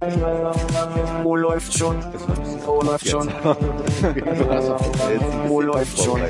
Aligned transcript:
Wo 0.00 1.34
läuft 1.34 1.76
schon? 1.76 1.96
Wo 2.64 2.80
läuft 2.82 3.08
schon? 3.08 3.28
Wo 5.48 5.60
läuft 5.60 5.98
schon? 5.98 6.20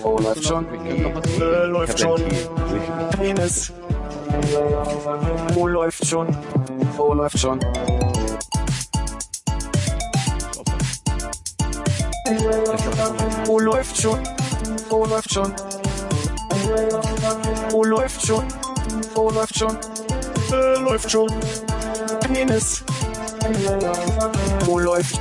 Wo 0.00 0.18
läuft 0.18 0.44
schon? 0.44 0.64
Äh, 1.40 1.64
läuft 1.66 1.98
schon. 1.98 2.22
Penis. 3.18 3.72
Wo 5.54 5.66
läuft 5.66 6.06
schon? 6.06 6.28
Wo 6.96 7.12
läuft 7.12 7.36
schon? 7.36 7.58
Wo 13.44 13.58
läuft 13.58 14.00
schon? 14.00 14.20
Wo 14.88 15.04
läuft 15.04 15.32
schon? 15.32 15.52
Wo 17.70 17.84
läuft 17.84 18.24
schon? 18.24 18.44
Wo 19.14 19.30
läuft 19.30 19.58
schon? 19.58 19.76
Äh, 20.52 20.78
läuft 20.80 21.10
schon. 21.10 21.28
Penis. 22.32 22.84
Wo 24.64 24.78
läuft? 24.78 25.20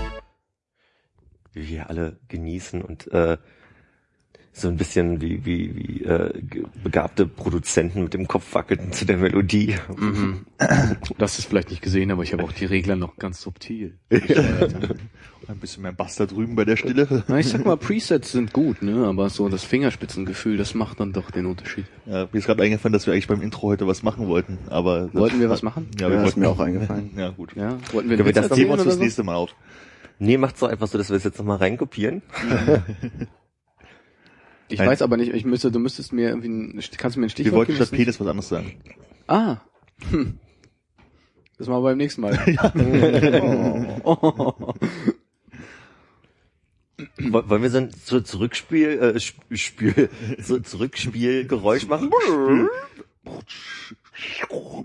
Wie 1.53 1.67
wir 1.67 1.89
alle 1.89 2.17
genießen 2.27 2.81
und 2.81 3.11
äh, 3.11 3.37
so 4.51 4.67
ein 4.67 4.77
bisschen 4.77 5.21
wie, 5.21 5.45
wie, 5.45 5.75
wie 5.75 6.03
äh, 6.03 6.31
begabte 6.83 7.25
Produzenten 7.25 8.03
mit 8.03 8.13
dem 8.13 8.27
Kopf 8.27 8.53
wackelten 8.53 8.91
zu 8.91 9.05
der 9.05 9.17
Melodie. 9.17 9.75
Mhm. 9.95 10.45
Das 11.17 11.39
ist 11.39 11.45
vielleicht 11.45 11.71
nicht 11.71 11.81
gesehen, 11.81 12.11
aber 12.11 12.23
ich 12.23 12.33
habe 12.33 12.43
auch 12.43 12.51
die 12.51 12.65
Regler 12.65 12.95
noch 12.95 13.17
ganz 13.17 13.41
subtil. 13.41 13.97
Ein 15.49 15.57
bisschen 15.57 15.81
mehr 15.81 15.91
Bass 15.91 16.15
da 16.15 16.27
drüben 16.27 16.55
bei 16.55 16.63
der 16.63 16.75
Stille. 16.77 17.23
Na, 17.27 17.39
ich 17.39 17.47
sag 17.47 17.65
mal, 17.65 17.75
Presets 17.75 18.31
sind 18.33 18.53
gut, 18.53 18.83
ne? 18.83 19.07
Aber 19.07 19.29
so 19.31 19.49
das 19.49 19.63
Fingerspitzengefühl, 19.63 20.57
das 20.57 20.75
macht 20.75 20.99
dann 20.99 21.11
doch 21.11 21.31
den 21.31 21.47
Unterschied. 21.47 21.85
Ja, 22.05 22.27
mir 22.31 22.37
ist 22.37 22.45
gerade 22.45 22.61
eingefallen, 22.61 22.93
dass 22.93 23.07
wir 23.07 23.13
eigentlich 23.13 23.27
beim 23.27 23.41
Intro 23.41 23.63
heute 23.69 23.87
was 23.87 24.03
machen 24.03 24.27
wollten, 24.27 24.59
aber 24.69 25.09
das- 25.11 25.15
Wollten 25.15 25.39
wir 25.39 25.49
was 25.49 25.63
machen? 25.63 25.87
Ja, 25.99 26.07
wir 26.07 26.17
Ja, 26.17 26.21
ist 26.21 26.25
wollten 26.25 26.39
mir 26.41 26.49
auch 26.49 26.59
eingefallen. 26.59 27.09
Ja, 27.17 27.29
gut. 27.31 27.55
Ja, 27.55 27.79
wollten 27.91 28.11
wir 28.11 28.17
wir 28.19 28.25
einen 28.25 28.27
Witz 28.27 28.35
das 28.35 28.49
Das 28.49 28.57
nehmen 28.59 28.69
wir 28.69 28.73
uns 28.73 28.83
fürs 28.83 28.95
so? 28.95 29.01
nächste 29.01 29.23
Mal 29.23 29.35
auf. 29.35 29.49
Nee, 30.19 30.37
macht's 30.37 30.59
doch 30.59 30.69
einfach 30.69 30.87
so, 30.87 30.99
dass 30.99 31.09
wir 31.09 31.15
es 31.17 31.23
jetzt 31.23 31.39
nochmal 31.39 31.57
reinkopieren. 31.57 32.21
Ich 34.71 34.77
Nein. 34.77 34.89
weiß 34.89 35.01
aber 35.01 35.17
nicht, 35.17 35.33
ich 35.33 35.45
müsste, 35.45 35.71
du 35.71 35.79
müsstest 35.79 36.13
mir 36.13 36.29
irgendwie, 36.29 36.47
ein, 36.49 36.79
kannst 36.97 37.15
du 37.15 37.19
mir 37.21 37.25
ein 37.25 37.29
Wir 37.29 37.29
Stichwort 37.31 37.55
wollten 37.55 37.71
geben? 37.73 37.85
statt 37.87 37.97
Penis 37.97 38.19
was 38.19 38.27
anderes 38.27 38.49
sagen. 38.49 38.73
Ah. 39.25 39.57
Hm. 40.11 40.37
Das 41.57 41.67
machen 41.67 41.79
wir 41.79 41.89
beim 41.89 41.97
nächsten 41.97 42.21
Mal. 42.21 42.37
Oh. 44.05 44.13
Oh. 44.27 44.73
Woll- 47.19 47.49
Wollen 47.49 47.61
wir 47.63 47.69
so 47.69 47.77
ein 47.79 47.89
so 48.03 48.19
Zurückspiel, 48.19 48.89
äh, 48.89 49.15
Sp- 49.19 49.45
Spiel, 49.55 50.09
so 50.39 50.59
Zurückspielgeräusch 50.59 51.87
machen? 51.87 52.11
oh, 54.49 54.83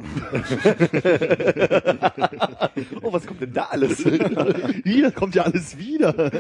was 3.13 3.27
kommt 3.27 3.41
denn 3.41 3.53
da 3.53 3.65
alles? 3.65 3.99
Hier 4.85 5.11
kommt 5.13 5.35
ja 5.35 5.43
alles 5.43 5.77
wieder. 5.79 6.31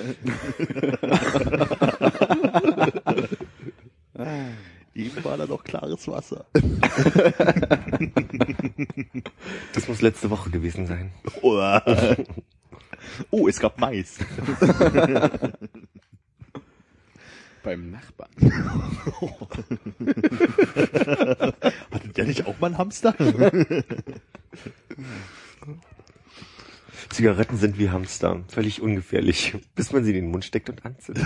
Eben 4.95 5.25
war 5.25 5.37
da 5.37 5.47
noch 5.47 5.65
klares 5.65 6.07
Wasser. 6.07 6.47
Das 9.73 9.89
muss 9.89 10.03
letzte 10.03 10.31
Woche 10.31 10.51
gewesen 10.51 10.87
sein. 10.87 11.11
Oh, 13.31 13.49
es 13.49 13.59
gab 13.59 13.79
Mais. 13.79 14.19
beim 17.65 17.91
Nachbarn. 17.91 18.31
Hattet 21.91 22.19
ihr 22.19 22.25
nicht 22.25 22.47
auch 22.47 22.61
mal 22.61 22.69
einen 22.69 22.79
Hamster? 22.79 23.17
Zigaretten 27.11 27.57
sind 27.57 27.79
wie 27.79 27.91
Hamster, 27.91 28.45
völlig 28.49 28.81
ungefährlich, 28.81 29.57
bis 29.75 29.93
man 29.93 30.05
sie 30.05 30.11
in 30.11 30.17
den 30.17 30.31
Mund 30.31 30.45
steckt 30.45 30.71
und 30.71 30.85
anzündet. 30.85 31.25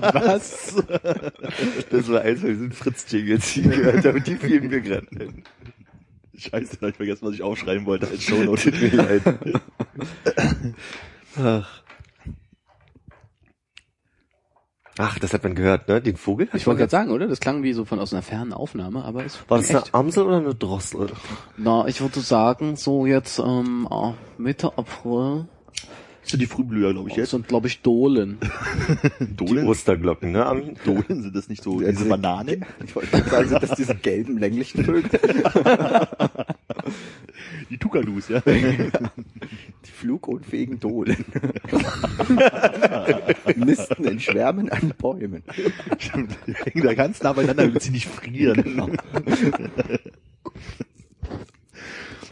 Was? 0.00 0.74
Das 1.90 2.08
war 2.08 2.22
eins 2.22 2.40
von 2.40 2.48
diesen 2.50 2.72
Fritz-Jingles, 2.72 3.54
die 3.54 3.60
ich 3.62 3.70
gehört 3.70 4.04
habe, 4.04 4.20
die 4.20 4.36
fielen 4.36 4.68
mir 4.68 4.80
gerade 4.80 5.06
ein. 5.12 5.44
Scheiße, 6.42 6.76
da 6.78 6.86
hab 6.86 6.90
ich 6.90 6.96
vergessen, 6.96 7.26
was 7.26 7.34
ich 7.34 7.42
aufschreiben 7.42 7.86
wollte 7.86 8.08
als 8.08 8.22
Shownote. 8.22 8.70
Tut 8.72 8.82
mir 8.82 8.96
leid. 8.96 9.22
Ach. 11.36 11.82
Ach, 14.98 15.18
das 15.18 15.32
hat 15.32 15.42
man 15.42 15.54
gehört, 15.54 15.88
ne? 15.88 16.02
Den 16.02 16.16
Vogel? 16.16 16.48
Ich 16.52 16.66
wollte 16.66 16.80
gerade 16.80 16.90
sagen, 16.90 17.10
oder? 17.12 17.26
Das 17.26 17.40
klang 17.40 17.62
wie 17.62 17.72
so 17.72 17.86
von 17.86 17.98
aus 17.98 18.12
einer 18.12 18.20
fernen 18.20 18.52
Aufnahme, 18.52 19.04
aber 19.04 19.24
es 19.24 19.38
War 19.48 19.58
das 19.58 19.70
echt. 19.70 19.76
eine 19.76 19.94
Amsel 19.94 20.26
oder 20.26 20.36
eine 20.36 20.54
Drossel? 20.54 21.08
Na, 21.56 21.86
ich 21.86 22.00
würde 22.02 22.20
sagen, 22.20 22.76
so 22.76 23.06
jetzt 23.06 23.38
ähm, 23.38 23.88
ah, 23.90 24.14
Mitte 24.36 24.76
April 24.76 25.46
sind 26.24 26.40
die 26.40 26.46
Frühblüher, 26.46 26.92
glaube 26.92 27.10
ich, 27.10 27.16
jetzt. 27.16 27.30
sind, 27.30 27.48
glaube 27.48 27.66
ich, 27.66 27.82
Dohlen. 27.82 28.38
Die 29.20 29.36
Dohlen? 29.36 29.66
Osterglocken, 29.66 30.32
ne? 30.32 30.46
Armin? 30.46 30.76
Dohlen 30.84 31.22
sind 31.22 31.34
das 31.34 31.48
nicht 31.48 31.62
so 31.62 31.80
Ja, 31.80 31.88
diese 31.88 32.04
diese- 32.04 32.08
Bananen? 32.10 32.64
Ich 32.84 32.94
wollte 32.94 33.16
sagen, 33.28 33.48
sind 33.48 33.62
das 33.62 33.74
diese 33.76 33.94
gelben, 33.96 34.38
länglichen 34.38 34.84
Vögel? 34.84 35.10
Die 37.70 37.78
Tukalus, 37.78 38.28
ja. 38.28 38.40
Die 38.46 39.90
flugunfähigen 39.90 40.78
Dohlen. 40.78 41.24
Nisten 43.56 44.04
in 44.04 44.20
Schwärmen 44.20 44.68
an 44.70 44.92
Bäumen. 44.98 45.42
Die 46.46 46.52
hängen 46.54 46.84
da 46.86 46.94
ganz 46.94 47.22
nah 47.22 47.32
beieinander, 47.32 47.66
damit 47.66 47.82
sie 47.82 47.90
nicht 47.90 48.06
frieren. 48.08 48.62
Genau. 48.62 48.86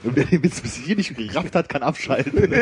Und 0.03 0.17
wer 0.17 0.25
den 0.25 0.43
Witz 0.43 0.61
bis 0.61 0.75
hier 0.77 0.97
nicht 0.97 1.15
gerafft 1.17 1.55
hat, 1.55 1.69
kann 1.69 1.83
abschalten. 1.83 2.53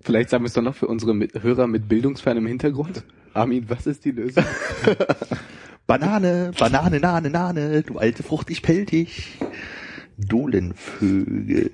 Vielleicht 0.00 0.30
sagen 0.30 0.44
wir 0.44 0.48
es 0.48 0.54
doch 0.54 0.62
noch 0.62 0.74
für 0.74 0.86
unsere 0.86 1.14
mit 1.14 1.42
Hörer 1.42 1.66
mit 1.66 1.88
bildungsfernem 1.88 2.46
Hintergrund. 2.46 3.04
Armin, 3.34 3.68
was 3.68 3.86
ist 3.86 4.04
die 4.04 4.12
Lösung? 4.12 4.44
Banane, 5.86 6.52
Banane, 6.58 7.00
Nane, 7.00 7.30
Nane, 7.30 7.82
du 7.82 7.98
alte 7.98 8.22
Frucht, 8.22 8.50
ich 8.50 8.62
pell 8.62 8.86
dich. 8.86 9.38
Dohlenvögel. 10.16 11.70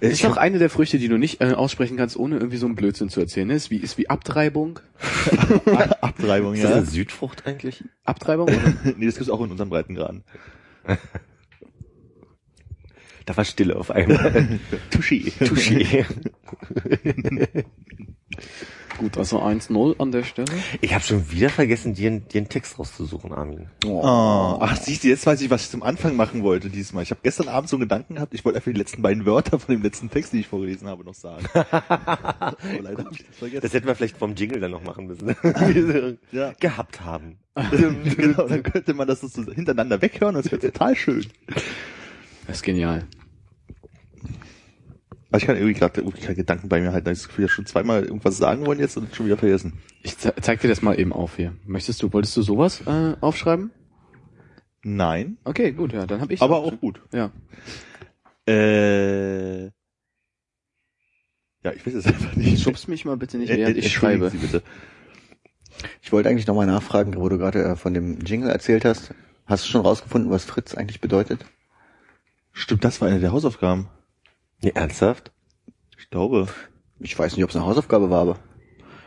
Ist 0.00 0.24
doch 0.24 0.36
eine 0.36 0.58
der 0.58 0.68
Früchte, 0.68 0.98
die 0.98 1.08
du 1.08 1.16
nicht 1.16 1.40
äh, 1.40 1.52
aussprechen 1.52 1.96
kannst, 1.96 2.16
ohne 2.16 2.36
irgendwie 2.36 2.58
so 2.58 2.66
einen 2.66 2.76
Blödsinn 2.76 3.08
zu 3.08 3.20
erzählen. 3.20 3.48
Ne? 3.48 3.54
Ist 3.54 3.70
wie, 3.70 3.78
ist 3.78 3.96
wie 3.96 4.10
Abtreibung. 4.10 4.78
Abtreibung, 6.02 6.54
Ist 6.54 6.64
das 6.64 6.70
ja. 6.70 6.76
eine 6.76 6.86
Südfrucht 6.86 7.46
eigentlich? 7.46 7.82
Abtreibung? 8.04 8.48
Oder? 8.48 8.74
nee, 8.96 9.06
das 9.06 9.16
gibt's 9.16 9.30
auch 9.30 9.42
in 9.42 9.50
unseren 9.50 9.70
Breitengraden. 9.70 10.22
Da 13.26 13.36
war 13.36 13.44
Stille 13.44 13.76
auf 13.76 13.90
einmal. 13.90 14.60
Touché. 14.90 15.32
Touché. 15.44 16.06
Gut, 18.98 19.18
also 19.18 19.40
1-0 19.42 20.00
an 20.00 20.10
der 20.10 20.22
Stelle. 20.24 20.48
Ich 20.80 20.94
habe 20.94 21.04
schon 21.04 21.30
wieder 21.30 21.50
vergessen, 21.50 21.92
dir, 21.94 22.08
einen- 22.10 22.28
dir 22.28 22.38
einen 22.38 22.48
Text 22.48 22.78
rauszusuchen, 22.78 23.32
Armin. 23.32 23.66
Oh. 23.84 24.00
Ach, 24.02 24.74
siehst 24.76 25.04
du, 25.04 25.08
jetzt 25.08 25.26
weiß 25.26 25.40
ich, 25.42 25.50
was 25.50 25.64
ich 25.64 25.70
zum 25.70 25.82
Anfang 25.82 26.16
machen 26.16 26.42
wollte 26.42 26.70
diesmal. 26.70 27.02
Ich 27.02 27.10
habe 27.10 27.20
gestern 27.22 27.48
Abend 27.48 27.68
so 27.68 27.76
einen 27.76 27.82
Gedanken 27.82 28.14
gehabt, 28.14 28.32
ich 28.32 28.44
wollte 28.44 28.56
einfach 28.56 28.72
die 28.72 28.78
letzten 28.78 29.02
beiden 29.02 29.26
Wörter 29.26 29.58
von 29.58 29.74
dem 29.74 29.82
letzten 29.82 30.08
Text, 30.08 30.32
den 30.32 30.40
ich 30.40 30.48
vorgelesen 30.48 30.88
habe, 30.88 31.04
noch 31.04 31.14
sagen. 31.14 31.46
Aber 31.52 32.56
leider 32.80 33.04
habe 33.04 33.12
ich 33.14 33.26
das 33.26 33.36
vergessen. 33.36 33.60
Das 33.62 33.72
hätten 33.74 33.86
wir 33.86 33.94
vielleicht 33.94 34.16
vom 34.16 34.34
Jingle 34.34 34.60
dann 34.60 34.70
noch 34.70 34.82
machen 34.82 35.06
müssen. 35.06 35.36
Ja. 36.32 36.52
Gehabt 36.58 37.00
haben. 37.02 37.38
genau, 37.70 38.46
dann 38.48 38.62
könnte 38.62 38.94
man 38.94 39.06
das 39.06 39.20
so 39.20 39.28
hintereinander 39.44 40.00
weghören 40.00 40.36
und 40.36 40.44
es 40.44 40.50
wäre 40.52 40.60
total 40.60 40.94
schön. 40.96 41.26
Das 42.46 42.56
ist 42.56 42.62
genial. 42.62 43.04
Aber 45.28 45.38
ich 45.38 45.46
kann 45.46 45.56
irgendwie 45.56 45.74
gerade 45.74 46.00
irgendwie 46.00 46.20
keine 46.20 46.36
Gedanken 46.36 46.68
bei 46.68 46.80
mir 46.80 46.92
halten. 46.92 47.06
Ich 47.08 47.10
habe 47.10 47.18
das 47.18 47.28
Gefühl, 47.28 47.44
ich 47.46 47.50
hab 47.50 47.54
schon 47.56 47.66
zweimal 47.66 48.04
irgendwas 48.04 48.38
sagen 48.38 48.64
wollen 48.66 48.78
jetzt 48.78 48.96
und 48.96 49.14
schon 49.14 49.26
wieder 49.26 49.36
vergessen. 49.36 49.74
Ich 50.02 50.16
ze 50.18 50.32
zeig 50.40 50.60
dir 50.60 50.68
das 50.68 50.82
mal 50.82 50.98
eben 50.98 51.12
auf 51.12 51.36
hier. 51.36 51.54
Möchtest 51.64 52.02
du, 52.02 52.12
wolltest 52.12 52.36
du 52.36 52.42
sowas 52.42 52.82
äh, 52.86 53.14
aufschreiben? 53.20 53.70
Nein, 54.82 55.36
Okay, 55.44 55.72
gut, 55.72 55.92
ja, 55.92 56.06
dann 56.06 56.20
habe 56.20 56.32
ich. 56.32 56.40
aber 56.40 56.58
auch 56.58 56.78
gut. 56.80 57.00
Ja. 57.12 57.32
Äh, 58.48 59.64
ja, 59.64 59.70
ich 61.74 61.84
weiß 61.84 61.94
es 61.94 62.06
einfach 62.06 62.36
nicht. 62.36 62.62
Schubst 62.62 62.86
mich 62.86 63.04
mal 63.04 63.16
bitte 63.16 63.36
nicht, 63.38 63.50
Äh, 63.50 63.56
während 63.56 63.76
äh, 63.76 63.80
ich 63.80 63.92
schreibe. 63.92 64.30
Sie 64.30 64.38
bitte. 64.38 64.62
Ich 66.02 66.12
wollte 66.12 66.28
eigentlich 66.28 66.46
nochmal 66.46 66.66
nachfragen, 66.66 67.16
wo 67.16 67.28
du 67.28 67.36
gerade 67.36 67.64
äh, 67.64 67.76
von 67.76 67.92
dem 67.94 68.20
Jingle 68.20 68.48
erzählt 68.50 68.84
hast. 68.84 69.12
Hast 69.46 69.64
du 69.64 69.68
schon 69.70 69.80
rausgefunden, 69.80 70.30
was 70.30 70.44
Fritz 70.44 70.76
eigentlich 70.76 71.00
bedeutet? 71.00 71.44
Stimmt, 72.52 72.84
das 72.84 73.00
war 73.00 73.08
eine 73.08 73.18
der 73.20 73.32
Hausaufgaben. 73.32 73.88
Nee, 74.62 74.72
ernsthaft? 74.74 75.32
Ich 75.98 76.10
glaube. 76.10 76.48
Ich 76.98 77.18
weiß 77.18 77.34
nicht, 77.36 77.44
ob 77.44 77.50
es 77.50 77.56
eine 77.56 77.66
Hausaufgabe 77.66 78.08
war, 78.10 78.22
aber 78.22 78.38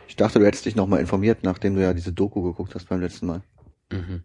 ich 0.06 0.16
dachte, 0.16 0.38
du 0.38 0.46
hättest 0.46 0.64
dich 0.66 0.76
nochmal 0.76 1.00
informiert, 1.00 1.38
nachdem 1.42 1.74
du 1.74 1.82
ja 1.82 1.92
diese 1.92 2.12
Doku 2.12 2.42
geguckt 2.42 2.74
hast 2.74 2.88
beim 2.88 3.00
letzten 3.00 3.26
Mal. 3.26 3.42
Mhm. 3.90 4.22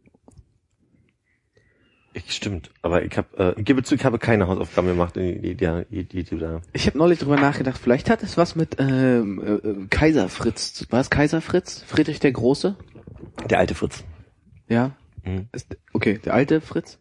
Ich, 2.13 2.33
stimmt. 2.33 2.71
Aber 2.81 3.03
ich 3.03 3.17
habe, 3.17 3.37
äh, 3.55 3.59
ich 3.59 3.65
gebe 3.65 3.83
zu, 3.83 3.95
ich 3.95 4.05
habe 4.05 4.19
keine 4.19 4.47
Hausaufgaben 4.47 4.87
gemacht, 4.87 5.15
die, 5.17 5.41
die, 5.41 5.55
die, 5.91 6.03
die, 6.05 6.23
du 6.23 6.37
da. 6.37 6.61
Ich 6.71 6.87
habe 6.87 6.97
neulich 6.97 7.19
drüber 7.19 7.35
nachgedacht, 7.35 7.77
vielleicht 7.81 8.09
hat 8.09 8.23
es 8.23 8.37
was 8.37 8.55
mit 8.55 8.77
ähm, 8.79 9.41
äh, 9.83 9.87
Kaiser 9.89 10.29
Fritz. 10.29 10.73
zu- 10.73 10.85
War 10.91 11.01
es 11.01 11.09
Kaiser 11.09 11.41
Fritz? 11.41 11.83
Friedrich 11.85 12.19
der 12.19 12.31
Große? 12.31 12.77
Der 13.49 13.59
alte 13.59 13.75
Fritz. 13.75 14.05
Ja? 14.69 14.95
Mhm. 15.25 15.49
Ist, 15.51 15.75
okay, 15.91 16.19
der 16.23 16.33
alte 16.35 16.61
Fritz? 16.61 16.99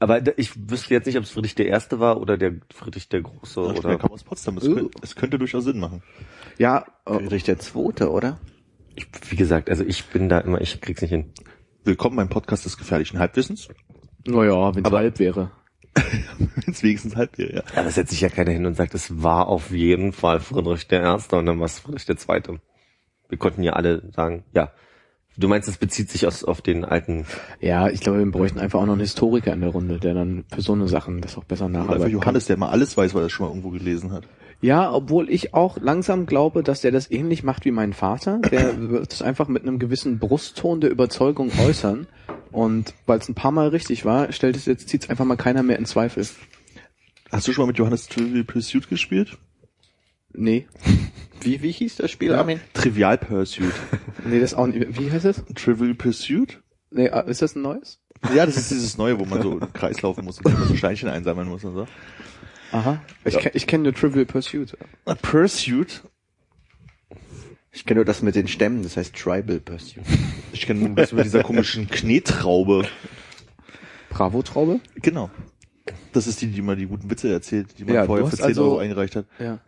Aber 0.00 0.22
ich 0.38 0.52
wüsste 0.70 0.94
jetzt 0.94 1.06
nicht, 1.06 1.18
ob 1.18 1.24
es 1.24 1.30
Friedrich 1.30 1.54
der 1.54 1.66
Erste 1.66 2.00
war 2.00 2.20
oder 2.20 2.38
der 2.38 2.54
Friedrich 2.74 3.08
der 3.10 3.20
Große 3.20 3.60
Oder 3.60 3.78
oder. 3.78 3.98
kam 3.98 4.10
aus 4.12 4.24
Potsdam. 4.24 4.56
Es, 4.56 4.66
Oh. 4.66 4.74
könnte, 4.74 4.90
es 5.02 5.14
könnte 5.14 5.38
durchaus 5.38 5.64
Sinn 5.64 5.78
machen. 5.78 6.02
Ja, 6.58 6.86
äh, 7.06 7.14
Friedrich 7.14 7.44
der 7.44 7.58
Zweite, 7.58 8.10
oder? 8.10 8.40
Ich, 8.96 9.06
wie 9.28 9.36
gesagt, 9.36 9.68
also 9.68 9.84
ich 9.84 10.06
bin 10.06 10.28
da 10.30 10.38
immer, 10.38 10.60
ich 10.60 10.80
krieg's 10.80 11.02
nicht 11.02 11.10
hin. 11.10 11.32
Willkommen 11.84 12.16
beim 12.16 12.28
Podcast 12.30 12.64
des 12.64 12.76
gefährlichen 12.78 13.18
Halbwissens. 13.18 13.68
naja, 14.26 14.74
wenn 14.74 14.82
es 14.84 14.86
Aber- 14.86 14.98
halb 14.98 15.18
wäre. 15.18 15.50
Wenn 16.38 16.72
es 16.72 16.84
wenigstens 16.84 17.16
halb 17.16 17.36
wäre, 17.36 17.52
ja. 17.56 17.62
Aber 17.74 17.88
es 17.88 17.96
setzt 17.96 18.12
sich 18.12 18.20
ja 18.20 18.28
keiner 18.28 18.52
hin 18.52 18.64
und 18.64 18.76
sagt, 18.76 18.94
es 18.94 19.22
war 19.24 19.48
auf 19.48 19.72
jeden 19.72 20.12
Fall 20.12 20.38
Friedrich 20.38 20.86
der 20.86 21.00
Erste 21.02 21.34
und 21.36 21.46
dann 21.46 21.58
war 21.58 21.66
es 21.66 21.80
Friedrich 21.80 22.04
der 22.06 22.16
Zweite. 22.16 22.60
Wir 23.28 23.38
konnten 23.38 23.64
ja 23.64 23.72
alle 23.72 24.08
sagen, 24.12 24.44
ja. 24.54 24.70
Du 25.40 25.48
meinst, 25.48 25.68
es 25.68 25.78
bezieht 25.78 26.10
sich 26.10 26.26
aus, 26.26 26.44
auf 26.44 26.60
den 26.60 26.84
alten, 26.84 27.24
Ja, 27.60 27.88
ich 27.88 28.00
glaube, 28.00 28.18
wir 28.18 28.30
bräuchten 28.30 28.58
einfach 28.58 28.78
auch 28.78 28.86
noch 28.86 28.92
einen 28.92 29.00
Historiker 29.00 29.52
in 29.52 29.62
der 29.62 29.70
Runde, 29.70 29.98
der 29.98 30.14
dann 30.14 30.44
für 30.54 30.60
so 30.60 30.74
eine 30.74 30.86
Sachen 30.86 31.20
das 31.20 31.38
auch 31.38 31.44
besser 31.44 31.66
Oder 31.66 31.94
einfach 31.94 32.08
Johannes, 32.08 32.46
der 32.46 32.58
mal 32.58 32.68
alles 32.68 32.96
weiß, 32.96 33.14
weil 33.14 33.22
er 33.22 33.26
es 33.26 33.32
schon 33.32 33.46
mal 33.46 33.50
irgendwo 33.50 33.70
gelesen 33.70 34.12
hat. 34.12 34.22
kann. 34.22 34.30
Ja, 34.62 34.92
obwohl 34.92 35.30
ich 35.30 35.54
auch 35.54 35.78
langsam 35.78 36.26
glaube, 36.26 36.62
dass 36.62 36.82
der 36.82 36.90
das 36.90 37.10
ähnlich 37.10 37.42
macht 37.42 37.64
wie 37.64 37.70
mein 37.70 37.94
Vater. 37.94 38.40
Der 38.50 38.78
wird 38.90 39.12
es 39.12 39.22
einfach 39.22 39.48
mit 39.48 39.62
einem 39.62 39.78
gewissen 39.78 40.18
Brustton 40.18 40.80
der 40.80 40.90
Überzeugung 40.90 41.50
äußern. 41.58 42.06
Und 42.52 42.94
weil 43.06 43.18
es 43.18 43.28
ein 43.28 43.34
paar 43.34 43.52
Mal 43.52 43.68
richtig 43.68 44.04
war, 44.04 44.32
stellt 44.32 44.56
es 44.56 44.66
jetzt, 44.66 44.88
zieht 44.88 45.04
es 45.04 45.10
einfach 45.10 45.24
mal 45.24 45.36
keiner 45.36 45.62
mehr 45.62 45.78
in 45.78 45.86
Zweifel. 45.86 46.26
Hast 47.32 47.48
du 47.48 47.52
schon 47.52 47.62
mal 47.62 47.68
mit 47.68 47.78
Johannes 47.78 48.08
Trivial 48.08 48.44
Pursuit 48.44 48.88
gespielt? 48.88 49.38
Nee. 50.32 50.66
Wie, 51.42 51.62
wie 51.62 51.70
hieß 51.72 51.96
das 51.96 52.10
Spiel, 52.10 52.34
Armin? 52.34 52.60
Trivial 52.74 53.16
Pursuit. 53.16 53.72
Nee, 54.26 54.40
das 54.40 54.52
auch 54.52 54.66
nicht. 54.66 54.98
Wie 55.00 55.10
heißt 55.10 55.24
es? 55.24 55.42
Trivial 55.54 55.94
Pursuit? 55.94 56.60
Nee, 56.90 57.08
ah, 57.08 57.20
ist 57.20 57.40
das 57.40 57.56
ein 57.56 57.62
neues? 57.62 57.98
Ja, 58.34 58.44
das 58.44 58.58
ist 58.58 58.70
dieses 58.70 58.98
Neue, 58.98 59.18
wo 59.18 59.24
man 59.24 59.40
so 59.40 59.52
im 59.52 59.72
Kreis 59.72 60.02
laufen 60.02 60.26
muss 60.26 60.38
und 60.40 60.52
immer 60.52 60.66
so 60.66 60.76
Steinchen 60.76 61.08
einsammeln 61.08 61.48
muss 61.48 61.64
und 61.64 61.72
so. 61.72 61.86
Aha. 62.72 63.00
Ich, 63.24 63.32
Ja. 63.32 63.40
kenn- 63.40 63.50
ich 63.54 63.66
kenne 63.66 63.84
nur 63.84 63.94
Trivial 63.94 64.26
Pursuit. 64.26 64.76
A 65.06 65.14
Pursuit? 65.14 66.02
Ich 67.72 67.86
kenne 67.86 67.98
nur 68.00 68.04
das 68.04 68.20
mit 68.20 68.34
den 68.34 68.46
Stämmen, 68.46 68.82
das 68.82 68.98
heißt 68.98 69.14
Tribal 69.16 69.60
Pursuit. 69.60 70.02
Ich 70.52 70.66
kenne 70.66 70.80
nur 70.80 70.94
das 70.94 71.12
mit 71.12 71.24
dieser 71.24 71.42
komischen 71.42 71.88
Knetraube. 71.88 72.86
Bravo-Traube? 74.10 74.80
Genau. 74.96 75.30
Das 76.12 76.26
ist 76.26 76.42
die, 76.42 76.48
die 76.48 76.58
immer 76.58 76.76
die 76.76 76.86
guten 76.86 77.08
Witze 77.10 77.32
erzählt, 77.32 77.78
die 77.78 77.84
man 77.84 77.94
Ja, 77.94 78.04
vorher 78.04 78.24
du 78.24 78.30
für 78.30 78.32
hast 78.32 78.38
10 78.40 78.46
also- 78.48 78.64
Euro 78.64 78.78
eingereicht 78.78 79.16
hat. 79.16 79.24
Ja. 79.38 79.58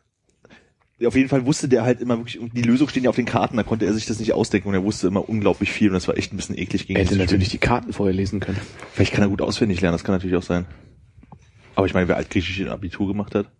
Auf 1.06 1.16
jeden 1.16 1.28
Fall 1.28 1.46
wusste 1.46 1.69
der 1.69 1.82
halt 1.84 2.00
immer 2.00 2.19
wirklich, 2.19 2.38
und 2.38 2.56
die 2.56 2.62
Lösung 2.62 2.88
stehen 2.88 3.04
ja 3.04 3.10
auf 3.10 3.16
den 3.16 3.25
Karten, 3.26 3.56
da 3.56 3.62
konnte 3.62 3.87
er 3.87 3.94
sich 3.94 4.06
das 4.06 4.19
nicht 4.19 4.32
ausdenken 4.32 4.69
und 4.69 4.75
er 4.75 4.84
wusste 4.84 5.06
immer 5.08 5.28
unglaublich 5.28 5.70
viel 5.72 5.88
und 5.88 5.94
das 5.94 6.08
war 6.08 6.16
echt 6.16 6.32
ein 6.32 6.37
bisschen 6.37 6.56
eklig 6.58 6.87
gegen 6.87 6.99
Er 6.99 7.04
hätte 7.04 7.16
natürlich 7.16 7.49
Spiel. 7.49 7.58
die 7.60 7.66
Karten 7.66 7.93
vorher 7.93 8.14
lesen 8.14 8.40
können. 8.40 8.58
Vielleicht 8.93 9.12
kann 9.12 9.22
er 9.25 9.28
gut 9.28 9.43
auswendig 9.43 9.81
lernen, 9.81 9.94
das 9.94 10.04
kann 10.04 10.14
natürlich 10.14 10.37
auch 10.37 10.43
sein. 10.43 10.66
Aber 11.75 11.87
ich 11.87 11.94
meine, 11.94 12.08
wer 12.08 12.16
Altgriechisch 12.16 12.60
in 12.60 12.69
Abitur 12.69 13.08
gemacht 13.08 13.34
hat. 13.34 13.50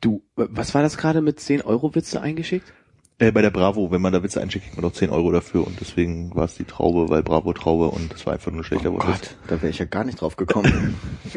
Du, 0.00 0.22
was 0.34 0.74
war 0.74 0.82
das 0.82 0.96
gerade 0.96 1.20
mit 1.20 1.38
10-Euro-Witze 1.38 2.20
eingeschickt? 2.20 2.72
Äh, 3.18 3.30
bei 3.30 3.42
der 3.42 3.50
Bravo, 3.50 3.90
wenn 3.92 4.00
man 4.00 4.12
da 4.12 4.22
Witze 4.22 4.40
einschickt, 4.40 4.64
kriegt 4.64 4.76
man 4.76 4.82
doch 4.82 4.92
10 4.96 5.10
Euro 5.10 5.30
dafür 5.30 5.64
und 5.66 5.78
deswegen 5.80 6.34
war 6.34 6.46
es 6.46 6.54
die 6.56 6.64
Traube, 6.64 7.08
weil 7.08 7.22
Bravo 7.22 7.52
Traube 7.52 7.88
und 7.88 8.12
das 8.12 8.26
war 8.26 8.32
einfach 8.32 8.50
nur 8.50 8.62
ein 8.62 8.64
schlechter 8.64 8.90
Oh 8.90 8.94
Wort. 8.94 9.06
Gott, 9.06 9.36
da 9.46 9.62
wäre 9.62 9.70
ich 9.70 9.78
ja 9.78 9.84
gar 9.84 10.02
nicht 10.04 10.20
drauf 10.20 10.36
gekommen. 10.36 10.96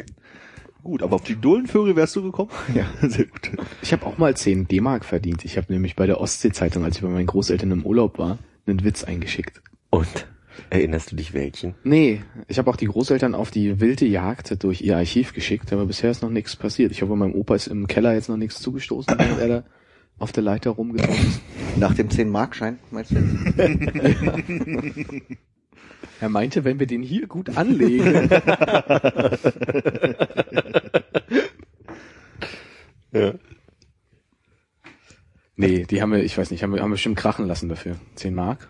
Gut, 0.85 1.01
aber 1.01 1.15
auf 1.15 1.23
die 1.23 1.35
Dohlenvögel 1.35 1.95
wärst 1.95 2.15
du 2.15 2.21
gekommen? 2.21 2.51
Ja. 2.75 2.85
Sehr 3.09 3.25
gut. 3.25 3.51
Ich 3.81 3.91
habe 3.91 4.05
auch 4.05 4.19
mal 4.19 4.37
10 4.37 4.67
D-Mark 4.67 5.03
verdient. 5.03 5.43
Ich 5.43 5.57
habe 5.57 5.73
nämlich 5.73 5.95
bei 5.95 6.05
der 6.05 6.21
Ostsee-Zeitung, 6.21 6.83
als 6.83 6.97
ich 6.97 7.01
bei 7.01 7.09
meinen 7.09 7.25
Großeltern 7.25 7.71
im 7.71 7.83
Urlaub 7.83 8.19
war, 8.19 8.37
einen 8.67 8.83
Witz 8.83 9.03
eingeschickt. 9.03 9.63
und 9.89 10.27
erinnerst 10.69 11.11
du 11.11 11.15
dich 11.15 11.33
welchen? 11.33 11.73
Nee, 11.83 12.21
ich 12.47 12.59
habe 12.59 12.69
auch 12.69 12.75
die 12.75 12.85
Großeltern 12.85 13.33
auf 13.33 13.49
die 13.49 13.79
wilde 13.79 14.05
Jagd 14.05 14.63
durch 14.63 14.81
ihr 14.83 14.95
Archiv 14.95 15.33
geschickt, 15.33 15.73
aber 15.73 15.87
bisher 15.87 16.11
ist 16.11 16.21
noch 16.21 16.29
nichts 16.29 16.55
passiert. 16.55 16.91
Ich 16.91 17.01
hoffe, 17.01 17.15
meinem 17.15 17.33
Opa 17.33 17.55
ist 17.55 17.65
im 17.65 17.87
Keller 17.87 18.13
jetzt 18.13 18.29
noch 18.29 18.37
nichts 18.37 18.61
zugestoßen, 18.61 19.11
während 19.17 19.39
er 19.39 19.47
da 19.47 19.63
auf 20.19 20.33
der 20.33 20.43
Leiter 20.43 20.69
rumgekommen 20.69 21.17
ist. 21.17 21.41
Nach 21.77 21.95
dem 21.95 22.09
10-Mark-Schein, 22.09 22.77
meinst 22.91 23.09
du 23.09 23.15
jetzt? 23.15 24.37
Er 26.25 26.29
meinte, 26.29 26.63
wenn 26.63 26.79
wir 26.79 26.87
den 26.87 27.03
hier 27.03 27.27
gut 27.27 27.55
anlegen. 27.55 28.31
Ja. 33.11 33.33
nee, 35.55 35.85
die 35.85 36.01
haben 36.01 36.11
wir, 36.11 36.23
ich 36.23 36.37
weiß 36.37 36.51
nicht, 36.51 36.63
haben 36.63 36.73
wir, 36.73 36.81
haben 36.81 36.89
wir 36.89 36.95
bestimmt 36.95 37.15
krachen 37.17 37.47
lassen 37.47 37.69
dafür. 37.69 37.95
10 38.15 38.33
Mark. 38.35 38.67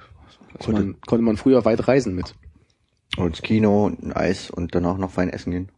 Konnte 0.60 0.82
man, 0.84 1.02
konnte 1.02 1.24
man 1.24 1.38
früher 1.38 1.66
weit 1.66 1.88
reisen 1.88 2.14
mit. 2.14 2.36
Und 3.18 3.28
ins 3.28 3.42
Kino, 3.42 3.88
ein 3.88 4.14
Eis 4.14 4.52
und 4.52 4.76
danach 4.76 4.98
noch 4.98 5.10
fein 5.12 5.30
essen 5.30 5.52
gehen. 5.52 5.72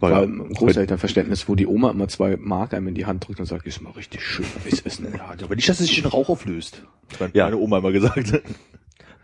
War 0.00 0.10
War 0.12 0.18
ja- 0.18 0.24
im 0.24 0.52
Großelternverständnis, 0.52 1.48
wo 1.48 1.56
die 1.56 1.66
Oma 1.66 1.90
immer 1.90 2.06
zwei 2.06 2.36
Mark 2.36 2.72
einem 2.74 2.86
in 2.88 2.94
die 2.94 3.06
Hand 3.06 3.26
drückt 3.26 3.40
und 3.40 3.46
sagt, 3.46 3.66
ist 3.66 3.80
mal 3.80 3.90
richtig 3.92 4.22
schön 4.22 4.46
Eis 4.64 4.80
essen. 4.82 5.08
Ja, 5.16 5.34
aber 5.42 5.56
nicht, 5.56 5.68
dass 5.68 5.80
es 5.80 5.88
sich 5.88 5.98
in 5.98 6.06
Rauch 6.06 6.28
auflöst. 6.28 6.84
Das 7.08 7.20
hat 7.20 7.34
Ja. 7.34 7.46
meine 7.46 7.56
Oma 7.56 7.78
immer 7.78 7.90
gesagt. 7.90 8.42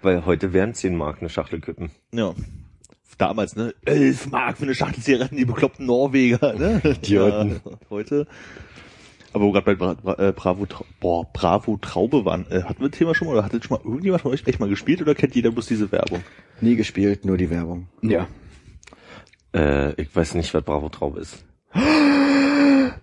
Weil 0.05 0.27
heute 0.27 0.53
wären 0.53 0.75
10 0.75 0.95
Mark 0.97 1.21
eine 1.21 1.31
Schachtel 1.31 1.61
Kippen. 1.61 1.91
Ja. 2.13 2.35
Damals, 3.17 3.57
ne? 3.57 3.75
11 3.87 4.31
Mark 4.31 4.59
für 4.59 4.65
eine 4.65 4.75
Schachtel 4.75 5.03
Zigaretten, 5.03 5.37
die 5.37 5.47
bekloppten 5.47 5.87
Norweger, 5.87 6.53
ne? 6.53 6.81
Idioten. 6.85 7.61
Ja, 7.65 7.73
heute. 7.89 8.27
Aber 9.33 9.45
wo 9.45 9.53
gerade 9.53 9.65
bei 9.65 9.75
Bra 9.75 9.95
Bra 9.95 10.19
äh, 10.19 10.33
Bravo, 10.33 10.67
Trau 10.67 10.85
boah, 11.01 11.27
Bravo 11.33 11.79
Traube 11.79 12.25
waren, 12.27 12.45
äh, 12.51 12.65
hatten 12.65 12.83
wir 12.83 12.91
das 12.91 12.99
Thema 12.99 13.15
schon 13.15 13.29
mal 13.29 13.33
oder 13.33 13.45
hattet 13.45 13.65
schon 13.65 13.79
mal 13.79 13.85
irgendjemand 13.85 14.23
von 14.23 14.33
euch 14.33 14.47
echt 14.47 14.61
mal 14.61 14.69
gespielt 14.69 15.01
oder 15.01 15.15
kennt 15.15 15.35
jeder 15.35 15.51
bloß 15.51 15.67
diese 15.67 15.91
Werbung? 15.91 16.23
Nie 16.61 16.77
gespielt, 16.77 17.25
nur 17.25 17.39
die 17.39 17.49
Werbung. 17.49 17.89
ja. 18.03 18.29
Äh, 19.55 20.01
ich 20.01 20.15
weiß 20.15 20.35
nicht, 20.35 20.53
was 20.53 20.65
Bravo 20.65 20.91
Traube 20.91 21.21
ist. 21.21 21.45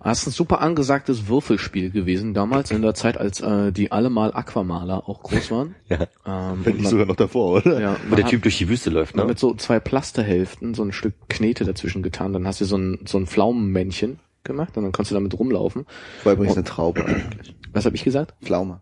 Das 0.04 0.20
ist 0.22 0.26
ein 0.28 0.30
super 0.32 0.60
angesagtes 0.60 1.28
Würfelspiel 1.28 1.90
gewesen 1.90 2.34
damals 2.34 2.70
in 2.70 2.82
der 2.82 2.94
Zeit, 2.94 3.16
als 3.18 3.40
äh, 3.40 3.72
die 3.72 3.92
allemal 3.92 4.32
Aquamaler 4.34 5.08
auch 5.08 5.22
groß 5.22 5.50
waren. 5.50 5.74
Ja. 5.88 6.00
Ähm, 6.26 6.64
Wenn 6.64 6.72
und 6.74 6.80
nicht 6.80 6.88
sogar 6.90 7.06
noch 7.06 7.16
davor, 7.16 7.58
oder? 7.58 7.80
ja, 7.80 7.96
Wo 8.08 8.14
der 8.16 8.24
hat- 8.24 8.30
Typ 8.30 8.42
durch 8.42 8.58
die 8.58 8.68
Wüste 8.68 8.90
läuft, 8.90 9.14
ne? 9.16 9.24
mit 9.24 9.38
so 9.38 9.54
zwei 9.54 9.78
Plasterhälften 9.80 10.74
so 10.74 10.82
ein 10.82 10.92
Stück 10.92 11.14
Knete 11.28 11.64
dazwischen 11.64 12.02
getan. 12.02 12.32
Dann 12.32 12.46
hast 12.46 12.60
du 12.60 12.64
so 12.64 12.76
ein, 12.76 13.00
so 13.06 13.18
ein 13.18 13.26
Pflaumenmännchen 13.26 14.18
gemacht 14.44 14.76
und 14.76 14.82
dann 14.84 14.92
kannst 14.92 15.10
du 15.10 15.14
damit 15.14 15.38
rumlaufen. 15.38 15.86
War 16.24 16.32
übrigens 16.32 16.56
eine 16.56 16.64
Traube 16.64 17.04
eigentlich. 17.04 17.54
Was 17.72 17.84
habe 17.84 17.94
ich 17.94 18.04
gesagt? 18.04 18.34
Pflaume. 18.42 18.80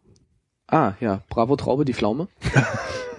Ah, 0.71 0.95
ja, 1.01 1.23
Bravo 1.29 1.57
Traube, 1.57 1.85
die 1.85 1.95
Pflaume. 1.95 2.29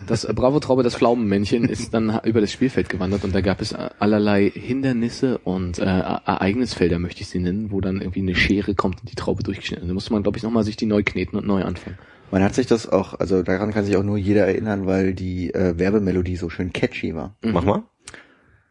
Das 0.07 0.23
äh, 0.23 0.33
Bravo 0.33 0.59
Traube, 0.59 0.83
das 0.83 0.95
Pflaumenmännchen, 0.95 1.65
ist 1.65 1.93
dann 1.93 2.19
über 2.23 2.41
das 2.41 2.51
Spielfeld 2.51 2.89
gewandert 2.89 3.23
und 3.23 3.35
da 3.35 3.41
gab 3.41 3.61
es 3.61 3.73
äh, 3.73 3.89
allerlei 3.99 4.49
Hindernisse 4.49 5.37
und 5.39 5.77
äh, 5.79 5.83
E- 5.83 6.19
Ereignisfelder, 6.25 6.97
möchte 6.97 7.21
ich 7.21 7.27
sie 7.27 7.39
nennen, 7.39 7.71
wo 7.71 7.81
dann 7.81 7.99
irgendwie 8.01 8.21
eine 8.21 8.35
Schere 8.35 8.73
kommt 8.73 9.01
und 9.01 9.11
die 9.11 9.15
Traube 9.15 9.43
durchgeschnitten. 9.43 9.87
Da 9.87 9.93
musste 9.93 10.13
man, 10.13 10.23
glaube 10.23 10.37
ich, 10.37 10.43
nochmal 10.43 10.63
sich 10.63 10.77
die 10.77 10.85
neu 10.85 11.03
kneten 11.03 11.37
und 11.37 11.45
neu 11.45 11.63
anfangen. 11.63 11.97
Man 12.31 12.41
hat 12.43 12.55
sich 12.55 12.65
das 12.67 12.87
auch, 12.87 13.19
also 13.19 13.43
daran 13.43 13.71
kann 13.71 13.83
sich 13.83 13.97
auch 13.97 14.03
nur 14.03 14.17
jeder 14.17 14.47
erinnern, 14.47 14.85
weil 14.87 15.13
die 15.13 15.53
äh, 15.53 15.77
Werbemelodie 15.77 16.37
so 16.37 16.49
schön 16.49 16.71
catchy 16.71 17.13
war. 17.13 17.35
Mach 17.43 17.63
mal. 17.65 17.83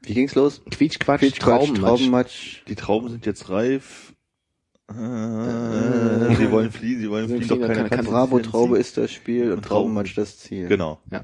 Wie 0.02 0.14
ging's 0.14 0.35
los? 0.35 0.62
Quietsch, 0.71 0.99
Quatsch, 0.99 1.21
Quatsch, 1.21 1.38
Quatsch, 1.38 1.38
Traubenmatsch. 1.40 1.81
Traubenmatsch. 1.83 2.62
Die 2.69 2.75
Trauben 2.75 3.09
sind 3.11 3.26
jetzt 3.26 3.50
reif. 3.50 4.10
Äh, 4.90 6.35
sie 6.35 6.50
wollen 6.50 6.70
fliehen, 6.70 7.00
sie 7.00 7.11
wollen 7.11 7.28
Sie 7.28 7.40
fliehen, 7.40 7.61
doch 7.61 7.88
kann 7.88 8.04
sie 8.04 8.11
Bravo-Traube 8.11 8.78
ist 8.78 8.97
das 8.97 9.11
Spiel 9.12 9.44
und 9.47 9.52
Und 9.59 9.64
Trauben- 9.64 9.82
Traubenmatsch 9.94 10.16
das 10.18 10.38
Ziel. 10.38 10.68
Genau. 10.68 10.99
Ja. 11.11 11.20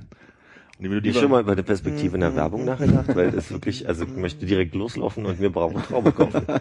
Und 0.79 1.03
Die 1.03 1.15
war- 1.15 1.21
schon 1.23 1.31
mal 1.31 1.41
über 1.41 1.57
die 1.57 1.63
Perspektive 1.63 2.15
in 2.17 2.21
der 2.21 2.37
Werbung 2.37 2.65
nachgedacht, 2.65 3.15
weil 3.17 3.29
es 3.29 3.51
wirklich, 3.51 3.89
also 3.89 4.05
ich 4.05 4.11
möchte 4.17 4.45
direkt 4.47 4.75
loslaufen 4.75 5.25
und 5.27 5.41
mir 5.41 5.51
Bravo 5.51 5.79
Traube 5.81 6.13
kaufen. 6.13 6.43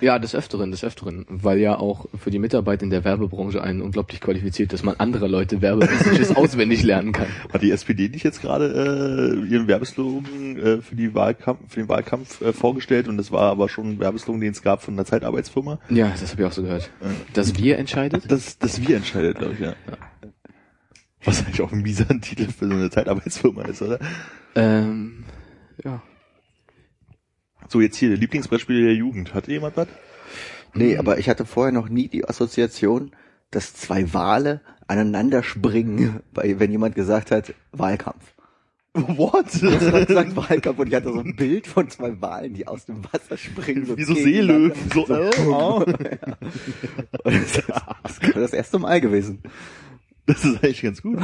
Ja, 0.00 0.18
des 0.18 0.34
Öfteren, 0.34 0.70
des 0.70 0.84
Öfteren, 0.84 1.26
weil 1.28 1.58
ja 1.58 1.78
auch 1.78 2.06
für 2.18 2.30
die 2.30 2.38
Mitarbeit 2.38 2.82
in 2.82 2.90
der 2.90 3.04
Werbebranche 3.04 3.62
einen 3.62 3.82
unglaublich 3.82 4.20
qualifiziert, 4.20 4.72
dass 4.72 4.82
man 4.82 4.96
andere 4.98 5.28
Leute 5.28 5.60
Werbemessages 5.62 6.36
auswendig 6.36 6.82
lernen 6.82 7.12
kann. 7.12 7.26
Hat 7.52 7.62
die 7.62 7.70
SPD 7.70 8.08
nicht 8.08 8.24
jetzt 8.24 8.40
gerade 8.40 9.34
äh, 9.44 9.48
ihren 9.48 9.68
Werbeslogan 9.68 10.56
äh, 10.58 10.82
für 10.82 10.96
die 10.96 11.14
Wahlkampf, 11.14 11.60
für 11.68 11.80
den 11.80 11.88
Wahlkampf 11.88 12.40
äh, 12.40 12.52
vorgestellt 12.52 13.08
und 13.08 13.16
das 13.16 13.30
war 13.30 13.50
aber 13.50 13.68
schon 13.68 13.92
ein 13.92 14.00
Werbeslogan, 14.00 14.40
den 14.40 14.52
es 14.52 14.62
gab 14.62 14.82
von 14.82 14.94
einer 14.94 15.04
Zeitarbeitsfirma. 15.04 15.78
Ja, 15.88 16.12
das 16.18 16.32
habe 16.32 16.42
ich 16.42 16.48
auch 16.48 16.52
so 16.52 16.62
gehört. 16.62 16.90
Das 17.32 17.56
Wir 17.58 17.78
entscheidet? 17.78 18.30
Das, 18.30 18.58
das 18.58 18.86
wir 18.86 18.96
entscheidet, 18.96 19.38
glaube 19.38 19.54
ich, 19.54 19.60
ja. 19.60 19.74
Was 21.24 21.44
eigentlich 21.44 21.60
auch 21.60 21.72
ein 21.72 21.82
mieser 21.82 22.08
Titel 22.20 22.46
für 22.46 22.66
so 22.66 22.72
eine 22.72 22.90
Zeitarbeitsfirma 22.90 23.62
ist, 23.64 23.82
oder? 23.82 23.98
Ähm, 24.54 25.24
ja. 25.84 26.02
So, 27.70 27.80
jetzt 27.80 27.96
hier, 27.96 28.16
Lieblingsbrettspiele 28.16 28.82
der 28.82 28.94
Jugend. 28.96 29.32
Hat 29.32 29.46
jemand 29.46 29.76
was? 29.76 29.86
Nee, 30.74 30.96
aber 30.96 31.18
ich 31.18 31.28
hatte 31.28 31.46
vorher 31.46 31.70
noch 31.70 31.88
nie 31.88 32.08
die 32.08 32.28
Assoziation, 32.28 33.12
dass 33.52 33.74
zwei 33.74 34.12
Wale 34.12 34.60
aneinander 34.88 35.44
springen, 35.44 36.18
wenn 36.32 36.72
jemand 36.72 36.96
gesagt 36.96 37.30
hat, 37.30 37.54
Wahlkampf. 37.70 38.34
What? 38.94 39.62
Er 39.62 39.92
hat 39.92 40.08
gesagt 40.08 40.34
Wahlkampf 40.34 40.80
und 40.80 40.88
ich 40.88 40.94
hatte 40.96 41.12
so 41.12 41.20
ein 41.20 41.36
Bild 41.36 41.68
von 41.68 41.88
zwei 41.88 42.20
Walen, 42.20 42.54
die 42.54 42.66
aus 42.66 42.86
dem 42.86 43.04
Wasser 43.04 43.36
springen. 43.36 43.96
Wie 43.96 44.02
so. 44.02 44.14
Seelöwen. 44.14 44.72
So, 44.92 45.06
äh, 45.06 45.30
ah. 45.52 45.84
Und 47.22 47.36
Das, 48.02 48.18
das 48.18 48.18
ist 48.18 48.36
das 48.36 48.52
erste 48.52 48.80
Mal 48.80 49.00
gewesen. 49.00 49.44
Das 50.26 50.44
ist 50.44 50.56
eigentlich 50.56 50.82
ganz 50.82 51.02
gut. 51.02 51.20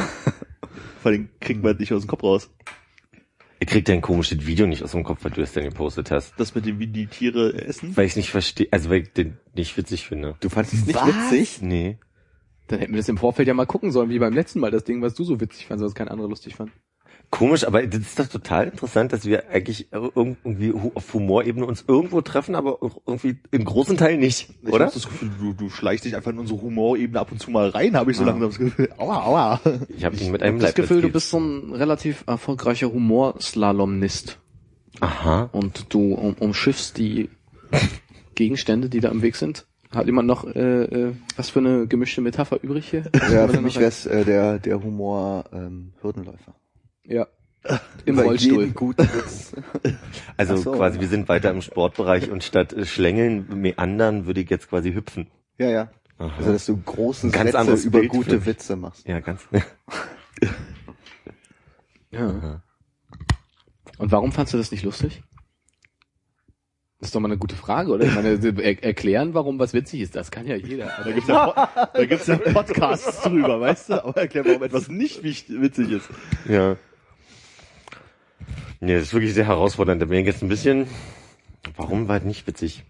Vor 1.03 1.11
allem 1.11 1.29
kriegt 1.41 1.65
man 1.65 1.77
nicht 1.77 1.93
aus 1.93 2.03
dem 2.03 2.09
Kopf 2.09 2.23
raus. 2.23 2.51
Ihr 3.59 3.67
kriegt 3.67 3.89
ein 3.89 4.03
komisches 4.03 4.47
Video 4.47 4.67
nicht 4.67 4.83
aus 4.83 4.93
dem 4.93 5.03
Kopf, 5.03 5.25
weil 5.25 5.33
du 5.33 5.41
es 5.41 5.53
dann 5.53 5.65
gepostet 5.65 6.11
hast. 6.11 6.35
Das 6.39 6.55
mit 6.55 6.67
dem, 6.67 6.79
wie 6.79 6.87
die 6.89 7.07
Tiere 7.07 7.55
essen. 7.55 7.97
Weil 7.97 8.07
ich 8.07 8.17
nicht 8.17 8.31
verstehe, 8.31 8.69
also 8.71 8.91
weil 8.91 9.03
ich 9.03 9.13
den 9.13 9.39
nicht 9.55 9.77
witzig 9.77 10.07
finde. 10.07 10.37
Du 10.41 10.49
fandest 10.49 10.75
es 10.75 10.87
nicht 10.87 10.97
Was? 10.97 11.09
witzig? 11.09 11.63
Nee. 11.63 11.99
Dann 12.67 12.81
hätten 12.81 12.93
wir 12.93 12.99
das 12.99 13.09
im 13.09 13.17
Vorfeld 13.17 13.49
ja 13.49 13.55
mal 13.55 13.67
gucken 13.67 13.93
sollen, 13.93 14.11
wie 14.11 14.19
beim 14.19 14.35
letzten 14.35 14.61
Mal, 14.61 14.71
das 14.71 14.85
Ding, 14.85 15.01
was 15.01 15.15
du 15.15 15.25
so 15.25 15.41
witzig 15.41 15.67
fandst, 15.67 15.85
was 15.85 15.95
kein 15.95 16.09
anderer 16.09 16.29
lustig 16.29 16.57
fand. 16.57 16.71
Komisch, 17.31 17.67
aber 17.67 17.85
das 17.87 18.01
ist 18.01 18.19
doch 18.19 18.29
total 18.29 18.67
interessant, 18.69 19.13
dass 19.13 19.25
wir 19.27 19.49
eigentlich 19.51 19.89
irgendwie 19.93 20.73
auf 20.95 21.13
Humorebene 21.13 21.67
uns 21.67 21.85
irgendwo 21.87 22.21
treffen, 22.21 22.55
aber 22.55 22.79
irgendwie 23.05 23.37
im 23.51 23.65
großen 23.65 23.97
Teil 23.97 24.17
nicht, 24.17 24.49
Ich 24.63 24.73
oder? 24.73 24.87
hab 24.87 24.95
das 24.95 25.05
Gefühl, 25.09 25.31
du, 25.39 25.53
du 25.53 25.69
schleichst 25.69 26.05
dich 26.05 26.15
einfach 26.17 26.31
in 26.31 26.39
unsere 26.39 26.63
Humorebene 26.63 27.19
ab 27.19 27.33
und 27.33 27.41
zu 27.41 27.51
mal 27.51 27.69
rein, 27.69 27.97
habe 27.97 28.11
ich 28.13 28.17
so 28.17 28.23
Ah. 28.23 28.27
langsam 28.27 28.49
das 28.51 28.59
Gefühl. 28.59 28.89
Aua, 28.97 29.25
aua. 29.27 29.61
Ich 29.89 30.05
habe 30.05 30.15
mit 30.17 30.23
Ich 30.25 30.43
einem 30.43 30.57
hab 30.57 30.63
das 30.67 30.75
Gefühl, 30.75 31.03
du 31.03 31.09
bist 31.11 31.29
so 31.31 31.39
ein 31.39 31.73
relativ 31.75 32.23
erfolgreicher 32.27 32.93
Humorslalomnist. 32.93 34.39
Aha. 35.01 35.51
Und 35.53 35.93
du 35.93 36.15
um, 36.15 36.35
umschiffst 36.39 36.97
die 36.97 37.29
Gegenstände, 38.35 38.89
die 38.89 39.01
da 39.01 39.09
im 39.11 39.23
Weg 39.23 39.37
sind. 39.37 39.67
Hat 39.91 40.07
jemand 40.07 40.27
noch 40.29 40.45
äh, 40.47 40.85
äh, 40.85 41.13
was 41.37 41.51
für 41.51 41.59
eine 41.61 41.87
gemischte 41.87 42.21
Metapher 42.21 42.63
übrig 42.63 42.89
hier? 42.91 43.05
Ja, 43.33 43.47
für 43.49 43.61
mich 43.61 43.79
wär's 43.79 44.05
äh, 44.07 44.25
der, 44.25 44.59
der 44.59 44.83
Humor 44.83 45.45
ähm, 45.53 45.93
Hürdenläufer. 46.03 46.55
Ja. 47.07 47.27
Im 48.05 48.19
Rollstuhl. 48.19 48.73
Also 50.37 50.57
so. 50.57 50.73
quasi, 50.73 51.01
wir 51.01 51.09
sind 51.09 51.29
weiter 51.29 51.51
im 51.51 51.63
Sportbereich 51.63 52.31
und 52.31 52.45
statt 52.45 52.73
äh, 52.73 52.85
Schlängeln, 52.85 53.61
Meandern 53.61 54.27
würde 54.27 54.41
ich 54.41 54.51
jetzt 54.51 54.69
quasi 54.69 54.93
hüpfen. 54.93 55.31
Ja, 55.59 55.71
ja. 55.71 55.91
Aha. 56.19 56.37
Also, 56.37 56.53
dass 56.53 56.67
du 56.67 56.77
große 56.77 57.31
Ganz 57.31 57.47
Sätze 57.47 57.59
anderes 57.59 57.85
über 57.85 58.01
Bild 58.01 58.13
gute. 58.13 58.47
Witze 58.47 58.77
machst. 58.77 59.07
Ja, 59.09 59.21
ganz. 59.21 59.49
Ja. 62.11 62.63
Und 63.99 64.13
warum 64.13 64.33
fandst 64.33 64.55
du 64.55 64.59
das 64.59 64.71
nicht 64.71 64.85
lustig? 64.85 65.23
Das 66.99 67.09
ist 67.09 67.15
doch 67.15 67.21
mal 67.21 67.29
eine 67.29 67.37
gute 67.37 67.57
Frage, 67.57 67.91
oder? 67.91 68.07
Ich 68.07 68.15
meine, 68.15 68.29
er 68.63 68.85
erklären, 68.85 69.35
warum 69.35 69.59
was 69.59 69.75
witzig 69.75 70.01
ist, 70.01 70.17
das 70.17 70.31
kann 70.31 70.47
ja 70.47 70.57
jeder. 70.57 70.91
Da 71.05 71.13
gibt's 71.13 71.29
ja, 71.29 71.89
da 71.93 72.05
gibt's 72.07 72.27
ja 72.27 72.37
Podcasts 72.39 73.23
drüber, 73.23 73.61
weißt 73.61 73.91
du? 73.91 74.05
Aber 74.05 74.21
erklär, 74.21 74.47
warum 74.47 74.63
etwas 74.63 74.89
nicht 74.89 75.23
witzig 75.23 75.91
ist. 75.91 76.09
Ja. 76.49 76.77
Nee, 78.81 78.95
das 78.95 79.05
ist 79.05 79.15
wirklich 79.15 79.35
sehr 79.35 79.47
herausfordernd. 79.47 80.01
Da 80.03 80.07
bin 80.07 80.21
ich 80.21 80.27
jetzt 80.27 80.43
ein 80.43 80.49
bisschen. 80.49 80.87
Warum 81.77 82.09
war 82.09 82.19
das 82.19 82.27
nicht 82.27 82.47
witzig? 82.47 82.85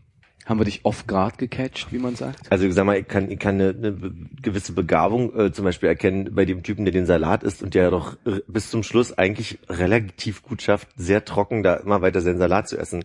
haben 0.47 0.61
wir 0.61 0.65
dich 0.65 0.85
off 0.85 1.09
guard 1.09 1.39
gecatcht, 1.39 1.93
wie 1.93 1.99
man 1.99 2.15
sagt? 2.15 2.51
Also 2.51 2.67
ich 2.67 2.73
sag 2.73 2.87
mal, 2.87 2.97
ich 2.97 3.09
kann, 3.09 3.31
ich 3.31 3.39
kann 3.39 3.57
eine, 3.57 3.71
eine 3.71 4.13
gewisse 4.41 4.73
Begabung 4.73 5.37
äh, 5.37 5.53
zum 5.53 5.65
Beispiel 5.65 5.89
erkennen 5.89 6.35
bei 6.35 6.45
dem 6.45 6.63
Typen, 6.63 6.85
der 6.85 6.93
den 6.93 7.05
Salat 7.05 7.43
isst 7.43 7.65
und 7.65 7.75
der 7.75 7.91
doch 7.91 8.17
bis 8.47 8.71
zum 8.71 8.85
Schluss 8.85 9.13
eigentlich 9.13 9.59
relativ 9.69 10.45
gut 10.45 10.63
schafft, 10.63 10.89
sehr 10.97 11.25
trocken 11.25 11.65
da 11.65 11.75
immer 11.75 12.01
weiter 12.01 12.21
seinen 12.21 12.39
Salat 12.39 12.69
zu 12.69 12.79
essen. 12.79 13.05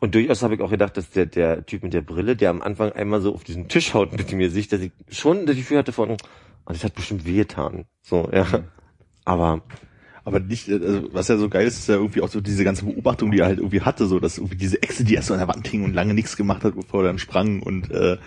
Und 0.00 0.16
durchaus 0.16 0.42
habe 0.42 0.56
ich 0.56 0.60
auch 0.60 0.70
gedacht, 0.70 0.96
dass 0.96 1.10
der, 1.10 1.26
der 1.26 1.64
Typ 1.64 1.84
mit 1.84 1.94
der 1.94 2.02
Brille, 2.02 2.34
der 2.34 2.50
am 2.50 2.62
Anfang 2.62 2.90
einmal 2.90 3.20
so 3.20 3.32
auf 3.32 3.44
diesen 3.44 3.68
Tisch 3.68 3.94
haut 3.94 4.12
mit 4.12 4.32
mir 4.32 4.50
sich, 4.50 4.66
dass 4.66 4.80
ich 4.80 4.90
schon 5.08 5.46
das 5.46 5.54
Gefühl 5.54 5.78
hatte 5.78 5.92
von, 5.92 6.10
oh, 6.10 6.16
das 6.66 6.82
hat 6.82 6.96
bestimmt 6.96 7.24
wehgetan. 7.24 7.84
So, 8.02 8.28
ja. 8.32 8.44
Aber 9.24 9.62
Aber 10.24 10.40
nicht, 10.40 10.68
äh, 10.68 10.74
also, 10.74 11.08
was 11.12 11.28
ja 11.28 11.36
so 11.36 11.48
geil 11.48 11.66
ist, 11.66 11.78
ist 11.78 11.88
ja 11.88 11.96
irgendwie 11.96 12.20
auch 12.20 12.28
so 12.28 12.40
diese 12.40 12.64
ganze 12.64 12.84
Beobachtung, 12.84 13.30
die 13.30 13.40
er 13.40 13.46
halt 13.46 13.58
irgendwie 13.58 13.80
hatte, 13.80 14.06
so, 14.06 14.20
dass 14.20 14.38
irgendwie 14.38 14.56
diese 14.56 14.82
Echse, 14.82 15.04
die 15.04 15.14
erst 15.14 15.28
so 15.28 15.34
an 15.34 15.40
der 15.40 15.48
Wand 15.48 15.66
hing 15.66 15.84
und 15.84 15.94
lange 15.94 16.14
nichts 16.14 16.36
gemacht 16.36 16.64
hat, 16.64 16.74
bevor 16.74 17.02
er 17.02 17.08
dann 17.08 17.18
sprang 17.18 17.60
und, 17.62 17.90
äh, 17.90 18.18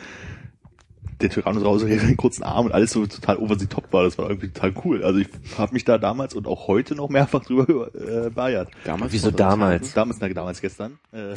der 1.21 1.29
Tyrannosaurus 1.29 1.83
hatte 1.83 1.93
einen 2.01 2.17
kurzen 2.17 2.43
Arm 2.43 2.65
und 2.65 2.71
alles 2.71 2.91
so 2.91 3.05
total 3.05 3.37
over 3.37 3.57
the 3.57 3.67
top 3.67 3.91
war. 3.91 4.03
Das 4.03 4.17
war 4.17 4.29
irgendwie 4.29 4.49
total 4.49 4.73
cool. 4.83 5.03
Also 5.03 5.19
ich 5.19 5.27
habe 5.57 5.73
mich 5.73 5.85
da 5.85 5.97
damals 5.97 6.33
und 6.33 6.47
auch 6.47 6.67
heute 6.67 6.95
noch 6.95 7.09
mehrfach 7.09 7.43
drüber 7.43 7.89
äh, 7.95 8.29
beeiert. 8.29 8.69
Damals 8.83 9.13
wieso 9.13 9.29
vor 9.29 9.37
20 9.37 9.37
damals? 9.37 9.93
Damals, 9.93 10.17
na, 10.19 10.29
damals 10.29 10.61
gestern. 10.61 10.99
Äh? 11.11 11.33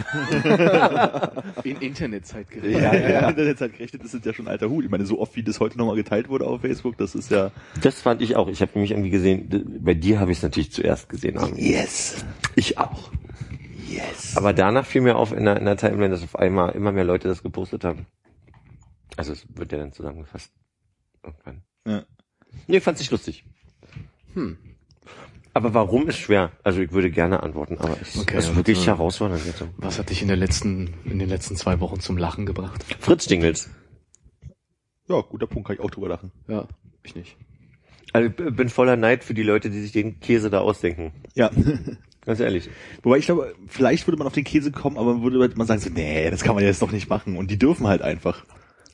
In 1.69 1.77
Internetzeit 1.79 2.51
gerechnet. 2.51 2.83
ja, 2.83 2.95
ja, 2.95 3.11
ja. 3.11 3.29
Internetzeit 3.29 3.73
gerechnet, 3.73 4.05
das 4.05 4.15
ist 4.15 4.25
ja 4.25 4.33
schon 4.33 4.49
alter 4.49 4.69
Hut. 4.69 4.85
Ich 4.85 4.91
meine, 4.91 5.07
so 5.07 5.21
oft 5.21 5.37
wie 5.37 5.43
das 5.43 5.61
heute 5.61 5.79
nochmal 5.79 5.97
geteilt 5.97 6.29
wurde 6.29 6.47
auf 6.47 6.61
Facebook, 6.61 6.97
das 6.99 7.15
ist 7.15 7.31
ja. 7.31 7.51
das 7.83 8.01
fand 8.01 8.23
ich 8.23 8.37
auch. 8.37 8.49
Ich 8.49 8.61
habe 8.61 8.73
nämlich 8.75 8.91
irgendwie 8.91 9.11
gesehen, 9.11 9.81
bei 9.81 9.95
dir 9.95 10.21
habe 10.21 10.33
ich 10.33 10.39
es 10.39 10.43
natürlich 10.43 10.73
zuerst 10.73 11.09
gesehen. 11.09 11.39
Yes. 11.57 12.25
Ich 12.55 12.79
auch. 12.79 13.11
Yes. 13.89 14.37
Aber 14.37 14.53
danach 14.53 14.85
fiel 14.85 15.01
mir 15.01 15.17
auf 15.17 15.33
in 15.33 15.45
der, 15.45 15.57
in 15.57 15.65
der 15.65 15.77
Timeline, 15.77 16.11
dass 16.11 16.23
auf 16.23 16.37
einmal 16.37 16.73
immer 16.73 16.93
mehr 16.93 17.05
Leute 17.05 17.29
das 17.29 17.43
gepostet 17.43 17.85
haben. 17.85 18.07
Also 19.19 19.33
es 19.33 19.45
wird 19.57 19.73
ja 19.73 19.79
dann 19.79 19.93
zusammengefasst. 19.93 20.53
Irgendwann. 21.25 21.63
Ja. 21.87 22.05
Nee, 22.69 22.79
fand 22.81 23.01
ich 23.01 23.11
lustig. 23.11 23.45
Hm. 24.35 24.57
Aber 25.55 25.75
warum 25.75 26.09
ist 26.09 26.19
schwer? 26.19 26.53
Also 26.63 26.81
ich 26.81 26.93
würde 26.93 27.11
gerne 27.11 27.43
antworten, 27.43 27.79
aber 27.79 27.97
es 28.01 28.17
Okay, 28.17 28.39
ist 28.39 28.47
aber 28.47 28.57
wirklich 28.59 28.79
bitte. 28.79 28.93
herausfordernd 28.93 29.45
jetzt. 29.45 29.65
Was 29.79 29.99
hat 29.99 30.11
dich 30.11 30.23
in 30.23 30.29
der 30.29 30.37
letzten, 30.37 30.95
in 31.05 31.19
den 31.19 31.29
letzten 31.29 31.57
zwei 31.57 31.81
Wochen 31.81 31.99
zum 31.99 32.17
Lachen 32.17 32.47
gebracht? 32.47 32.85
Fritz 33.01 33.27
Dingels. 33.27 33.69
Ja, 35.09 35.21
guter 35.23 35.49
Punkt, 35.49 35.67
kann 35.67 35.75
ich 35.75 35.83
auch 35.83 35.91
drüber 35.91 36.09
lachen. 36.09 36.31
Ja, 36.47 36.69
ich 37.03 37.17
nicht. 37.17 37.37
Also 38.13 38.29
ich 38.29 38.37
bin 38.37 38.69
voller 38.69 38.95
Neid 38.97 39.25
für 39.25 39.35
die 39.35 39.43
Leute, 39.43 39.69
die 39.69 39.81
sich 39.81 39.91
den 39.91 40.21
Käse 40.21 40.49
da 40.49 40.61
ausdenken. 40.61 41.13
Ja. 41.35 41.51
Ganz 42.25 42.39
ehrlich. 42.39 42.71
Wobei 43.03 43.19
ich 43.19 43.25
glaube, 43.25 43.53
vielleicht 43.67 44.07
würde 44.07 44.19
man 44.19 44.29
auf 44.29 44.35
den 44.35 44.45
Käse 44.45 44.71
kommen, 44.71 44.97
aber 44.97 45.15
man 45.15 45.23
würde 45.25 45.41
halt 45.41 45.67
sagen 45.67 45.81
so, 45.81 45.91
nee, 45.91 46.31
das 46.31 46.45
kann 46.45 46.55
man 46.55 46.63
jetzt 46.63 46.83
doch 46.83 46.93
nicht 46.93 47.09
machen. 47.09 47.37
Und 47.37 47.51
die 47.51 47.59
dürfen 47.59 47.89
halt 47.89 48.03
einfach. 48.03 48.45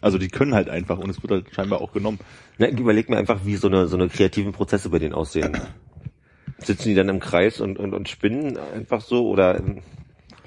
Also 0.01 0.19
die 0.19 0.29
können 0.29 0.55
halt 0.55 0.69
einfach 0.69 0.99
und 0.99 1.09
es 1.11 1.23
wird 1.23 1.31
halt 1.33 1.47
scheinbar 1.55 1.81
auch 1.81 1.93
genommen. 1.93 2.19
Na, 2.59 2.69
überleg 2.69 3.09
mir 3.09 3.17
einfach, 3.17 3.41
wie 3.45 3.57
so 3.57 3.69
eine, 3.69 3.87
so 3.87 3.97
eine 3.97 4.09
kreativen 4.09 4.53
Prozesse 4.53 4.89
bei 4.91 4.99
denen 4.99 5.15
aussehen. 5.15 5.57
Sitzen 6.59 6.89
die 6.89 6.95
dann 6.95 7.09
im 7.09 7.21
Kreis 7.21 7.61
und, 7.61 7.79
und, 7.79 7.95
und 7.95 8.09
spinnen 8.09 8.57
einfach 8.57 9.01
so 9.01 9.29
oder 9.29 9.59
ähm, 9.59 9.81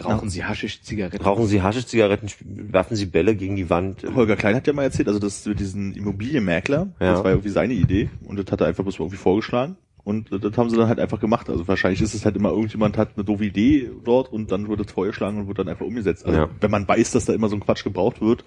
Rauchen 0.04 0.30
Sie 0.30 0.44
Haschisch 0.46 0.84
Zigaretten? 0.84 1.24
rauchen 1.25 1.48
sie 1.48 1.63
Haschisch-Zigaretten, 1.63 2.30
werfen 2.72 2.96
sie 2.96 3.08
Bälle 3.08 3.36
gegen 3.36 3.56
die 3.56 3.68
Wand? 3.72 4.06
Holger 4.13 4.36
Klein 4.36 4.56
hat 4.56 4.68
ja 4.68 4.74
mal 4.74 4.84
erzählt, 4.84 5.08
also 5.08 5.20
das 5.20 5.44
mit 5.48 5.60
diesen 5.60 5.96
Immobilienmakler, 5.96 6.89
Ja. 7.00 7.13
das 7.13 7.24
war 7.24 7.32
irgendwie 7.32 7.50
seine 7.50 7.74
Idee 7.74 8.10
und 8.24 8.38
das 8.38 8.51
hat 8.51 8.62
er 8.62 8.68
einfach 8.68 8.84
bloß 8.84 9.00
irgendwie 9.00 9.18
vorgeschlagen. 9.18 9.75
Und 10.04 10.30
das 10.32 10.56
haben 10.56 10.70
sie 10.70 10.77
dann 10.77 10.88
halt 10.88 11.00
einfach 11.00 11.20
gemacht. 11.20 11.50
Also 11.50 11.68
wahrscheinlich 11.68 12.01
ist 12.01 12.13
es 12.13 12.24
halt 12.25 12.36
immer, 12.38 12.50
irgendjemand 12.50 12.96
hat 12.96 13.10
eine 13.16 13.25
doofe 13.25 13.44
Idee 13.46 13.89
dort 14.06 14.32
und 14.32 14.51
dann 14.51 14.70
wird 14.70 14.80
es 14.82 14.92
vorgeschlagen 14.92 15.39
und 15.42 15.48
wird 15.48 15.58
dann 15.60 15.68
einfach 15.68 15.86
umgesetzt. 15.86 16.25
Also 16.27 16.38
Ja. 16.42 16.50
wenn 16.62 16.72
man 16.72 16.88
weiß, 16.88 17.12
dass 17.12 17.25
da 17.25 17.34
immer 17.34 17.50
so 17.50 17.56
ein 17.56 17.60
Quatsch 17.62 17.84
gebraucht 17.84 18.22
wird, 18.22 18.46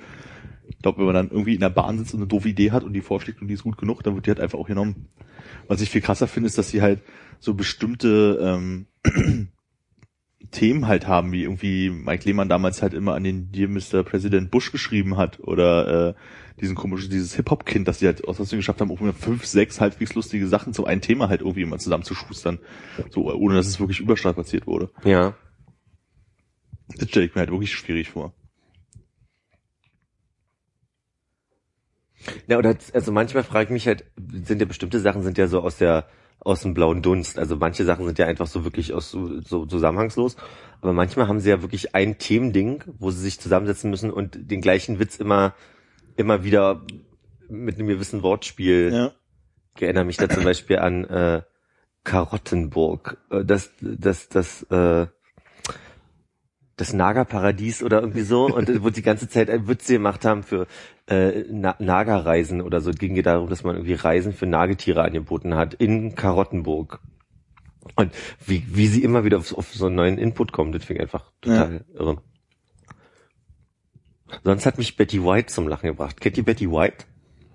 ich 0.80 0.82
glaube, 0.82 0.96
wenn 1.00 1.04
man 1.04 1.14
dann 1.14 1.28
irgendwie 1.28 1.52
in 1.52 1.60
der 1.60 1.68
Bahn 1.68 1.98
sitzt 1.98 2.14
und 2.14 2.20
eine 2.20 2.26
doofe 2.26 2.48
Idee 2.48 2.70
hat 2.70 2.84
und 2.84 2.94
die 2.94 3.02
vorschlägt 3.02 3.42
und 3.42 3.48
die 3.48 3.54
ist 3.54 3.64
gut 3.64 3.76
genug, 3.76 4.02
dann 4.02 4.14
wird 4.14 4.24
die 4.24 4.30
halt 4.30 4.40
einfach 4.40 4.58
auch 4.58 4.66
genommen. 4.66 5.08
Was 5.68 5.82
ich 5.82 5.90
viel 5.90 6.00
krasser 6.00 6.26
finde, 6.26 6.46
ist, 6.46 6.56
dass 6.56 6.70
sie 6.70 6.80
halt 6.80 7.02
so 7.38 7.52
bestimmte 7.52 8.38
ähm, 8.40 8.86
Themen 10.52 10.86
halt 10.86 11.06
haben, 11.06 11.32
wie 11.32 11.42
irgendwie 11.42 11.90
Mike 11.90 12.24
Lehmann 12.24 12.48
damals 12.48 12.80
halt 12.80 12.94
immer 12.94 13.12
an 13.12 13.24
den 13.24 13.52
Dear 13.52 13.68
Mr. 13.68 14.02
President 14.04 14.50
Bush 14.50 14.72
geschrieben 14.72 15.18
hat 15.18 15.38
oder 15.40 16.08
äh, 16.08 16.14
diesen 16.62 16.76
komischen, 16.76 17.10
dieses 17.10 17.36
Hip-Hop-Kind, 17.36 17.86
dass 17.86 17.98
die 17.98 18.06
halt 18.06 18.26
aus 18.26 18.40
was 18.40 18.48
geschafft 18.48 18.80
haben, 18.80 18.90
auch 18.90 19.02
immer 19.02 19.12
fünf, 19.12 19.44
sechs 19.44 19.82
halbwegs 19.82 20.14
lustige 20.14 20.46
Sachen 20.46 20.72
zu 20.72 20.86
einem 20.86 21.02
Thema 21.02 21.28
halt 21.28 21.42
irgendwie 21.42 21.60
immer 21.60 21.76
zusammenzuschustern. 21.76 22.58
So, 23.10 23.30
ohne 23.30 23.54
dass 23.54 23.66
es 23.66 23.80
wirklich 23.80 24.00
überstrapaziert 24.00 24.66
wurde. 24.66 24.88
Ja. 25.04 25.34
Das 26.96 27.10
stelle 27.10 27.26
ich 27.26 27.34
mir 27.34 27.40
halt 27.40 27.50
wirklich 27.50 27.74
schwierig 27.74 28.08
vor. 28.08 28.32
Ja, 32.46 32.58
oder 32.58 32.76
also 32.92 33.12
manchmal 33.12 33.44
frage 33.44 33.64
ich 33.64 33.70
mich 33.70 33.86
halt, 33.86 34.04
sind 34.44 34.60
ja 34.60 34.66
bestimmte 34.66 35.00
Sachen 35.00 35.22
sind 35.22 35.38
ja 35.38 35.46
so 35.46 35.60
aus 35.60 35.78
der 35.78 36.06
aus 36.42 36.62
dem 36.62 36.72
blauen 36.72 37.02
Dunst. 37.02 37.38
Also 37.38 37.56
manche 37.56 37.84
Sachen 37.84 38.06
sind 38.06 38.18
ja 38.18 38.26
einfach 38.26 38.46
so 38.46 38.64
wirklich 38.64 38.94
aus 38.94 39.10
so, 39.10 39.40
so 39.42 39.66
zusammenhangslos. 39.66 40.36
Aber 40.80 40.94
manchmal 40.94 41.28
haben 41.28 41.40
sie 41.40 41.50
ja 41.50 41.60
wirklich 41.60 41.94
ein 41.94 42.16
Themending, 42.16 42.82
wo 42.98 43.10
sie 43.10 43.20
sich 43.20 43.38
zusammensetzen 43.38 43.90
müssen 43.90 44.10
und 44.10 44.50
den 44.50 44.62
gleichen 44.62 44.98
Witz 44.98 45.16
immer 45.16 45.54
immer 46.16 46.44
wieder 46.44 46.82
mit 47.48 47.76
einem 47.76 47.88
gewissen 47.88 48.22
Wortspiel. 48.22 48.90
Ja. 48.92 49.12
Ich 49.76 49.82
erinnere 49.82 50.04
mich 50.04 50.16
da 50.16 50.28
zum 50.28 50.44
Beispiel 50.44 50.78
an 50.78 51.04
äh, 51.04 51.42
Karottenburg. 52.04 53.18
Äh, 53.30 53.44
Das, 53.44 53.70
das, 53.80 54.28
das, 54.28 54.62
äh, 54.64 55.06
das 56.80 56.92
Nagerparadies 56.92 57.82
oder 57.82 58.00
irgendwie 58.00 58.22
so. 58.22 58.46
Und 58.46 58.82
wo 58.82 58.90
die 58.90 59.02
ganze 59.02 59.28
Zeit 59.28 59.50
ein 59.50 59.68
Witze 59.68 59.94
gemacht 59.94 60.24
haben 60.24 60.42
für 60.42 60.66
äh, 61.06 61.44
Na 61.50 61.76
Nagerreisen 61.78 62.62
oder 62.62 62.80
so. 62.80 62.90
Es 62.90 62.98
ging 62.98 63.14
ja 63.16 63.22
darum, 63.22 63.48
dass 63.48 63.62
man 63.62 63.76
irgendwie 63.76 63.94
Reisen 63.94 64.32
für 64.32 64.46
Nagetiere 64.46 65.02
angeboten 65.02 65.54
hat 65.54 65.74
in 65.74 66.14
Karottenburg. 66.14 67.00
Und 67.96 68.12
wie, 68.46 68.64
wie 68.68 68.86
sie 68.86 69.02
immer 69.02 69.24
wieder 69.24 69.38
auf, 69.38 69.56
auf 69.56 69.74
so 69.74 69.86
einen 69.86 69.96
neuen 69.96 70.18
Input 70.18 70.52
kommen, 70.52 70.72
das 70.72 70.84
finde 70.84 71.02
ich 71.02 71.02
einfach 71.02 71.30
total 71.40 71.84
irre. 71.94 72.22
Sonst 74.44 74.64
hat 74.66 74.78
mich 74.78 74.96
Betty 74.96 75.22
White 75.24 75.46
zum 75.46 75.68
Lachen 75.68 75.88
gebracht. 75.88 76.20
Kennt 76.20 76.36
ihr 76.38 76.44
Betty 76.44 76.70
White? 76.70 77.04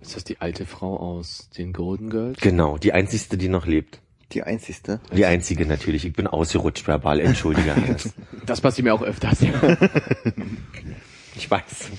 Ist 0.02 0.16
das 0.16 0.24
die 0.24 0.42
alte 0.42 0.66
Frau 0.66 0.98
aus 0.98 1.50
den 1.58 1.74
Golden 1.74 2.10
Girls? 2.10 2.40
Genau, 2.40 2.78
die 2.78 2.94
einzigste, 2.94 3.38
die 3.38 3.48
noch 3.48 3.66
lebt. 3.66 4.02
Die 4.32 4.44
einzigste. 4.44 5.00
Die 5.16 5.26
einzige 5.26 5.66
natürlich. 5.66 6.06
Ich 6.06 6.14
bin 6.14 6.28
ausgerutscht 6.28 6.88
verbal, 6.88 7.20
entschuldige. 7.20 7.76
Hannes. 7.76 8.14
Das 8.46 8.62
passiert 8.62 8.86
mir 8.86 8.94
auch 8.94 9.02
öfters. 9.02 9.42
Ja. 9.42 9.54
ich 11.36 11.50
weiß. 11.50 11.90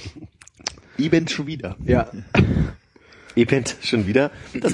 Event 0.99 1.31
schon 1.31 1.47
wieder. 1.47 1.77
ja. 1.85 2.09
Event 3.37 3.77
schon 3.83 4.07
wieder. 4.07 4.31
Das, 4.55 4.73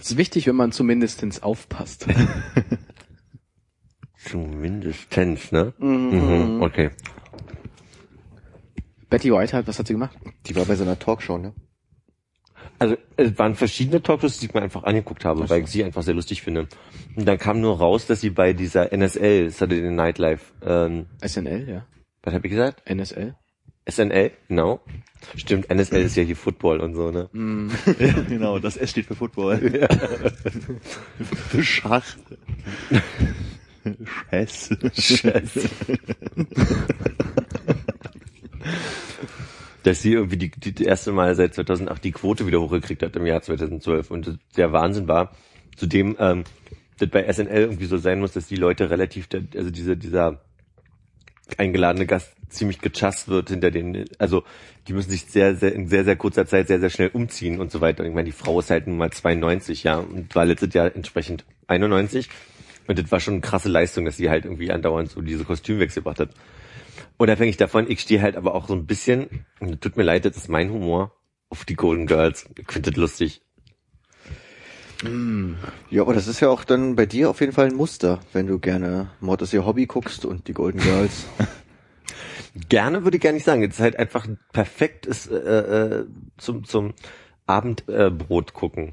Es 0.00 0.10
ist 0.10 0.16
wichtig, 0.16 0.46
wenn 0.48 0.56
man 0.56 0.72
zumindestens 0.72 1.42
aufpasst. 1.42 2.06
Zumindestens, 4.16 5.52
ne? 5.52 5.72
Mhm. 5.78 6.60
Okay. 6.62 6.90
Betty 9.10 9.32
Whitehead, 9.32 9.66
was 9.68 9.78
hat 9.78 9.86
sie 9.86 9.92
gemacht? 9.94 10.16
Die 10.46 10.56
war 10.56 10.64
bei 10.64 10.74
so 10.74 10.82
einer 10.84 10.98
Talkshow, 10.98 11.38
ne? 11.38 11.52
Also 12.78 12.96
es 13.16 13.38
waren 13.38 13.54
verschiedene 13.54 14.02
Talkshows, 14.02 14.38
die 14.38 14.46
ich 14.46 14.54
mir 14.54 14.62
einfach 14.62 14.84
angeguckt 14.84 15.24
habe, 15.24 15.48
weil 15.48 15.62
ich 15.62 15.68
sie 15.68 15.84
einfach 15.84 16.02
sehr 16.02 16.14
lustig 16.14 16.42
finde. 16.42 16.68
Und 17.16 17.26
dann 17.26 17.38
kam 17.38 17.60
nur 17.60 17.78
raus, 17.78 18.06
dass 18.06 18.20
sie 18.20 18.30
bei 18.30 18.52
dieser 18.52 18.92
NSL, 18.92 19.50
Saturday 19.50 19.90
Night 19.90 20.18
Live, 20.18 20.52
ähm, 20.64 21.06
SNL, 21.24 21.68
ja. 21.68 21.86
was 22.22 22.34
habe 22.34 22.46
ich 22.46 22.50
gesagt? 22.50 22.82
NSL. 22.88 23.34
SNL, 23.88 24.32
genau. 24.48 24.80
Stimmt, 25.36 25.70
NSL 25.70 26.02
ist 26.02 26.16
ja 26.16 26.22
hier 26.22 26.36
Football 26.36 26.80
und 26.80 26.94
so, 26.94 27.10
ne? 27.10 27.28
Ja, 27.98 28.12
genau, 28.28 28.58
das 28.58 28.76
S 28.76 28.90
steht 28.90 29.06
für 29.06 29.14
Football. 29.14 29.88
für 31.50 31.64
Schach. 31.64 32.04
Chess. 34.30 34.70
Scheiße. 34.94 35.68
Dass 39.88 40.02
sie 40.02 40.12
irgendwie 40.12 40.36
die, 40.36 40.50
die, 40.50 40.84
erste 40.84 41.12
Mal 41.12 41.34
seit 41.34 41.54
2008 41.54 42.04
die 42.04 42.12
Quote 42.12 42.46
wieder 42.46 42.60
hochgekriegt 42.60 43.02
hat 43.02 43.16
im 43.16 43.24
Jahr 43.24 43.40
2012 43.40 44.10
und 44.10 44.38
der 44.54 44.70
Wahnsinn 44.70 45.08
war, 45.08 45.34
zudem 45.76 46.14
ähm, 46.20 46.44
das 46.98 47.08
bei 47.08 47.32
SNL 47.32 47.62
irgendwie 47.62 47.86
so 47.86 47.96
sein 47.96 48.20
muss, 48.20 48.32
dass 48.32 48.48
die 48.48 48.56
Leute 48.56 48.90
relativ, 48.90 49.28
also 49.56 49.70
diese, 49.70 49.96
dieser 49.96 50.42
eingeladene 51.56 52.04
Gast 52.04 52.34
ziemlich 52.50 52.82
gechast 52.82 53.28
wird 53.28 53.48
hinter 53.48 53.70
den, 53.70 54.04
also 54.18 54.44
die 54.88 54.92
müssen 54.92 55.08
sich 55.08 55.24
sehr, 55.24 55.56
sehr, 55.56 55.74
in 55.74 55.88
sehr, 55.88 56.04
sehr 56.04 56.16
kurzer 56.16 56.44
Zeit 56.44 56.68
sehr, 56.68 56.80
sehr 56.80 56.90
schnell 56.90 57.08
umziehen 57.14 57.58
und 57.58 57.70
so 57.72 57.80
weiter. 57.80 58.02
Und 58.02 58.10
ich 58.10 58.14
meine, 58.14 58.26
die 58.26 58.32
Frau 58.32 58.60
ist 58.60 58.68
halt 58.68 58.88
nun 58.88 58.98
mal 58.98 59.10
92, 59.10 59.84
ja, 59.84 59.96
und 59.96 60.34
war 60.34 60.44
letztes 60.44 60.74
Jahr 60.74 60.94
entsprechend 60.94 61.46
91. 61.66 62.28
Und 62.86 62.98
das 62.98 63.10
war 63.10 63.20
schon 63.20 63.34
eine 63.34 63.40
krasse 63.40 63.70
Leistung, 63.70 64.04
dass 64.04 64.18
sie 64.18 64.28
halt 64.28 64.44
irgendwie 64.44 64.70
andauernd 64.70 65.10
so 65.10 65.22
diese 65.22 65.44
Kostümwechsel 65.44 66.02
gemacht 66.02 66.20
hat. 66.20 66.30
Unabhängig 67.16 67.56
davon, 67.56 67.90
ich 67.90 68.00
stehe 68.00 68.22
halt 68.22 68.36
aber 68.36 68.54
auch 68.54 68.68
so 68.68 68.74
ein 68.74 68.86
bisschen, 68.86 69.46
tut 69.80 69.96
mir 69.96 70.02
leid, 70.02 70.24
das 70.24 70.36
ist 70.36 70.48
mein 70.48 70.70
Humor, 70.70 71.12
auf 71.50 71.64
die 71.64 71.74
Golden 71.74 72.06
Girls. 72.06 72.48
Ich 72.58 72.70
finde 72.70 72.90
das 72.90 72.96
lustig. 72.98 73.42
Ja, 75.90 76.02
aber 76.02 76.12
das 76.12 76.26
ist 76.26 76.40
ja 76.40 76.48
auch 76.48 76.64
dann 76.64 76.96
bei 76.96 77.06
dir 77.06 77.30
auf 77.30 77.40
jeden 77.40 77.52
Fall 77.52 77.66
ein 77.66 77.76
Muster, 77.76 78.18
wenn 78.32 78.48
du 78.48 78.58
gerne 78.58 79.10
Mord 79.20 79.42
ist 79.42 79.52
ihr 79.52 79.64
Hobby 79.64 79.86
guckst 79.86 80.24
und 80.24 80.48
die 80.48 80.54
Golden 80.54 80.80
Girls. 80.80 81.26
Gerne 82.68 83.04
würde 83.04 83.18
ich 83.18 83.22
gar 83.22 83.32
nicht 83.32 83.44
sagen. 83.44 83.62
Es 83.62 83.74
ist 83.74 83.80
halt 83.80 83.98
einfach 83.98 84.26
ein 84.26 84.38
perfektes 84.52 85.28
äh, 85.28 85.36
äh, 85.36 86.06
zum, 86.38 86.64
zum 86.64 86.94
Abendbrot 87.46 88.50
äh, 88.50 88.52
gucken. 88.52 88.92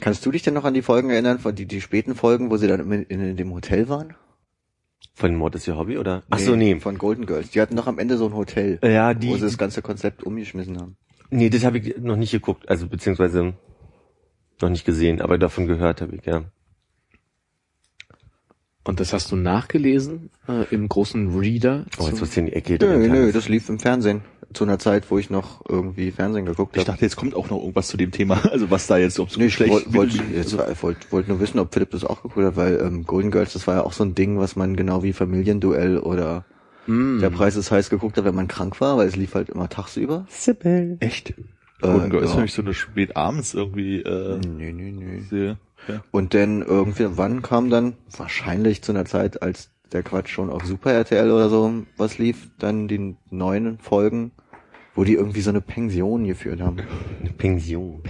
Kannst 0.00 0.26
du 0.26 0.32
dich 0.32 0.42
denn 0.42 0.54
noch 0.54 0.64
an 0.64 0.74
die 0.74 0.82
Folgen 0.82 1.10
erinnern, 1.10 1.38
von 1.38 1.54
die, 1.54 1.66
die 1.66 1.80
späten 1.80 2.16
Folgen, 2.16 2.50
wo 2.50 2.56
sie 2.56 2.66
dann 2.66 2.80
in, 2.92 3.02
in, 3.04 3.20
in 3.20 3.36
dem 3.36 3.52
Hotel 3.52 3.88
waren? 3.88 4.14
Von 5.18 5.34
Mord 5.34 5.56
ist 5.56 5.66
ihr 5.66 5.76
Hobby, 5.76 5.98
oder? 5.98 6.22
Ach 6.30 6.38
so, 6.38 6.54
nee. 6.54 6.78
Von 6.78 6.96
Golden 6.96 7.26
Girls. 7.26 7.50
Die 7.50 7.60
hatten 7.60 7.74
doch 7.74 7.88
am 7.88 7.98
Ende 7.98 8.16
so 8.16 8.26
ein 8.26 8.34
Hotel, 8.34 8.78
Ja, 8.84 9.08
wo 9.08 9.18
die, 9.18 9.34
sie 9.34 9.40
das 9.40 9.58
ganze 9.58 9.82
Konzept 9.82 10.22
umgeschmissen 10.22 10.78
haben. 10.80 10.96
nee, 11.30 11.50
das 11.50 11.64
habe 11.64 11.78
ich 11.78 11.98
noch 11.98 12.14
nicht 12.14 12.30
geguckt, 12.30 12.68
also 12.68 12.86
beziehungsweise 12.86 13.54
noch 14.62 14.68
nicht 14.70 14.84
gesehen, 14.84 15.20
aber 15.20 15.36
davon 15.36 15.66
gehört 15.66 16.02
habe 16.02 16.14
ich, 16.14 16.24
ja. 16.24 16.44
Und 18.88 19.00
das 19.00 19.12
hast 19.12 19.30
du 19.30 19.36
nachgelesen 19.36 20.30
äh, 20.48 20.64
im 20.74 20.88
großen 20.88 21.38
Reader. 21.38 21.84
Oh, 21.98 22.06
jetzt 22.06 22.20
wird's 22.22 22.36
in 22.38 22.46
die 22.46 22.54
Ecke. 22.54 22.78
Nö, 22.80 23.06
nö, 23.06 23.32
das 23.32 23.46
lief 23.50 23.68
im 23.68 23.78
Fernsehen. 23.78 24.22
Zu 24.54 24.64
einer 24.64 24.78
Zeit, 24.78 25.10
wo 25.10 25.18
ich 25.18 25.28
noch 25.28 25.62
irgendwie 25.68 26.10
Fernsehen 26.10 26.46
geguckt 26.46 26.74
Ich 26.74 26.80
habe. 26.80 26.92
dachte, 26.92 27.04
jetzt 27.04 27.16
kommt 27.16 27.34
auch 27.34 27.50
noch 27.50 27.58
irgendwas 27.58 27.88
zu 27.88 27.98
dem 27.98 28.12
Thema. 28.12 28.40
Also 28.50 28.70
was 28.70 28.86
da 28.86 28.96
jetzt, 28.96 29.20
ob 29.20 29.28
es 29.28 29.36
Nee, 29.36 29.44
ich 29.46 29.54
schlecht 29.54 29.72
wollte 29.72 29.92
wollt, 29.92 30.10
also, 30.12 30.22
jetzt 30.32 30.56
war- 30.56 30.82
wollt, 30.82 31.12
wollt 31.12 31.28
nur 31.28 31.38
wissen, 31.38 31.58
ob 31.58 31.74
Philipp 31.74 31.90
das 31.90 32.02
auch 32.02 32.22
geguckt 32.22 32.46
hat, 32.46 32.56
weil 32.56 32.80
ähm, 32.80 33.04
Golden 33.04 33.30
Girls, 33.30 33.52
das 33.52 33.66
war 33.66 33.74
ja 33.74 33.82
auch 33.84 33.92
so 33.92 34.04
ein 34.04 34.14
Ding, 34.14 34.38
was 34.38 34.56
man 34.56 34.74
genau 34.74 35.02
wie 35.02 35.12
Familienduell 35.12 35.98
oder 35.98 36.44
Mm. 36.86 37.18
Der 37.20 37.28
Preis 37.28 37.54
ist 37.56 37.70
heiß 37.70 37.90
geguckt 37.90 38.16
hat, 38.16 38.24
wenn 38.24 38.34
man 38.34 38.48
krank 38.48 38.80
war, 38.80 38.96
weil 38.96 39.06
es 39.06 39.14
lief 39.16 39.34
halt 39.34 39.50
immer 39.50 39.68
tagsüber. 39.68 40.24
Echt? 41.00 41.34
Golden 41.82 42.08
Girl 42.08 42.22
ist 42.24 42.30
ja. 42.30 42.36
nämlich 42.36 42.54
so 42.54 42.62
eine 42.62 42.72
spät 42.72 43.14
abends 43.14 43.52
irgendwie 43.52 44.00
äh, 44.00 44.38
Nö, 44.38 44.72
nö, 44.72 44.90
nö. 44.92 45.20
Serie. 45.28 45.58
Ja. 45.88 46.04
Und 46.10 46.34
dann 46.34 46.62
irgendwann 46.62 47.42
kam 47.42 47.70
dann, 47.70 47.94
wahrscheinlich 48.16 48.82
zu 48.82 48.92
einer 48.92 49.04
Zeit, 49.04 49.42
als 49.42 49.70
der 49.92 50.02
Quatsch 50.02 50.28
schon 50.28 50.50
auf 50.50 50.64
Super 50.64 50.92
RTL 50.92 51.30
oder 51.30 51.48
so 51.48 51.84
was 51.96 52.18
lief, 52.18 52.50
dann 52.58 52.88
die 52.88 53.16
neuen 53.30 53.78
Folgen, 53.78 54.32
wo 54.94 55.04
die 55.04 55.14
irgendwie 55.14 55.40
so 55.40 55.50
eine 55.50 55.60
Pension 55.60 56.24
geführt 56.24 56.60
haben. 56.60 56.78
Eine 57.20 57.30
Pension. 57.30 58.02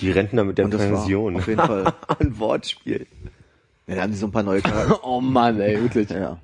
Die 0.00 0.10
Rentner 0.10 0.44
mit 0.44 0.58
der 0.58 0.68
Pension. 0.68 1.36
auf 1.36 1.46
jeden 1.46 1.60
Fall. 1.60 1.92
Ein 2.18 2.38
Wortspiel. 2.38 3.06
Ja, 3.86 3.96
da 3.96 4.02
haben 4.02 4.12
die 4.12 4.16
so 4.16 4.26
ein 4.26 4.32
paar 4.32 4.42
neue 4.42 4.62
Charaktere. 4.62 5.00
Oh 5.04 5.20
Mann, 5.20 5.60
ey, 5.60 5.80
wirklich. 5.80 6.08
ja. 6.08 6.38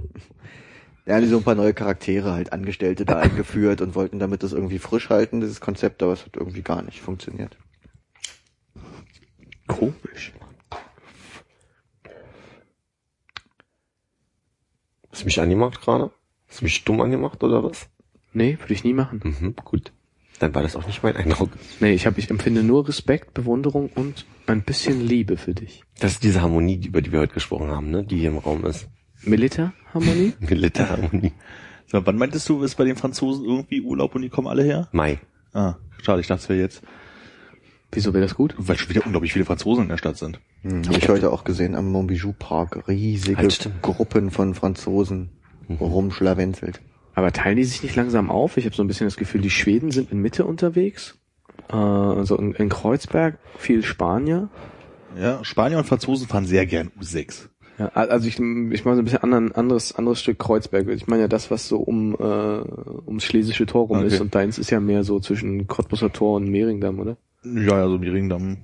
Da 1.06 1.14
haben 1.14 1.22
die 1.22 1.28
so 1.28 1.38
ein 1.38 1.42
paar 1.42 1.54
neue 1.54 1.72
Charaktere 1.72 2.33
halt 2.33 2.52
Angestellte 2.52 3.04
da 3.04 3.18
eingeführt 3.18 3.80
und 3.80 3.94
wollten 3.94 4.18
damit 4.18 4.42
das 4.42 4.52
irgendwie 4.52 4.78
frisch 4.78 5.09
halten, 5.09 5.40
dieses 5.40 5.61
Konzept, 5.61 6.02
aber 6.02 6.12
es 6.12 6.24
hat 6.24 6.37
irgendwie 6.37 6.62
gar 6.62 6.83
nicht 6.83 7.00
funktioniert. 7.00 7.56
Komisch. 9.70 10.33
Hast 15.11 15.22
du 15.22 15.24
mich 15.26 15.40
angemacht 15.40 15.80
gerade? 15.80 16.11
Hast 16.48 16.61
du 16.61 16.64
mich 16.64 16.74
stumm 16.74 17.00
angemacht 17.00 17.42
oder 17.42 17.62
was? 17.62 17.88
Nee, 18.33 18.59
würde 18.61 18.72
ich 18.72 18.85
nie 18.85 18.92
machen. 18.94 19.20
Mhm, 19.22 19.56
gut. 19.56 19.92
Dann 20.38 20.54
war 20.54 20.62
das 20.62 20.76
auch 20.76 20.87
nicht 20.87 21.02
mein 21.02 21.16
Eindruck. 21.16 21.50
Nee, 21.80 21.92
ich, 21.92 22.06
hab, 22.06 22.16
ich 22.16 22.30
empfinde 22.30 22.62
nur 22.62 22.88
Respekt, 22.88 23.35
Bewunderung 23.35 23.90
und 23.94 24.24
ein 24.46 24.62
bisschen 24.62 25.06
Liebe 25.06 25.37
für 25.37 25.52
dich. 25.52 25.85
Das 25.98 26.12
ist 26.12 26.24
diese 26.24 26.40
Harmonie, 26.40 26.80
über 26.87 27.02
die 27.02 27.12
wir 27.12 27.20
heute 27.20 27.35
gesprochen 27.35 27.70
haben, 27.70 27.90
ne? 27.90 28.04
die 28.04 28.18
hier 28.18 28.30
im 28.30 28.38
Raum 28.38 28.64
ist. 28.64 28.88
Militärharmonie? 29.22 30.33
Militärharmonie. 30.40 31.33
So, 31.87 32.06
wann 32.06 32.16
meintest 32.16 32.48
du, 32.48 32.62
ist 32.62 32.76
bei 32.76 32.85
den 32.85 32.96
Franzosen 32.96 33.44
irgendwie 33.44 33.83
Urlaub 33.83 34.14
und 34.14 34.22
die 34.22 34.30
kommen 34.30 34.48
alle 34.48 34.62
her? 34.62 34.88
Mai. 34.92 35.18
Ah, 35.52 35.74
schade, 36.02 36.20
ich 36.20 36.28
dachte 36.28 36.42
es 36.44 36.48
wäre 36.48 36.61
jetzt. 36.61 36.83
Wieso 37.92 38.12
wäre 38.14 38.22
das 38.22 38.35
gut? 38.37 38.55
Weil 38.57 38.79
schon 38.79 38.88
wieder 38.90 39.05
unglaublich 39.05 39.33
viele 39.33 39.44
Franzosen 39.44 39.85
in 39.85 39.88
der 39.88 39.96
Stadt 39.96 40.16
sind. 40.16 40.40
Hm, 40.62 40.87
Habe 40.87 40.98
ich 40.98 41.09
heute 41.09 41.33
auch 41.33 41.42
gesehen 41.44 41.74
am 41.74 41.90
Montbijou 41.90 42.33
Park. 42.38 42.87
Riesige 42.88 43.37
Halt. 43.37 43.70
Gruppen 43.83 44.31
von 44.31 44.55
Franzosen 44.55 45.31
rumschlawenzelt. 45.81 46.81
Aber 47.14 47.33
teilen 47.33 47.57
die 47.57 47.64
sich 47.64 47.83
nicht 47.83 47.96
langsam 47.96 48.31
auf? 48.31 48.57
Ich 48.57 48.64
habe 48.64 48.74
so 48.74 48.83
ein 48.83 48.87
bisschen 48.87 49.07
das 49.07 49.16
Gefühl, 49.16 49.40
die 49.40 49.50
Schweden 49.50 49.90
sind 49.90 50.12
in 50.12 50.18
Mitte 50.20 50.44
unterwegs. 50.44 51.18
Äh, 51.68 51.74
also 51.76 52.37
in, 52.37 52.53
in 52.53 52.68
Kreuzberg 52.68 53.38
viel 53.59 53.83
Spanier. 53.83 54.48
Ja, 55.20 55.44
Spanier 55.44 55.79
und 55.79 55.85
Franzosen 55.87 56.29
fahren 56.29 56.46
sehr 56.46 56.66
gern 56.66 56.92
U6. 57.00 57.48
Ja, 57.79 57.88
also 57.88 58.29
ich, 58.29 58.35
ich 58.35 58.40
meine 58.40 58.72
so 58.96 59.03
ein 59.03 59.05
bisschen 59.05 59.22
anderen, 59.22 59.53
anderes, 59.53 59.96
anderes 59.96 60.20
Stück 60.20 60.38
Kreuzberg. 60.38 60.88
Ich 60.88 61.07
meine 61.09 61.22
ja 61.22 61.29
das, 61.29 61.50
was 61.50 61.66
so 61.66 61.79
um 61.79 62.14
äh, 62.14 62.18
ums 63.07 63.24
Schlesische 63.24 63.66
Tor 63.66 63.87
rum 63.88 63.98
Okay. 63.98 64.07
ist 64.09 64.20
und 64.20 64.35
deins 64.35 64.59
ist 64.59 64.70
ja 64.70 64.79
mehr 64.81 65.03
so 65.03 65.18
zwischen 65.18 65.66
Cottbusser 65.66 66.12
Tor 66.12 66.37
und 66.37 66.48
Mehringdamm, 66.48 67.00
oder? 67.00 67.16
Ja, 67.44 67.79
ja, 67.79 67.88
so 67.88 67.98
die 67.98 68.09
Ringdamm. 68.09 68.59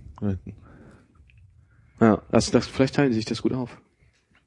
Ja, 2.01 2.23
also 2.31 2.53
das, 2.53 2.67
vielleicht 2.67 2.95
teilen 2.95 3.11
die 3.11 3.17
sich 3.17 3.25
das 3.25 3.43
gut 3.43 3.53
auf. 3.53 3.81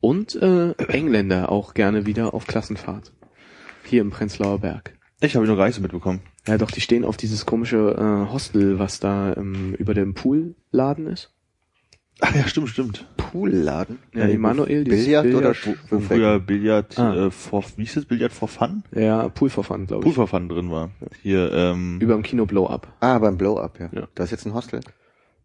Und 0.02 0.36
äh, 0.36 0.74
Engländer 0.74 1.52
auch 1.52 1.74
gerne 1.74 2.06
wieder 2.06 2.34
auf 2.34 2.48
Klassenfahrt. 2.48 3.12
Hier 3.84 4.02
im 4.02 4.12
Prenzlauer 4.12 4.60
Berg. 4.60 4.98
Ich 5.20 5.36
habe 5.36 5.46
ich 5.46 5.50
noch 5.50 5.58
gar 5.58 5.66
nicht 5.66 5.76
so 5.76 5.82
mitbekommen. 5.82 6.22
Ja, 6.48 6.58
doch, 6.58 6.72
die 6.72 6.82
stehen 6.82 7.04
auf 7.04 7.18
dieses 7.18 7.46
komische 7.46 7.96
äh, 7.98 8.32
Hostel, 8.32 8.80
was 8.80 9.00
da 9.00 9.36
ähm, 9.36 9.74
über 9.74 9.94
dem 9.94 10.14
Poolladen 10.14 11.08
ist. 11.08 11.34
Ach 12.22 12.36
ja, 12.36 12.48
stimmt, 12.48 12.70
stimmt. 12.70 13.06
Poolladen? 13.16 14.00
Ja, 14.14 14.26
Emanuel, 14.26 14.84
dieses 14.84 15.06
Billard, 15.06 15.26
oder 15.28 15.38
Billard- 15.40 15.56
Sch- 15.56 15.76
Wo 15.90 16.00
früher 16.00 16.40
Billard 16.40 16.98
Ah. 17.00 17.28
äh, 17.28 17.32
for, 17.32 17.64
wie 17.78 17.84
hieß 17.84 17.94
das? 17.96 18.06
Billard 18.06 18.34
for 18.34 18.48
Fun? 18.50 18.84
Ja, 18.94 19.30
Poolverfahren, 19.30 19.88
glaube 19.88 20.02
Pool 20.04 20.10
ich. 20.12 20.16
for 20.16 20.28
Fun 20.28 20.50
drin 20.50 20.70
war. 20.70 20.90
Hier, 21.22 21.52
ähm, 21.54 22.00
Über 22.02 22.16
dem 22.16 22.24
Kino 22.24 22.46
Blow 22.46 22.68
Up. 22.68 22.88
Ah, 23.00 23.18
beim 23.20 23.38
Blow-Up, 23.38 23.80
ja. 23.80 23.90
Ja. 23.94 24.08
Da 24.16 24.24
ist 24.26 24.32
jetzt 24.32 24.46
ein 24.46 24.54
Hostel. 24.54 24.82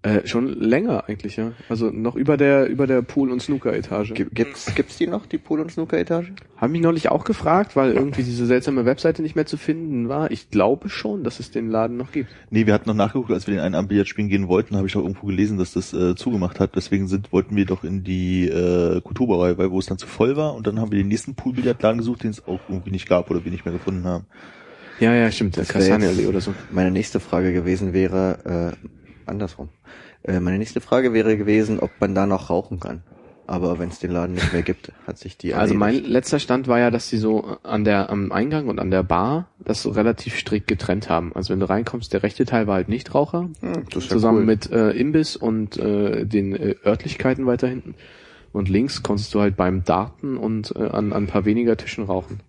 Äh, 0.05 0.27
schon 0.27 0.61
länger 0.61 1.09
eigentlich, 1.09 1.37
ja. 1.37 1.53
Also 1.71 1.89
noch 1.89 2.15
über 2.15 2.37
der 2.37 2.67
über 2.69 2.87
der 2.87 3.01
Pool- 3.01 3.31
und 3.31 3.41
Snooker-Etage. 3.41 4.13
Gibt- 4.13 4.35
Gibt's, 4.35 4.75
gibt's 4.75 4.99
die 4.99 5.07
noch, 5.07 5.25
die 5.25 5.39
Pool- 5.39 5.61
und 5.61 5.73
Snooker-Etage? 5.73 6.27
Haben 6.59 6.73
mich 6.73 6.83
neulich 6.83 7.09
auch 7.09 7.25
gefragt, 7.25 7.75
weil 7.75 7.93
irgendwie 7.93 8.23
diese 8.23 8.45
seltsame 8.45 8.85
Webseite 8.85 9.23
nicht 9.23 9.35
mehr 9.35 9.47
zu 9.47 9.57
finden 9.57 10.11
war. 10.11 10.31
Ich 10.31 10.51
glaube 10.51 10.91
schon, 10.91 11.25
dass 11.25 11.41
es 11.41 11.51
den 11.51 11.71
Laden 11.71 11.97
noch 11.97 12.13
gibt. 12.13 12.29
nee, 12.51 12.67
wir 12.67 12.75
hatten 12.75 12.87
noch 12.87 12.95
nachgeguckt, 12.95 13.31
als 13.33 13.47
wir 13.47 13.55
den 13.55 13.61
einen 13.63 13.75
Abend 13.75 13.89
Billard 13.89 14.07
spielen 14.07 14.29
gehen 14.29 14.47
wollten, 14.47 14.77
habe 14.77 14.87
ich 14.87 14.93
doch 14.93 15.01
irgendwo 15.01 15.27
gelesen, 15.27 15.57
dass 15.57 15.73
das 15.73 15.95
äh, 15.95 16.15
zugemacht 16.15 16.61
hat. 16.61 16.77
Deswegen 16.77 17.09
sind, 17.09 17.33
wollten 17.33 17.57
wir 17.57 17.65
doch 17.65 17.83
in 17.83 18.05
die 18.05 18.47
äh, 18.47 19.01
Kulturbereich, 19.01 19.57
weil 19.57 19.71
wo 19.71 19.79
es 19.79 19.87
dann 19.87 19.97
zu 19.97 20.07
voll 20.07 20.37
war 20.37 20.55
und 20.55 20.67
dann 20.67 20.81
haben 20.81 20.93
wir 20.93 20.99
den 20.99 21.09
nächsten 21.09 21.35
Poolbillardladen 21.35 21.97
gesucht, 21.97 22.25
den 22.25 22.31
es 22.31 22.47
auch 22.47 22.61
irgendwie 22.69 22.91
nicht 22.91 23.09
gab 23.09 23.31
oder 23.31 23.43
wir 23.43 23.51
nicht 23.51 23.65
mehr 23.65 23.73
gefunden 23.73 24.05
haben. 24.05 24.27
Ja, 25.01 25.15
ja, 25.15 25.31
stimmt. 25.31 25.57
Der 25.57 25.65
Das 25.65 25.75
wär 25.75 25.81
Kastanienallee 25.81 26.21
jetzt- 26.25 26.29
oder 26.29 26.41
so. 26.43 26.53
Meine 26.71 26.91
nächste 26.91 27.21
Frage 27.21 27.55
gewesen 27.55 27.95
wäre, 27.95 28.75
äh, 28.85 28.87
andersrum. 29.27 29.69
Äh, 30.23 30.41
meine 30.41 30.59
nächste 30.59 30.81
Frage 30.81 31.13
wäre 31.13 31.37
gewesen, 31.37 31.81
ob 31.81 31.91
man 32.01 32.15
da 32.15 32.27
noch 32.27 32.51
rauchen 32.51 32.81
kann. 32.81 33.03
Aber 33.47 33.79
wenn 33.79 33.91
es 33.91 33.99
den 33.99 34.11
Laden 34.11 34.35
nicht 34.37 34.55
mehr 34.55 34.63
gibt, 34.63 34.91
hat 35.07 35.19
sich 35.19 35.37
die 35.37 35.53
Also 35.53 35.75
mein 35.75 36.03
letzter 36.03 36.39
Stand 36.39 36.67
war 36.67 36.79
ja, 36.79 36.91
dass 36.91 37.11
sie 37.11 37.19
so 37.19 37.59
an 37.63 37.85
der 37.85 38.09
am 38.09 38.33
Eingang 38.33 38.69
und 38.69 38.79
an 38.79 38.91
der 38.91 39.03
Bar 39.03 39.49
das 39.63 39.83
so 39.83 39.91
relativ 39.91 40.37
strikt 40.39 40.67
getrennt 40.67 41.11
haben. 41.11 41.33
Also 41.35 41.53
wenn 41.53 41.61
du 41.61 41.69
reinkommst, 41.69 42.11
der 42.15 42.23
rechte 42.23 42.47
Teil 42.47 42.67
war 42.67 42.77
halt 42.77 42.89
Nichtraucher, 42.89 43.51
Hm, 43.61 43.91
zusammen 43.91 44.39
cool. 44.39 44.45
mit 44.47 44.71
äh, 44.71 44.93
Imbiss 44.93 45.37
und 45.37 45.77
äh, 45.77 46.25
den 46.25 46.57
äh, 46.57 46.75
Örtlichkeiten 46.87 47.45
weiter 47.45 47.69
hinten. 47.69 47.95
Und 48.55 48.71
links 48.71 49.03
konntest 49.03 49.35
du 49.35 49.41
halt 49.41 49.57
beim 49.57 49.85
Darten 49.85 50.39
und 50.39 50.75
äh, 50.75 50.79
an, 50.85 51.13
an 51.13 51.25
ein 51.25 51.27
paar 51.27 51.45
weniger 51.45 51.77
Tischen 51.77 52.05
rauchen. 52.05 52.41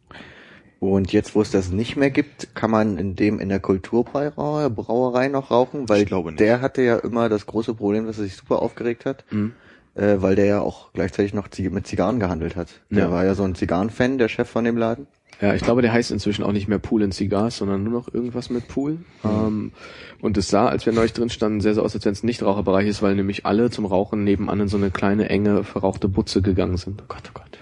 Und 0.79 1.11
jetzt, 1.13 1.35
wo 1.35 1.41
es 1.41 1.51
das 1.51 1.71
nicht 1.71 1.95
mehr 1.95 2.09
gibt, 2.11 2.53
kann 2.55 2.69
man 2.69 2.97
in 2.97 3.15
dem 3.15 3.39
in 3.39 3.49
der 3.49 3.59
Kulturbrauerei 3.59 4.69
Brauerei 4.69 5.27
noch 5.29 5.49
rauchen, 5.51 5.87
weil 5.89 6.05
der 6.05 6.61
hatte 6.61 6.81
ja 6.81 6.97
immer 6.97 7.29
das 7.29 7.45
große 7.45 7.73
Problem, 7.73 8.05
dass 8.05 8.17
er 8.17 8.25
sich 8.25 8.35
super 8.35 8.61
aufgeregt 8.61 9.05
hat, 9.05 9.23
Mhm. 9.31 9.53
äh, 9.95 10.15
weil 10.17 10.35
der 10.35 10.45
ja 10.45 10.59
auch 10.61 10.91
gleichzeitig 10.93 11.33
noch 11.33 11.47
mit 11.71 11.87
Zigarren 11.87 12.19
gehandelt 12.19 12.55
hat. 12.55 12.81
Der 12.89 13.05
Ja. 13.05 13.11
war 13.11 13.23
ja 13.25 13.35
so 13.35 13.43
ein 13.43 13.55
Zigarrenfan, 13.55 14.17
der 14.17 14.27
Chef 14.27 14.49
von 14.49 14.65
dem 14.65 14.77
Laden. 14.77 15.07
Ja, 15.41 15.53
ich 15.53 15.61
glaube, 15.63 15.81
der 15.81 15.91
heißt 15.91 16.11
inzwischen 16.11 16.43
auch 16.43 16.53
nicht 16.53 16.69
mehr 16.69 16.79
Pool 16.79 17.03
and 17.03 17.13
Cigars, 17.13 17.57
sondern 17.57 17.83
nur 17.83 17.91
noch 17.91 18.13
irgendwas 18.13 18.49
mit 18.49 18.69
Pool. 18.69 18.99
Ähm, 19.25 19.73
und 20.21 20.37
es 20.37 20.47
sah, 20.49 20.67
als 20.67 20.85
wir 20.85 20.93
neulich 20.93 21.11
drin 21.11 21.29
standen, 21.29 21.59
sehr 21.59 21.73
so 21.73 21.81
aus, 21.83 21.93
als 21.93 22.05
wenn 22.05 22.13
es 22.13 22.23
ein 22.23 22.27
Nichtraucherbereich 22.27 22.87
ist, 22.87 23.01
weil 23.01 23.15
nämlich 23.15 23.45
alle 23.45 23.69
zum 23.69 23.85
Rauchen 23.85 24.23
nebenan 24.23 24.61
in 24.61 24.67
so 24.69 24.77
eine 24.77 24.91
kleine, 24.91 25.27
enge, 25.29 25.65
verrauchte 25.65 26.07
Butze 26.07 26.41
gegangen 26.41 26.77
sind. 26.77 27.01
Oh 27.01 27.05
Gott, 27.09 27.23
oh 27.27 27.31
Gott. 27.33 27.59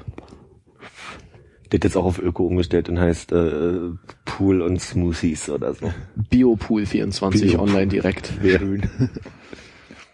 Der 1.73 1.79
hat 1.79 1.86
jetzt 1.86 1.97
auch 1.97 2.05
auf 2.05 2.19
Öko 2.19 2.45
umgestellt 2.45 2.88
und 2.88 2.99
heißt 2.99 3.31
äh, 3.31 3.93
Pool 4.25 4.62
und 4.62 4.79
Smoothies 4.79 5.49
oder 5.49 5.73
so. 5.73 5.91
Biopool 6.29 6.86
24 6.86 7.53
Bio- 7.53 7.62
online 7.62 7.88
direkt. 7.88 8.31
Schön. 8.43 8.88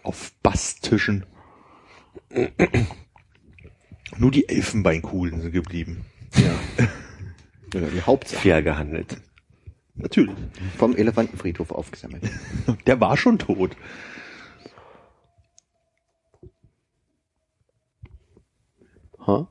Auf 0.02 0.32
Basstischen. 0.42 1.26
Nur 4.16 4.30
die 4.30 4.48
Elfenbeinkugeln 4.48 5.42
sind 5.42 5.52
geblieben. 5.52 6.06
Ja. 6.34 6.86
ja 7.78 7.88
die 7.88 8.00
Hauptsache. 8.00 8.40
Fair 8.40 8.62
gehandelt. 8.62 9.18
Natürlich. 9.96 10.36
Vom 10.78 10.96
Elefantenfriedhof 10.96 11.72
aufgesammelt. 11.72 12.22
Der 12.86 12.98
war 13.02 13.18
schon 13.18 13.38
tot. 13.38 13.76
Ha? 19.26 19.46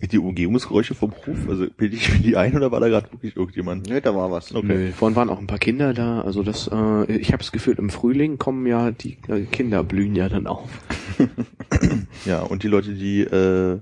Die 0.00 0.18
Umgebungsgeräusche 0.18 0.94
vom 0.94 1.12
Hof, 1.26 1.48
also 1.48 1.66
bilde 1.76 1.96
ich 1.96 2.12
mir 2.12 2.20
die 2.20 2.36
ein 2.36 2.54
oder 2.54 2.70
war 2.70 2.80
da 2.80 2.88
gerade 2.88 3.10
wirklich 3.12 3.36
irgendjemand? 3.36 3.88
Ne, 3.88 4.00
da 4.00 4.14
war 4.14 4.30
was. 4.30 4.54
Okay. 4.54 4.66
Nö, 4.66 4.92
vorhin 4.92 5.16
waren 5.16 5.28
auch 5.28 5.38
ein 5.40 5.48
paar 5.48 5.58
Kinder 5.58 5.92
da. 5.92 6.20
Also 6.20 6.42
das, 6.42 6.70
äh, 6.72 7.12
ich 7.16 7.28
habe 7.28 7.38
das 7.38 7.50
Gefühl, 7.50 7.74
im 7.78 7.90
Frühling 7.90 8.38
kommen 8.38 8.66
ja 8.66 8.90
die 8.92 9.18
äh, 9.28 9.42
Kinder 9.42 9.82
blühen 9.82 10.14
ja 10.14 10.28
dann 10.28 10.46
auf. 10.46 10.70
Ja, 12.24 12.40
und 12.40 12.62
die 12.62 12.68
Leute, 12.68 12.94
die 12.94 13.22
äh, 13.22 13.80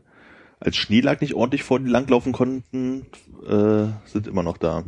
als 0.61 0.77
Schneelag 0.77 1.21
nicht 1.21 1.35
ordentlich 1.35 1.63
vor 1.63 1.81
die 1.81 1.91
langlaufen 1.91 2.33
konnten, 2.33 3.07
äh, 3.47 3.87
sind 4.05 4.27
immer 4.27 4.43
noch 4.43 4.57
da. 4.57 4.85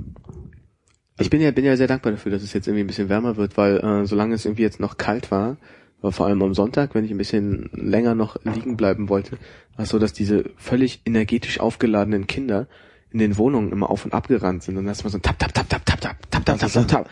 Ich 1.21 1.31
bin 1.31 1.41
ja, 1.41 1.51
bin 1.51 1.65
ja 1.65 1.77
sehr 1.77 1.89
dankbar 1.89 2.13
dafür, 2.13 2.31
dass 2.31 2.43
es 2.43 2.53
jetzt 2.53 2.69
irgendwie 2.69 2.85
ein 2.85 2.87
bisschen 2.87 3.09
wärmer 3.09 3.37
wird, 3.37 3.57
weil 3.57 3.79
äh, 3.79 4.07
solange 4.07 4.35
es 4.35 4.45
irgendwie 4.45 4.63
jetzt 4.63 4.81
noch 4.81 4.97
kalt 4.99 5.31
war, 5.31 5.57
war 6.01 6.13
vor 6.13 6.27
allem 6.27 6.43
am 6.43 6.55
Sonntag, 6.55 6.95
wenn 6.95 7.05
ich 7.05 7.11
ein 7.11 7.19
bisschen 7.19 7.71
länger 7.73 8.15
noch 8.15 8.37
liegen 8.45 8.77
bleiben 8.77 9.09
wollte, 9.09 9.39
war 9.77 9.85
es 9.85 9.89
so, 9.89 9.99
dass 9.99 10.13
diese 10.13 10.45
völlig 10.57 11.03
energetisch 11.05 11.61
aufgeladenen 11.61 12.27
Kinder 12.27 12.69
in 13.11 13.19
den 13.19 13.37
Wohnungen 13.39 13.73
immer 13.73 13.91
auf 13.91 14.05
und 14.05 14.13
ab 14.13 14.29
gerannt 14.29 14.63
sind 14.63 14.77
und 14.77 14.85
dann 14.85 14.91
hast 14.91 15.01
du 15.01 15.05
mal 15.07 15.11
so 15.11 15.19
ein 15.19 15.23
tap 15.23 15.39
tap 15.39 15.53
tap 15.55 15.69
tap 15.69 15.85
tap 15.87 16.01
tap 16.01 16.31
tap 16.31 16.45
tap 16.45 16.59
tap 16.59 16.89
tap 16.89 17.11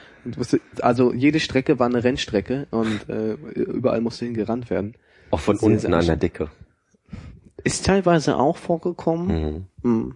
also 0.82 1.12
jede 1.12 1.40
Strecke 1.40 1.78
war 1.78 1.86
eine 1.86 2.04
Rennstrecke 2.04 2.66
und 2.70 3.08
äh, 3.08 3.34
überall 3.54 4.00
musste 4.00 4.24
hingerannt 4.24 4.70
werden. 4.70 4.94
Auch 5.30 5.40
von 5.40 5.56
sehr 5.56 5.92
an 5.92 6.06
der 6.06 6.16
Decke. 6.16 6.50
Ist 7.64 7.86
teilweise 7.86 8.36
auch 8.36 8.56
vorgekommen. 8.56 9.66
Mhm. 9.82 9.90
Mhm. 9.90 10.14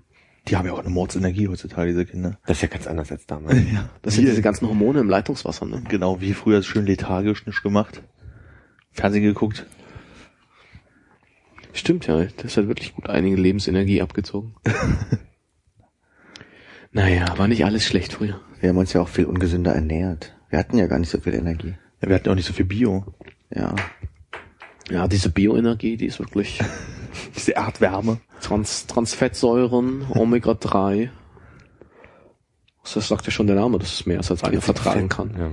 Die 0.48 0.56
haben 0.56 0.66
ja 0.66 0.72
auch 0.72 0.80
eine 0.80 0.90
Mordsenergie 0.90 1.48
heutzutage, 1.48 1.90
diese 1.90 2.06
Kinder. 2.06 2.38
Das 2.46 2.59
ist 2.59 2.62
ja 2.62 2.68
ganz 2.68 2.87
anders 2.87 3.12
als 3.12 3.26
damals. 3.26 3.59
Das 4.02 4.14
sind 4.14 4.26
diese 4.26 4.42
ganzen 4.42 4.68
Hormone 4.68 5.00
im 5.00 5.09
Leitungswasser, 5.09 5.66
ne? 5.66 5.83
Genau, 5.88 6.20
wie 6.20 6.33
früher 6.33 6.62
schön 6.62 6.87
lethargisch 6.87 7.46
nicht 7.46 7.62
gemacht. 7.62 8.02
Fernsehen 8.92 9.22
geguckt. 9.22 9.66
Stimmt 11.72 12.07
ja, 12.07 12.24
das 12.37 12.57
hat 12.57 12.66
wirklich 12.66 12.94
gut 12.94 13.09
einige 13.09 13.37
Lebensenergie 13.37 14.03
abgezogen. 14.03 14.55
naja, 16.92 17.38
war 17.38 17.48
nicht 17.48 17.64
alles 17.64 17.85
schlecht 17.85 18.14
früher. 18.14 18.40
Wir 18.61 18.70
haben 18.70 18.79
uns 18.79 18.92
ja 18.92 19.00
auch 19.00 19.09
viel 19.09 19.26
ungesünder 19.26 19.74
ernährt. 19.74 20.35
Wir 20.48 20.59
hatten 20.59 20.79
ja 20.79 20.87
gar 20.87 20.98
nicht 20.98 21.11
so 21.11 21.20
viel 21.20 21.35
Energie. 21.35 21.74
Ja, 22.03 22.09
wir 22.09 22.16
hatten 22.16 22.29
auch 22.29 22.35
nicht 22.35 22.46
so 22.46 22.53
viel 22.53 22.64
Bio. 22.64 23.05
Ja. 23.55 23.74
Ja, 24.90 25.07
diese 25.07 25.31
Bioenergie, 25.31 25.96
die 25.96 26.07
ist 26.07 26.18
wirklich 26.18 26.59
Diese 27.37 27.53
Erdwärme. 27.53 28.20
Trans 28.40 28.87
Transfettsäuren, 28.87 30.07
Omega-3. 30.11 31.11
Das 32.94 33.07
sagt 33.07 33.26
ja 33.26 33.31
schon 33.31 33.46
der 33.46 33.57
Name, 33.57 33.79
dass 33.79 33.92
es 33.92 34.07
mehr 34.07 34.20
ist, 34.20 34.31
als 34.33 34.42
einer 34.42 34.61
vertragen 34.61 35.09
kann. 35.09 35.37
Ja. 35.38 35.50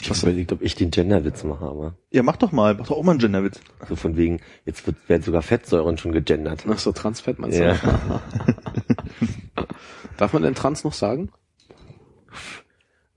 Ich 0.00 0.10
habe 0.10 0.20
überlegt, 0.20 0.52
ob 0.52 0.62
ich 0.62 0.74
den 0.74 0.90
Genderwitz 0.90 1.44
mache, 1.44 1.64
aber 1.64 1.94
Ja, 2.10 2.22
mach 2.22 2.36
doch 2.36 2.52
mal, 2.52 2.74
mach 2.74 2.86
doch 2.86 2.96
auch 2.96 3.02
mal 3.02 3.12
einen 3.12 3.20
Genderwitz. 3.20 3.60
so 3.88 3.96
von 3.96 4.16
wegen, 4.16 4.40
jetzt 4.64 4.86
wird, 4.86 4.96
werden 5.08 5.22
sogar 5.22 5.42
Fettsäuren 5.42 5.98
schon 5.98 6.12
gegendert. 6.12 6.64
Ach 6.68 6.78
so, 6.78 6.92
Transfett 6.92 7.38
meinst 7.38 7.58
du? 7.58 7.64
Ja. 7.64 7.76
Darf 10.16 10.32
man 10.32 10.42
denn 10.42 10.54
Trans 10.54 10.84
noch 10.84 10.92
sagen? 10.92 11.30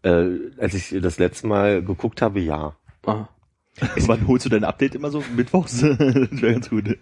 Äh, 0.03 0.37
als 0.57 0.73
ich 0.73 0.95
das 1.01 1.19
letzte 1.19 1.47
Mal 1.47 1.83
geguckt 1.83 2.21
habe, 2.21 2.39
ja. 2.39 2.75
Ah. 3.05 3.27
Wann 3.97 4.27
holst 4.27 4.45
du 4.45 4.49
dein 4.49 4.63
Update 4.63 4.95
immer 4.95 5.11
so? 5.11 5.23
Mittwochs? 5.35 5.81
das 5.81 5.99
wäre 5.99 6.53
ganz 6.53 6.69
gut. 6.69 6.97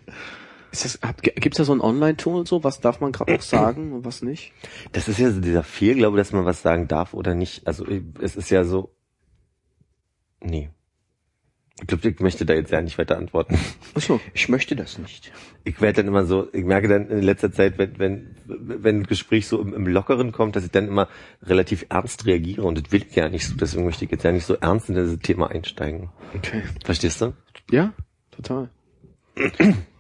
Ist 0.72 0.86
das, 0.86 1.00
hab, 1.02 1.22
gibt's 1.22 1.58
da 1.58 1.64
so 1.64 1.74
ein 1.74 1.82
Online-Tool 1.82 2.46
so? 2.46 2.64
Was 2.64 2.80
darf 2.80 3.00
man 3.00 3.12
gerade 3.12 3.34
noch 3.34 3.42
sagen 3.42 3.94
und 3.94 4.06
was 4.06 4.22
nicht? 4.22 4.54
Das 4.92 5.08
ist 5.08 5.18
ja 5.18 5.32
so 5.32 5.42
dieser 5.42 5.64
Fehlglaube, 5.64 6.18
dass 6.18 6.32
man 6.32 6.46
was 6.46 6.62
sagen 6.62 6.88
darf 6.88 7.14
oder 7.14 7.34
nicht. 7.34 7.66
Also 7.66 7.86
es 8.22 8.36
ist 8.36 8.52
ja 8.52 8.64
so. 8.64 8.94
Nee. 10.42 10.70
Ich 11.82 11.88
glaube, 11.88 12.10
ich 12.10 12.20
möchte 12.20 12.46
da 12.46 12.54
jetzt 12.54 12.72
ja 12.72 12.82
nicht 12.82 12.98
weiter 12.98 13.18
antworten. 13.18 13.58
Achso. 13.94 14.20
Ich 14.34 14.50
möchte 14.50 14.76
das 14.76 14.98
nicht. 14.98 15.32
Ich 15.64 15.80
werde 15.80 16.02
dann 16.02 16.08
immer 16.08 16.26
so, 16.26 16.50
ich 16.52 16.66
merke 16.66 16.90
dann 16.90 17.10
in 17.10 17.22
letzter 17.22 17.54
Zeit, 17.54 17.78
wenn, 17.78 17.98
wenn, 17.98 18.36
wenn 18.46 18.98
ein 18.98 19.04
Gespräch 19.04 19.48
so 19.48 19.62
im, 19.62 19.74
im 19.74 19.88
Lockeren 19.88 20.34
kommt, 20.34 20.58
dass 20.58 20.66
ich 20.66 20.72
dann 20.72 20.88
immer 20.88 21.08
relativ 21.42 21.86
ernst 21.90 22.26
reagiere 22.26 22.64
und 22.64 22.78
das 22.78 22.92
will 22.92 23.06
ich 23.08 23.16
ja 23.16 23.30
nicht 23.30 23.48
so, 23.48 23.56
deswegen 23.56 23.86
möchte 23.86 24.04
ich 24.04 24.12
jetzt 24.12 24.24
ja 24.24 24.32
nicht 24.34 24.46
so 24.46 24.56
ernst 24.56 24.90
in 24.90 24.96
dieses 24.96 25.20
Thema 25.20 25.52
einsteigen. 25.52 26.10
Okay. 26.36 26.64
Verstehst 26.84 27.22
du? 27.22 27.34
Ja, 27.72 27.94
total. 28.32 28.70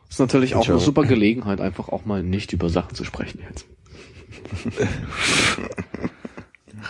ist 0.09 0.19
natürlich 0.19 0.55
auch 0.55 0.67
eine 0.67 0.79
super 0.79 1.05
Gelegenheit, 1.05 1.61
einfach 1.61 1.87
auch 1.87 2.03
mal 2.03 2.23
nicht 2.23 2.51
über 2.51 2.67
Sachen 2.69 2.95
zu 2.95 3.05
sprechen 3.05 3.41
jetzt. 3.47 3.65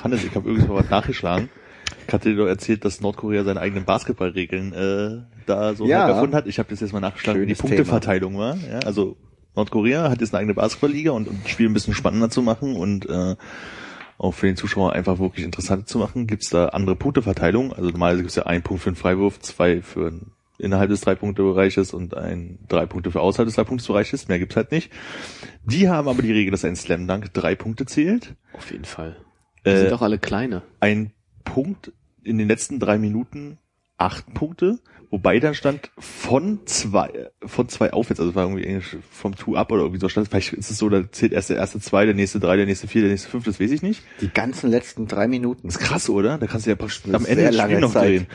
Hannes, 0.03 0.23
ich 0.23 0.33
habe 0.33 0.49
übrigens 0.49 0.67
mal 0.67 0.75
was 0.75 0.89
nachgeschlagen. 0.89 1.49
Ich 2.07 2.13
hatte 2.13 2.29
dir 2.29 2.35
doch 2.37 2.47
erzählt, 2.47 2.85
dass 2.85 3.01
Nordkorea 3.01 3.43
seine 3.43 3.59
eigenen 3.59 3.85
Basketballregeln 3.85 4.73
äh, 4.73 5.21
da 5.45 5.73
so 5.75 5.85
Ja. 5.85 6.07
erfunden 6.07 6.35
hat. 6.35 6.47
Ich 6.47 6.59
habe 6.59 6.69
das 6.69 6.79
jetzt 6.79 6.93
mal 6.93 6.99
nachgeschlagen, 6.99 7.41
wie 7.41 7.45
die 7.45 7.55
Punkteverteilung 7.55 8.37
war. 8.37 8.55
Ja, 8.57 8.79
also 8.79 9.17
Nordkorea 9.55 10.09
hat 10.09 10.21
jetzt 10.21 10.33
eine 10.33 10.39
eigene 10.41 10.53
Basketballliga 10.53 11.11
und 11.11 11.27
um 11.27 11.39
das 11.43 11.51
Spiel 11.51 11.67
ein 11.69 11.73
bisschen 11.73 11.93
spannender 11.93 12.29
zu 12.29 12.41
machen 12.41 12.75
und 12.75 13.07
äh, 13.09 13.35
auch 14.17 14.31
für 14.33 14.47
den 14.47 14.57
Zuschauer 14.57 14.93
einfach 14.93 15.19
wirklich 15.19 15.45
interessant 15.45 15.87
zu 15.87 15.97
machen, 15.97 16.27
gibt's 16.27 16.49
da 16.49 16.67
andere 16.69 16.95
Punkteverteilung. 16.95 17.71
Also 17.73 17.89
normalerweise 17.89 18.23
gibt's 18.23 18.35
ja 18.35 18.43
einen 18.45 18.63
Punkt 18.63 18.83
für 18.83 18.89
einen 18.89 18.95
Freiwurf, 18.97 19.39
zwei 19.39 19.81
für 19.81 20.07
einen 20.07 20.31
innerhalb 20.57 20.89
des 20.89 20.99
Drei-Punkte-Bereiches 20.99 21.93
und 21.93 22.17
ein 22.17 22.59
drei 22.67 22.85
Punkte 22.85 23.11
für 23.11 23.21
außerhalb 23.21 23.47
des 23.47 23.55
Drei-Punkte-Bereiches. 23.55 24.27
Mehr 24.27 24.39
gibt's 24.39 24.57
halt 24.57 24.73
nicht. 24.73 24.91
Die 25.63 25.87
haben 25.87 26.09
aber 26.09 26.21
die 26.21 26.33
Regel, 26.33 26.51
dass 26.51 26.65
ein 26.65 26.75
Slam 26.75 27.07
Dunk 27.07 27.33
drei 27.33 27.55
Punkte 27.55 27.85
zählt. 27.85 28.35
Auf 28.51 28.69
jeden 28.69 28.83
Fall. 28.83 29.15
Die 29.65 29.69
Äh, 29.69 29.77
sind 29.77 29.91
doch 29.93 30.01
alle 30.01 30.17
kleine. 30.17 30.63
ein 30.81 31.13
Punkt 31.53 31.91
in 32.23 32.37
den 32.37 32.47
letzten 32.47 32.79
drei 32.79 32.97
Minuten 32.97 33.57
acht 33.97 34.33
Punkte, 34.33 34.79
wobei 35.09 35.39
dann 35.39 35.53
stand 35.55 35.91
von 35.97 36.59
zwei, 36.65 37.29
von 37.45 37.67
zwei 37.67 37.91
aufwärts, 37.91 38.19
also 38.19 38.35
war 38.35 38.43
irgendwie 38.45 38.63
Englisch 38.63 38.97
vom 39.11 39.35
Two 39.35 39.55
up 39.55 39.71
oder 39.71 39.81
irgendwie 39.81 39.99
so 39.99 40.07
stand. 40.09 40.29
Vielleicht 40.29 40.53
ist 40.53 40.71
es 40.71 40.77
so, 40.77 40.89
da 40.89 41.11
zählt 41.11 41.33
erst 41.33 41.49
der 41.49 41.57
erste 41.57 41.79
zwei, 41.79 42.05
der 42.05 42.13
nächste 42.13 42.39
drei, 42.39 42.55
der 42.55 42.65
nächste 42.65 42.87
vier, 42.87 43.01
der 43.01 43.11
nächste 43.11 43.29
fünf, 43.29 43.45
das 43.45 43.59
weiß 43.59 43.71
ich 43.71 43.81
nicht. 43.81 44.03
Die 44.21 44.29
ganzen 44.29 44.69
letzten 44.69 45.07
drei 45.07 45.27
Minuten. 45.27 45.67
Das 45.67 45.75
ist 45.75 45.81
krass, 45.81 46.09
oder? 46.09 46.37
Da 46.37 46.47
kannst 46.47 46.65
du 46.65 46.69
ja 46.69 46.75
praktisch 46.75 47.01
am 47.11 47.25
Ende 47.25 47.47
des 47.47 47.55
lange 47.55 47.79
noch 47.79 47.91
Zeit. 47.91 48.03
drehen. 48.07 48.27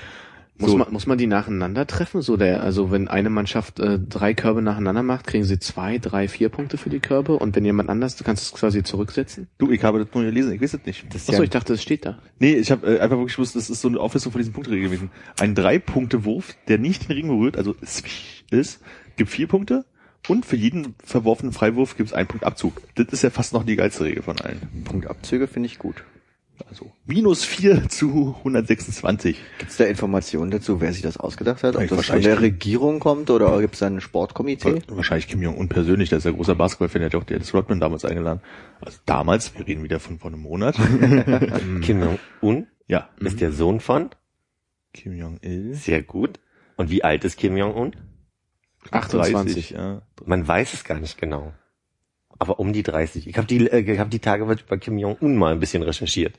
Muss, 0.56 0.70
So. 0.70 0.76
man, 0.78 0.92
muss 0.92 1.06
man 1.06 1.18
die 1.18 1.26
nacheinander 1.26 1.84
treffen? 1.86 2.22
So 2.22 2.36
der, 2.36 2.62
also 2.62 2.92
wenn 2.92 3.08
eine 3.08 3.28
Mannschaft 3.28 3.80
äh, 3.80 3.98
drei 3.98 4.34
Körbe 4.34 4.62
nacheinander 4.62 5.02
macht, 5.02 5.26
kriegen 5.26 5.42
sie 5.44 5.58
zwei, 5.58 5.98
drei, 5.98 6.28
vier 6.28 6.48
Punkte 6.48 6.76
für 6.76 6.90
die 6.90 7.00
Körbe 7.00 7.36
und 7.36 7.56
wenn 7.56 7.64
jemand 7.64 7.88
anders, 7.90 8.14
du 8.14 8.22
kannst 8.22 8.44
es 8.44 8.52
quasi 8.52 8.84
zurücksetzen? 8.84 9.48
Du, 9.58 9.72
ich 9.72 9.82
habe 9.82 9.98
das 9.98 10.14
nur 10.14 10.22
gelesen, 10.22 10.52
ich 10.52 10.60
weiß 10.62 10.74
es 10.74 10.86
nicht. 10.86 11.06
Das 11.12 11.28
Achso, 11.28 11.40
ja 11.40 11.44
ich 11.44 11.50
dachte, 11.50 11.72
es 11.72 11.82
steht 11.82 12.06
da. 12.06 12.18
Nee, 12.38 12.54
ich 12.54 12.70
habe 12.70 12.86
äh, 12.86 13.00
einfach 13.00 13.16
wirklich 13.16 13.34
gewusst, 13.34 13.56
das 13.56 13.68
ist 13.68 13.80
so 13.80 13.88
eine 13.88 13.98
Auflistung 13.98 14.30
von 14.30 14.38
diesen 14.40 14.52
Punktregeln 14.52 14.84
gewesen. 14.84 15.10
Ein 15.40 15.56
Drei-Punkte-Wurf, 15.56 16.54
der 16.68 16.78
nicht 16.78 17.08
den 17.08 17.16
Ring 17.16 17.26
berührt, 17.28 17.56
also 17.56 17.74
ist, 18.50 18.80
gibt 19.16 19.30
vier 19.30 19.48
Punkte 19.48 19.84
und 20.28 20.46
für 20.46 20.56
jeden 20.56 20.94
verworfenen 21.02 21.52
Freiwurf 21.52 21.96
gibt 21.96 22.10
es 22.10 22.14
einen 22.14 22.28
Punkt 22.28 22.46
Abzug. 22.46 22.80
Das 22.94 23.08
ist 23.08 23.22
ja 23.22 23.30
fast 23.30 23.52
noch 23.52 23.64
die 23.64 23.74
geilste 23.76 24.04
Regel 24.04 24.22
von 24.22 24.40
allen. 24.40 24.60
Punktabzüge 24.84 25.48
finde 25.48 25.66
ich 25.66 25.78
gut. 25.78 26.04
Also 26.68 26.92
minus 27.04 27.44
4 27.44 27.88
zu 27.88 28.36
126. 28.38 29.36
Gibt's 29.58 29.76
da 29.76 29.84
Informationen 29.84 30.50
dazu, 30.50 30.80
wer 30.80 30.92
sich 30.92 31.02
das 31.02 31.16
ausgedacht 31.16 31.62
hat? 31.62 31.76
Ob 31.76 31.88
das 31.88 32.06
von 32.06 32.22
der 32.22 32.40
Regierung 32.40 33.00
kommt 33.00 33.30
oder 33.30 33.60
gibt's 33.60 33.80
da 33.80 33.86
ein 33.86 34.00
Sportkomitee? 34.00 34.82
Wahrscheinlich 34.88 35.28
Kim 35.28 35.42
Jong-un 35.42 35.68
persönlich, 35.68 36.08
der 36.08 36.18
ist 36.18 36.24
ja 36.24 36.30
großer 36.30 36.54
Basketball-Fan, 36.54 37.00
der 37.00 37.06
hat 37.06 37.14
ja 37.14 37.20
auch 37.20 37.24
Dennis 37.24 37.54
Rodman 37.54 37.80
damals 37.80 38.04
eingeladen. 38.04 38.40
Also 38.80 38.98
damals, 39.06 39.56
wir 39.58 39.66
reden 39.66 39.82
wieder 39.82 40.00
von 40.00 40.18
vor 40.18 40.30
einem 40.30 40.40
Monat. 40.40 40.76
Kim 41.82 42.00
Jong-un 42.00 42.66
ja, 42.86 43.08
ist 43.18 43.40
der 43.40 43.52
Sohn 43.52 43.80
von? 43.80 44.10
Kim 44.92 45.16
Jong-il. 45.16 45.74
Sehr 45.74 46.02
gut. 46.02 46.38
Und 46.76 46.90
wie 46.90 47.02
alt 47.02 47.24
ist 47.24 47.36
Kim 47.36 47.56
Jong-un? 47.56 47.96
28. 48.90 49.70
ja. 49.70 50.02
Man 50.24 50.46
weiß 50.46 50.74
es 50.74 50.84
gar 50.84 51.00
nicht 51.00 51.18
genau. 51.18 51.52
Aber 52.38 52.58
um 52.58 52.72
die 52.72 52.82
30. 52.82 53.28
Ich 53.28 53.36
habe 53.36 53.46
die, 53.46 53.66
äh, 53.66 53.80
ich 53.80 53.98
hab 53.98 54.10
die 54.10 54.18
Tage 54.18 54.44
bei 54.68 54.76
Kim 54.76 54.98
Jong-un 54.98 55.36
mal 55.36 55.52
ein 55.52 55.60
bisschen 55.60 55.82
recherchiert. 55.82 56.34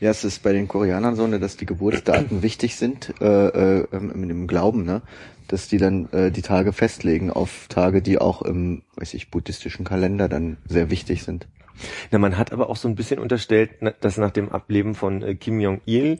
Ja, 0.00 0.10
es 0.10 0.24
ist 0.24 0.42
bei 0.42 0.52
den 0.52 0.68
Koreanern 0.68 1.16
so, 1.16 1.26
ne, 1.26 1.38
dass 1.38 1.56
die 1.56 1.66
Geburtsdaten 1.66 2.42
wichtig 2.42 2.76
sind 2.76 3.12
äh, 3.20 3.80
äh, 3.80 3.86
im, 3.92 4.46
Glauben, 4.46 4.84
ne? 4.84 5.02
dass 5.48 5.68
die 5.68 5.78
dann 5.78 6.10
äh, 6.12 6.30
die 6.30 6.42
Tage 6.42 6.72
festlegen 6.72 7.30
auf 7.30 7.66
Tage, 7.68 8.02
die 8.02 8.18
auch 8.18 8.42
im, 8.42 8.82
weiß 8.96 9.14
ich, 9.14 9.30
buddhistischen 9.30 9.84
Kalender 9.84 10.28
dann 10.28 10.56
sehr 10.66 10.90
wichtig 10.90 11.22
sind. 11.22 11.46
Na, 12.10 12.18
man 12.18 12.38
hat 12.38 12.52
aber 12.52 12.70
auch 12.70 12.76
so 12.76 12.88
ein 12.88 12.94
bisschen 12.94 13.18
unterstellt, 13.18 13.70
dass 14.00 14.16
nach 14.16 14.30
dem 14.30 14.50
Ableben 14.50 14.94
von 14.94 15.22
äh, 15.22 15.34
Kim 15.34 15.60
Jong-il 15.60 16.18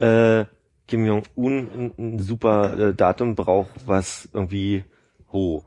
äh, 0.00 0.44
Kim 0.88 1.04
Jong-un 1.04 1.68
ein, 1.68 1.92
ein 1.98 2.18
super 2.18 2.78
äh, 2.78 2.94
Datum 2.94 3.34
braucht, 3.34 3.86
was 3.86 4.28
irgendwie 4.32 4.84
ho 5.32 5.64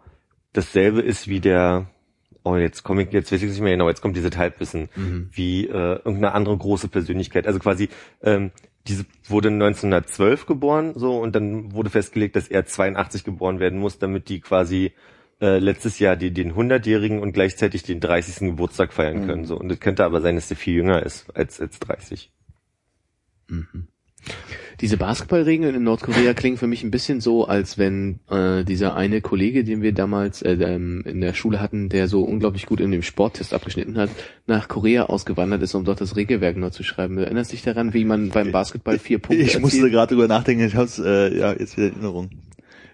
dasselbe 0.53 1.01
ist 1.01 1.27
wie 1.27 1.39
der 1.39 1.89
oh 2.43 2.55
jetzt 2.55 2.83
komme 2.83 3.03
ich 3.03 3.11
jetzt 3.11 3.31
weiß 3.31 3.41
ich 3.41 3.49
nicht 3.49 3.61
mehr 3.61 3.73
genau 3.73 3.89
jetzt 3.89 4.01
kommt 4.01 4.15
dieses 4.15 4.37
Halbwissen 4.37 4.89
wie 5.31 5.67
äh, 5.67 5.71
irgendeine 5.71 6.33
andere 6.33 6.57
große 6.57 6.87
Persönlichkeit 6.87 7.47
also 7.47 7.59
quasi 7.59 7.89
ähm, 8.23 8.51
diese 8.87 9.05
wurde 9.27 9.49
1912 9.49 10.45
geboren 10.45 10.93
so 10.95 11.19
und 11.19 11.35
dann 11.35 11.73
wurde 11.73 11.89
festgelegt 11.89 12.35
dass 12.35 12.47
er 12.47 12.65
82 12.65 13.23
geboren 13.23 13.59
werden 13.59 13.79
muss 13.79 13.99
damit 13.99 14.29
die 14.29 14.39
quasi 14.39 14.93
äh, 15.41 15.59
letztes 15.59 15.99
Jahr 15.99 16.15
die, 16.15 16.31
den 16.31 16.53
100-jährigen 16.53 17.19
und 17.19 17.31
gleichzeitig 17.31 17.83
den 17.83 18.01
30. 18.01 18.49
Geburtstag 18.49 18.91
feiern 18.91 19.25
können. 19.25 19.45
So. 19.45 19.57
Und 19.57 19.71
es 19.71 19.79
könnte 19.79 20.03
aber 20.03 20.19
sein, 20.19 20.35
dass 20.35 20.49
der 20.49 20.57
viel 20.57 20.73
jünger 20.73 21.01
ist 21.01 21.33
als, 21.33 21.61
als 21.61 21.79
30. 21.79 22.29
Diese 24.81 24.95
Basketballregeln 24.97 25.75
in 25.75 25.83
Nordkorea 25.83 26.33
klingen 26.33 26.55
für 26.57 26.67
mich 26.67 26.83
ein 26.83 26.91
bisschen 26.91 27.19
so, 27.19 27.45
als 27.45 27.77
wenn 27.77 28.19
äh, 28.29 28.63
dieser 28.63 28.95
eine 28.95 29.19
Kollege, 29.19 29.63
den 29.65 29.81
wir 29.81 29.91
damals 29.93 30.41
äh, 30.41 30.53
ähm, 30.53 31.03
in 31.05 31.19
der 31.19 31.33
Schule 31.33 31.59
hatten, 31.59 31.89
der 31.89 32.07
so 32.07 32.23
unglaublich 32.23 32.65
gut 32.65 32.79
in 32.79 32.91
dem 32.91 33.01
Sporttest 33.01 33.53
abgeschnitten 33.53 33.97
hat, 33.97 34.09
nach 34.47 34.69
Korea 34.69 35.03
ausgewandert 35.07 35.61
ist, 35.63 35.75
um 35.75 35.83
dort 35.83 35.99
das 35.99 36.15
Regelwerk 36.15 36.55
neu 36.55 36.69
zu 36.69 36.83
schreiben. 36.83 37.17
Du 37.17 37.23
erinnerst 37.25 37.51
dich 37.51 37.61
daran, 37.61 37.93
wie 37.93 38.05
man 38.05 38.29
beim 38.29 38.51
Basketball 38.51 38.99
vier 38.99 39.19
Punkte 39.19 39.43
Ich 39.43 39.59
musste 39.59 39.77
erzielt? 39.79 39.91
gerade 39.93 40.15
drüber 40.15 40.27
nachdenken, 40.29 40.63
ich 40.65 40.75
hab's 40.75 40.97
äh, 40.99 41.37
ja 41.37 41.51
jetzt 41.53 41.75
wieder 41.75 41.87
in 41.87 41.93
Erinnerung. 41.95 42.29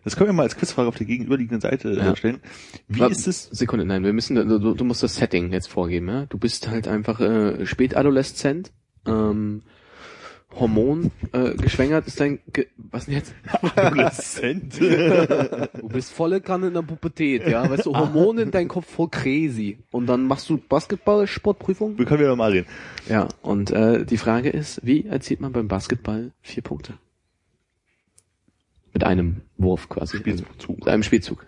Das 0.03 0.15
können 0.15 0.29
wir 0.29 0.33
mal 0.33 0.43
als 0.43 0.55
Quizfrage 0.55 0.87
auf 0.87 0.95
der 0.95 1.07
gegenüberliegenden 1.07 1.61
Seite 1.61 1.89
äh, 1.91 1.97
Ja. 1.97 2.15
stellen. 2.15 2.37
Wie 2.87 2.99
Warte, 2.99 3.13
ist 3.13 3.27
es? 3.27 3.43
Sekunde, 3.51 3.85
nein, 3.85 4.03
wir 4.03 4.13
müssen, 4.13 4.35
du, 4.35 4.73
du 4.73 4.83
musst 4.85 5.01
das 5.03 5.15
Setting 5.15 5.51
jetzt 5.51 5.67
vorgeben, 5.67 6.07
ja? 6.07 6.25
Du 6.27 6.37
bist 6.37 6.67
halt 6.69 6.87
einfach 6.87 7.19
äh, 7.21 7.65
spätadoleszent, 7.65 8.71
ähm, 9.07 9.61
Hormon 10.59 11.11
äh, 11.33 11.53
geschwängert 11.55 12.07
ist 12.07 12.19
dein, 12.19 12.39
Ge 12.51 12.67
was 12.77 13.05
denn 13.05 13.15
jetzt? 13.15 13.33
Adoleszent. 13.75 14.79
Du 15.75 15.89
bist 15.89 16.11
volle 16.11 16.41
Kanne 16.41 16.67
in 16.67 16.73
der 16.73 16.81
Pubertät, 16.81 17.47
ja, 17.47 17.69
weißt 17.69 17.85
du, 17.85 17.95
Hormone 17.95 18.43
in 18.43 18.51
deinem 18.51 18.67
Kopf 18.67 18.89
voll 18.89 19.09
crazy. 19.09 19.77
Und 19.91 20.07
dann 20.07 20.27
machst 20.27 20.49
du 20.49 20.57
Basketball-Sportprüfung? 20.57 21.97
wir 21.97 22.05
können 22.05 22.21
wieder 22.21 22.35
mal 22.35 22.51
reden. 22.51 22.67
Ja, 23.07 23.27
und 23.41 23.71
äh, 23.71 24.05
die 24.05 24.17
Frage 24.17 24.49
ist, 24.49 24.81
wie 24.83 25.05
erzielt 25.05 25.41
man 25.41 25.51
beim 25.51 25.67
Basketball 25.67 26.31
vier 26.41 26.63
Punkte? 26.63 26.93
Mit 28.93 29.03
einem 29.03 29.41
Wurf 29.57 29.89
quasi. 29.89 30.17
Spielzug. 30.17 30.47
Mit 30.69 30.87
einem 30.87 31.03
Spielzug. 31.03 31.45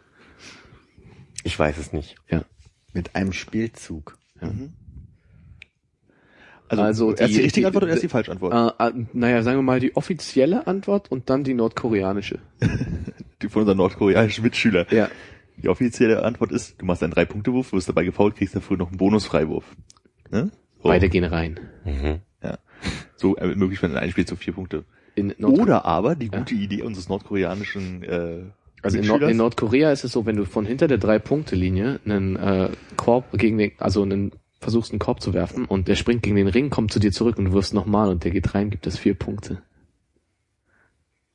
Ich 1.44 1.58
weiß 1.58 1.78
es 1.78 1.94
nicht. 1.94 2.16
Ja. 2.30 2.44
Mit 2.94 3.16
einem 3.16 3.32
Spielzug. 3.32 4.18
Also, 6.70 6.84
Also 6.84 7.12
erst 7.12 7.22
die 7.34 7.38
die- 7.38 7.42
richtige 7.44 7.62
die- 7.62 7.66
Antwort 7.68 7.84
oder 7.84 7.92
erst 7.92 8.04
die 8.04 8.08
falsche 8.10 8.32
Antwort? 8.32 8.76
Äh, 8.80 8.88
äh, 8.90 9.06
naja, 9.14 9.42
sagen 9.44 9.58
wir 9.58 9.64
mal 9.64 9.80
die 9.80 9.96
offizielle 9.96 10.68
Antwort 10.68 11.10
und 11.12 11.30
dann 11.30 11.44
die 11.44 11.54
nordkoreanische. 11.54 12.40
Die 13.42 13.50
von 13.50 13.62
unseren 13.62 13.78
nordkoreanischen 13.78 14.44
Mitschüler. 14.44 14.92
Ja. 14.92 15.10
Die 15.58 15.70
offizielle 15.70 16.24
Antwort 16.24 16.52
ist, 16.52 16.82
du 16.82 16.86
machst 16.86 17.04
einen 17.04 17.14
Drei-Punkte-Wurf, 17.14 17.72
wirst 17.72 17.88
dabei 17.88 18.04
gefault, 18.04 18.36
kriegst 18.36 18.56
dafür 18.56 18.78
noch 18.78 18.88
einen 18.90 18.98
Bonusfreiwurf. 18.98 19.64
Ne? 20.32 20.50
So, 20.82 20.90
Beide 20.90 21.08
gehen 21.08 21.24
rein. 21.24 21.60
Mhm. 21.86 22.20
Ja. 22.44 22.58
So 23.16 23.36
äh, 23.38 23.54
möglich, 23.56 23.80
wenn 23.84 23.96
ein 23.96 24.10
Spiel 24.10 24.26
zu 24.26 24.36
vier 24.36 24.54
Punkte. 24.54 24.86
In 25.14 25.34
Nordkorea. 25.38 25.64
Oder 25.64 25.86
aber 25.86 26.16
die 26.16 26.30
gute 26.30 26.56
Idee 26.56 26.82
unseres 26.82 27.10
nordkoreanischen 27.10 28.02
äh, 28.04 28.08
Also 28.82 28.98
in, 28.98 29.06
Nord 29.06 29.22
Mitschülers. 29.22 29.32
in 29.32 29.38
Nordkorea 29.38 29.92
ist 29.92 30.04
es 30.04 30.12
so, 30.12 30.26
wenn 30.26 30.36
du 30.36 30.46
von 30.46 30.66
hinter 30.66 30.88
der 30.88 30.98
Drei-Punkte-Linie 30.98 32.00
einen 32.06 32.36
äh, 32.38 32.70
Korb 32.96 33.26
gegen 33.38 33.58
den, 33.60 33.72
also 33.78 34.02
einen 34.02 34.32
versuchst 34.60 34.92
einen 34.92 35.00
Korb 35.00 35.22
zu 35.22 35.34
werfen 35.34 35.66
und 35.66 35.88
der 35.88 35.96
springt 35.96 36.24
gegen 36.24 36.36
den 36.36 36.48
Ring, 36.48 36.70
kommt 36.70 36.92
zu 36.92 37.00
dir 37.00 37.12
zurück 37.12 37.38
und 37.38 37.46
du 37.46 37.54
wirfst 37.54 37.74
nochmal 37.74 38.10
und 38.10 38.24
der 38.24 38.32
geht 38.32 38.54
rein, 38.56 38.70
gibt 38.70 38.88
es 38.88 38.98
vier 38.98 39.14
Punkte. 39.14 39.62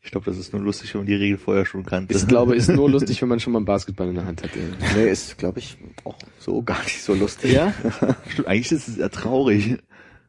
Ich 0.05 0.11
glaube, 0.11 0.27
das 0.27 0.37
ist 0.37 0.53
nur 0.53 0.61
lustig, 0.61 0.93
wenn 0.95 1.03
man 1.03 1.07
die 1.07 1.15
Regel 1.15 1.39
vorher 1.39 1.65
schon 1.65 1.87
kannte. 1.87 2.15
Ich 2.17 2.27
glaube, 2.27 2.57
ist 2.57 2.69
nur 2.69 2.91
lustig, 2.91 3.23
wenn 3.23 3.29
man 3.29 3.39
schon 3.39 3.53
mal 3.53 3.61
einen 3.61 3.67
Basketball 3.67 4.09
in 4.09 4.17
der 4.17 4.27
Hand 4.27 4.43
hat. 4.43 4.51
Nee, 4.97 5.09
ist, 5.09 5.39
glaube 5.39 5.61
ich, 5.61 5.77
auch 6.03 6.19
so 6.41 6.61
gar 6.63 6.83
nicht 6.83 7.03
so 7.03 7.15
lustig. 7.15 7.53
Ja? 7.53 7.73
Stimmt, 8.29 8.49
eigentlich 8.49 8.73
ist 8.73 8.89
es 8.89 8.97
ja 8.97 9.09
traurig, 9.09 9.79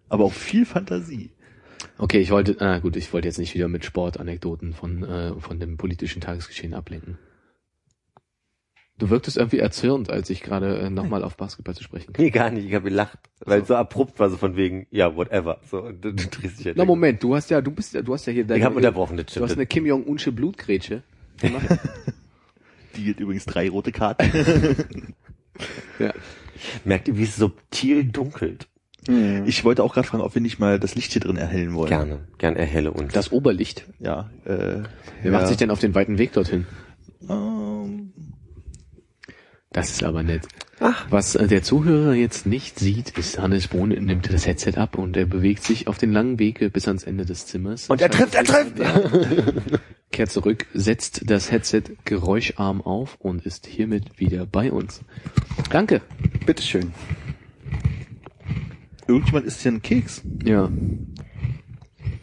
aber 0.09 0.25
auch 0.25 0.33
viel 0.33 0.67
Fantasie. 0.67 1.31
Okay, 1.97 2.19
ich 2.19 2.29
wollte, 2.29 2.61
ah 2.61 2.79
gut, 2.79 2.95
ich 2.95 3.11
wollte 3.13 3.27
jetzt 3.27 3.39
nicht 3.39 3.55
wieder 3.55 3.67
mit 3.67 3.83
Sportanekdoten 3.83 4.73
von, 4.73 5.03
äh, 5.03 5.33
von 5.39 5.59
dem 5.59 5.77
politischen 5.77 6.21
Tagesgeschehen 6.21 6.75
ablenken. 6.75 7.17
Du 8.99 9.09
wirktest 9.09 9.37
irgendwie 9.37 9.57
erzürnt, 9.59 10.11
als 10.11 10.29
ich 10.29 10.41
gerade 10.43 10.77
äh, 10.77 10.89
nochmal 10.89 11.23
auf 11.23 11.35
Basketball 11.35 11.73
zu 11.75 11.83
sprechen 11.83 12.13
kam. 12.13 12.23
Nee, 12.23 12.29
gar 12.31 12.51
nicht. 12.51 12.65
Ich 12.67 12.73
habe 12.75 12.89
gelacht, 12.89 13.17
weil 13.43 13.61
es 13.61 13.67
so 13.67 13.75
abrupt 13.75 14.19
war, 14.19 14.29
so 14.29 14.37
von 14.37 14.55
wegen, 14.55 14.85
ja, 14.91 15.15
whatever. 15.15 15.59
So, 15.69 15.81
und 15.81 16.05
du, 16.05 16.13
du 16.13 16.27
drehst 16.27 16.59
dich 16.59 16.65
ja 16.67 16.73
Na 16.75 16.85
Moment, 16.85 17.21
du 17.23 17.35
hast 17.35 17.49
ja, 17.49 17.59
du 17.61 17.71
bist 17.71 17.93
ja, 17.93 18.01
du 18.03 18.13
hast 18.13 18.27
ja 18.27 18.33
hier 18.33 18.45
deine, 18.45 18.59
Ich 18.59 18.65
habe 18.65 18.75
unterbrochen, 18.75 19.17
das 19.17 19.25
du 19.33 19.41
hast 19.43 19.53
eine 19.53 19.65
Kim 19.65 19.85
Jong-unsche 19.87 20.31
Blutgrätsche. 20.31 21.01
gemacht. 21.41 21.65
Die 22.95 23.03
gibt 23.03 23.19
übrigens 23.19 23.45
drei 23.45 23.67
rote 23.69 23.91
Karten. 23.91 24.29
ja. 25.99 26.13
Merkt 26.85 27.07
ihr, 27.07 27.17
wie 27.17 27.23
es 27.23 27.35
subtil 27.35 28.05
dunkelt? 28.05 28.67
Ich 29.45 29.65
wollte 29.65 29.83
auch 29.83 29.93
gerade 29.93 30.07
fragen, 30.07 30.23
ob 30.23 30.33
wir 30.33 30.41
nicht 30.41 30.59
mal 30.59 30.79
das 30.79 30.95
Licht 30.95 31.11
hier 31.11 31.19
drin 31.21 31.35
erhellen 31.35 31.73
wollen. 31.73 31.89
Gerne, 31.89 32.19
gern 32.37 32.55
erhelle 32.55 32.91
uns. 32.91 33.11
Das 33.11 33.33
Oberlicht. 33.33 33.85
Ja. 33.99 34.29
Äh, 34.45 34.83
Wer 35.23 35.31
macht 35.31 35.47
sich 35.47 35.57
denn 35.57 35.71
auf 35.71 35.79
den 35.79 35.93
weiten 35.93 36.17
Weg 36.17 36.31
dorthin? 36.31 36.65
ähm, 37.29 38.13
Das 39.73 39.89
ist 39.89 40.03
aber 40.03 40.23
nett. 40.23 40.47
Was 41.09 41.35
äh, 41.35 41.47
der 41.47 41.63
Zuhörer 41.63 42.13
jetzt 42.13 42.45
nicht 42.45 42.77
sieht, 42.77 43.17
ist 43.17 43.39
Hannes 43.39 43.67
Bohn 43.67 43.89
nimmt 43.89 44.31
das 44.31 44.45
Headset 44.45 44.73
ab 44.77 44.97
und 44.97 45.15
er 45.15 45.25
bewegt 45.25 45.63
sich 45.63 45.87
auf 45.87 45.97
den 45.97 46.11
langen 46.11 46.39
Weg 46.39 46.71
bis 46.73 46.87
ans 46.87 47.03
Ende 47.03 47.25
des 47.25 47.45
Zimmers. 47.45 47.89
und 47.89 48.01
er 48.01 48.09
trifft, 48.09 48.35
er 48.35 48.43
trifft! 48.43 48.73
kehrt 50.11 50.31
zurück, 50.31 50.67
setzt 50.73 51.29
das 51.29 51.51
Headset 51.51 51.83
geräuscharm 52.05 52.81
auf 52.81 53.17
und 53.19 53.45
ist 53.45 53.65
hiermit 53.65 54.19
wieder 54.19 54.45
bei 54.45 54.71
uns. 54.71 55.01
Danke. 55.69 56.01
Bitteschön. 56.45 56.93
irgendjemand 59.07 59.45
isst 59.45 59.61
hier 59.61 59.71
einen 59.71 59.81
Keks. 59.81 60.21
Ja. 60.43 60.69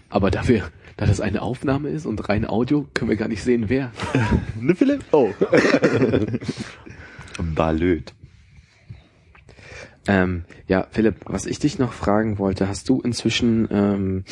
Aber 0.08 0.30
da 0.30 0.46
wir, 0.48 0.70
da 0.96 1.06
das 1.06 1.20
eine 1.20 1.42
Aufnahme 1.42 1.88
ist 1.88 2.06
und 2.06 2.28
rein 2.28 2.46
Audio, 2.46 2.86
können 2.94 3.10
wir 3.10 3.16
gar 3.16 3.28
nicht 3.28 3.42
sehen, 3.42 3.68
wer. 3.68 3.90
Ne, 4.60 4.74
Philipp? 4.74 5.02
Oh. 5.12 5.30
Balöt. 7.42 8.14
Ähm, 10.07 10.44
ja, 10.66 10.87
Philipp, 10.90 11.16
was 11.26 11.46
ich 11.46 11.59
dich 11.59 11.79
noch 11.79 11.92
fragen 11.92 12.38
wollte, 12.38 12.68
hast 12.68 12.88
du 12.88 13.00
inzwischen 13.00 13.68
ähm, 13.70 14.24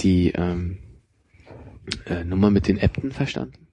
die 0.00 0.32
ähm, 0.32 0.78
äh, 2.06 2.24
Nummer 2.24 2.50
mit 2.50 2.68
den 2.68 2.78
Äbten 2.78 3.12
verstanden? 3.12 3.68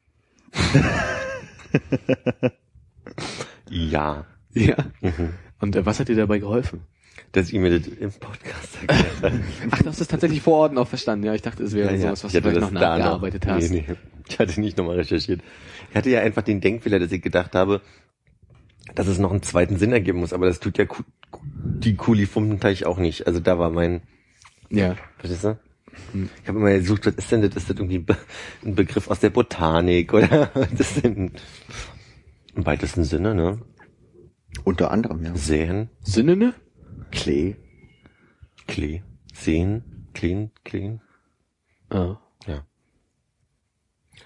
Ja. 3.70 4.26
Ja. 4.54 4.76
Mhm. 5.00 5.34
Und 5.62 5.76
äh, 5.76 5.86
was 5.86 6.00
hat 6.00 6.10
dir 6.10 6.16
dabei 6.16 6.40
geholfen? 6.40 6.82
Dass 7.32 7.48
ich 7.48 7.54
mir 7.54 7.80
das 7.80 7.88
im 7.88 8.12
Podcast 8.12 8.78
erklärt 8.82 9.22
habe. 9.22 9.40
Ach, 9.72 9.80
du 9.80 9.86
hast 9.86 10.02
es 10.02 10.08
tatsächlich 10.08 10.42
vor 10.42 10.58
Ort 10.58 10.74
noch 10.74 10.88
verstanden. 10.88 11.26
Ja, 11.26 11.34
ich 11.34 11.42
dachte, 11.42 11.64
es 11.64 11.74
wäre 11.74 11.98
sowas, 11.98 12.24
was 12.26 12.34
du 12.34 12.42
vielleicht 12.42 12.60
noch 12.60 12.72
das 12.72 12.80
da 12.82 12.98
nachgearbeitet 12.98 13.46
noch. 13.46 13.54
hast. 13.54 13.70
Nee, 13.70 13.86
nee. 13.88 13.96
Ich 14.28 14.40
hatte 14.40 14.60
nicht 14.60 14.78
nochmal 14.78 14.98
recherchiert. 14.98 15.42
Ich 15.90 15.96
hatte 15.96 16.10
ja 16.10 16.22
einfach 16.22 16.42
den 16.42 16.60
Denkfehler, 16.60 17.00
dass 17.00 17.12
ich 17.12 17.22
gedacht 17.22 17.54
habe, 17.56 17.82
dass 18.96 19.08
es 19.08 19.18
noch 19.20 19.32
einen 19.32 19.42
zweiten 19.44 19.78
Sinn 19.78 19.92
ergeben 19.92 20.20
muss, 20.20 20.34
aber 20.34 20.46
das 20.48 20.60
tut 20.60 20.78
ja 20.78 20.86
Ku- 20.86 21.04
die 21.34 21.96
Kuli-Fumpenteich 21.96 22.86
auch 22.86 22.98
nicht. 22.98 23.28
Also 23.28 23.40
da 23.40 23.58
war 23.60 23.70
mein, 23.70 24.02
Ja. 24.70 24.96
verstehst 25.18 25.44
du? 25.46 25.60
Ich 26.42 26.48
habe 26.48 26.60
immer 26.60 26.72
gesucht, 26.72 27.06
was 27.06 27.16
ist 27.16 27.32
denn 27.32 27.42
das? 27.42 27.56
Ist 27.56 27.70
das 27.70 27.78
irgendwie 27.78 28.06
ein 28.66 28.76
Begriff 28.76 29.10
aus 29.10 29.20
der 29.20 29.30
Botanik 29.30 30.14
oder 30.14 30.50
was 30.54 30.72
ist 30.72 31.04
denn 31.04 31.32
im 32.56 32.66
weitesten 32.66 33.04
Sinne, 33.04 33.36
ne? 33.36 33.60
Unter 34.64 34.92
anderem, 34.92 35.24
ja. 35.24 35.36
Sehen, 35.36 35.90
Sinnene? 36.02 36.54
Klee. 37.12 37.56
Klee, 38.68 39.02
sehen. 39.34 40.10
Clean, 40.14 40.52
clean. 40.66 41.02
Ah. 41.90 42.18
Ja. 42.46 42.66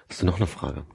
Hast 0.10 0.22
du 0.22 0.26
noch 0.26 0.38
eine 0.38 0.48
Frage? 0.48 0.86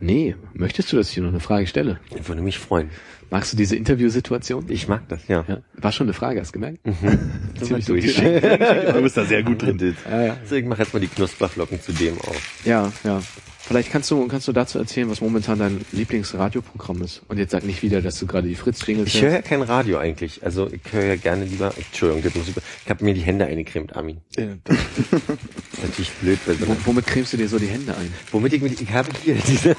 Nee, 0.00 0.36
möchtest 0.54 0.92
du, 0.92 0.96
dass 0.96 1.08
ich 1.08 1.14
dir 1.14 1.22
noch 1.22 1.30
eine 1.30 1.40
Frage 1.40 1.66
stelle? 1.66 2.00
Ich 2.14 2.28
würde 2.28 2.42
mich 2.42 2.58
freuen. 2.58 2.90
Magst 3.30 3.52
du 3.52 3.56
diese 3.56 3.76
Interviewsituation? 3.76 4.64
Ich 4.68 4.88
mag 4.88 5.06
das, 5.08 5.28
ja. 5.28 5.44
Ja, 5.46 5.58
war 5.74 5.92
schon 5.92 6.06
eine 6.06 6.14
Frage, 6.14 6.40
hast 6.40 6.54
du 6.54 6.60
gemerkt? 6.60 6.78
Ziemlich 7.60 7.84
durch. 7.84 8.16
Du 8.18 9.02
bist 9.02 9.16
da 9.16 9.24
sehr 9.24 9.42
gut 9.42 9.62
drin. 9.62 9.94
Ja, 10.10 10.22
ja. 10.22 10.36
Deswegen 10.42 10.68
mach 10.68 10.78
jetzt 10.78 10.92
mal 10.94 11.00
die 11.00 11.08
Knusperflocken 11.08 11.80
zu 11.80 11.92
dem 11.92 12.18
auf. 12.20 12.64
Ja, 12.64 12.92
ja. 13.04 13.20
Vielleicht 13.68 13.92
kannst 13.92 14.10
du, 14.10 14.26
kannst 14.28 14.48
du 14.48 14.52
dazu 14.52 14.78
erzählen, 14.78 15.10
was 15.10 15.20
momentan 15.20 15.58
dein 15.58 15.84
Lieblingsradioprogramm 15.92 17.02
ist. 17.02 17.20
Und 17.28 17.36
jetzt 17.36 17.50
sag 17.50 17.64
nicht 17.64 17.82
wieder, 17.82 18.00
dass 18.00 18.18
du 18.18 18.26
gerade 18.26 18.48
die 18.48 18.54
Fritz-Jingles 18.54 19.14
Ich 19.14 19.20
höre 19.20 19.32
ja 19.32 19.42
kein 19.42 19.60
Radio 19.60 19.98
eigentlich. 19.98 20.42
Also 20.42 20.70
ich 20.72 20.80
höre 20.90 21.04
ja 21.04 21.16
gerne 21.16 21.44
lieber. 21.44 21.72
Entschuldigung, 21.76 22.22
das 22.22 22.34
muss 22.34 22.48
ich, 22.48 22.56
ich 22.56 22.90
habe 22.90 23.04
mir 23.04 23.12
die 23.12 23.20
Hände 23.20 23.44
eingecremt, 23.44 23.94
Armin. 23.94 24.22
Das 24.64 24.76
ist 24.96 25.82
natürlich 25.82 26.10
blöd, 26.12 26.38
weil 26.46 26.54
so 26.54 26.66
Wo, 26.66 26.76
womit 26.86 27.06
cremst 27.06 27.34
du 27.34 27.36
dir 27.36 27.48
so 27.48 27.58
die 27.58 27.66
Hände 27.66 27.94
ein? 27.94 28.10
Womit 28.32 28.54
ich 28.54 28.62
mit, 28.62 28.80
ich 28.80 28.90
habe 28.90 29.10
hier 29.22 29.34
diese. 29.34 29.76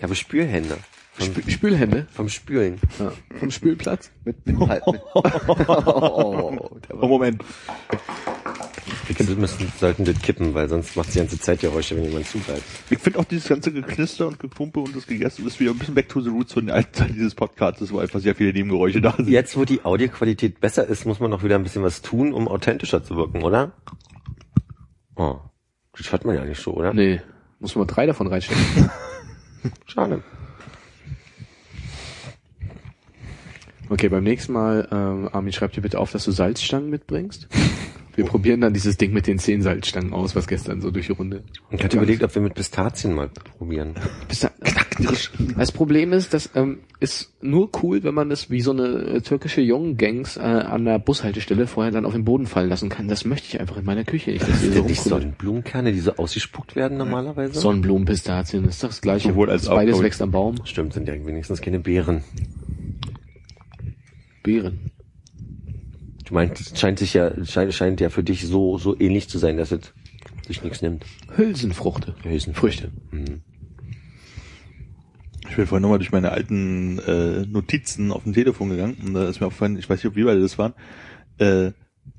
Ich 0.00 0.04
habe 0.04 0.14
Spülhände. 0.14 0.78
Spül 1.18 1.50
Spülhände 1.50 2.06
vom 2.10 2.30
Spülen. 2.30 2.80
ja. 2.98 3.12
vom 3.38 3.50
Spülplatz. 3.50 4.10
Mit, 4.24 4.46
mit, 4.46 4.58
halt, 4.66 4.82
mit 4.86 5.02
oh, 5.12 6.58
Oh, 6.88 7.06
Moment. 7.06 7.44
Wir 9.06 9.36
müssen, 9.36 9.70
sollten 9.78 10.06
das 10.06 10.18
kippen, 10.22 10.54
weil 10.54 10.70
sonst 10.70 10.96
macht 10.96 11.12
die 11.14 11.18
ganze 11.18 11.38
Zeit 11.38 11.60
Geräusche, 11.60 11.96
wenn 11.96 12.04
jemand 12.04 12.26
zugreift. 12.28 12.62
Ich 12.88 12.98
finde 12.98 13.18
auch 13.18 13.24
dieses 13.24 13.46
ganze 13.46 13.74
Geknister 13.74 14.26
und 14.26 14.38
Gepumpe 14.38 14.80
und 14.80 14.96
das 14.96 15.06
Gegessen 15.06 15.46
ist 15.46 15.60
wieder 15.60 15.72
ein 15.72 15.78
bisschen 15.78 15.94
back 15.94 16.08
to 16.08 16.22
the 16.22 16.30
roots 16.30 16.54
von 16.54 16.64
der 16.64 16.76
alten 16.76 16.94
Zeit 16.94 17.10
dieses 17.10 17.34
Podcasts, 17.34 17.92
wo 17.92 17.98
einfach 17.98 18.20
sehr 18.20 18.34
viele 18.34 18.54
Nebengeräusche 18.54 19.02
da 19.02 19.12
sind. 19.14 19.28
Jetzt, 19.28 19.54
wo 19.58 19.66
die 19.66 19.84
Audioqualität 19.84 20.60
besser 20.60 20.86
ist, 20.86 21.04
muss 21.04 21.20
man 21.20 21.30
noch 21.30 21.44
wieder 21.44 21.56
ein 21.56 21.62
bisschen 21.62 21.82
was 21.82 22.00
tun, 22.00 22.32
um 22.32 22.48
authentischer 22.48 23.04
zu 23.04 23.16
wirken, 23.16 23.42
oder? 23.42 23.72
Oh, 25.16 25.40
das 25.94 26.10
hört 26.10 26.24
man 26.24 26.36
ja 26.36 26.44
nicht 26.46 26.62
so, 26.62 26.72
oder? 26.72 26.94
Nee, 26.94 27.20
muss 27.58 27.76
man 27.76 27.86
drei 27.86 28.06
davon 28.06 28.28
reinstecken. 28.28 28.90
Schade. 29.86 30.22
Okay, 33.88 34.08
beim 34.08 34.22
nächsten 34.22 34.52
Mal, 34.52 34.86
ähm, 34.92 35.28
Armin, 35.32 35.52
schreib 35.52 35.72
dir 35.72 35.80
bitte 35.80 35.98
auf, 35.98 36.12
dass 36.12 36.24
du 36.24 36.30
Salzstangen 36.30 36.90
mitbringst. 36.90 37.48
Wir 38.16 38.24
probieren 38.24 38.60
dann 38.60 38.72
dieses 38.72 38.96
Ding 38.96 39.12
mit 39.12 39.26
den 39.26 39.38
zehn 39.38 39.62
Salzstangen 39.62 40.12
aus, 40.12 40.34
was 40.36 40.46
gestern 40.46 40.80
so 40.80 40.90
durch 40.90 41.06
die 41.06 41.12
Runde. 41.12 41.42
Ich 41.70 41.82
hatte 41.82 41.96
überlegt, 41.96 42.22
ob 42.22 42.34
wir 42.34 42.42
mit 42.42 42.54
Pistazien 42.54 43.14
mal 43.14 43.28
probieren. 43.28 43.94
Das 45.56 45.72
Problem 45.72 46.12
ist, 46.12 46.34
das 46.34 46.50
ähm, 46.54 46.80
ist 46.98 47.32
nur 47.40 47.70
cool, 47.82 48.02
wenn 48.02 48.14
man 48.14 48.28
das 48.28 48.50
wie 48.50 48.60
so 48.60 48.72
eine 48.72 48.86
äh, 48.86 49.20
türkische 49.20 49.60
Junggangs 49.60 50.36
äh, 50.36 50.40
an 50.40 50.84
der 50.84 50.98
Bushaltestelle 50.98 51.66
vorher 51.66 51.92
dann 51.92 52.04
auf 52.04 52.12
den 52.12 52.24
Boden 52.24 52.46
fallen 52.46 52.68
lassen 52.68 52.88
kann. 52.88 53.08
Das 53.08 53.24
möchte 53.24 53.46
ich 53.48 53.60
einfach 53.60 53.76
in 53.76 53.84
meiner 53.84 54.04
Küche 54.04 54.30
nicht. 54.30 54.46
Dass 54.46 54.60
die 54.60 54.66
so 54.66 54.72
Sind 54.72 54.86
nicht. 54.88 55.02
Sonnenblumenkerne, 55.02 55.92
die 55.92 56.00
so 56.00 56.16
ausgespuckt 56.16 56.76
werden 56.76 56.98
normalerweise? 56.98 57.58
Sonnenblumen, 57.58 58.04
Pistazien, 58.04 58.64
ist 58.64 58.82
doch 58.82 58.88
das 58.88 59.00
gleiche. 59.00 59.28
Sowohl 59.28 59.50
als 59.50 59.68
auch, 59.68 59.76
Beides 59.76 60.02
wächst 60.02 60.20
am 60.20 60.30
Baum. 60.30 60.56
Stimmt, 60.64 60.92
sind 60.92 61.08
ja 61.08 61.14
wenigstens 61.14 61.60
keine 61.62 61.80
Beeren. 61.80 62.22
Beeren. 64.42 64.90
Du 66.30 66.34
meinst, 66.34 66.60
es 66.60 66.78
scheint 66.78 67.00
sich 67.00 67.14
ja, 67.14 67.44
scheint, 67.44 67.74
scheint 67.74 68.00
ja 68.00 68.08
für 68.08 68.22
dich 68.22 68.46
so, 68.46 68.78
so 68.78 68.98
ähnlich 68.98 69.28
zu 69.28 69.38
sein, 69.38 69.56
dass 69.56 69.72
es 69.72 69.92
sich 70.46 70.62
nichts 70.62 70.80
nimmt. 70.80 71.04
Hülsenfruchte. 71.34 72.14
Hülsenfrüchte. 72.22 72.92
Früchte. 73.10 73.40
Ich 75.48 75.56
bin 75.56 75.66
vorhin 75.66 75.82
nochmal 75.82 75.98
durch 75.98 76.12
meine 76.12 76.30
alten 76.30 77.00
äh, 77.00 77.44
Notizen 77.46 78.12
auf 78.12 78.22
dem 78.22 78.32
Telefon 78.32 78.70
gegangen 78.70 78.96
und 79.04 79.14
da 79.14 79.28
ist 79.28 79.40
mir 79.40 79.48
aufgefallen, 79.48 79.76
ich 79.76 79.90
weiß 79.90 79.98
nicht, 79.98 80.06
ob 80.06 80.14
wir 80.14 80.26
beide 80.26 80.40
das 80.40 80.56
waren, 80.56 80.74
äh, 81.38 81.72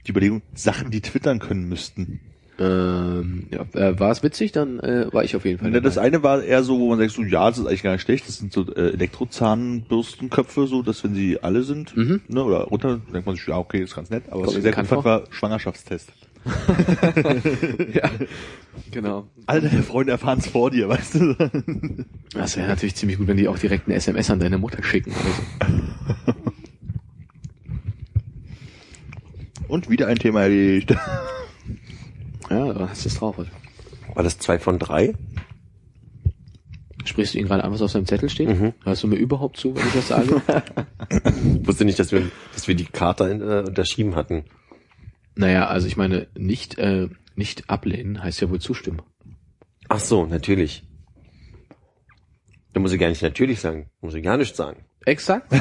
die 0.06 0.12
Überlegung, 0.12 0.41
Sachen, 0.54 0.91
die 0.91 1.00
twittern 1.00 1.39
können 1.39 1.69
müssten. 1.69 2.19
Ähm, 2.63 3.47
ja, 3.50 3.62
äh, 3.74 4.00
war 4.00 4.12
es 4.12 4.21
witzig, 4.21 4.52
dann 4.52 4.80
äh, 4.82 5.08
war 5.12 5.24
ich 5.24 5.36
auf 5.36 5.45
jeden 5.45 5.58
Fall 5.60 5.71
Ne, 5.71 5.82
das 5.82 5.97
eine 5.97 6.21
war 6.21 6.43
eher 6.43 6.62
so, 6.63 6.80
wo 6.80 6.89
man 6.89 7.00
sagt, 7.00 7.12
so, 7.12 7.24
ja, 7.24 7.50
das 7.50 7.58
ist 7.58 7.65
eigentlich 7.65 7.82
gar 7.82 7.93
nicht 7.93 8.04
schlecht, 8.04 8.28
das 8.28 8.38
sind 8.38 8.54
so 8.54 8.67
äh, 8.76 8.91
Elektrozahnbürstenköpfe, 8.93 10.67
so, 10.67 10.84
dass 10.84 11.04
wenn 11.04 11.15
sie 11.15 11.41
alle 11.41 11.63
sind, 11.63 11.97
Mhm. 11.97 12.21
ne, 12.28 12.43
oder 12.43 12.65
runter, 12.65 13.00
denkt 13.12 13.26
man 13.26 13.36
sich, 13.36 13.47
ja, 13.47 13.58
okay, 13.58 13.82
ist 13.82 13.95
ganz 13.95 14.12
nett, 14.12 14.24
aber 14.30 14.45
was 14.45 14.56
ich 14.56 14.62
sehr 14.62 14.74
gut 14.74 14.86
fand, 14.86 15.04
war 15.06 15.24
Schwangerschaftstest. 15.32 16.12
ja, 17.93 18.10
genau. 18.91 19.28
Alle 19.45 19.62
deine 19.62 19.84
Freunde 19.84 20.12
erfahren 20.12 20.39
es 20.39 20.47
vor 20.47 20.69
dir, 20.71 20.89
weißt 20.89 21.15
du? 21.15 21.36
Das 22.34 22.58
wäre 22.58 22.67
natürlich 22.67 22.95
ziemlich 22.95 23.17
gut, 23.17 23.28
wenn 23.28 23.38
die 23.38 23.47
auch 23.47 23.60
direkt 23.60 23.88
eine 23.88 23.95
SMS 23.95 24.30
an 24.30 24.39
deine 24.39 24.58
Mutter 24.58 24.84
schicken. 24.84 25.12
Oder 25.12 26.34
so. 26.34 26.34
Und 29.67 29.89
wieder 29.89 30.08
ein 30.08 30.17
Thema 30.17 30.41
erledigt. 30.41 30.95
Ja, 32.52 32.74
da 32.74 32.90
hast 32.90 33.06
du 33.06 33.10
es 33.10 33.16
drauf. 33.16 33.38
Heute. 33.38 33.52
War 34.14 34.24
das 34.24 34.38
zwei 34.38 34.60
von 34.60 34.78
drei? 34.78 35.14
Sprichst 37.06 37.34
du 37.34 37.40
ihn 37.40 37.46
gerade 37.46 37.64
an, 37.64 37.72
was 37.72 37.82
auf 37.82 37.92
seinem 37.92 38.06
Zettel 38.06 38.30
steht? 38.30 38.50
Mhm. 38.50 38.74
Hörst 38.84 39.04
du 39.04 39.08
mir 39.08 39.16
überhaupt 39.16 39.58
zu, 39.58 39.74
wenn 39.74 39.88
ich 39.88 39.94
das 39.94 40.10
sage? 40.10 40.42
Ich 41.10 41.68
wusste 41.68 41.86
nicht, 41.86 41.98
dass 41.98 42.12
wir, 42.12 42.30
dass 42.54 42.68
wir 42.68 42.76
die 42.76 42.86
Karte 42.86 43.24
äh, 43.32 43.68
unterschrieben 43.68 44.16
hatten. 44.16 44.44
naja, 45.36 45.68
also 45.68 45.88
ich 45.88 45.98
meine, 45.98 46.28
nicht, 46.38 46.78
äh, 46.78 47.08
nicht 47.36 47.70
ablehnen 47.70 48.22
heißt 48.22 48.42
ja 48.42 48.50
wohl 48.50 48.60
zustimmen. 48.60 49.02
Ach 49.88 50.00
so, 50.00 50.26
natürlich. 50.26 50.84
Da 52.74 52.80
muss 52.80 52.92
ich 52.92 53.00
gar 53.00 53.10
nicht 53.10 53.22
natürlich 53.22 53.60
sagen. 53.62 53.90
Muss 54.02 54.14
ich 54.14 54.24
gar 54.24 54.38
nicht 54.38 54.56
sagen. 54.56 54.86
Exakt. 55.06 55.52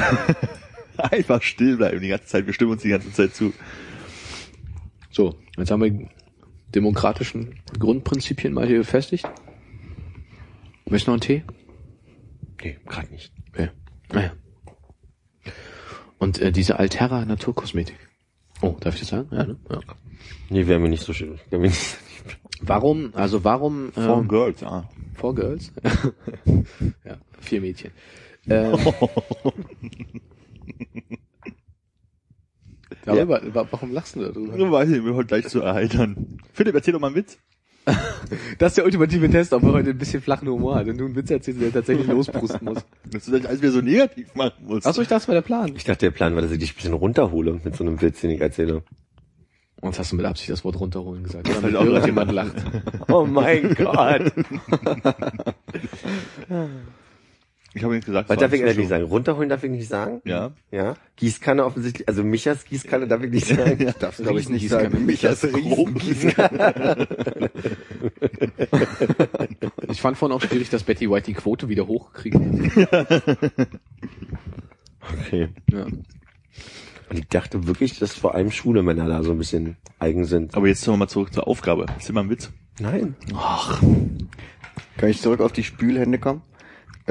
Einfach 0.97 1.41
still 1.41 1.77
bleiben 1.77 2.01
die 2.01 2.09
ganze 2.09 2.27
Zeit, 2.27 2.45
wir 2.45 2.53
stimmen 2.53 2.73
uns 2.73 2.81
die 2.81 2.89
ganze 2.89 3.11
Zeit 3.11 3.33
zu. 3.33 3.53
So, 5.09 5.39
jetzt 5.57 5.71
haben 5.71 5.81
wir 5.81 6.09
demokratischen 6.73 7.55
Grundprinzipien 7.77 8.53
mal 8.53 8.67
hier 8.67 8.79
befestigt. 8.79 9.29
Möchtest 10.85 11.07
du 11.07 11.11
noch 11.11 11.15
einen 11.15 11.21
Tee? 11.21 11.43
Nee, 12.63 12.77
gerade 12.85 13.11
nicht. 13.11 13.33
Okay. 13.49 13.69
Naja. 14.11 14.33
Und 16.17 16.39
äh, 16.39 16.51
diese 16.51 16.79
Alterra 16.79 17.25
Naturkosmetik. 17.25 17.97
Oh, 18.61 18.75
darf 18.79 18.93
ich 18.93 19.01
das 19.01 19.09
sagen? 19.09 19.29
Ja, 19.31 19.45
ne? 19.45 19.57
ja. 19.69 19.79
Nee, 20.49 20.67
wäre 20.67 20.79
mir 20.79 20.89
nicht 20.89 21.03
so 21.03 21.13
schön. 21.13 21.39
Wär 21.49 21.59
mir 21.59 21.69
nicht, 21.69 21.97
Warum, 22.61 23.11
also 23.15 23.43
warum 23.43 23.91
For 23.91 24.19
ähm, 24.19 24.27
Girls, 24.27 24.63
ah. 24.63 24.87
Four 25.15 25.33
Girls? 25.33 25.71
ja, 27.03 27.17
vier 27.39 27.61
Mädchen. 27.61 27.91
Ähm, 28.47 28.77
darüber, 33.05 33.41
über, 33.41 33.67
warum 33.71 33.91
lachst 33.93 34.15
du 34.15 34.21
darüber? 34.21 34.55
Ich 34.55 34.71
weiß 34.71 34.89
nicht, 34.89 35.05
wir 35.05 35.13
heute 35.15 35.27
gleich 35.27 35.47
zu 35.47 35.61
erheitern. 35.61 36.37
Philipp, 36.53 36.75
erzähl 36.75 36.93
doch 36.93 36.99
mal 36.99 37.07
einen 37.07 37.15
Witz. 37.17 37.37
Das 38.59 38.71
ist 38.73 38.77
der 38.77 38.85
ultimative 38.85 39.27
Test, 39.29 39.51
ob 39.53 39.63
er 39.63 39.73
heute 39.73 39.89
ein 39.89 39.97
bisschen 39.97 40.21
flachen 40.21 40.47
Humor 40.47 40.75
hat. 40.75 40.85
Wenn 40.85 40.97
du 40.97 41.05
einen 41.05 41.15
Witz 41.15 41.31
erzählst, 41.31 41.59
der 41.61 41.73
tatsächlich 41.73 42.05
losprusten 42.07 42.63
muss. 42.63 42.77
Dass 43.11 43.25
du 43.25 43.31
das 43.31 43.45
alles 43.45 43.61
wieder 43.61 43.71
so 43.71 43.81
negativ 43.81 44.33
machen 44.35 44.65
musst. 44.65 44.85
Achso, 44.85 45.01
ich 45.01 45.07
dachte, 45.07 45.21
das 45.21 45.27
war 45.27 45.33
der 45.35 45.41
Plan. 45.41 45.73
ich 45.75 45.83
dachte, 45.83 46.05
der 46.05 46.11
Plan 46.11 46.35
war, 46.35 46.41
dass 46.43 46.51
ich 46.51 46.59
dich 46.59 46.73
ein 46.73 46.75
bisschen 46.75 46.93
runterhole 46.93 47.59
mit 47.63 47.75
so 47.75 47.83
einem 47.83 47.99
Witz, 48.01 48.21
den 48.21 48.29
ich 48.29 48.39
erzähle. 48.41 48.83
Und 49.81 49.97
hast 49.97 50.11
du 50.11 50.15
mit 50.15 50.25
Absicht 50.27 50.51
das 50.51 50.63
Wort 50.63 50.79
runterholen 50.79 51.23
gesagt. 51.23 51.49
Das 51.49 51.59
Damit 51.59 51.75
auch- 51.75 51.83
irgendjemand 51.85 52.31
lacht. 52.31 52.53
Oh 53.09 53.25
mein 53.25 53.73
Gott. 53.75 54.31
Ich 57.73 57.83
habe 57.83 57.95
nicht 57.95 58.05
gesagt, 58.05 58.27
Was 58.27 58.37
darf 58.37 58.51
ich 58.51 58.61
ein 58.61 58.67
eigentlich 58.69 58.89
sagen? 58.89 59.05
Runterholen 59.05 59.47
darf 59.47 59.63
ich 59.63 59.71
nicht 59.71 59.87
sagen? 59.87 60.21
Ja. 60.25 60.51
Ja. 60.71 60.95
Gießkanne 61.15 61.63
offensichtlich, 61.63 62.05
also 62.07 62.21
Michas 62.23 62.65
Gießkanne 62.65 63.07
darf 63.07 63.23
ich 63.23 63.31
nicht 63.31 63.47
sagen. 63.47 63.87
Ich 63.87 63.93
darf 63.93 64.17
glaube 64.17 64.39
ich 64.41 64.49
nicht 64.49 64.63
Riesengießkanne. 64.63 64.91
sagen. 64.91 65.05
Michas 65.05 65.47
Gießkanne. 66.05 67.07
Ich 69.89 70.01
fand 70.01 70.17
vorhin 70.17 70.35
auch 70.35 70.41
schwierig, 70.41 70.69
dass 70.69 70.83
Betty 70.83 71.09
White 71.09 71.25
die 71.25 71.33
Quote 71.33 71.67
wieder 71.69 71.85
hochkriegen. 71.87 72.71
Okay. 75.19 75.49
Ja. 75.69 75.83
Und 75.85 77.19
ich 77.19 77.27
dachte 77.27 77.67
wirklich, 77.67 77.99
dass 77.99 78.13
vor 78.13 78.35
allem 78.35 78.51
schwule 78.51 78.83
Männer 78.83 79.07
da 79.07 79.21
so 79.23 79.31
ein 79.31 79.37
bisschen 79.37 79.75
eigen 79.99 80.23
sind. 80.25 80.55
Aber 80.55 80.67
jetzt 80.67 80.85
kommen 80.85 80.95
wir 80.95 81.05
mal 81.05 81.09
zurück 81.09 81.33
zur 81.33 81.47
Aufgabe. 81.47 81.85
Erzähl 81.87 82.13
mal 82.13 82.21
einen 82.21 82.29
Witz. 82.29 82.51
Nein. 82.79 83.15
Kann 84.97 85.09
ich 85.09 85.21
zurück 85.21 85.41
auf 85.41 85.51
die 85.51 85.63
Spülhände 85.63 86.19
kommen? 86.19 86.41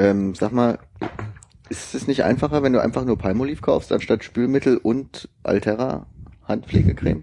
Ähm, 0.00 0.34
sag 0.34 0.52
mal, 0.52 0.78
ist 1.68 1.94
es 1.94 2.06
nicht 2.06 2.24
einfacher, 2.24 2.62
wenn 2.62 2.72
du 2.72 2.80
einfach 2.80 3.04
nur 3.04 3.18
Palmolive 3.18 3.60
kaufst, 3.60 3.92
anstatt 3.92 4.24
Spülmittel 4.24 4.78
und 4.78 5.28
Altera 5.42 6.06
Handpflegecreme? 6.44 7.22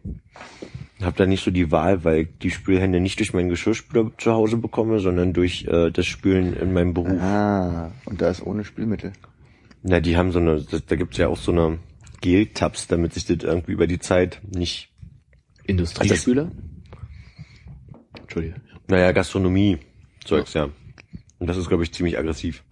Hab 1.02 1.16
da 1.16 1.26
nicht 1.26 1.44
so 1.44 1.50
die 1.50 1.72
Wahl, 1.72 2.04
weil 2.04 2.22
ich 2.22 2.28
die 2.40 2.52
Spülhände 2.52 3.00
nicht 3.00 3.18
durch 3.18 3.34
meinen 3.34 3.50
Geschirrspüler 3.50 4.12
zu 4.20 4.32
Hause 4.32 4.58
bekomme, 4.58 5.00
sondern 5.00 5.34
durch 5.34 5.66
äh, 5.66 5.90
das 5.90 6.06
Spülen 6.06 6.56
in 6.56 6.72
meinem 6.72 6.94
Beruf. 6.94 7.20
Ah, 7.20 7.92
und 8.06 8.22
da 8.22 8.30
ist 8.30 8.46
ohne 8.46 8.64
Spülmittel. 8.64 9.12
Na, 9.82 10.00
die 10.00 10.16
haben 10.16 10.32
so 10.32 10.38
eine, 10.38 10.62
das, 10.62 10.86
da 10.86 10.96
gibt's 10.96 11.18
ja 11.18 11.30
auch 11.30 11.38
so 11.38 11.52
eine 11.52 11.80
Gel-Tabs, 12.22 12.86
damit 12.86 13.14
sich 13.14 13.26
das 13.26 13.38
irgendwie 13.42 13.72
über 13.72 13.88
die 13.88 14.00
Zeit 14.00 14.40
nicht, 14.48 14.92
Industriespüler? 15.66 16.52
Entschuldige. 18.22 18.62
naja, 18.88 19.12
Gastronomie, 19.14 19.80
Zeugs, 20.24 20.54
ja. 20.54 20.70
Und 21.40 21.48
das 21.48 21.58
ist, 21.58 21.70
glaube 21.70 21.84
ich, 21.84 21.92
ziemlich 21.92 22.20
aggressiv. 22.20 22.64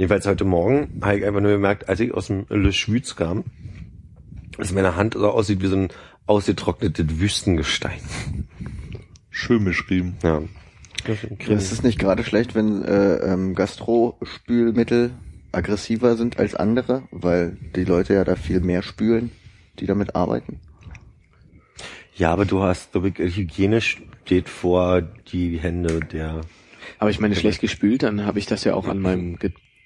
Jedenfalls 0.00 0.24
heute 0.24 0.46
Morgen 0.46 0.98
habe 1.02 1.18
ich 1.18 1.26
einfach 1.26 1.42
nur 1.42 1.50
gemerkt, 1.50 1.90
als 1.90 2.00
ich 2.00 2.14
aus 2.14 2.28
dem 2.28 2.46
Le 2.48 2.72
Schwüz 2.72 3.16
kam, 3.16 3.44
dass 4.56 4.72
meine 4.72 4.96
Hand 4.96 5.12
so 5.12 5.28
aussieht 5.28 5.60
wie 5.60 5.66
so 5.66 5.76
ein 5.76 5.88
ausgetrocknetes 6.24 7.20
Wüstengestein. 7.20 8.00
Schön 9.28 9.62
beschrieben. 9.62 10.16
Ja. 10.22 10.40
Ist 11.48 11.70
es 11.70 11.82
nicht 11.82 11.98
gerade 11.98 12.24
schlecht, 12.24 12.54
wenn 12.54 12.82
äh, 12.82 13.16
ähm, 13.16 13.54
Gastro-Spülmittel 13.54 15.10
aggressiver 15.52 16.16
sind 16.16 16.38
als 16.38 16.54
andere, 16.54 17.02
weil 17.10 17.58
die 17.76 17.84
Leute 17.84 18.14
ja 18.14 18.24
da 18.24 18.36
viel 18.36 18.60
mehr 18.60 18.80
spülen, 18.80 19.30
die 19.80 19.86
damit 19.86 20.16
arbeiten? 20.16 20.60
Ja, 22.14 22.32
aber 22.32 22.46
du 22.46 22.62
hast, 22.62 22.92
glaube 22.92 23.10
ich, 23.10 23.36
Hygiene 23.36 23.82
steht 23.82 24.48
vor 24.48 25.02
die 25.02 25.58
Hände 25.58 26.00
der. 26.00 26.40
Aber 26.98 27.10
ich 27.10 27.20
meine, 27.20 27.36
schlecht 27.36 27.60
gespült, 27.60 28.02
dann 28.02 28.24
habe 28.24 28.38
ich 28.38 28.46
das 28.46 28.64
ja 28.64 28.72
auch 28.72 28.88
an 28.88 28.98
meinem, 29.00 29.38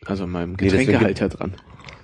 also 0.06 0.24
an 0.24 0.30
meinem 0.30 0.56
deswegen 0.56 0.86
Getränkehalter 0.86 1.28
dran. 1.28 1.54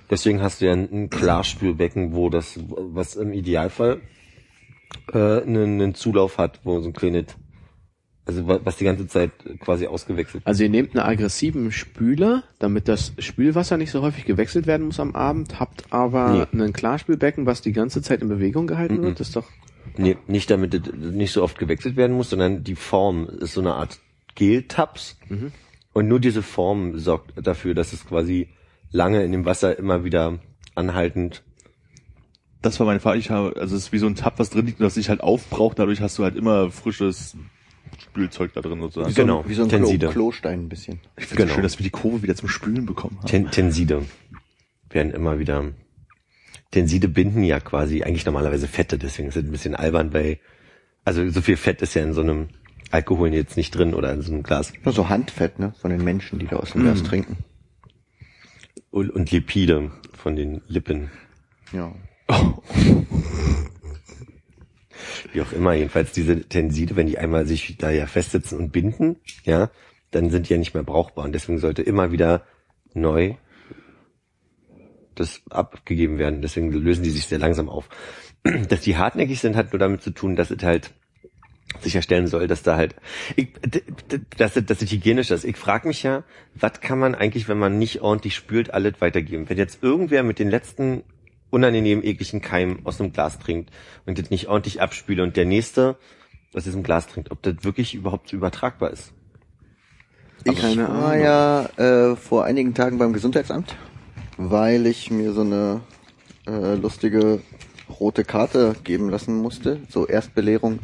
Deswegen 0.09 0.41
hast 0.41 0.61
du 0.61 0.65
ja 0.65 0.73
ein 0.73 1.09
Klarspülbecken, 1.09 2.13
wo 2.13 2.29
das, 2.29 2.59
was 2.67 3.15
im 3.15 3.31
Idealfall 3.33 4.01
äh, 5.13 5.41
einen, 5.41 5.81
einen 5.81 5.95
Zulauf 5.95 6.37
hat, 6.37 6.59
wo 6.63 6.79
so 6.81 6.89
ein 6.89 6.93
kleines, 6.93 7.27
also 8.25 8.45
wa- 8.47 8.59
was 8.63 8.75
die 8.77 8.83
ganze 8.83 9.07
Zeit 9.07 9.31
quasi 9.61 9.87
ausgewechselt. 9.87 10.45
Also 10.45 10.63
ihr 10.63 10.69
nehmt 10.69 10.91
einen 10.97 11.05
aggressiven 11.07 11.71
Spüler, 11.71 12.43
damit 12.59 12.87
das 12.89 13.13
Spülwasser 13.19 13.77
nicht 13.77 13.91
so 13.91 14.01
häufig 14.01 14.25
gewechselt 14.25 14.67
werden 14.67 14.85
muss 14.87 14.99
am 14.99 15.15
Abend, 15.15 15.59
habt 15.61 15.85
aber 15.93 16.47
ein 16.51 16.73
Klarspülbecken, 16.73 17.45
was 17.45 17.61
die 17.61 17.71
ganze 17.71 18.01
Zeit 18.01 18.21
in 18.21 18.27
Bewegung 18.27 18.67
gehalten 18.67 18.97
Mhm. 18.97 19.03
wird. 19.03 19.19
Das 19.21 19.27
ist 19.29 19.35
doch 19.37 19.47
Nee, 19.97 20.17
nicht 20.27 20.49
damit 20.51 20.73
es 20.73 20.93
nicht 20.93 21.31
so 21.31 21.41
oft 21.41 21.57
gewechselt 21.57 21.95
werden 21.95 22.15
muss, 22.15 22.29
sondern 22.29 22.63
die 22.63 22.75
Form 22.75 23.27
ist 23.27 23.53
so 23.53 23.61
eine 23.61 23.73
Art 23.73 23.99
Gel-Tabs. 24.35 25.17
Und 25.93 26.07
nur 26.07 26.19
diese 26.19 26.41
Form 26.41 26.97
sorgt 26.97 27.33
dafür, 27.45 27.73
dass 27.73 27.93
es 27.93 28.05
quasi 28.05 28.49
lange 28.91 29.23
in 29.23 29.31
dem 29.31 29.45
Wasser 29.45 29.77
immer 29.77 30.03
wieder 30.03 30.39
anhaltend. 30.75 31.43
Das 32.61 32.79
war 32.79 32.85
meine 32.87 32.99
Frage. 32.99 33.19
Ich 33.19 33.29
habe, 33.29 33.55
also 33.59 33.75
es 33.75 33.83
ist 33.85 33.91
wie 33.91 33.97
so 33.97 34.07
ein 34.07 34.15
Tab, 34.15 34.37
was 34.39 34.49
drin 34.51 34.65
liegt 34.65 34.79
und 34.79 34.83
das 34.85 34.93
sich 34.93 35.09
halt 35.09 35.21
aufbraucht. 35.21 35.79
Dadurch 35.79 36.01
hast 36.01 36.17
du 36.19 36.23
halt 36.23 36.35
immer 36.35 36.69
frisches 36.71 37.35
Spülzeug 37.97 38.53
da 38.53 38.61
drin 38.61 38.79
sozusagen. 38.79 39.09
Wie 39.09 39.13
so 39.13 39.21
Genau, 39.21 39.41
ein, 39.41 39.49
wie 39.49 39.53
so 39.53 39.63
ein 39.63 39.69
Tenside. 39.69 40.07
Klo, 40.07 40.11
Klostein 40.29 40.61
ein 40.65 40.69
bisschen. 40.69 40.99
Ich 41.17 41.25
finde 41.25 41.43
Genau. 41.43 41.55
schön, 41.55 41.63
dass 41.63 41.79
wir 41.79 41.83
die 41.83 41.89
Kurve 41.89 42.21
wieder 42.23 42.35
zum 42.35 42.49
Spülen 42.49 42.85
bekommen 42.85 43.17
haben. 43.17 43.27
Ten 43.27 43.49
Tenside 43.51 44.03
werden 44.89 45.11
immer 45.11 45.39
wieder. 45.39 45.71
Tenside 46.71 47.07
binden 47.09 47.43
ja 47.43 47.59
quasi 47.59 48.03
eigentlich 48.03 48.25
normalerweise 48.25 48.67
Fette, 48.67 48.97
deswegen 48.97 49.27
ist 49.29 49.35
es 49.35 49.43
ein 49.43 49.51
bisschen 49.51 49.75
albern 49.75 50.11
bei. 50.11 50.39
Also 51.03 51.27
so 51.29 51.41
viel 51.41 51.57
Fett 51.57 51.81
ist 51.81 51.95
ja 51.95 52.03
in 52.03 52.13
so 52.13 52.21
einem 52.21 52.49
Alkohol 52.91 53.33
jetzt 53.33 53.57
nicht 53.57 53.71
drin 53.71 53.93
oder 53.93 54.13
in 54.13 54.21
so 54.21 54.31
einem 54.31 54.43
Glas. 54.43 54.73
Nur 54.83 54.93
so 54.93 55.09
Handfett, 55.09 55.59
ne, 55.59 55.73
von 55.79 55.91
den 55.91 56.03
Menschen, 56.03 56.39
die 56.39 56.47
da 56.47 56.57
aus 56.57 56.71
dem 56.71 56.81
Mhm. 56.81 56.85
Glas 56.85 57.03
trinken. 57.03 57.37
Und 58.89 59.09
und 59.09 59.31
Lipide 59.31 59.91
von 60.13 60.35
den 60.35 60.61
Lippen. 60.67 61.09
Ja. 61.71 61.93
wie 65.33 65.41
auch 65.41 65.51
immer, 65.53 65.73
jedenfalls 65.73 66.11
diese 66.11 66.41
Tenside, 66.47 66.95
wenn 66.95 67.07
die 67.07 67.17
einmal 67.17 67.45
sich 67.45 67.77
da 67.77 67.89
ja 67.89 68.05
festsitzen 68.05 68.57
und 68.57 68.71
binden, 68.71 69.17
ja, 69.43 69.69
dann 70.11 70.29
sind 70.29 70.49
die 70.49 70.53
ja 70.53 70.59
nicht 70.59 70.73
mehr 70.73 70.83
brauchbar 70.83 71.25
und 71.25 71.33
deswegen 71.33 71.59
sollte 71.59 71.81
immer 71.81 72.11
wieder 72.11 72.43
neu 72.93 73.35
das 75.15 75.41
abgegeben 75.49 76.17
werden. 76.19 76.41
Deswegen 76.41 76.71
lösen 76.71 77.03
die 77.03 77.09
sich 77.09 77.25
sehr 77.25 77.39
langsam 77.39 77.69
auf. 77.69 77.89
Dass 78.69 78.81
die 78.81 78.97
hartnäckig 78.97 79.39
sind, 79.39 79.55
hat 79.55 79.71
nur 79.71 79.79
damit 79.79 80.01
zu 80.01 80.11
tun, 80.11 80.35
dass 80.35 80.51
es 80.51 80.63
halt 80.63 80.91
sicherstellen 81.79 82.27
soll, 82.27 82.47
dass 82.47 82.63
da 82.63 82.75
halt, 82.75 82.95
ich, 83.35 83.49
dass, 84.37 84.53
dass 84.53 84.81
es 84.81 84.91
hygienisch 84.91 85.31
ist. 85.31 85.45
Ich 85.45 85.57
frage 85.57 85.87
mich 85.87 86.03
ja, 86.03 86.23
was 86.55 86.81
kann 86.81 86.99
man 86.99 87.15
eigentlich, 87.15 87.47
wenn 87.47 87.59
man 87.59 87.77
nicht 87.77 88.01
ordentlich 88.01 88.35
spült, 88.35 88.73
alles 88.73 88.99
weitergeben? 88.99 89.49
Wenn 89.49 89.57
jetzt 89.57 89.81
irgendwer 89.81 90.23
mit 90.23 90.39
den 90.39 90.49
letzten 90.49 91.03
unangenehmen, 91.49 92.03
ekligen 92.03 92.41
Keim 92.41 92.79
aus 92.85 92.99
einem 92.99 93.13
Glas 93.13 93.39
trinkt 93.39 93.71
und 94.05 94.17
das 94.17 94.29
nicht 94.29 94.47
ordentlich 94.47 94.81
abspüle 94.81 95.23
und 95.23 95.37
der 95.37 95.45
nächste 95.45 95.97
aus 96.53 96.63
diesem 96.63 96.83
Glas 96.83 97.07
trinkt, 97.07 97.31
ob 97.31 97.41
das 97.41 97.55
wirklich 97.63 97.93
überhaupt 97.93 98.33
übertragbar 98.33 98.91
ist. 98.91 99.13
Ich 100.43 100.59
keine 100.59 100.87
war 100.87 101.13
Ahnung. 101.13 101.23
ja 101.23 101.65
äh, 101.77 102.15
vor 102.15 102.45
einigen 102.45 102.73
Tagen 102.73 102.97
beim 102.97 103.13
Gesundheitsamt, 103.13 103.75
weil 104.37 104.87
ich 104.87 105.11
mir 105.11 105.33
so 105.33 105.41
eine 105.41 105.81
äh, 106.47 106.75
lustige 106.75 107.41
rote 107.99 108.23
Karte 108.23 108.75
geben 108.83 109.09
lassen 109.09 109.35
musste, 109.35 109.81
so 109.89 110.07
Erstbelehrung 110.07 110.79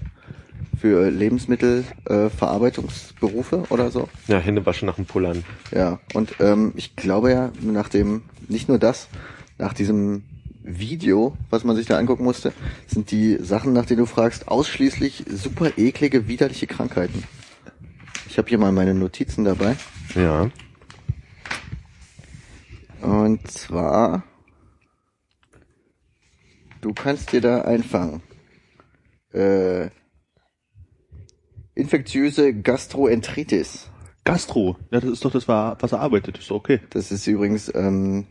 für 0.79 1.09
Lebensmittelverarbeitungsberufe 1.09 3.55
äh, 3.55 3.73
oder 3.73 3.91
so. 3.91 4.07
Ja, 4.27 4.39
Hände 4.39 4.65
waschen 4.65 4.85
nach 4.85 4.95
dem 4.95 5.05
Pullern. 5.05 5.43
Ja, 5.71 5.99
und 6.13 6.35
ähm, 6.39 6.71
ich 6.75 6.95
glaube 6.95 7.31
ja, 7.31 7.51
nach 7.61 7.89
dem, 7.89 8.21
nicht 8.47 8.69
nur 8.69 8.79
das, 8.79 9.09
nach 9.57 9.73
diesem 9.73 10.23
Video, 10.63 11.35
was 11.49 11.63
man 11.63 11.75
sich 11.75 11.87
da 11.87 11.97
angucken 11.97 12.23
musste, 12.23 12.53
sind 12.87 13.11
die 13.11 13.37
Sachen, 13.41 13.73
nach 13.73 13.85
denen 13.85 13.99
du 13.99 14.05
fragst, 14.05 14.47
ausschließlich 14.49 15.25
super 15.29 15.71
eklige, 15.77 16.27
widerliche 16.27 16.67
Krankheiten. 16.67 17.23
Ich 18.29 18.37
habe 18.37 18.49
hier 18.49 18.57
mal 18.57 18.71
meine 18.71 18.93
Notizen 18.93 19.45
dabei. 19.45 19.75
Ja. 20.13 20.49
Und 23.01 23.49
zwar, 23.49 24.23
du 26.81 26.93
kannst 26.93 27.31
dir 27.31 27.41
da 27.41 27.61
einfangen. 27.61 28.21
Äh, 29.31 29.89
infektiöse 31.77 32.53
Gastroenteritis. 32.53 33.89
Gastro. 34.23 34.75
Ja, 34.91 34.99
das 34.99 35.11
ist 35.11 35.23
doch 35.23 35.31
das, 35.31 35.47
was 35.47 35.91
er 35.91 35.99
arbeitet. 35.99 36.39
Ist 36.39 36.49
doch 36.49 36.57
okay. 36.57 36.81
Das 36.89 37.11
ist 37.11 37.25
übrigens 37.27 37.71
ähm, 37.73 38.25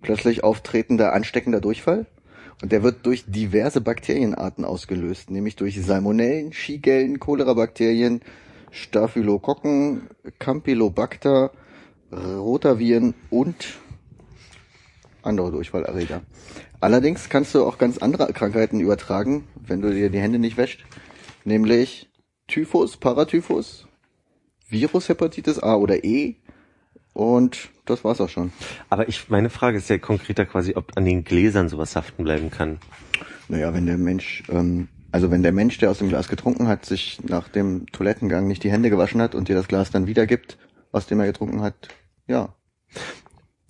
plötzlich 0.00 0.44
auftretender 0.44 1.12
ansteckender 1.12 1.60
Durchfall. 1.60 2.06
Und 2.62 2.72
der 2.72 2.82
wird 2.82 3.04
durch 3.06 3.24
diverse 3.26 3.80
Bakterienarten 3.80 4.64
ausgelöst, 4.64 5.30
nämlich 5.30 5.56
durch 5.56 5.80
Salmonellen, 5.80 6.52
Shigellen, 6.52 7.20
Cholera-Bakterien, 7.20 8.20
Staphylokokken, 8.70 10.08
Campylobacter, 10.38 11.52
Rotaviren 12.10 13.14
und 13.30 13.78
andere 15.22 15.52
Durchfallerreger. 15.52 16.22
Allerdings 16.80 17.28
kannst 17.28 17.54
du 17.54 17.64
auch 17.64 17.78
ganz 17.78 17.98
andere 17.98 18.32
Krankheiten 18.32 18.80
übertragen, 18.80 19.44
wenn 19.66 19.80
du 19.80 19.92
dir 19.92 20.10
die 20.10 20.20
Hände 20.20 20.38
nicht 20.38 20.56
wäscht, 20.56 20.84
nämlich 21.44 22.08
Typhus, 22.48 22.96
Paratyphus, 22.96 23.86
Virushepatitis 24.68 25.62
A 25.62 25.76
oder 25.76 26.02
E 26.04 26.36
und 27.12 27.68
das 27.84 28.04
war's 28.04 28.20
auch 28.20 28.28
schon. 28.28 28.52
Aber 28.90 29.08
ich, 29.08 29.28
meine 29.28 29.50
Frage 29.50 29.78
ist 29.78 29.88
ja 29.88 29.98
konkreter 29.98 30.44
quasi, 30.46 30.74
ob 30.74 30.96
an 30.96 31.04
den 31.04 31.24
Gläsern 31.24 31.68
sowas 31.68 31.94
haften 31.94 32.24
bleiben 32.24 32.50
kann. 32.50 32.78
Naja, 33.48 33.72
wenn 33.72 33.86
der 33.86 33.98
Mensch, 33.98 34.42
ähm, 34.48 34.88
also 35.12 35.30
wenn 35.30 35.42
der 35.42 35.52
Mensch, 35.52 35.78
der 35.78 35.90
aus 35.90 35.98
dem 35.98 36.08
Glas 36.08 36.28
getrunken 36.28 36.68
hat, 36.68 36.84
sich 36.84 37.20
nach 37.24 37.48
dem 37.48 37.86
Toilettengang 37.86 38.46
nicht 38.46 38.64
die 38.64 38.70
Hände 38.70 38.90
gewaschen 38.90 39.22
hat 39.22 39.34
und 39.34 39.48
dir 39.48 39.54
das 39.54 39.68
Glas 39.68 39.90
dann 39.90 40.06
wiedergibt, 40.06 40.58
aus 40.92 41.06
dem 41.06 41.20
er 41.20 41.26
getrunken 41.26 41.62
hat, 41.62 41.88
ja, 42.26 42.54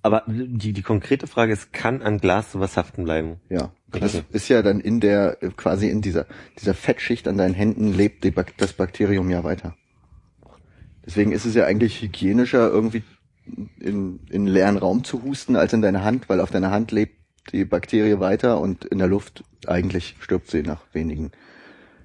Aber 0.01 0.23
die, 0.27 0.73
die 0.73 0.81
konkrete 0.81 1.27
Frage 1.27 1.53
ist, 1.53 1.73
kann 1.73 2.01
an 2.01 2.19
Glas 2.19 2.51
sowas 2.51 2.77
haften 2.77 3.03
bleiben? 3.03 3.39
ja. 3.49 3.71
Das 3.91 4.21
ist 4.31 4.49
ja 4.49 4.61
dann 4.61 4.79
in 4.79 4.99
der, 4.99 5.37
quasi 5.57 5.89
in 5.89 6.01
dieser, 6.01 6.25
dieser 6.59 6.73
Fettschicht 6.73 7.27
an 7.27 7.37
deinen 7.37 7.55
Händen 7.55 7.93
lebt 7.93 8.23
die 8.23 8.33
das 8.57 8.73
Bakterium 8.73 9.29
ja 9.29 9.43
weiter. 9.43 9.75
Deswegen 11.05 11.31
ist 11.31 11.45
es 11.45 11.55
ja 11.55 11.65
eigentlich 11.65 12.01
hygienischer, 12.01 12.69
irgendwie 12.69 13.03
in, 13.79 14.19
in 14.29 14.45
leeren 14.45 14.77
Raum 14.77 15.03
zu 15.03 15.23
husten, 15.23 15.55
als 15.55 15.73
in 15.73 15.81
deine 15.81 16.03
Hand, 16.03 16.29
weil 16.29 16.39
auf 16.39 16.51
deiner 16.51 16.69
Hand 16.69 16.91
lebt 16.91 17.15
die 17.51 17.65
Bakterie 17.65 18.19
weiter 18.19 18.61
und 18.61 18.85
in 18.85 18.99
der 18.99 19.07
Luft 19.07 19.43
eigentlich 19.65 20.15
stirbt 20.19 20.51
sie 20.51 20.61
nach 20.61 20.81
wenigen 20.93 21.31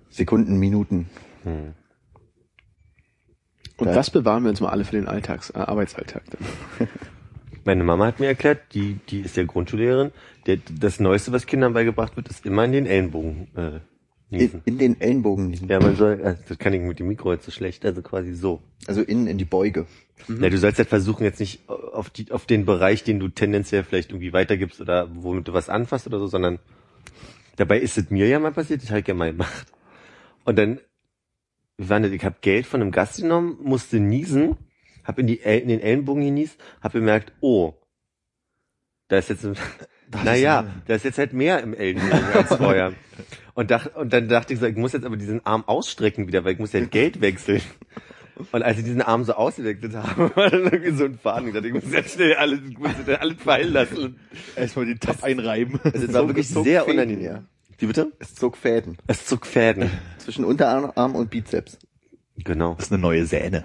Sekunden, 0.09 0.59
Minuten. 0.59 1.11
Hm. 1.43 1.75
Und 3.77 3.89
Ja. 3.89 3.95
das 3.95 4.11
bewahren 4.11 4.45
wir 4.45 4.51
uns 4.51 4.61
mal 4.61 4.71
alle 4.71 4.85
für 4.85 4.97
den 4.97 5.09
Alltags, 5.09 5.51
äh, 5.51 5.59
Arbeitsalltag. 5.59 6.23
Dann. 6.31 6.89
Meine 7.65 7.83
Mama 7.83 8.07
hat 8.07 8.21
mir 8.21 8.27
erklärt, 8.27 8.61
die, 8.75 9.01
die 9.09 9.21
ist 9.21 9.37
ja 9.37 9.45
Grundschullehrerin, 9.45 10.13
der, 10.47 10.59
das 10.81 11.01
Neueste, 11.01 11.33
was 11.33 11.47
Kindern 11.47 11.73
beigebracht 11.73 12.17
wird, 12.17 12.29
ist 12.29 12.45
immer 12.47 12.65
in 12.65 12.73
den 12.73 12.87
Ellenbogen 12.87 13.49
äh, 13.57 13.81
In, 14.31 14.39
niesen. 14.39 14.63
in 14.65 14.79
den 14.79 15.01
Ellenbogen 15.01 15.49
niesen. 15.49 15.69
Ja, 15.69 15.81
man 15.81 15.97
soll, 15.97 16.21
also 16.23 16.43
das 16.49 16.59
kann 16.59 16.73
ich 16.73 16.81
mit 16.81 16.99
dem 16.99 17.09
Mikro 17.09 17.33
jetzt 17.33 17.45
so 17.45 17.51
schlecht, 17.51 17.85
also 17.85 18.03
quasi 18.03 18.35
so. 18.35 18.63
Also 18.87 19.03
innen 19.03 19.27
in 19.27 19.39
die 19.39 19.45
Beuge. 19.45 19.87
Ja, 20.29 20.49
du 20.49 20.59
sollst 20.59 20.79
halt 20.79 20.89
versuchen, 20.89 21.25
jetzt 21.25 21.41
nicht 21.41 21.69
auf, 21.69 22.11
die, 22.11 22.31
auf 22.31 22.47
den 22.47 22.65
Bereich, 22.65 23.05
den 23.05 23.21
du 23.21 23.29
tendenziell 23.29 23.85
vielleicht 23.85 24.11
irgendwie 24.11 24.33
weitergibst 24.33 24.81
oder 24.81 25.09
womit 25.15 25.49
du 25.49 25.53
was 25.53 25.69
anfasst 25.69 26.07
oder 26.07 26.19
so, 26.19 26.27
sondern 26.27 26.59
dabei 27.57 27.79
ist 27.81 27.99
es 27.99 28.11
mir 28.11 28.27
ja 28.29 28.39
mal 28.39 28.53
passiert, 28.53 28.83
das 28.83 28.91
habe 28.91 29.01
ich 29.01 29.09
ja 29.09 29.15
mal 29.15 29.33
gemacht. 29.33 29.67
Und 30.45 30.57
dann, 30.59 30.81
wie 31.79 31.89
war 31.89 32.01
das, 32.01 32.13
ich 32.13 32.25
habe 32.25 32.37
Geld 32.41 32.67
von 32.67 32.81
einem 32.81 32.91
Gast 32.93 33.21
genommen, 33.21 33.59
musste 33.63 33.99
niesen, 33.99 34.57
habe 35.05 35.21
in, 35.21 35.27
die 35.27 35.37
in 35.37 35.69
den 35.69 35.81
Ellenbogen 35.81 36.25
genießt, 36.25 36.59
habe 36.81 36.99
bemerkt, 37.01 37.33
oh, 37.41 37.75
da 39.09 39.19
ist 39.19 39.31
jetzt, 39.31 39.47
naja, 40.25 40.67
da 40.87 40.95
ist 40.95 41.05
jetzt 41.05 41.19
halt 41.19 41.33
mehr 41.33 41.63
im 41.63 41.75
Ellenbogen 41.75 42.25
als 42.35 42.55
vorher. 42.55 42.93
Und, 43.55 43.71
dach, 43.71 43.87
und 43.95 44.13
dann 44.13 44.29
dachte 44.29 44.53
ich 44.53 44.61
so, 44.61 44.67
ich 44.67 44.77
muss 44.77 44.93
jetzt 44.93 45.05
aber 45.05 45.17
diesen 45.17 45.45
Arm 45.47 45.65
ausstrecken 45.67 46.27
wieder, 46.27 46.45
weil 46.45 46.55
ich 46.55 46.59
muss 46.59 46.73
ja 46.73 46.81
Geld 46.81 47.21
wechseln. 47.21 47.63
Und 48.51 48.63
als 48.63 48.79
ich 48.79 48.85
diesen 48.85 49.03
Arm 49.03 49.25
so 49.25 49.35
ausgewechselt 49.35 49.95
habe, 49.95 50.35
war 50.37 50.51
dann 50.51 50.65
irgendwie 50.65 50.91
so 50.91 51.05
ein 51.05 51.19
Faden. 51.19 51.49
Ich 51.49 51.55
dachte, 51.55 51.69
ich 51.69 51.75
muss 51.75 51.85
jetzt 51.93 52.15
schnell 52.15 52.35
alles, 52.35 52.61
ich 52.69 52.79
muss 52.79 52.91
jetzt 52.99 53.21
alles 53.21 53.37
fallen 53.43 53.73
lassen. 53.73 54.19
Erstmal 54.57 54.87
den 54.87 54.99
Tab 54.99 55.23
einreiben. 55.23 55.79
Es 55.85 56.13
war 56.13 56.27
wirklich 56.27 56.49
zog 56.49 56.65
sehr 56.65 56.89
unangenehm. 56.89 57.47
Wie 57.79 57.87
bitte? 57.87 58.13
Es 58.19 58.35
zog 58.35 58.57
Fäden. 58.57 58.99
Es 59.07 59.27
zog 59.27 59.47
Fäden. 59.47 59.91
Zwischen 60.19 60.45
Unterarm 60.45 61.15
und 61.15 61.31
Bizeps. 61.31 61.79
Genau. 62.37 62.75
Das 62.75 62.87
ist 62.87 62.93
eine 62.93 63.01
neue 63.01 63.27
Sähne. 63.27 63.65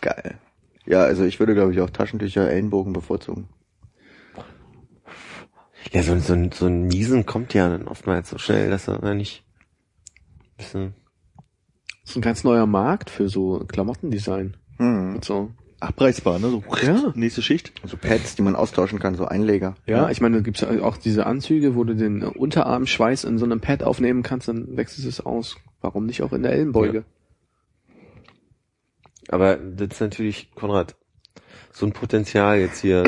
Geil. 0.00 0.38
Ja, 0.86 1.02
also 1.02 1.24
ich 1.24 1.38
würde, 1.38 1.54
glaube 1.54 1.72
ich, 1.72 1.80
auch 1.80 1.90
Taschentücher, 1.90 2.48
Ellenbogen 2.48 2.92
bevorzugen. 2.92 3.48
Ja, 5.92 6.02
so, 6.02 6.12
ein- 6.12 6.20
so, 6.20 6.32
ein- 6.34 6.52
so 6.52 6.66
ein 6.66 6.86
Niesen 6.88 7.24
kommt 7.26 7.54
ja 7.54 7.68
dann 7.68 7.86
oftmals 7.88 8.28
so 8.30 8.38
schnell, 8.38 8.70
dass 8.70 8.88
er 8.88 9.14
nicht 9.14 9.44
bisschen 10.56 10.94
Das 12.02 12.10
ist 12.10 12.16
ein 12.16 12.22
ganz 12.22 12.42
neuer 12.44 12.66
Markt 12.66 13.10
für 13.10 13.28
so 13.28 13.64
Klamottendesign. 13.68 14.56
Hm. 14.78 15.14
Und 15.16 15.24
so. 15.24 15.50
Abreißbar, 15.80 16.40
ne? 16.40 16.50
So 16.50 16.64
Ja. 16.82 17.12
nächste 17.14 17.40
Schicht. 17.42 17.72
So 17.84 17.96
Pads, 17.96 18.34
die 18.34 18.42
man 18.42 18.56
austauschen 18.56 18.98
kann, 18.98 19.14
so 19.14 19.26
Einleger. 19.26 19.76
Ja, 19.86 20.10
ich 20.10 20.20
meine, 20.20 20.38
da 20.38 20.42
gibt's 20.42 20.60
ja 20.62 20.70
auch 20.82 20.96
diese 20.96 21.26
Anzüge, 21.26 21.76
wo 21.76 21.84
du 21.84 21.94
den 21.94 22.24
Unterarmschweiß 22.24 23.22
in 23.24 23.38
so 23.38 23.44
einem 23.44 23.60
Pad 23.60 23.84
aufnehmen 23.84 24.24
kannst, 24.24 24.48
dann 24.48 24.76
wechselst 24.76 25.04
du 25.04 25.08
es 25.08 25.20
aus. 25.24 25.56
Warum 25.80 26.06
nicht 26.06 26.22
auch 26.22 26.32
in 26.32 26.42
der 26.42 26.52
Ellenbeuge? 26.52 27.04
Aber 29.28 29.56
das 29.56 29.88
ist 29.92 30.00
natürlich, 30.00 30.50
Konrad, 30.54 30.96
so 31.72 31.86
ein 31.86 31.92
Potenzial 31.92 32.58
jetzt 32.58 32.80
hier. 32.80 33.04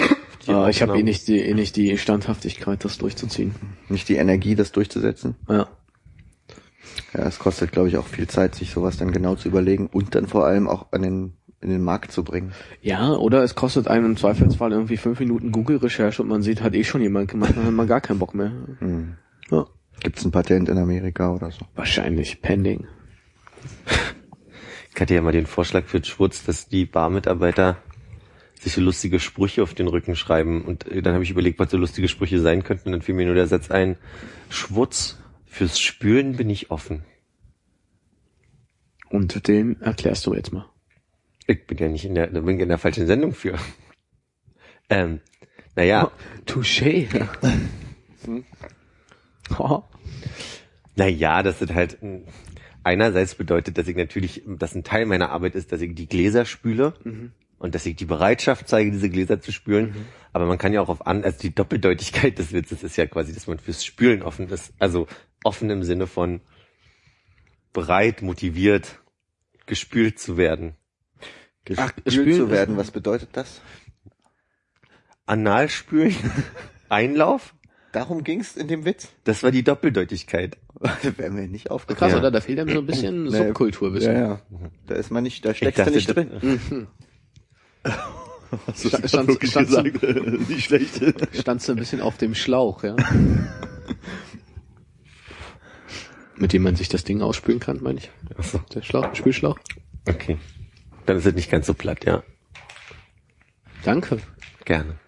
Die 0.47 0.53
Ah, 0.53 0.68
ich 0.68 0.82
habe 0.82 0.99
eh 0.99 1.03
nicht 1.03 1.28
die 1.28 1.41
eh 1.41 1.55
nicht 1.55 1.76
die 1.76 1.99
Standhaftigkeit, 1.99 2.84
das 2.84 2.99
durchzuziehen. 2.99 3.55
Nicht 3.88 4.09
die 4.09 4.16
Energie, 4.16 4.55
das 4.55 4.72
durchzusetzen. 4.72 5.36
Ja. 5.49 5.68
Ja, 7.14 7.26
es 7.26 7.38
kostet, 7.38 7.72
glaube 7.72 7.88
ich, 7.88 7.97
auch 7.97 8.07
viel 8.07 8.26
Zeit, 8.26 8.55
sich 8.55 8.70
sowas 8.70 8.97
dann 8.97 9.12
genau 9.12 9.34
zu 9.34 9.49
überlegen 9.49 9.86
und 9.86 10.14
dann 10.14 10.26
vor 10.26 10.47
allem 10.47 10.68
auch 10.68 10.93
an 10.93 11.03
den, 11.03 11.32
in 11.61 11.70
den 11.70 11.82
Markt 11.82 12.12
zu 12.12 12.22
bringen. 12.24 12.53
Ja, 12.82 13.12
oder 13.12 13.43
es 13.43 13.55
kostet 13.55 13.88
einem 13.88 14.07
im 14.07 14.16
Zweifelsfall 14.16 14.72
irgendwie 14.72 14.97
fünf 14.97 15.18
Minuten 15.20 15.53
Google-Recherche 15.53 16.22
und 16.22 16.28
man 16.28 16.43
sieht, 16.43 16.62
hat 16.62 16.74
eh 16.74 16.84
schon 16.84 17.01
jemand 17.01 17.30
gemacht, 17.30 17.55
dann 17.57 17.64
hat 17.64 17.72
man 17.72 17.86
gar 17.86 18.01
keinen 18.01 18.18
Bock 18.18 18.34
mehr. 18.34 18.53
Hm. 18.78 19.16
Ja. 19.51 19.66
Gibt's 20.01 20.24
ein 20.24 20.30
Patent 20.30 20.68
in 20.68 20.78
Amerika 20.78 21.32
oder 21.32 21.51
so? 21.51 21.66
Wahrscheinlich 21.74 22.41
pending. 22.43 22.86
Ich 24.95 25.01
hatte 25.01 25.14
ja 25.14 25.22
mal 25.22 25.32
den 25.32 25.47
Vorschlag 25.47 25.84
für 25.84 26.03
Schwurz, 26.05 26.45
dass 26.45 26.68
die 26.68 26.84
Barmitarbeiter 26.86 27.76
sich 28.61 28.75
so 28.75 28.81
lustige 28.81 29.21
Sprüche 29.21 29.63
auf 29.63 29.75
den 29.75 29.89
Rücken 29.89 30.17
schreiben. 30.17 30.65
Und 30.65 30.87
äh, 30.87 31.03
dann 31.03 31.15
habe 31.15 31.25
ich 31.25 31.31
überlegt, 31.31 31.59
was 31.59 31.71
so 31.71 31.77
lustige 31.77 32.09
Sprüche 32.09 32.41
sein 32.41 32.63
könnten. 32.63 32.89
Und 32.89 32.93
dann 32.93 33.03
fiel 33.03 33.15
mir 33.15 33.27
nur 33.27 33.35
der 33.35 33.47
Satz 33.47 33.71
ein, 33.71 33.97
Schwurz, 34.51 35.19
fürs 35.47 35.81
Spülen 35.81 36.37
bin 36.37 36.51
ich 36.51 36.71
offen. 36.71 37.05
Und 39.09 39.49
den 39.49 39.81
erklärst 39.81 40.27
du 40.27 40.35
jetzt 40.35 40.53
mal. 40.53 40.67
Ich 41.47 41.67
bin 41.67 41.79
ja 41.79 41.89
nicht 41.89 42.05
in 42.05 42.15
der, 42.15 42.29
da 42.29 42.41
bin 42.41 42.57
ich 42.57 42.63
in 42.63 42.69
der 42.69 42.79
falschen 42.79 43.07
Sendung 43.07 43.33
für. 43.33 43.59
Ähm, 44.93 45.21
naja, 45.77 46.11
Touché. 46.47 47.07
Oh. 49.59 49.83
naja, 50.97 51.43
das 51.45 51.63
ist 51.63 51.73
halt, 51.73 52.03
mh, 52.03 52.23
einerseits 52.83 53.37
bedeutet, 53.37 53.79
dass 53.79 53.87
ich 53.87 53.97
natürlich, 53.97 54.43
dass 54.47 54.75
ein 54.75 54.83
Teil 54.83 55.07
meiner 55.07 55.31
Arbeit 55.31 55.55
ist, 55.55 55.71
dass 55.71 55.81
ich 55.81 55.95
die 55.95 56.09
Gläser 56.09 56.45
spüle. 56.45 56.95
Und 57.61 57.75
dass 57.77 57.87
ich 57.87 57.95
die 57.95 58.05
Bereitschaft 58.07 58.67
zeige, 58.69 58.91
diese 58.91 59.09
Gläser 59.11 59.41
zu 59.41 59.53
spülen. 59.53 60.07
Aber 60.33 60.47
man 60.47 60.59
kann 60.59 60.73
ja 60.73 60.81
auch 60.81 60.89
auf 60.89 61.07
an, 61.07 61.23
also 61.23 61.39
die 61.39 61.55
Doppeldeutigkeit 61.55 62.37
des 62.39 62.53
Witzes 62.53 62.83
ist 62.83 62.97
ja 62.97 63.07
quasi, 63.07 63.33
dass 63.33 63.47
man 63.47 63.59
fürs 63.59 63.85
Spülen 63.85 64.23
offen 64.23 64.49
ist. 64.49 64.73
Also 64.79 65.07
offen 65.45 65.71
im 65.71 65.83
Sinne 65.85 66.07
von 66.09 66.41
bereit, 67.73 68.23
motiviert, 68.23 68.99
gespült 69.67 70.19
zu 70.19 70.37
werden. 70.37 70.75
Gespült 71.65 71.93
spülen 72.13 72.37
zu 72.37 72.45
ist- 72.47 72.51
werden, 72.51 72.77
was 72.77 72.91
bedeutet 72.91 73.29
das? 73.35 73.61
Analspülen, 75.27 76.17
Einlauf, 76.89 77.55
Darum 77.93 78.23
ging's 78.23 78.57
in 78.57 78.69
dem 78.69 78.85
Witz? 78.85 79.09
das 79.25 79.43
war 79.43 79.51
die 79.51 79.65
Doppeldeutigkeit. 79.65 80.57
Wäre 81.17 81.31
mir 81.31 81.49
nicht 81.49 81.65
Krass, 81.67 81.73
aufgefallen. 81.75 82.15
oder? 82.15 82.31
Da 82.31 82.41
fehlt 82.41 82.61
einem 82.61 82.71
so 82.71 82.79
ein 82.79 82.87
bisschen. 82.87 83.29
Subkulturwissen. 83.31 84.13
Ja, 84.15 84.21
ja. 84.21 84.41
Da 84.87 84.95
ist 84.95 85.11
man 85.11 85.25
nicht, 85.25 85.45
da 85.45 85.53
steckst 85.55 85.87
du 85.87 85.91
nicht 85.91 86.07
drin. 86.07 86.89
Hast 88.66 88.85
du 88.85 88.89
Stand- 88.89 89.09
stand- 89.09 89.28
wirklich 89.28 89.51
stand- 89.53 89.68
gesagt? 89.68 90.03
Nicht 90.49 90.64
schlecht. 90.66 91.01
Standst 91.39 91.68
du 91.68 91.72
ein 91.72 91.78
bisschen 91.78 92.01
auf 92.01 92.16
dem 92.18 92.35
Schlauch, 92.35 92.83
ja? 92.85 92.97
Mit 96.37 96.53
dem 96.53 96.62
man 96.62 96.74
sich 96.76 96.89
das 96.89 97.05
Ding 97.05 97.20
ausspülen 97.22 97.61
kann, 97.61 97.81
meine 97.83 97.99
ich. 97.99 98.11
Achso, 98.37 98.59
Der 98.74 98.83
Schlauch, 98.83 99.14
Spülschlauch. 99.14 99.59
okay. 100.09 100.39
Dann 101.07 101.18
ist 101.18 101.26
es 101.26 101.35
nicht 101.35 101.51
ganz 101.51 101.66
so 101.66 101.74
platt, 101.74 102.05
ja. 102.05 102.22
Danke. 103.85 104.18
Gerne. 104.64 104.99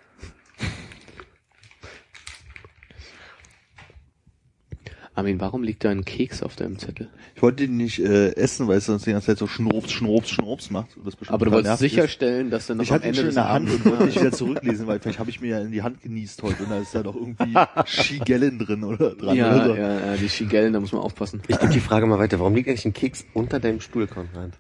Armin, 5.23 5.41
warum 5.41 5.63
liegt 5.63 5.85
da 5.85 5.91
ein 5.91 6.05
Keks 6.05 6.43
auf 6.43 6.57
deinem 6.57 6.79
Zettel? 6.79 7.09
Ich 7.35 7.43
wollte 7.43 7.67
den 7.67 7.77
nicht 7.77 7.99
äh, 8.01 8.35
essen, 8.35 8.67
weil 8.69 8.79
es 8.79 8.87
sonst 8.87 9.07
die 9.07 9.13
ganze 9.13 9.29
Zeit 9.29 9.39
so 9.39 9.47
schnurps, 9.47 9.93
schnurps, 9.93 10.31
schnurps 10.31 10.71
macht. 10.71 10.97
Und 10.97 11.07
das 11.07 11.17
bestimmt 11.17 11.35
Aber 11.35 11.45
du 11.47 11.53
wolltest 11.53 11.71
nervig 11.71 11.87
ist. 11.87 11.95
sicherstellen, 11.95 12.51
dass 12.51 12.67
du 12.67 12.75
noch 12.75 12.83
Ich 12.83 12.93
am 12.93 13.03
Ende 13.03 13.21
in 13.23 13.35
der 13.35 13.49
Hand 13.49 13.71
und 13.71 13.85
wollte 13.85 14.05
nicht 14.07 14.21
wieder 14.21 14.33
zurücklesen, 14.33 14.87
weil 14.87 14.99
vielleicht 15.01 15.19
habe 15.19 15.31
ich 15.31 15.41
mir 15.41 15.49
ja 15.49 15.61
in 15.61 15.71
die 15.73 15.83
Hand 15.83 16.03
genießt 16.03 16.43
heute 16.43 16.65
und 16.65 16.71
da 16.71 16.79
ist 16.79 16.95
da 16.95 17.03
doch 17.03 17.15
irgendwie 17.15 17.55
Schigellen 17.87 18.59
drin 18.59 18.85
oder 18.85 19.15
dran. 19.15 19.37
ja, 19.37 19.55
oder 19.55 19.67
so. 19.67 19.75
ja, 19.75 20.07
ja, 20.07 20.17
die 20.17 20.29
Schigellen, 20.29 20.73
da 20.73 20.81
muss 20.81 20.93
man 20.93 21.03
aufpassen. 21.03 21.41
Ich 21.49 21.59
gebe 21.59 21.73
die 21.73 21.81
Frage 21.81 22.07
mal 22.07 22.19
weiter. 22.19 22.39
Warum 22.41 22.55
liegt 22.55 22.69
eigentlich 22.69 22.85
ein 22.85 22.93
Keks 22.93 23.25
unter 23.35 23.61
deinem 23.61 23.81
Stuhl, 23.81 24.07
Konrad? 24.07 24.53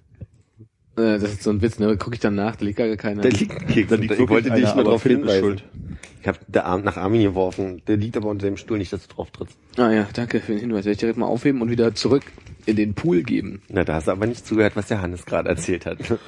Äh, 0.96 1.18
das 1.18 1.24
ist 1.24 1.42
so 1.42 1.50
ein 1.50 1.62
Witz, 1.62 1.78
ne? 1.78 1.96
Guck 1.96 2.14
ich 2.14 2.20
dann 2.20 2.34
nach, 2.34 2.56
da 2.56 2.64
liegt 2.64 2.78
gar 2.78 2.94
keiner. 2.96 3.22
Da 3.22 3.28
liegt 3.30 3.50
ein 3.52 3.66
Keks. 3.66 3.88
Da 3.90 3.96
liegt 3.96 4.12
ich 4.12 4.28
wollte 4.28 4.50
dich 4.50 4.74
nur 4.74 4.84
darauf 4.84 5.02
hinweisen. 5.02 5.40
schuld. 5.40 5.64
Ich 6.22 6.28
habe 6.28 6.38
der 6.46 6.66
Arm 6.66 6.82
nach 6.82 6.96
Armin 6.96 7.22
geworfen. 7.22 7.82
Der 7.88 7.96
liegt 7.96 8.16
aber 8.16 8.28
unter 8.28 8.46
dem 8.46 8.56
Stuhl, 8.56 8.78
nicht, 8.78 8.92
dass 8.92 9.08
du 9.08 9.12
drauf 9.12 9.32
trittst. 9.32 9.58
Ah 9.76 9.90
ja, 9.90 10.06
danke 10.12 10.38
für 10.38 10.52
den 10.52 10.60
Hinweis. 10.60 10.84
Werde 10.84 10.92
ich 10.92 10.98
direkt 10.98 11.18
mal 11.18 11.26
aufheben 11.26 11.60
und 11.60 11.68
wieder 11.68 11.96
zurück 11.96 12.22
in 12.64 12.76
den 12.76 12.94
Pool 12.94 13.24
geben. 13.24 13.60
Na, 13.68 13.82
da 13.82 13.94
hast 13.94 14.06
du 14.06 14.12
aber 14.12 14.26
nicht 14.26 14.46
zugehört, 14.46 14.76
was 14.76 14.86
der 14.86 15.02
Hannes 15.02 15.26
gerade 15.26 15.48
erzählt 15.48 15.84
hat. 15.84 15.98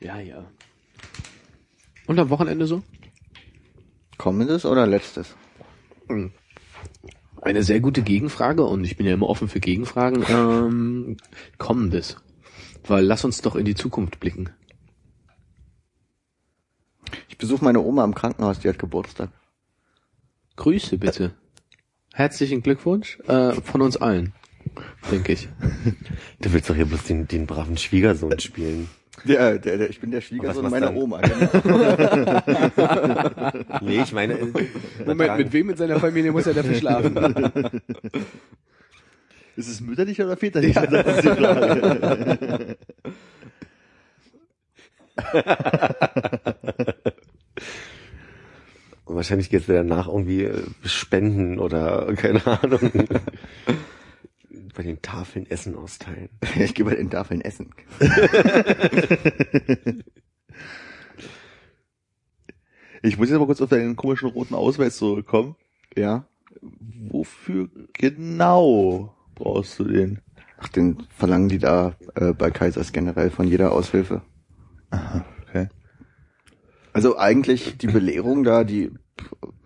Ja, 0.00 0.18
ja. 0.18 0.44
Und 2.08 2.18
am 2.18 2.28
Wochenende 2.28 2.66
so? 2.66 2.82
Kommendes 4.18 4.66
oder 4.66 4.84
letztes? 4.84 5.36
Eine 7.40 7.62
sehr 7.62 7.78
gute 7.78 8.02
Gegenfrage 8.02 8.64
und 8.64 8.82
ich 8.82 8.96
bin 8.96 9.06
ja 9.06 9.14
immer 9.14 9.28
offen 9.28 9.46
für 9.46 9.60
Gegenfragen. 9.60 10.24
Ähm, 10.28 11.16
kommendes. 11.56 12.16
Weil 12.84 13.04
lass 13.04 13.24
uns 13.24 13.40
doch 13.42 13.56
in 13.56 13.64
die 13.64 13.74
Zukunft 13.74 14.20
blicken. 14.20 14.50
Ich 17.28 17.38
besuche 17.38 17.64
meine 17.64 17.80
Oma 17.80 18.04
im 18.04 18.14
Krankenhaus, 18.14 18.60
die 18.60 18.68
hat 18.68 18.78
Geburtstag. 18.78 19.30
Grüße 20.56 20.98
bitte. 20.98 21.32
Herzlichen 22.12 22.62
Glückwunsch 22.62 23.18
äh, 23.26 23.52
von 23.54 23.80
uns 23.82 23.96
allen, 23.96 24.34
denke 25.10 25.32
ich. 25.32 25.48
Du 26.40 26.52
willst 26.52 26.68
doch 26.68 26.74
hier 26.74 26.86
bloß 26.86 27.04
den, 27.04 27.28
den 27.28 27.46
braven 27.46 27.76
Schwiegersohn 27.76 28.38
spielen. 28.40 28.88
Der, 29.24 29.58
der, 29.58 29.78
der, 29.78 29.90
ich 29.90 30.00
bin 30.00 30.10
der 30.10 30.20
Schwiegersohn 30.20 30.68
meiner 30.68 30.90
du 30.90 31.02
Oma. 31.02 31.20
Genau. 31.20 32.42
Nee, 33.82 34.02
ich 34.02 34.12
meine... 34.12 34.38
äh, 34.38 34.46
Moment, 35.06 35.38
mit 35.38 35.52
wem 35.52 35.70
in 35.70 35.76
seiner 35.76 36.00
Familie 36.00 36.32
muss 36.32 36.46
er 36.46 36.54
dafür 36.54 36.74
schlafen? 36.74 37.14
Ist 39.56 39.68
es 39.68 39.80
mütterlich 39.80 40.20
oder 40.20 40.36
väterlich? 40.36 40.74
Das 40.74 41.16
ist 41.16 41.24
die 41.24 41.28
Frage. 41.28 42.76
Wahrscheinlich 49.04 49.50
geht's 49.50 49.66
dir 49.66 49.74
danach 49.74 50.08
irgendwie 50.08 50.44
äh, 50.44 50.62
spenden 50.84 51.58
oder 51.58 52.14
keine 52.14 52.46
Ahnung. 52.46 52.90
Bei 54.74 54.82
den 54.82 55.02
Tafeln 55.02 55.50
Essen 55.50 55.76
austeilen. 55.76 56.30
Ich 56.56 56.74
gehe 56.74 56.86
bei 56.86 56.94
den 56.94 57.10
Tafeln 57.10 57.42
essen. 57.42 57.74
Ich 63.02 63.18
muss 63.18 63.28
jetzt 63.28 63.38
mal 63.38 63.44
kurz 63.44 63.60
auf 63.60 63.68
deinen 63.68 63.96
komischen 63.96 64.30
roten 64.30 64.54
Ausweis 64.54 64.96
zurückkommen. 64.96 65.56
Ja. 65.94 66.26
Wofür 66.62 67.68
genau 67.92 69.14
brauchst 69.34 69.78
du 69.78 69.84
den? 69.84 70.20
Ach, 70.58 70.68
den 70.68 71.02
verlangen 71.16 71.48
die 71.48 71.58
da 71.58 71.96
äh, 72.14 72.32
bei 72.32 72.50
Kaisers 72.50 72.92
generell 72.92 73.30
von 73.30 73.46
jeder 73.48 73.72
Aushilfe. 73.72 74.22
Okay. 75.48 75.68
Also 76.92 77.18
eigentlich 77.18 77.78
die 77.78 77.86
Belehrung 77.88 78.44
da, 78.44 78.64
die 78.64 78.92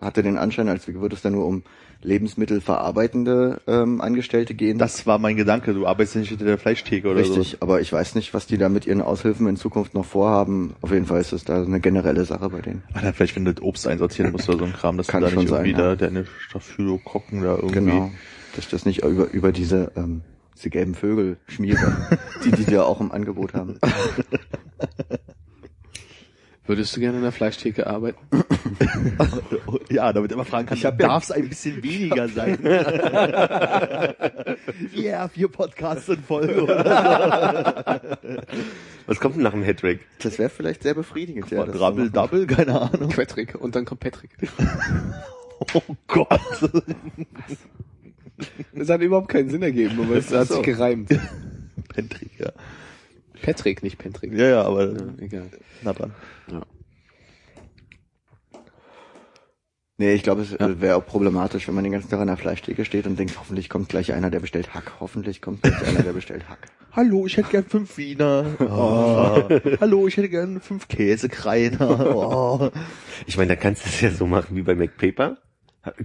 hatte 0.01 0.23
den 0.23 0.37
Anschein, 0.37 0.69
als 0.69 0.87
würde 0.87 1.15
es 1.15 1.21
da 1.21 1.29
nur 1.29 1.45
um 1.45 1.63
lebensmittelverarbeitende 2.01 3.61
ähm, 3.67 4.01
Angestellte 4.01 4.53
gehen. 4.53 4.77
Das 4.77 5.07
war 5.07 5.17
mein 5.17 5.35
Gedanke. 5.35 5.73
Du 5.73 5.87
arbeitest 5.87 6.15
ja 6.15 6.21
nicht 6.21 6.29
hinter 6.29 6.45
der 6.45 6.57
Fleischtheke 6.57 7.09
oder 7.09 7.19
Richtig, 7.19 7.57
aber 7.61 7.81
ich 7.81 7.91
weiß 7.91 8.15
nicht, 8.15 8.33
was 8.33 8.45
die 8.47 8.57
da 8.57 8.69
mit 8.69 8.85
ihren 8.85 9.01
Aushilfen 9.01 9.47
in 9.47 9.55
Zukunft 9.55 9.93
noch 9.93 10.05
vorhaben. 10.05 10.75
Auf 10.81 10.91
jeden 10.91 11.05
Fall 11.05 11.19
ist 11.19 11.33
es 11.33 11.43
da 11.43 11.63
eine 11.63 11.79
generelle 11.79 12.25
Sache 12.25 12.49
bei 12.49 12.61
denen. 12.61 12.83
so. 12.89 12.99
Ah, 12.99 13.01
dann 13.01 13.13
vielleicht, 13.13 13.35
wenn 13.35 13.45
du 13.45 13.53
das 13.53 13.63
Obst 13.63 13.87
einsortieren 13.87 14.31
musst 14.31 14.47
oder 14.47 14.59
so 14.59 14.65
ein 14.65 14.73
Kram, 14.73 14.97
dass 14.97 15.07
Kann 15.07 15.21
du 15.21 15.27
da 15.27 15.33
schon 15.33 15.43
nicht 15.43 15.49
sein, 15.49 15.65
irgendwie 15.65 15.81
ja. 15.81 15.89
da 15.89 15.95
deine 15.95 16.25
Staphylokokken 16.47 17.41
da 17.41 17.55
irgendwie. 17.55 17.73
Genau. 17.73 18.11
Dass 18.57 18.65
ich 18.65 18.71
das 18.71 18.85
nicht 18.87 19.03
über, 19.03 19.29
über 19.29 19.51
diese, 19.51 19.91
ähm, 19.95 20.23
diese 20.55 20.71
gelben 20.71 20.95
Vögel 20.95 21.37
schmiere, 21.47 22.17
die 22.43 22.49
die 22.49 22.71
ja 22.71 22.81
auch 22.81 22.99
im 22.99 23.11
Angebot 23.11 23.53
haben. 23.53 23.77
Würdest 26.65 26.95
du 26.95 26.99
gerne 26.99 27.17
in 27.17 27.23
der 27.23 27.31
Fleischtheke 27.31 27.85
arbeiten? 27.85 28.17
Ja, 29.89 30.11
damit 30.11 30.31
immer 30.31 30.43
fragen 30.45 30.67
kann, 30.67 30.77
ja- 30.77 30.91
darf 30.91 31.23
es 31.23 31.31
ein 31.31 31.47
bisschen 31.49 31.81
weniger 31.83 32.27
sein? 32.27 32.57
Ja, 34.93 35.27
vier 35.27 35.47
Podcasts 35.49 36.09
in 36.09 36.21
Folge. 36.23 36.67
Was 39.07 39.19
kommt 39.19 39.35
denn 39.35 39.43
nach 39.43 39.51
dem 39.51 39.63
Hattrick? 39.63 40.01
Das 40.19 40.39
wäre 40.39 40.49
vielleicht 40.49 40.83
sehr 40.83 40.93
befriedigend, 40.93 41.49
ja. 41.51 41.65
machen. 41.65 42.11
Double, 42.11 42.47
keine 42.47 42.81
Ahnung. 42.81 43.09
Patrick. 43.09 43.55
Und 43.55 43.75
dann 43.75 43.85
kommt 43.85 44.01
Patrick. 44.01 44.31
Oh 45.73 45.81
Gott. 46.07 46.39
Das 48.73 48.89
hat 48.89 49.01
überhaupt 49.01 49.29
keinen 49.29 49.49
Sinn 49.49 49.63
ergeben, 49.63 49.99
aber 50.01 50.15
es 50.15 50.31
hat 50.31 50.47
sich 50.47 50.61
gereimt. 50.61 51.09
Patrick, 51.93 52.39
ja. 52.39 52.51
Patrick, 53.41 53.83
nicht 53.83 53.97
Patrick. 53.97 54.33
Ja, 54.33 54.47
ja, 54.47 54.61
aber 54.63 54.93
Ja, 54.93 55.05
egal. 55.19 55.49
na 55.83 55.93
dran. 55.93 56.13
Nee, 59.99 60.13
ich 60.13 60.21
glaube, 60.21 60.43
es 60.43 60.53
äh, 60.53 60.79
wäre 60.79 60.95
auch 60.95 61.05
problematisch, 61.05 61.67
wenn 61.67 61.73
man 61.73 61.83
den 61.83 61.91
ganzen 61.93 62.09
Tag 62.09 62.19
an 62.19 62.27
der 62.27 62.37
Fleischtheke 62.37 62.85
steht 62.85 63.07
und 63.07 63.17
denkt, 63.17 63.39
hoffentlich 63.39 63.67
kommt 63.67 63.89
gleich 63.89 64.13
einer, 64.13 64.29
der 64.29 64.39
bestellt 64.39 64.75
Hack. 64.75 64.91
Hoffentlich 64.99 65.41
kommt 65.41 65.63
gleich 65.63 65.87
einer, 65.87 66.03
der 66.03 66.13
bestellt 66.13 66.47
Hack. 66.47 66.67
Hallo, 66.91 67.25
ich 67.25 67.37
hätte 67.37 67.49
gern 67.49 67.63
fünf 67.63 67.97
Wiener. 67.97 68.45
Oh. 68.59 69.49
Hallo, 69.81 70.07
ich 70.07 70.17
hätte 70.17 70.29
gern 70.29 70.61
fünf 70.61 70.87
Käsekreiner. 70.87 72.15
Oh. 72.15 72.69
Ich 73.25 73.37
meine, 73.37 73.49
da 73.49 73.55
kannst 73.55 73.85
du 73.85 73.89
es 73.89 74.01
ja 74.01 74.11
so 74.11 74.27
machen 74.27 74.55
wie 74.55 74.61
bei 74.61 74.75
McPaper. 74.75 75.37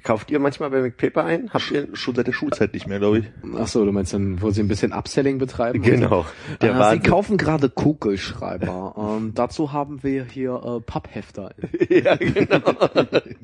Kauft 0.03 0.31
ihr 0.31 0.39
manchmal 0.39 0.71
bei 0.71 0.81
McPaper 0.81 1.25
ein? 1.25 1.51
Habt 1.53 1.71
ihr? 1.71 1.89
Schon 1.95 2.15
seit 2.15 2.27
der 2.27 2.33
Schulzeit 2.33 2.73
nicht 2.75 2.87
mehr, 2.87 2.99
glaube 2.99 3.19
ich. 3.21 3.25
Ach 3.59 3.67
so, 3.67 3.85
du 3.85 3.93
meinst 3.93 4.13
dann, 4.15 4.41
wo 4.43 4.51
sie 4.51 4.61
ein 4.63 4.69
bisschen 4.69 4.93
Upselling 4.93 5.39
betreiben? 5.39 5.83
Genau. 5.83 6.25
Der 6.61 6.75
Ah, 6.75 6.93
sie 6.93 7.01
kaufen 7.01 7.37
gerade 7.37 7.69
Kugelschreiber. 7.69 8.95
ähm, 9.19 9.33
dazu 9.35 9.73
haben 9.73 10.03
wir 10.03 10.25
hier 10.25 10.61
äh, 10.65 10.81
Papphefter 10.81 11.55
ja, 11.89 12.17
genau. 12.17 12.61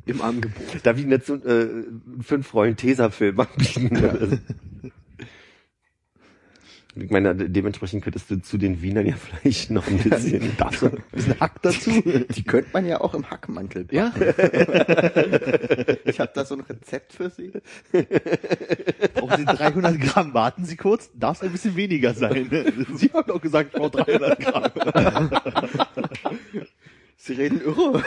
im 0.07 0.21
Angebot. 0.23 0.55
Darf 0.83 0.99
ich 0.99 1.07
nicht 1.07 1.27
so 1.27 1.35
äh, 1.35 1.69
fünf 2.21 2.55
Rollen 2.55 2.77
Tesafilm 2.77 3.41
anbieten? 3.41 4.41
Ich 6.95 7.11
meine, 7.11 7.35
dementsprechend 7.35 8.03
könntest 8.03 8.31
du 8.31 8.41
zu 8.41 8.57
den 8.59 8.83
Wienern 8.83 9.07
ja 9.07 9.15
vielleicht 9.43 9.71
noch 9.71 9.87
ein 9.87 9.99
bisschen. 9.99 10.53
Das 10.59 10.81
so, 10.81 10.91
Bisschen 11.13 11.39
Hack 11.39 11.63
dazu. 11.63 11.91
die 12.03 12.43
könnte 12.43 12.71
man 12.73 12.87
ja 12.87 13.01
auch 13.01 13.15
im 13.15 13.31
Hackmantel. 13.31 13.87
Ja, 13.91 14.13
Ich 16.05 16.19
habe 16.19 16.31
da 16.35 16.45
so 16.45 16.55
ein 16.55 16.61
Rezept 16.61 17.13
für 17.13 17.31
Sie. 17.31 17.53
Brauchen 19.15 19.37
Sie 19.37 19.45
300 19.45 20.01
Gramm? 20.01 20.35
Warten 20.35 20.65
Sie 20.65 20.77
kurz. 20.77 21.11
Darf 21.15 21.37
es 21.39 21.43
ein 21.43 21.53
bisschen 21.53 21.77
weniger 21.77 22.15
sein? 22.15 22.49
Sie 22.97 23.11
haben 23.13 23.29
doch 23.29 23.41
gesagt, 23.41 23.71
ich 23.75 23.79
brauche 23.81 23.91
300 24.05 24.41
Gramm. 24.41 25.31
Sie 27.17 27.35
reden 27.35 27.61
irre. 27.61 28.03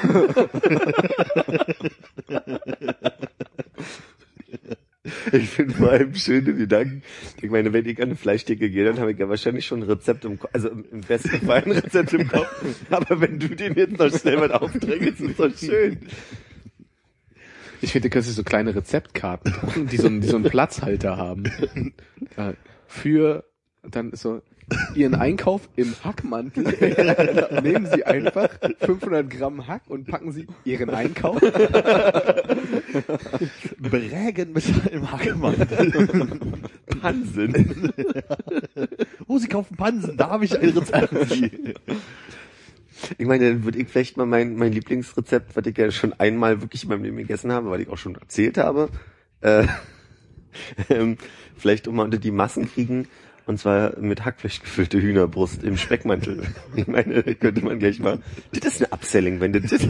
Ich 5.32 5.50
finde 5.50 5.74
vor 5.76 5.90
allem 5.92 6.14
schöne 6.16 6.54
Gedanken. 6.54 7.04
Ich 7.42 7.50
meine, 7.50 7.72
wenn 7.74 7.86
ich 7.86 7.98
an 8.00 8.06
eine 8.10 8.16
Fleischtheke 8.16 8.70
gehe, 8.70 8.86
dann 8.86 9.00
habe 9.00 9.12
ich 9.14 9.20
ja 9.20 9.30
wahrscheinlich 9.30 9.66
schon 9.66 9.80
ein 9.82 9.90
Rezept 9.90 10.26
im 10.26 10.40
Kopf, 10.40 10.50
also 10.54 10.70
im 10.70 11.02
besten 11.02 11.46
Fall 11.46 11.64
ein 11.64 11.72
Rezept 11.72 12.14
im 12.14 12.28
Kopf. 12.28 12.48
Aber 12.90 13.22
wenn 13.22 13.40
du 13.40 13.48
den 13.50 13.74
jetzt 13.76 13.98
noch 13.98 14.10
schnell 14.18 14.38
mal 14.38 14.52
aufdrängelst, 14.52 15.22
ist 15.22 15.40
doch 15.40 15.56
schön. 15.58 16.00
ich 17.82 17.92
finde, 17.92 18.10
du 18.10 18.14
könntest 18.14 18.36
so 18.36 18.44
kleine 18.44 18.76
Rezeptkarten 18.76 19.54
die 19.92 19.98
so, 19.98 20.08
einen- 20.08 20.22
die 20.22 20.28
so 20.28 20.36
einen 20.36 20.46
Platzhalter 20.46 21.18
haben. 21.18 21.44
Äh, 22.38 22.54
Für 22.88 23.44
dann 23.84 24.12
so 24.14 24.42
ihren 24.96 25.16
Einkauf 25.16 25.68
im 25.76 25.94
Hackmantel. 26.04 26.64
Nehmen 27.64 27.88
Sie 27.94 28.06
einfach 28.06 28.50
500 28.80 29.30
Gramm 29.30 29.68
Hack 29.68 29.84
und 29.88 30.08
packen 30.08 30.32
Sie 30.32 30.48
Ihren 30.66 30.90
Einkauf. 30.90 31.40
Brägen 33.80 34.54
mit 34.54 34.64
einem 34.92 35.12
Hackmantel. 35.12 36.40
Pansen. 37.02 37.94
Oh, 39.28 39.38
Sie 39.38 39.48
kaufen 39.48 39.78
Pansen. 39.78 40.18
Da 40.18 40.30
habe 40.30 40.44
ich 40.44 40.60
ein 40.60 40.70
Rezept 40.70 41.10
für 41.10 41.26
Sie. 41.26 41.74
Ich 43.18 43.26
meine, 43.26 43.50
dann 43.50 43.64
würde 43.64 43.80
ich 43.80 43.88
vielleicht 43.88 44.18
mal 44.18 44.26
mein, 44.26 44.56
mein 44.56 44.74
Lieblingsrezept, 44.74 45.56
was 45.56 45.66
ich 45.66 45.78
ja 45.78 45.90
schon 45.90 46.14
einmal 46.14 46.62
wirklich 46.62 46.84
in 46.84 46.90
meinem 46.90 47.04
Leben 47.04 47.18
gegessen 47.18 47.52
habe, 47.52 47.70
weil 47.70 47.82
ich 47.82 47.90
auch 47.90 47.98
schon 47.98 48.16
erzählt 48.16 48.58
habe, 48.58 48.90
äh, 49.40 49.66
ähm, 50.90 51.18
vielleicht 51.56 51.88
um 51.88 51.96
mal 51.96 52.04
unter 52.04 52.18
die 52.18 52.32
Massen 52.32 52.70
kriegen, 52.70 53.08
und 53.46 53.60
zwar 53.60 53.98
mit 54.00 54.26
Hackfleisch 54.26 54.62
gefüllte 54.62 55.02
Hühnerbrust 55.02 55.64
im 55.64 55.78
Speckmantel. 55.78 56.44
Ich 56.76 56.88
meine, 56.88 57.24
da 57.24 57.34
könnte 57.34 57.64
man 57.64 57.80
gleich 57.80 58.00
mal, 58.00 58.20
das 58.54 58.76
ist 58.76 58.82
eine 58.82 58.94
Upselling, 58.94 59.39
wenn 59.39 59.54
das, 59.54 59.64
das 59.72 59.82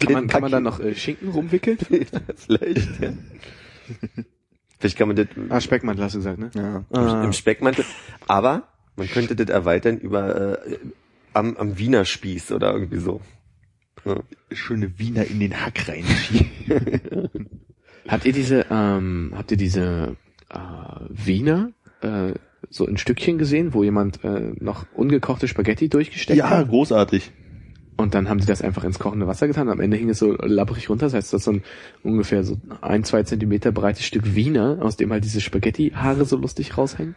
Kann 0.00 0.12
man, 0.12 0.26
kann 0.28 0.42
man 0.42 0.52
dann 0.52 0.62
noch 0.64 0.80
äh, 0.80 0.94
Schinken 0.94 1.30
rumwickeln? 1.30 1.78
vielleicht, 2.36 3.00
ja. 3.00 3.12
Vielleicht 4.78 4.98
kann 4.98 5.08
man 5.08 5.16
das 5.16 5.26
Ah, 5.48 5.60
Speckmantel 5.60 6.04
hast 6.04 6.14
du 6.14 6.18
gesagt, 6.18 6.38
ne? 6.38 6.50
Ja. 6.54 6.84
Ah. 6.92 7.24
im 7.24 7.32
Speckmantel, 7.32 7.84
aber 8.26 8.68
man 8.96 9.08
könnte 9.08 9.34
das 9.34 9.48
erweitern 9.48 9.98
über, 9.98 10.58
äh, 10.66 10.78
am, 11.32 11.56
am 11.56 11.78
Wiener 11.78 12.04
Spieß 12.04 12.52
oder 12.52 12.72
irgendwie 12.72 12.98
so. 12.98 13.20
Ja. 14.04 14.20
Schöne 14.52 14.98
Wiener 14.98 15.24
in 15.24 15.40
den 15.40 15.60
Hack 15.60 15.88
reinschieben. 15.88 16.50
Habt 18.08 18.24
ihr 18.24 18.32
diese, 18.32 18.66
ähm, 18.70 19.32
habt 19.36 19.50
ihr 19.50 19.58
diese 19.58 20.16
äh, 20.48 20.56
Wiener 21.10 21.72
äh, 22.00 22.32
so 22.70 22.86
in 22.86 22.96
Stückchen 22.96 23.38
gesehen, 23.38 23.74
wo 23.74 23.82
jemand 23.84 24.24
äh, 24.24 24.52
noch 24.60 24.86
ungekochte 24.94 25.48
Spaghetti 25.48 25.88
durchgesteckt 25.88 26.38
Ja, 26.38 26.50
hat? 26.50 26.68
großartig. 26.68 27.30
Und 27.96 28.14
dann 28.14 28.28
haben 28.28 28.38
die 28.38 28.46
das 28.46 28.62
einfach 28.62 28.84
ins 28.84 28.98
kochende 29.00 29.26
Wasser 29.26 29.48
getan. 29.48 29.68
Am 29.68 29.80
Ende 29.80 29.96
hing 29.96 30.08
es 30.08 30.20
so 30.20 30.32
labbrig 30.36 30.88
runter. 30.88 31.06
Das 31.06 31.14
heißt, 31.14 31.32
das 31.32 31.40
ist 31.40 31.44
so 31.46 31.52
ein 31.52 31.62
ungefähr 32.04 32.44
so 32.44 32.56
ein, 32.80 33.02
zwei 33.02 33.24
Zentimeter 33.24 33.72
breites 33.72 34.04
Stück 34.04 34.36
Wiener, 34.36 34.78
aus 34.82 34.96
dem 34.96 35.10
halt 35.10 35.24
diese 35.24 35.40
Spaghetti-Haare 35.40 36.24
so 36.24 36.36
lustig 36.36 36.78
raushängen. 36.78 37.16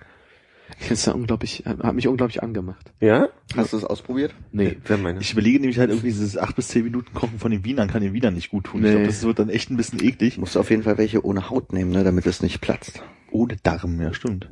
Ich 0.80 0.86
finde 0.86 0.94
es 0.96 1.04
da 1.04 1.12
unglaublich, 1.12 1.64
hat 1.66 1.94
mich 1.94 2.08
unglaublich 2.08 2.42
angemacht. 2.42 2.94
Ja? 3.00 3.28
Hast 3.56 3.74
du 3.74 3.78
es 3.78 3.84
ausprobiert? 3.84 4.34
Nee. 4.54 4.78
Wer 4.86 4.98
meine? 4.98 5.20
Ich 5.20 5.34
überlege 5.34 5.60
nämlich 5.60 5.78
halt 5.78 5.89
irgendwie 5.92 6.08
dieses 6.08 6.38
acht 6.38 6.56
bis 6.56 6.70
zehn 6.70 6.86
Minuten 6.86 7.14
Kochen 7.14 7.38
von 7.38 7.52
den 7.52 7.64
Wienern 7.66 7.88
kann 7.89 8.02
den 8.02 8.14
Wienern 8.14 8.34
nicht 8.34 8.50
gut 8.50 8.64
tun. 8.64 8.80
Ich 8.80 8.86
Nee. 8.88 8.92
glaube, 8.94 9.06
das 9.08 9.22
wird 9.24 9.38
dann 9.38 9.50
echt 9.50 9.70
ein 9.70 9.78
bisschen 9.78 10.02
eklig. 10.04 10.38
Musst 10.39 10.56
du 10.56 10.60
auf 10.62 10.70
jeden 10.72 10.82
Fall 10.84 10.98
welche 10.98 11.24
ohne 11.24 11.50
Haut 11.52 11.74
nehmen, 11.74 11.92
ne, 11.92 12.04
damit 12.04 12.26
es 12.26 12.42
nicht 12.42 12.62
platzt. 12.62 13.04
Ohne 13.30 13.58
Darm, 13.62 14.02
ja 14.02 14.14
stimmt. 14.14 14.50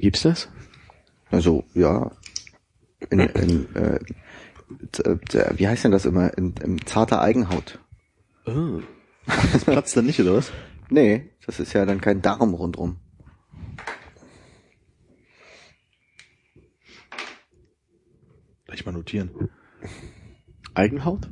Gibt's 0.00 0.22
das? 0.22 0.48
Also, 1.30 1.64
ja. 1.74 2.10
In, 3.10 3.20
in, 3.20 3.74
äh, 3.74 4.00
äh, 5.02 5.58
wie 5.58 5.68
heißt 5.68 5.84
denn 5.84 5.92
das 5.92 6.04
immer? 6.04 6.36
In, 6.36 6.54
in 6.62 6.84
zarter 6.86 7.20
Eigenhaut. 7.20 7.78
Oh. 8.46 8.80
Das 9.26 9.64
platzt 9.64 9.96
dann 9.96 10.06
nicht, 10.06 10.20
oder 10.20 10.34
was? 10.34 10.52
Nee, 10.90 11.28
das 11.44 11.60
ist 11.60 11.74
ja 11.74 11.84
dann 11.84 12.00
kein 12.00 12.22
Darm 12.22 12.54
rundrum. 12.54 12.96
Gleich 18.64 18.86
mal 18.86 18.92
notieren. 18.92 19.50
Eigenhaut? 20.72 21.28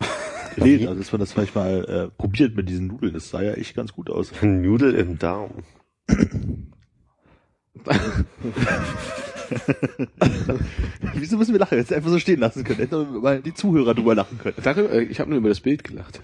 Nee, 0.56 0.86
also 0.88 0.98
dass 0.98 1.12
man 1.12 1.20
das 1.20 1.32
vielleicht 1.32 1.54
mal 1.54 1.84
äh, 1.84 2.08
probiert 2.18 2.56
mit 2.56 2.68
diesen 2.68 2.88
Nudeln. 2.88 3.14
Das 3.14 3.30
sah 3.30 3.40
ja 3.40 3.52
echt 3.52 3.76
ganz 3.76 3.92
gut 3.92 4.10
aus. 4.10 4.32
Nudel 4.42 4.94
im 4.94 5.16
Darm. 5.16 5.62
Wieso 11.14 11.38
müssen 11.38 11.52
wir 11.52 11.60
lachen? 11.60 11.78
Jetzt 11.78 11.92
einfach 11.92 12.10
so 12.10 12.18
stehen 12.18 12.40
lassen 12.40 12.64
können. 12.64 12.80
Hätten 12.80 13.20
mal 13.20 13.40
die 13.40 13.54
Zuhörer 13.54 13.94
drüber 13.94 14.14
lachen 14.14 14.38
können. 14.38 14.56
Darüber, 14.62 14.92
äh, 14.92 15.04
ich 15.04 15.20
habe 15.20 15.30
nur 15.30 15.38
über 15.38 15.48
das 15.48 15.60
Bild 15.60 15.84
gelacht. 15.84 16.20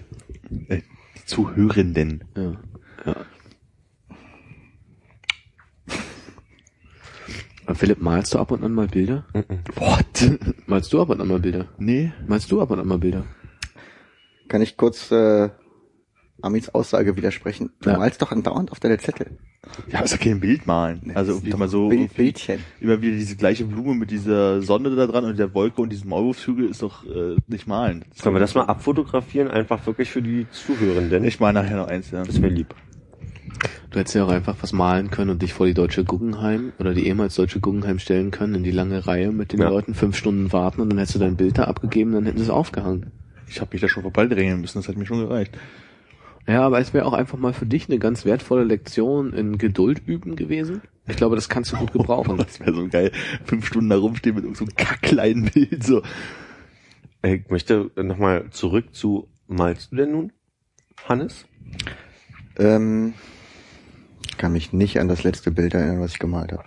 Äh, 0.67 0.81
die 1.17 1.25
Zuhörenden. 1.25 2.23
Ja. 2.35 2.57
ja. 3.05 3.15
Philipp, 7.75 8.01
malst 8.01 8.33
du 8.33 8.39
ab 8.39 8.51
und 8.51 8.63
an 8.63 8.73
mal 8.73 8.87
Bilder? 8.87 9.25
What? 9.75 10.39
Malst 10.67 10.93
du 10.93 11.01
ab 11.01 11.09
und 11.09 11.19
an 11.21 11.27
mal 11.27 11.39
Bilder? 11.39 11.67
Nee. 11.77 12.11
Malst 12.27 12.51
du 12.51 12.61
ab 12.61 12.71
und 12.71 12.79
an 12.79 12.87
mal 12.87 12.99
Bilder? 12.99 13.25
Kann 14.47 14.61
ich 14.61 14.77
kurz 14.77 15.11
äh, 15.11 15.49
Amis 16.45 16.69
Aussage 16.69 17.15
widersprechen? 17.17 17.71
Du 17.81 17.89
Ja. 17.89 17.97
malst 17.97 18.21
doch 18.21 18.31
andauernd 18.31 18.71
auf 18.71 18.79
deine 18.79 18.97
Zettel. 18.97 19.37
Ja, 19.91 19.99
ist 20.01 20.11
ja 20.11 20.17
kein 20.17 20.39
Bild 20.39 20.67
malen. 20.67 21.11
Also 21.15 21.33
irgendwie 21.33 21.53
mal 21.57 21.67
so 21.67 21.89
Bild, 21.89 22.13
Bildchen. 22.15 22.59
immer 22.79 23.01
wieder 23.01 23.15
diese 23.17 23.35
gleiche 23.35 23.65
Blume 23.65 23.95
mit 23.95 24.11
dieser 24.11 24.61
Sonne 24.61 24.95
da 24.95 25.07
dran 25.07 25.25
und 25.25 25.39
der 25.39 25.53
Wolke 25.53 25.81
und 25.81 25.89
diesem 25.91 26.09
Maulwurfshügel 26.09 26.69
ist 26.69 26.81
doch 26.83 27.03
äh, 27.05 27.35
nicht 27.47 27.67
malen. 27.67 28.05
Sollen 28.13 28.35
wir 28.35 28.39
das 28.39 28.53
mal 28.55 28.65
abfotografieren? 28.65 29.49
Einfach 29.49 29.85
wirklich 29.87 30.09
für 30.11 30.21
die 30.21 30.45
Zuhörenden. 30.51 31.23
Ich 31.23 31.39
mal 31.39 31.51
nachher 31.51 31.77
noch 31.77 31.87
eins, 31.87 32.11
ja. 32.11 32.23
Das 32.23 32.41
wäre 32.41 32.53
lieb. 32.53 32.73
Du 33.89 33.99
hättest 33.99 34.15
ja 34.15 34.25
auch 34.25 34.29
einfach 34.29 34.55
was 34.61 34.73
malen 34.73 35.09
können 35.09 35.29
und 35.31 35.41
dich 35.41 35.53
vor 35.53 35.65
die 35.65 35.73
deutsche 35.73 36.03
Guggenheim 36.03 36.73
oder 36.79 36.93
die 36.93 37.07
ehemals 37.07 37.35
deutsche 37.35 37.59
Guggenheim 37.61 37.97
stellen 37.99 38.29
können, 38.29 38.53
in 38.55 38.63
die 38.63 38.71
lange 38.71 39.07
Reihe 39.07 39.31
mit 39.31 39.53
den 39.53 39.61
Ja. 39.61 39.69
Leuten 39.69 39.93
fünf 39.93 40.17
Stunden 40.17 40.51
warten 40.51 40.81
und 40.81 40.89
dann 40.89 40.99
hättest 40.99 41.15
du 41.15 41.19
dein 41.19 41.37
Bild 41.37 41.57
da 41.57 41.63
abgegeben, 41.63 42.11
dann 42.11 42.25
hätten 42.25 42.37
sie 42.37 42.43
es 42.43 42.49
aufgehangen. 42.49 43.11
Ich 43.47 43.61
habe 43.61 43.69
mich 43.73 43.81
da 43.81 43.87
schon 43.87 44.03
vorbeidrängen 44.03 44.59
müssen, 44.59 44.79
das 44.79 44.89
hat 44.89 44.97
mir 44.97 45.05
schon 45.05 45.19
gereicht. 45.19 45.57
Ja, 46.47 46.61
aber 46.61 46.79
es 46.79 46.93
wäre 46.93 47.05
auch 47.05 47.13
einfach 47.13 47.37
mal 47.37 47.53
für 47.53 47.65
dich 47.65 47.89
eine 47.89 47.97
ganz 47.97 48.23
wertvolle 48.23 48.63
Lektion 48.63 49.33
in 49.33 49.57
Geduld 49.57 50.01
üben 50.05 50.35
gewesen. 50.35 50.81
Ich 51.07 51.15
glaube, 51.15 51.35
das 51.35 51.49
kannst 51.49 51.71
du 51.71 51.77
gut 51.77 51.91
gebrauchen. 51.93 52.37
Das 52.37 52.59
wäre 52.59 52.73
so 52.73 52.87
geil. 52.87 53.11
Fünf 53.45 53.65
Stunden 53.65 53.89
da 53.89 53.97
rumstehen 53.97 54.35
mit 54.35 54.43
irgend 54.43 54.57
so 54.57 54.65
einem 54.65 54.75
kackkleinen 54.75 55.45
Bild, 55.45 55.83
so. 55.83 56.03
Ich 57.23 57.49
möchte 57.49 57.89
nochmal 57.95 58.51
zurück 58.51 58.93
zu, 58.93 59.27
malst 59.47 59.91
du 59.91 59.95
denn 59.95 60.11
nun, 60.11 60.31
Hannes? 61.09 61.45
Ähm, 62.57 63.15
kann 64.37 64.51
mich 64.51 64.73
nicht 64.73 64.99
an 64.99 65.07
das 65.07 65.23
letzte 65.23 65.49
Bild 65.49 65.73
erinnern, 65.73 66.01
was 66.01 66.11
ich 66.11 66.19
gemalt 66.19 66.51
habe. 66.51 66.65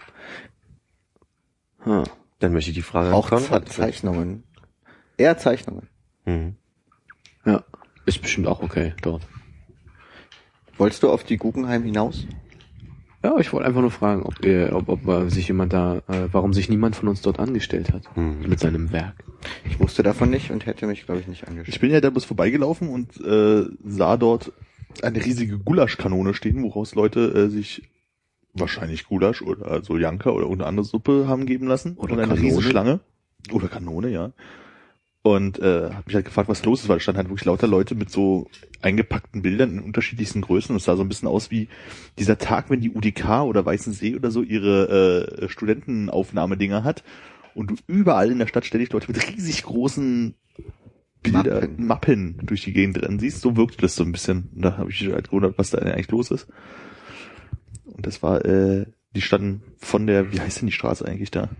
Hm. 1.81 2.05
Dann 2.41 2.53
möchte 2.53 2.70
ich 2.70 2.76
die 2.76 2.83
Frage 2.83 3.14
Auch 3.14 3.31
an 3.31 3.39
Ze 3.39 3.49
Konrad 3.49 3.68
Zeichnungen. 3.68 4.45
Eher 5.16 5.39
Zeichnungen. 5.39 5.89
Mhm. 6.24 6.57
Ja, 7.45 7.64
ist 8.07 8.20
bestimmt 8.20 8.47
auch 8.47 8.62
okay 8.62 8.95
dort. 9.03 9.22
Wolltest 10.79 11.03
du 11.03 11.11
auf 11.11 11.24
die 11.24 11.37
Guggenheim 11.37 11.83
hinaus? 11.83 12.26
Ja, 13.24 13.37
ich 13.39 13.53
wollte 13.53 13.66
einfach 13.66 13.81
nur 13.81 13.91
fragen, 13.91 14.22
ob, 14.22 14.45
ihr, 14.45 14.70
ob, 14.72 14.89
ob 14.89 15.07
äh, 15.09 15.29
sich 15.29 15.49
jemand 15.49 15.72
da, 15.72 15.97
äh, 16.09 16.29
warum 16.31 16.53
sich 16.55 16.68
niemand 16.68 16.95
von 16.95 17.09
uns 17.09 17.20
dort 17.20 17.41
angestellt 17.41 17.93
hat 17.93 18.03
Mhm. 18.16 18.49
mit 18.49 18.61
seinem 18.61 18.93
Werk. 18.93 19.24
Ich 19.68 19.81
wusste 19.81 20.03
davon 20.05 20.31
nicht 20.31 20.51
und 20.53 20.66
hätte 20.66 20.87
mich, 20.87 21.05
glaube 21.05 21.20
ich, 21.20 21.26
nicht 21.26 21.43
Ich 21.43 21.49
angestellt. 21.49 21.81
bin 21.81 21.91
ja 21.91 22.01
da 22.01 22.11
bloß 22.11 22.24
vorbeigelaufen 22.24 22.89
und 22.89 23.20
äh, 23.20 23.64
sah 23.85 24.16
dort 24.16 24.53
eine 25.03 25.24
riesige 25.24 25.59
Gulaschkanone 25.59 26.33
stehen, 26.33 26.62
woraus 26.62 26.95
Leute 26.95 27.20
äh, 27.33 27.49
sich 27.49 27.83
wahrscheinlich 28.55 29.07
Gulasch 29.07 29.43
oder 29.43 29.83
Soljanka 29.83 30.31
oder 30.31 30.43
irgendeine 30.43 30.68
andere 30.68 30.85
Suppe 30.85 31.26
haben 31.29 31.45
geben 31.47 31.66
lassen. 31.66 31.97
Oder 31.97 32.12
und 32.14 32.18
eine 32.20 32.29
Kanone. 32.29 32.47
riesige 32.49 32.62
Schlange. 32.62 33.01
Oder 33.53 33.68
Kanone, 33.68 34.11
ja. 34.11 34.33
Und 35.29 35.59
äh, 35.59 35.91
habe 35.91 36.05
mich 36.07 36.14
halt 36.14 36.24
gefragt, 36.24 36.49
was 36.49 36.64
los 36.64 36.81
ist, 36.81 36.89
weil 36.89 36.97
da 36.97 37.01
standen 37.01 37.18
halt 37.18 37.29
wirklich 37.29 37.45
lauter 37.45 37.66
Leute 37.66 37.95
mit 37.95 38.09
so 38.09 38.49
eingepackten 38.81 39.43
Bildern 39.43 39.72
in 39.72 39.81
unterschiedlichsten 39.81 40.41
Größen. 40.41 40.72
Und 40.72 40.79
es 40.79 40.85
sah 40.85 40.97
so 40.97 41.03
ein 41.03 41.09
bisschen 41.09 41.29
aus 41.29 41.51
wie 41.51 41.68
dieser 42.18 42.39
Tag, 42.39 42.70
wenn 42.70 42.81
die 42.81 42.89
UDK 42.89 43.43
oder 43.43 43.66
Weißensee 43.66 44.16
oder 44.16 44.31
so 44.31 44.43
ihre 44.43 45.43
äh, 45.43 45.49
Studentenaufnahmedinger 45.51 46.83
hat. 46.83 47.05
Und 47.55 47.70
du 47.70 47.74
überall 47.87 48.31
in 48.31 48.39
der 48.39 48.47
Stadt 48.47 48.64
ständig 48.64 48.91
Leute 48.91 49.12
mit 49.12 49.37
riesig 49.37 49.64
großen 49.64 50.35
Bilder, 51.22 51.61
Mappen. 51.61 51.87
Mappen. 51.87 52.41
durch 52.45 52.64
die 52.64 52.72
Gegend 52.72 53.03
rennen 53.03 53.18
siehst, 53.18 53.43
so 53.43 53.55
wirkt 53.55 53.83
das 53.83 53.97
so 53.97 54.05
ein 54.05 54.12
bisschen. 54.12 54.49
Und 54.55 54.62
da 54.62 54.79
habe 54.79 54.91
ich 54.91 55.03
mich 55.03 55.12
halt 55.12 55.26
gewundert, 55.26 55.59
was 55.59 55.68
da 55.68 55.76
eigentlich 55.76 56.11
los 56.11 56.31
ist. 56.31 56.49
Und 57.85 58.07
das 58.07 58.22
war, 58.22 58.43
äh, 58.47 58.87
die 59.14 59.20
standen 59.20 59.61
von 59.76 60.07
der, 60.07 60.33
wie 60.33 60.41
heißt 60.41 60.62
denn 60.62 60.68
die 60.68 60.72
Straße 60.72 61.05
eigentlich 61.05 61.31
da? 61.31 61.51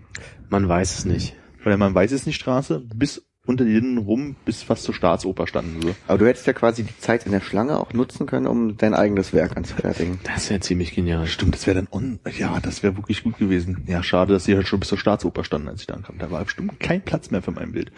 Man 0.49 0.67
weiß 0.67 0.97
es 0.97 1.05
nicht. 1.05 1.35
Von 1.59 1.69
der 1.69 1.77
man 1.77 1.93
weiß 1.93 2.13
es 2.13 2.25
nicht 2.25 2.37
Straße 2.37 2.79
bis 2.95 3.28
unter 3.49 3.65
denen 3.65 3.97
rum 3.97 4.35
bis 4.45 4.61
fast 4.61 4.83
zur 4.83 4.93
Staatsoper 4.93 5.47
standen 5.47 5.81
so. 5.81 5.95
Aber 6.07 6.19
du 6.19 6.27
hättest 6.27 6.45
ja 6.45 6.53
quasi 6.53 6.83
die 6.83 6.97
Zeit 6.99 7.25
in 7.25 7.31
der 7.31 7.41
Schlange 7.41 7.79
auch 7.79 7.93
nutzen 7.93 8.27
können, 8.27 8.45
um 8.45 8.77
dein 8.77 8.93
eigenes 8.93 9.33
Werk 9.33 9.57
anzufertigen. 9.57 10.19
Das 10.23 10.51
wäre 10.51 10.59
ziemlich 10.59 10.93
genial. 10.93 11.25
Stimmt, 11.25 11.55
das 11.55 11.65
wäre 11.65 11.77
dann 11.77 11.87
on, 11.89 12.19
ja, 12.37 12.59
das 12.61 12.83
wäre 12.83 12.95
wirklich 12.95 13.23
gut 13.23 13.39
gewesen. 13.39 13.83
Ja, 13.87 14.03
schade, 14.03 14.33
dass 14.33 14.45
sie 14.45 14.55
halt 14.55 14.67
schon 14.67 14.79
bis 14.79 14.89
zur 14.89 14.99
Staatsoper 14.99 15.43
standen, 15.43 15.67
als 15.67 15.81
ich 15.81 15.87
da 15.87 15.95
ankam. 15.95 16.19
Da 16.19 16.29
war 16.29 16.43
bestimmt 16.43 16.79
kein 16.79 17.01
Platz 17.01 17.31
mehr 17.31 17.41
für 17.41 17.49
mein 17.51 17.71
Bild. 17.71 17.91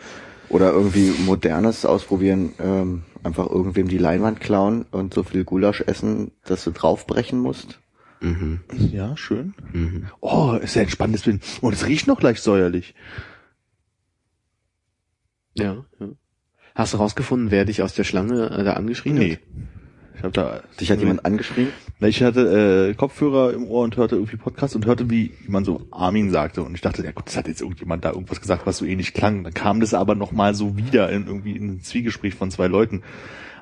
Oder 0.48 0.72
irgendwie 0.72 1.12
modernes 1.26 1.86
ausprobieren, 1.86 2.54
ähm, 2.60 3.04
einfach 3.22 3.50
irgendwem 3.50 3.90
die 3.90 3.98
Leinwand 3.98 4.40
klauen 4.40 4.86
und 4.92 5.14
so 5.14 5.24
viel 5.24 5.44
Gulasch 5.44 5.82
essen, 5.82 6.32
dass 6.46 6.64
du 6.64 6.72
draufbrechen 6.72 7.40
musst. 7.40 7.80
Mhm. 8.22 8.62
Ja, 8.70 9.18
schön. 9.18 9.54
Mhm. 9.74 10.06
Oh, 10.22 10.54
ist 10.62 10.76
ja 10.76 10.84
ein 10.84 10.90
spannendes 10.90 11.24
Bild. 11.24 11.42
Und 11.60 11.74
es 11.74 11.88
riecht 11.88 12.08
noch 12.08 12.22
leicht 12.22 12.42
säuerlich. 12.42 12.94
Ja, 15.56 15.86
ja. 16.00 16.08
Hast 16.76 16.94
du 16.94 16.98
rausgefunden, 16.98 17.52
wer 17.52 17.66
dich 17.66 17.82
aus 17.82 17.94
der 17.94 18.04
Schlange 18.06 18.50
äh, 18.50 18.64
da 18.64 18.74
angeschrien 18.74 19.16
Nee. 19.16 19.34
hat? 19.34 19.40
Ich 20.16 20.24
hab 20.24 20.34
da, 20.34 20.62
Dich 20.80 20.92
hat 20.92 21.00
jemand 21.00 21.26
angeschrien? 21.26 21.70
Na, 22.00 22.08
ich 22.08 22.22
hatte 22.22 22.90
äh, 22.92 22.94
Kopfhörer 22.94 23.54
im 23.54 23.66
Ohr 23.66 23.84
und 23.84 23.98
hörte 23.98 24.16
irgendwie 24.16 24.38
Podcast 24.38 24.76
und 24.76 24.86
hörte, 24.86 25.10
wie 25.10 25.32
jemand 25.44 25.66
so 25.66 25.88
Armin 25.90 26.30
sagte. 26.30 26.62
Und 26.62 26.76
ich 26.76 26.82
dachte, 26.82 27.04
ja 27.04 27.12
gut, 27.12 27.26
das 27.26 27.38
hat 27.38 27.48
jetzt 27.48 27.62
irgendjemand 27.62 28.06
da 28.06 28.12
irgendwas 28.12 28.40
gesagt, 28.40 28.68
was 28.68 28.78
so 28.78 28.86
ähnlich 28.86 29.14
klang. 29.14 29.44
Dann 29.44 29.54
kam 29.54 29.80
das 29.80 29.96
aber 29.96 30.14
nochmal 30.14 30.54
so 30.54 30.78
wieder 30.78 31.10
in 31.10 31.26
irgendwie 31.26 31.54
in 31.56 31.74
ein 31.76 31.82
Zwiegespräch 31.82 32.36
von 32.36 32.52
zwei 32.52 32.68
Leuten. 32.68 33.02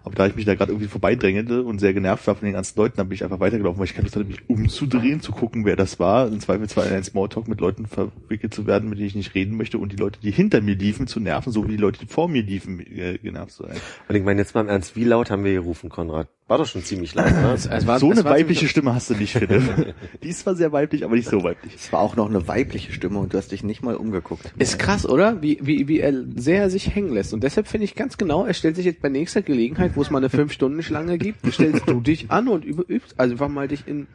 Aber 0.04 0.16
da 0.16 0.28
ich 0.28 0.36
mich 0.36 0.46
da 0.46 0.56
gerade 0.56 0.72
irgendwie 0.72 0.88
vorbeidrängelte 0.88 1.64
und 1.64 1.80
sehr 1.80 1.94
genervt 1.94 2.26
war 2.28 2.36
von 2.36 2.46
den 2.46 2.54
ganzen 2.54 2.78
Leuten, 2.78 2.98
bin 2.98 3.12
ich 3.12 3.24
einfach 3.24 3.40
weitergelaufen, 3.40 3.80
weil 3.80 3.86
ich 3.86 3.94
keine 3.94 4.06
Lust 4.06 4.16
hatte, 4.16 4.26
mich 4.26 4.50
umzudrehen, 4.50 5.22
zu 5.22 5.32
gucken, 5.32 5.66
wer 5.66 5.76
das 5.76 6.00
war. 6.00 6.28
Im 6.28 6.40
Zweifelsfall 6.40 6.88
in 6.88 6.94
einen 6.94 7.04
Smalltalk 7.04 7.48
mit 7.48 7.60
Leuten 7.60 7.86
verwickelt 7.86 8.54
zu 8.54 8.68
werden, 8.68 8.90
mit 8.90 9.00
denen 9.00 9.08
ich 9.08 9.16
nicht 9.16 9.36
reden 9.36 9.58
möchte 9.58 9.78
und 9.78 9.92
die 9.92 9.98
Leute, 9.98 10.20
die 10.22 10.32
hinter 10.32 10.62
mir 10.62 10.76
liefen, 10.76 11.08
zu 11.08 11.20
nerven, 11.20 11.52
so 11.52 11.66
wie 11.66 11.72
die 11.72 11.78
Leute, 11.78 12.00
die 12.00 12.08
vor 12.08 12.28
mir 12.28 12.44
liefen, 12.44 12.80
äh, 12.80 13.18
genervt 13.18 13.52
zu 13.52 13.64
sein. 13.64 13.78
Und 14.08 14.16
ich 14.16 14.24
meine 14.24 14.42
jetzt 14.42 14.56
mal 14.56 14.62
im 14.62 14.70
Ernst, 14.70 14.96
wie 14.96 15.04
laut 15.04 15.32
haben 15.32 15.44
wir 15.44 15.54
gerufen, 15.54 15.90
Konrad? 15.90 16.28
War 16.50 16.58
doch 16.58 16.66
schon 16.66 16.84
ziemlich 16.84 17.14
laut, 17.16 17.32
ne? 17.32 17.52
Es, 17.56 17.68
es 17.68 17.86
war, 17.88 18.00
so 18.00 18.12
es 18.12 18.18
eine 18.18 18.26
war 18.26 18.34
weibliche 18.34 18.68
Stimme 18.68 18.94
hast 18.94 19.10
du 19.10 19.14
nicht, 19.14 19.34
Philipp. 19.34 19.94
die 20.24 20.28
ist 20.30 20.40
zwar 20.40 20.56
sehr 20.56 20.72
weiblich, 20.72 21.06
aber 21.06 21.16
nicht 21.16 21.30
so 21.30 21.44
weiblich. 21.44 21.76
Es 21.76 21.94
war 21.94 22.00
auch 22.02 22.16
noch 22.16 22.28
eine 22.28 22.48
weibliche 22.48 22.92
Stimme 22.92 23.20
und 23.20 23.34
du 23.34 23.38
hast 23.38 23.52
dich 23.52 23.64
nicht 23.64 23.84
mal 23.84 23.96
umgeguckt. 23.96 24.52
Ist 24.58 24.80
krass, 24.80 25.08
oder? 25.08 25.42
Wie, 25.42 25.60
wie, 25.62 25.88
wie 25.88 26.00
er 26.00 26.14
sehr 26.36 26.70
sich 26.72 26.94
hängen 26.94 27.14
lässt. 27.14 27.34
Und 27.34 27.44
deshalb 27.44 27.68
finde 27.68 27.86
ich 27.86 27.94
ganz 27.96 28.18
genau, 28.18 28.46
er 28.46 28.54
stellt 28.56 28.76
sich 28.76 28.86
jetzt 28.86 29.02
bei 29.02 29.10
nächster 29.10 29.42
Gelegenheit, 29.44 29.92
wo 29.96 30.02
es 30.02 30.10
mal 30.10 30.18
eine 30.18 30.30
Fünf-Stunden-Schlange 30.30 31.20
gibt, 31.20 31.46
stellst 31.54 31.88
du 31.88 32.02
dich 32.02 32.32
an 32.32 32.48
und 32.48 32.66
üb- 32.66 32.88
übst, 32.90 33.14
also 33.18 33.34
einfach 33.36 33.48
mal 33.48 33.68
dich 33.68 33.88
in 33.88 34.08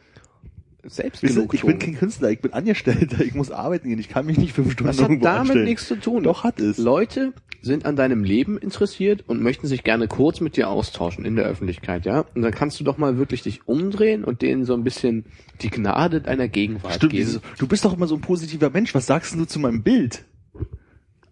Wisst 0.85 0.99
ihr, 0.99 1.47
ich 1.51 1.63
bin 1.63 1.79
kein 1.79 1.95
Künstler, 1.95 2.29
ich 2.29 2.41
bin 2.41 2.53
Angestellter, 2.53 3.25
ich 3.25 3.33
muss 3.33 3.49
arbeiten 3.49 3.89
gehen, 3.89 3.97
ich 3.97 4.07
kann 4.07 4.27
mich 4.27 4.37
nicht 4.37 4.53
fünf 4.53 4.73
Stunden 4.73 4.87
Das 4.91 5.01
hat 5.01 5.09
damit 5.09 5.25
anstellen. 5.25 5.65
nichts 5.65 5.87
zu 5.87 5.95
tun. 5.99 6.21
Doch 6.21 6.43
hat 6.43 6.59
es. 6.59 6.77
Leute 6.77 7.33
sind 7.63 7.85
an 7.85 7.95
deinem 7.95 8.23
Leben 8.23 8.59
interessiert 8.59 9.23
und 9.27 9.41
möchten 9.41 9.65
sich 9.65 9.83
gerne 9.83 10.07
kurz 10.07 10.41
mit 10.41 10.57
dir 10.57 10.69
austauschen 10.69 11.25
in 11.25 11.35
der 11.35 11.45
Öffentlichkeit, 11.45 12.05
ja? 12.05 12.25
Und 12.35 12.43
dann 12.43 12.51
kannst 12.51 12.79
du 12.79 12.83
doch 12.83 12.99
mal 12.99 13.17
wirklich 13.17 13.41
dich 13.41 13.67
umdrehen 13.67 14.23
und 14.23 14.43
denen 14.43 14.63
so 14.63 14.75
ein 14.75 14.83
bisschen 14.83 15.25
die 15.61 15.71
Gnade 15.71 16.21
deiner 16.21 16.47
Gegenwart 16.47 16.93
Stimmt, 16.93 17.13
geben. 17.13 17.25
dieses, 17.25 17.41
du 17.57 17.67
bist 17.67 17.83
doch 17.83 17.93
immer 17.97 18.05
so 18.05 18.13
ein 18.13 18.21
positiver 18.21 18.69
Mensch, 18.69 18.93
was 18.93 19.07
sagst 19.07 19.33
du 19.33 19.45
zu 19.45 19.57
meinem 19.59 19.81
Bild? 19.81 20.23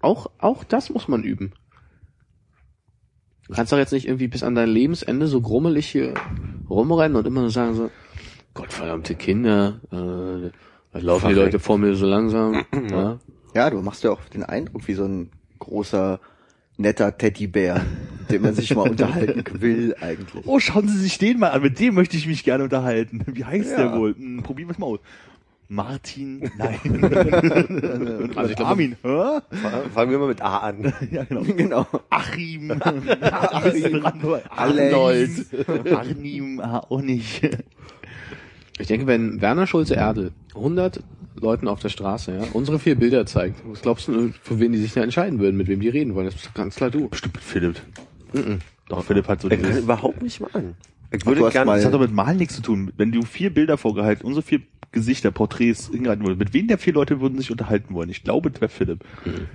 Auch, 0.02 0.32
auch 0.40 0.64
das 0.64 0.90
muss 0.90 1.08
man 1.08 1.24
üben. 1.24 1.54
Du 3.48 3.54
kannst 3.54 3.72
doch 3.72 3.78
jetzt 3.78 3.94
nicht 3.94 4.08
irgendwie 4.08 4.28
bis 4.28 4.42
an 4.42 4.56
dein 4.56 4.70
Lebensende 4.70 5.28
so 5.28 5.42
grummelig 5.42 5.86
hier 5.88 6.16
rumrennen 6.70 7.16
und 7.16 7.28
immer 7.28 7.42
nur 7.42 7.52
sagen 7.52 7.76
so, 7.76 7.92
Gottverdammte 8.54 9.16
Kinder, 9.16 9.80
äh, 9.92 10.52
da 10.92 11.00
laufen 11.00 11.28
die 11.30 11.34
Verreckt. 11.34 11.54
Leute 11.54 11.60
vor 11.60 11.78
mir 11.78 11.96
so 11.96 12.06
langsam. 12.06 12.64
ja. 12.92 13.20
Ja, 13.56 13.70
du 13.70 13.82
machst 13.82 14.04
ja 14.04 14.12
auch 14.12 14.22
den 14.34 14.44
Eindruck 14.44 14.88
wie 14.88 14.94
so 14.94 15.06
ein 15.06 15.30
großer, 15.60 16.20
netter 16.78 17.18
Teddybär, 17.18 17.82
mit 18.22 18.32
dem 18.32 18.42
man 18.44 18.54
sich 18.56 18.76
mal 18.76 18.82
unterhalten 18.90 19.44
will 19.62 19.96
eigentlich. 20.02 20.44
Oh, 20.46 20.60
schauen 20.60 20.88
Sie 20.88 20.98
sich 20.98 21.18
den 21.18 21.40
mal 21.40 21.50
an, 21.52 21.62
mit 21.62 21.80
dem 21.80 21.96
möchte 21.96 22.18
ich 22.18 22.28
mich 22.28 22.44
gerne 22.44 22.64
unterhalten. 22.64 23.22
Wie 23.28 23.46
heißt 23.46 23.72
Ja. 23.72 23.78
der 23.78 23.94
wohl? 23.98 24.16
Hm, 24.16 24.44
probieren 24.44 24.70
wir 24.70 24.74
es 24.74 24.80
mal 24.80 24.88
aus. 24.88 25.00
Martin? 25.70 26.52
Nein. 26.58 26.80
Also 28.36 28.50
ich 28.52 28.56
glaube- 28.56 28.66
Armin, 28.72 28.96
hä? 29.02 29.40
Fangen 29.94 30.12
wir 30.12 30.20
mal 30.20 30.28
mit 30.28 30.42
A 30.42 30.58
an. 30.58 30.94
Ja, 31.12 31.24
genau. 31.24 31.42
genau. 31.58 31.88
Achim. 32.10 32.72
Achim. 32.80 34.06
Alex. 34.50 35.50
Arnim, 35.92 36.60
ah, 36.60 36.80
auch 36.90 37.02
nicht. 37.02 37.42
Ich 38.80 38.88
denke, 38.88 39.08
wenn 39.08 39.42
Werner 39.42 39.68
Schulze-Erdel 39.68 40.32
100 40.56 41.02
Leuten 41.36 41.68
auf 41.68 41.80
der 41.80 41.90
Straße, 41.90 42.34
ja, 42.36 42.44
unsere 42.54 42.80
vier 42.80 42.96
Bilder 42.96 43.26
zeigt, 43.26 43.62
was 43.66 43.82
glaubst 43.82 44.08
du, 44.08 44.32
für 44.42 44.60
wen 44.60 44.72
die 44.72 44.78
sich 44.80 44.94
da 44.94 45.02
entscheiden 45.02 45.40
würden, 45.40 45.58
mit 45.58 45.68
wem 45.68 45.80
die 45.80 45.90
reden 45.90 46.16
wollen? 46.16 46.26
Das 46.26 46.36
ist 46.36 46.54
ganz 46.54 46.76
klar 46.76 46.90
du. 46.90 47.10
Bestimmt 47.10 47.36
mit 47.36 47.44
Philipp. 47.44 47.82
Mhm. 48.34 48.60
Doch, 48.90 49.04
Philipp 49.04 49.28
hat 49.28 49.42
so 49.42 49.50
Ich 49.50 49.62
kann 49.62 49.78
überhaupt 49.78 50.22
nicht 50.22 50.40
mal 50.42 50.50
an. 50.54 50.76
Ich 51.12 51.26
würde 51.26 51.48
gerne, 51.52 51.66
mal- 51.66 51.76
Das 51.78 51.86
hat 51.86 51.94
doch 51.94 52.00
mit 52.00 52.12
Malen 52.12 52.38
nichts 52.38 52.56
zu 52.56 52.62
tun. 52.62 52.92
Wenn 52.98 53.12
du 53.12 53.22
vier 53.24 53.54
Bilder 53.54 53.78
vorgehalten, 53.78 54.26
unsere 54.26 54.44
vier 54.44 54.62
Gesichter, 54.92 55.32
Porträts 55.32 55.90
hingehalten 55.90 56.24
würdest, 56.26 56.40
mit 56.40 56.54
wem 56.54 56.68
der 56.68 56.78
vier 56.78 56.94
Leute 56.94 57.22
würden 57.22 57.38
sich 57.38 57.52
unterhalten 57.52 57.94
wollen? 57.94 58.10
Ich 58.10 58.24
glaube, 58.24 58.50
das 58.52 58.62
wäre 58.62 58.70
Philipp. 58.70 59.04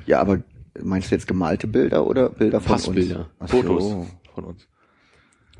Ja, 0.06 0.20
aber 0.20 0.42
meinst 0.82 1.10
du 1.10 1.14
jetzt 1.16 1.26
gemalte 1.26 1.66
Bilder 1.66 2.06
oder 2.06 2.28
Bilder 2.30 2.60
von 2.60 2.72
Passbilder. 2.72 3.28
uns? 3.40 3.50
Fotos 3.50 3.84
So. 3.84 4.06
von 4.34 4.44
uns. 4.44 4.68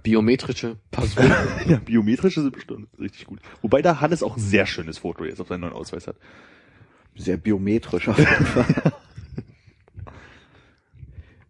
Biometrische 0.08 0.76
Passwörter. 0.90 1.36
Ja, 1.68 1.76
biometrische 1.78 2.40
sind 2.40 2.52
bestimmt 2.54 2.88
richtig 2.98 3.26
gut. 3.26 3.40
Wobei 3.60 3.82
da 3.82 4.00
Hannes 4.00 4.22
auch 4.22 4.36
ein 4.36 4.40
sehr 4.40 4.64
schönes 4.64 4.98
Foto 4.98 5.24
jetzt 5.24 5.38
auf 5.40 5.48
seinem 5.48 5.60
neuen 5.60 5.74
Ausweis 5.74 6.06
hat. 6.06 6.16
Sehr 7.14 7.36
biometrisch 7.36 8.08
auf 8.08 8.18
jeden 8.18 8.46
Fall. 8.46 8.64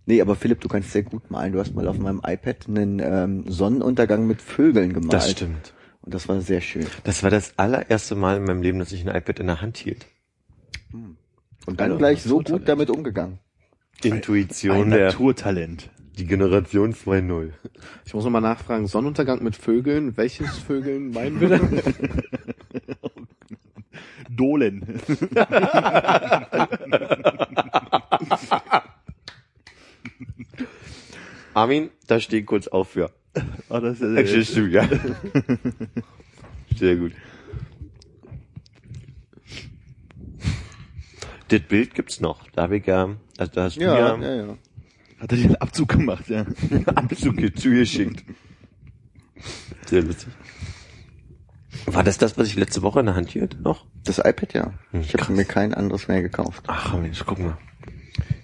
Nee, 0.06 0.22
aber 0.22 0.36
Philipp, 0.36 0.62
du 0.62 0.68
kannst 0.68 0.92
sehr 0.92 1.02
gut 1.02 1.30
malen. 1.30 1.52
Du 1.52 1.60
hast 1.60 1.74
mal 1.74 1.86
auf 1.86 1.98
meinem 1.98 2.22
iPad 2.26 2.66
einen 2.66 2.98
ähm, 2.98 3.44
Sonnenuntergang 3.46 4.26
mit 4.26 4.40
Vögeln 4.40 4.94
gemalt. 4.94 5.12
das 5.12 5.30
stimmt. 5.30 5.74
Und 6.00 6.14
das 6.14 6.26
war 6.30 6.40
sehr 6.40 6.62
schön. 6.62 6.86
Das 7.04 7.22
war 7.22 7.28
das 7.28 7.58
allererste 7.58 8.14
Mal 8.14 8.38
in 8.38 8.44
meinem 8.44 8.62
Leben, 8.62 8.78
dass 8.78 8.90
ich 8.90 9.06
ein 9.06 9.14
iPad 9.14 9.38
in 9.40 9.48
der 9.48 9.60
Hand 9.60 9.76
hielt. 9.76 10.06
Und 11.66 11.78
dann 11.78 11.90
Ja, 11.90 11.96
gleich 11.98 12.22
so 12.22 12.40
gut 12.40 12.66
damit 12.66 12.88
umgegangen. 12.88 13.38
Intuition 14.02 14.76
Ein 14.84 14.90
der, 14.92 15.04
Naturtalent. 15.08 15.90
Die 16.18 16.26
Generation 16.26 16.92
2.0. 16.92 17.52
Ich 18.04 18.12
muss 18.12 18.24
nochmal 18.24 18.42
nachfragen, 18.42 18.88
Sonnenuntergang 18.88 19.42
mit 19.42 19.54
Vögeln, 19.56 20.16
welches 20.16 20.58
Vögeln 20.58 21.12
meinen 21.12 21.40
wir 21.40 21.48
da? 21.50 21.60
Dohlen. 24.28 25.00
Armin, 31.54 31.90
da 32.06 32.20
steh 32.20 32.42
kurz 32.42 32.68
auf 32.68 32.90
für. 32.90 33.10
Ah, 33.68 33.80
das 33.80 34.00
ist 34.00 34.16
Action 34.16 34.44
Studio. 34.44 34.82
Sehr 36.76 36.96
gut. 36.96 37.12
Das 41.48 41.60
Bild 41.60 41.94
gibt's 41.94 42.20
noch. 42.20 42.48
Da 42.50 42.62
habe 42.62 42.76
ich 42.76 42.86
ja, 42.86 43.16
also 43.38 43.52
da 43.52 43.64
hast 43.64 43.76
du 43.76 43.80
Ja, 43.80 43.98
ja, 43.98 44.16
ja, 44.16 44.34
ja. 44.46 44.58
Hat 45.18 45.32
er 45.32 45.36
dir 45.38 45.44
einen 45.46 45.56
Abzug 45.56 45.88
gemacht, 45.88 46.28
ja. 46.28 46.46
Abzug 46.94 47.36
zugeschickt. 47.58 48.24
Sehr 49.86 50.02
lustig. 50.02 50.28
War 51.86 52.04
das 52.04 52.18
das, 52.18 52.36
was 52.38 52.48
ich 52.48 52.56
letzte 52.56 52.82
Woche 52.82 53.00
in 53.00 53.06
der 53.06 53.14
Hand 53.14 53.30
hielt 53.30 53.60
noch? 53.60 53.86
Das 54.04 54.18
iPad, 54.18 54.54
ja. 54.54 54.72
Hm, 54.90 55.00
Ich 55.00 55.14
habe 55.14 55.32
mir 55.32 55.44
kein 55.44 55.74
anderes 55.74 56.08
mehr 56.08 56.22
gekauft. 56.22 56.64
Ach 56.66 56.96
Mensch, 56.98 57.22
guck 57.26 57.38
mal. 57.38 57.56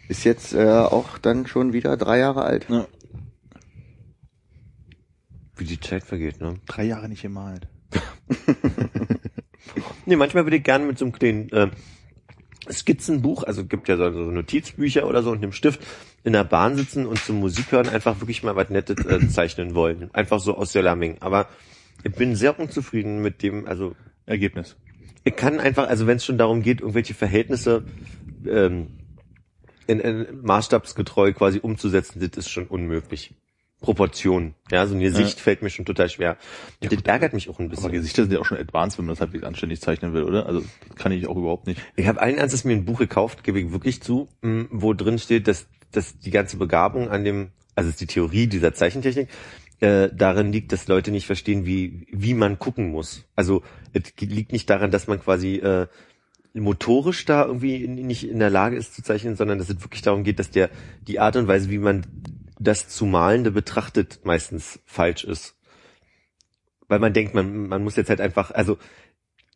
Ist 0.08 0.24
jetzt 0.24 0.52
äh, 0.54 0.66
auch 0.68 1.18
dann 1.18 1.46
schon 1.46 1.72
wieder 1.72 1.96
drei 1.96 2.18
Jahre 2.18 2.42
alt. 2.44 2.66
ja. 2.68 2.86
Wie 5.56 5.64
die 5.64 5.78
Zeit 5.78 6.02
vergeht, 6.02 6.40
ne? 6.40 6.54
Drei 6.66 6.84
Jahre 6.84 7.08
nicht 7.08 7.22
gemalt. 7.22 7.68
Nee, 10.06 10.16
manchmal 10.16 10.44
würde 10.44 10.56
ich 10.58 10.62
gerne 10.64 10.84
mit 10.84 10.98
so 10.98 11.06
einem 11.06 11.12
kleinen 11.12 11.48
äh, 11.50 11.70
Skizzenbuch, 12.70 13.44
also 13.44 13.64
gibt 13.64 13.88
ja 13.88 13.96
so, 13.96 14.10
Notizbücher 14.10 15.06
oder 15.06 15.22
so 15.22 15.30
und 15.30 15.42
einem 15.42 15.52
Stift 15.52 15.80
in 16.22 16.32
der 16.32 16.44
Bahn 16.44 16.76
sitzen 16.76 17.06
und 17.06 17.18
zum 17.18 17.40
Musik 17.40 17.72
hören 17.72 17.88
einfach 17.88 18.20
wirklich 18.20 18.42
mal 18.42 18.56
was 18.56 18.70
Nettes 18.70 19.04
äh, 19.06 19.28
zeichnen 19.28 19.74
wollen. 19.74 20.10
Einfach 20.12 20.40
so 20.40 20.56
aus 20.56 20.72
der 20.72 20.82
Lamming. 20.82 21.18
Aber 21.20 21.48
ich 22.02 22.12
bin 22.12 22.36
sehr 22.36 22.58
unzufrieden 22.58 23.22
mit 23.22 23.42
dem, 23.42 23.66
also 23.66 23.94
Ergebnis. 24.26 24.76
ich 25.24 25.36
kann 25.36 25.60
einfach, 25.60 25.88
also 25.88 26.06
wenn 26.06 26.16
es 26.16 26.24
schon 26.24 26.38
darum 26.38 26.62
geht, 26.62 26.80
irgendwelche 26.80 27.14
Verhältnisse 27.14 27.84
ähm, 28.46 28.88
in, 29.86 30.00
in 30.00 30.42
maßstabsgetreu 30.42 31.32
quasi 31.32 31.58
umzusetzen, 31.60 32.20
das 32.20 32.46
ist 32.46 32.50
schon 32.50 32.66
unmöglich. 32.66 33.34
Proportionen. 33.84 34.54
Ja, 34.70 34.86
so 34.86 34.94
eine 34.94 35.10
Sicht 35.10 35.40
fällt 35.40 35.62
mir 35.62 35.70
schon 35.70 35.84
total 35.84 36.08
schwer. 36.08 36.36
Und 36.82 36.92
das 36.92 37.02
ärgert 37.02 37.32
mich 37.32 37.48
auch 37.48 37.58
ein 37.58 37.66
Aber 37.66 37.74
bisschen. 37.74 37.92
Gesichter 37.92 38.22
sind 38.22 38.32
ja 38.32 38.40
auch 38.40 38.44
schon 38.44 38.58
advanced, 38.58 38.98
wenn 38.98 39.06
man 39.06 39.14
das 39.14 39.20
halbwegs 39.20 39.44
anständig 39.44 39.80
zeichnen 39.80 40.12
will, 40.12 40.24
oder? 40.24 40.46
Also 40.46 40.60
das 40.60 40.96
kann 40.96 41.12
ich 41.12 41.26
auch 41.26 41.36
überhaupt 41.36 41.66
nicht. 41.66 41.80
Ich 41.96 42.06
habe 42.06 42.20
allen 42.20 42.36
Ernstes 42.36 42.64
mir 42.64 42.72
ein 42.72 42.84
Buch 42.84 42.98
gekauft, 42.98 43.44
gebe 43.44 43.60
ich 43.60 43.72
wirklich 43.72 44.02
zu, 44.02 44.28
mh, 44.42 44.66
wo 44.70 44.94
drin 44.94 45.18
steht, 45.18 45.48
dass, 45.48 45.66
dass 45.92 46.18
die 46.18 46.30
ganze 46.30 46.56
Begabung 46.56 47.08
an 47.08 47.24
dem, 47.24 47.50
also 47.74 47.90
ist 47.90 48.00
die 48.00 48.06
Theorie 48.06 48.46
dieser 48.46 48.74
Zeichentechnik, 48.74 49.28
äh, 49.80 50.08
darin 50.14 50.52
liegt, 50.52 50.72
dass 50.72 50.88
Leute 50.88 51.10
nicht 51.10 51.26
verstehen, 51.26 51.66
wie, 51.66 52.06
wie 52.10 52.34
man 52.34 52.58
gucken 52.58 52.90
muss. 52.90 53.24
Also 53.36 53.62
es 53.92 54.02
liegt 54.20 54.52
nicht 54.52 54.70
daran, 54.70 54.90
dass 54.90 55.06
man 55.06 55.20
quasi 55.20 55.56
äh, 55.56 55.86
motorisch 56.54 57.24
da 57.24 57.44
irgendwie 57.44 57.84
in, 57.84 57.94
nicht 57.94 58.28
in 58.28 58.38
der 58.38 58.50
Lage 58.50 58.76
ist 58.76 58.94
zu 58.94 59.02
zeichnen, 59.02 59.36
sondern 59.36 59.58
dass 59.58 59.68
es 59.68 59.82
wirklich 59.82 60.02
darum 60.02 60.24
geht, 60.24 60.38
dass 60.38 60.50
der 60.50 60.70
die 61.06 61.18
Art 61.18 61.36
und 61.36 61.48
Weise, 61.48 61.70
wie 61.70 61.78
man 61.78 62.06
das 62.58 62.88
zu 62.88 63.06
Malende 63.06 63.50
betrachtet, 63.50 64.20
meistens 64.24 64.80
falsch 64.86 65.24
ist. 65.24 65.56
Weil 66.88 66.98
man 66.98 67.12
denkt, 67.12 67.34
man, 67.34 67.68
man 67.68 67.82
muss 67.82 67.96
jetzt 67.96 68.10
halt 68.10 68.20
einfach, 68.20 68.50
also 68.50 68.78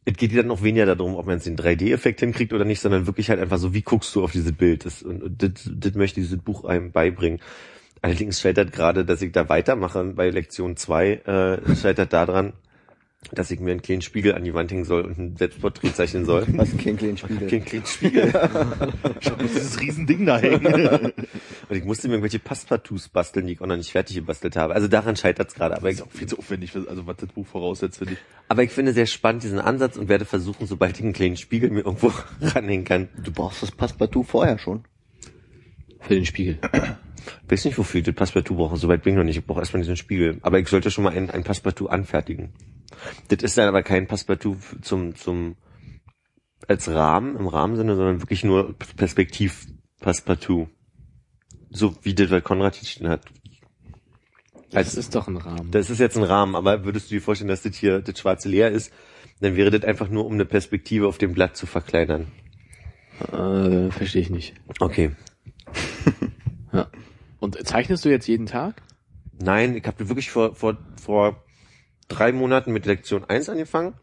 es 0.05 0.17
geht 0.17 0.37
dann 0.37 0.47
noch 0.47 0.63
weniger 0.63 0.87
darum, 0.87 1.17
ob 1.17 1.27
man 1.27 1.37
jetzt 1.37 1.47
den 1.47 1.59
3D-Effekt 1.59 2.21
hinkriegt 2.21 2.53
oder 2.53 2.65
nicht, 2.65 2.81
sondern 2.81 3.07
wirklich 3.07 3.29
halt 3.29 3.41
einfach 3.41 3.59
so, 3.59 3.75
wie 3.75 3.83
guckst 3.83 4.15
du 4.15 4.25
auf 4.25 4.33
dieses 4.33 4.53
Bild? 4.53 4.87
Das, 4.87 5.03
und 5.03 5.43
das, 5.43 5.71
das 5.71 5.95
möchte 5.95 6.21
dieses 6.21 6.39
Buch 6.39 6.65
einem 6.65 6.93
beibringen. 6.93 7.41
Allerdings 8.01 8.41
scheitert 8.41 8.73
gerade, 8.73 9.05
dass 9.05 9.21
ich 9.23 9.33
da 9.33 9.49
weitermache 9.49 10.03
bei 10.05 10.31
Lektion 10.31 10.77
2, 10.77 11.13
äh, 11.13 11.77
scheitert 11.77 12.13
daran, 12.13 12.55
dass 13.33 13.51
ich 13.51 13.59
mir 13.61 13.73
einen 13.73 13.83
kleinen 13.83 14.01
Spiegel 14.01 14.35
an 14.35 14.45
die 14.45 14.55
Wand 14.55 14.71
hängen 14.71 14.85
soll 14.85 15.03
und 15.03 15.19
ein 15.19 15.37
Selbstporträt 15.37 15.93
zeichnen 15.93 16.25
soll. 16.25 16.47
Was 16.57 16.77
kein 16.77 16.97
kleinen 16.97 17.17
Spiegel. 17.19 17.49
Kein 17.49 17.65
kleinen 17.65 17.87
Spiegel. 17.87 18.33
Ich 19.21 19.29
hab 19.29 19.39
bloß 19.39 19.53
dieses 19.53 19.81
Riesending 19.81 20.25
da 20.27 20.39
hängen. 20.39 20.65
Und 21.69 21.77
ich 21.77 21.85
musste 21.85 22.07
mir 22.09 22.15
irgendwelche 22.15 22.39
Passepartouts 22.39 23.09
basteln, 23.09 23.47
die 23.47 23.55
ich 23.55 23.61
auch 23.61 23.67
noch 23.67 23.77
nicht 23.77 23.91
fertig 23.91 24.17
gebastelt 24.17 24.57
habe. 24.57 24.75
Also 24.75 24.87
daran 24.89 25.17
scheitert 25.17 25.49
es 25.49 25.55
gerade. 25.55 25.77
Aber 25.77 25.89
Das 25.89 25.95
ich, 25.95 26.01
ist 26.01 26.07
auch 26.07 26.13
viel 26.13 26.29
zu 26.29 26.39
aufwendig, 26.39 26.75
also 26.75 27.07
was 27.07 27.17
das 27.17 27.29
Buch 27.31 27.47
voraussetzt, 27.47 27.99
finde 27.99 28.15
ich. 28.15 28.19
aber 28.49 28.63
ich 28.63 28.71
finde 28.71 28.93
sehr 28.93 29.07
spannend 29.07 29.43
diesen 29.43 29.59
Ansatz 29.59 29.97
und 29.97 30.09
werde 30.09 30.25
versuchen, 30.25 30.67
sobald 30.67 30.97
ich 30.99 31.05
einen 31.05 31.13
kleinen 31.13 31.37
Spiegel 31.37 31.71
mir 31.71 31.81
irgendwo 31.81 32.13
ranhängen 32.41 32.85
kann. 32.85 33.09
Du 33.23 33.33
brauchst 33.33 33.63
das 33.63 33.73
Passepartout 33.73 34.23
vorher 34.25 34.59
schon. 34.59 34.85
Für 36.01 36.15
den 36.15 36.27
Spiegel. 36.27 36.59
Ich 36.63 37.51
weiß 37.51 37.65
nicht, 37.65 37.79
wofür 37.79 37.99
ich 37.99 38.07
das 38.07 38.15
Passepartout 38.15 38.57
brauche. 38.57 38.77
Soweit 38.77 39.03
bin 39.03 39.15
ich 39.15 39.19
noch 39.19 39.25
nicht. 39.25 39.39
Ich 39.39 39.47
brauche 39.47 39.61
erstmal 39.61 39.83
diesen 39.83 39.97
Spiegel. 39.97 40.39
Aber 40.43 40.59
ich 40.59 40.69
sollte 40.69 40.91
schon 40.91 41.05
mal 41.05 41.15
ein, 41.15 41.31
ein 41.31 41.45
Passepartout 41.45 41.89
anfertigen. 41.89 42.53
Das 43.29 43.43
ist 43.43 43.59
dann 43.59 43.69
aber 43.69 43.83
kein 43.83 44.07
Passepartout 44.07 44.57
zum, 44.83 45.15
zum, 45.15 45.57
als 46.67 46.89
Rahmen, 46.89 47.37
im 47.37 47.47
Rahmensinne, 47.47 47.97
sondern 47.97 48.21
wirklich 48.23 48.45
nur 48.45 48.75
Perspektiv-Passepartout. 48.97 50.69
So 51.71 51.95
wie 52.03 52.15
das, 52.15 52.31
was 52.31 52.43
Konrad 52.43 52.75
Tietjen 52.75 53.09
hat. 53.09 53.23
Das 54.71 54.95
ist 54.95 55.15
doch 55.15 55.29
ein 55.29 55.37
Rahmen. 55.37 55.71
Das 55.71 55.91
ist 55.91 55.99
jetzt 55.99 56.17
ein 56.17 56.25
Rahmen, 56.25 56.55
aber 56.55 56.85
würdest 56.85 57.11
du 57.11 57.15
dir 57.15 57.23
vorstellen, 57.23 57.49
dass 57.49 57.63
das 57.63 57.77
hier 57.77 58.01
das 58.01 58.19
schwarze 58.19 58.49
leer 58.49 58.71
ist, 58.71 58.93
dann 59.41 59.57
wäre 59.57 59.71
das 59.71 59.85
einfach 59.85 60.09
nur, 60.09 60.27
um 60.27 60.35
eine 60.35 60.45
Perspektive 60.45 61.09
auf 61.09 61.19
dem 61.19 61.33
Blatt 61.33 61.57
zu 61.57 61.67
verkleinern. 61.67 62.27
Äh, 63.33 63.91
verstehe 63.91 64.23
ich 64.23 64.31
nicht. 64.31 64.55
Okay. 64.79 65.13
Ja. 66.73 66.87
Und 67.41 67.67
zeichnest 67.67 68.05
du 68.05 68.11
jetzt 68.11 68.27
jeden 68.27 68.45
Tag? 68.45 68.83
Nein, 69.41 69.75
ich 69.75 69.87
habe 69.87 70.09
wirklich 70.09 70.31
vor, 70.31 70.55
vor, 70.55 70.77
vor 71.01 71.43
drei 72.09 72.31
Monaten 72.33 72.73
mit 72.73 72.85
Lektion 72.85 73.25
1 73.25 73.49
angefangen. 73.49 73.95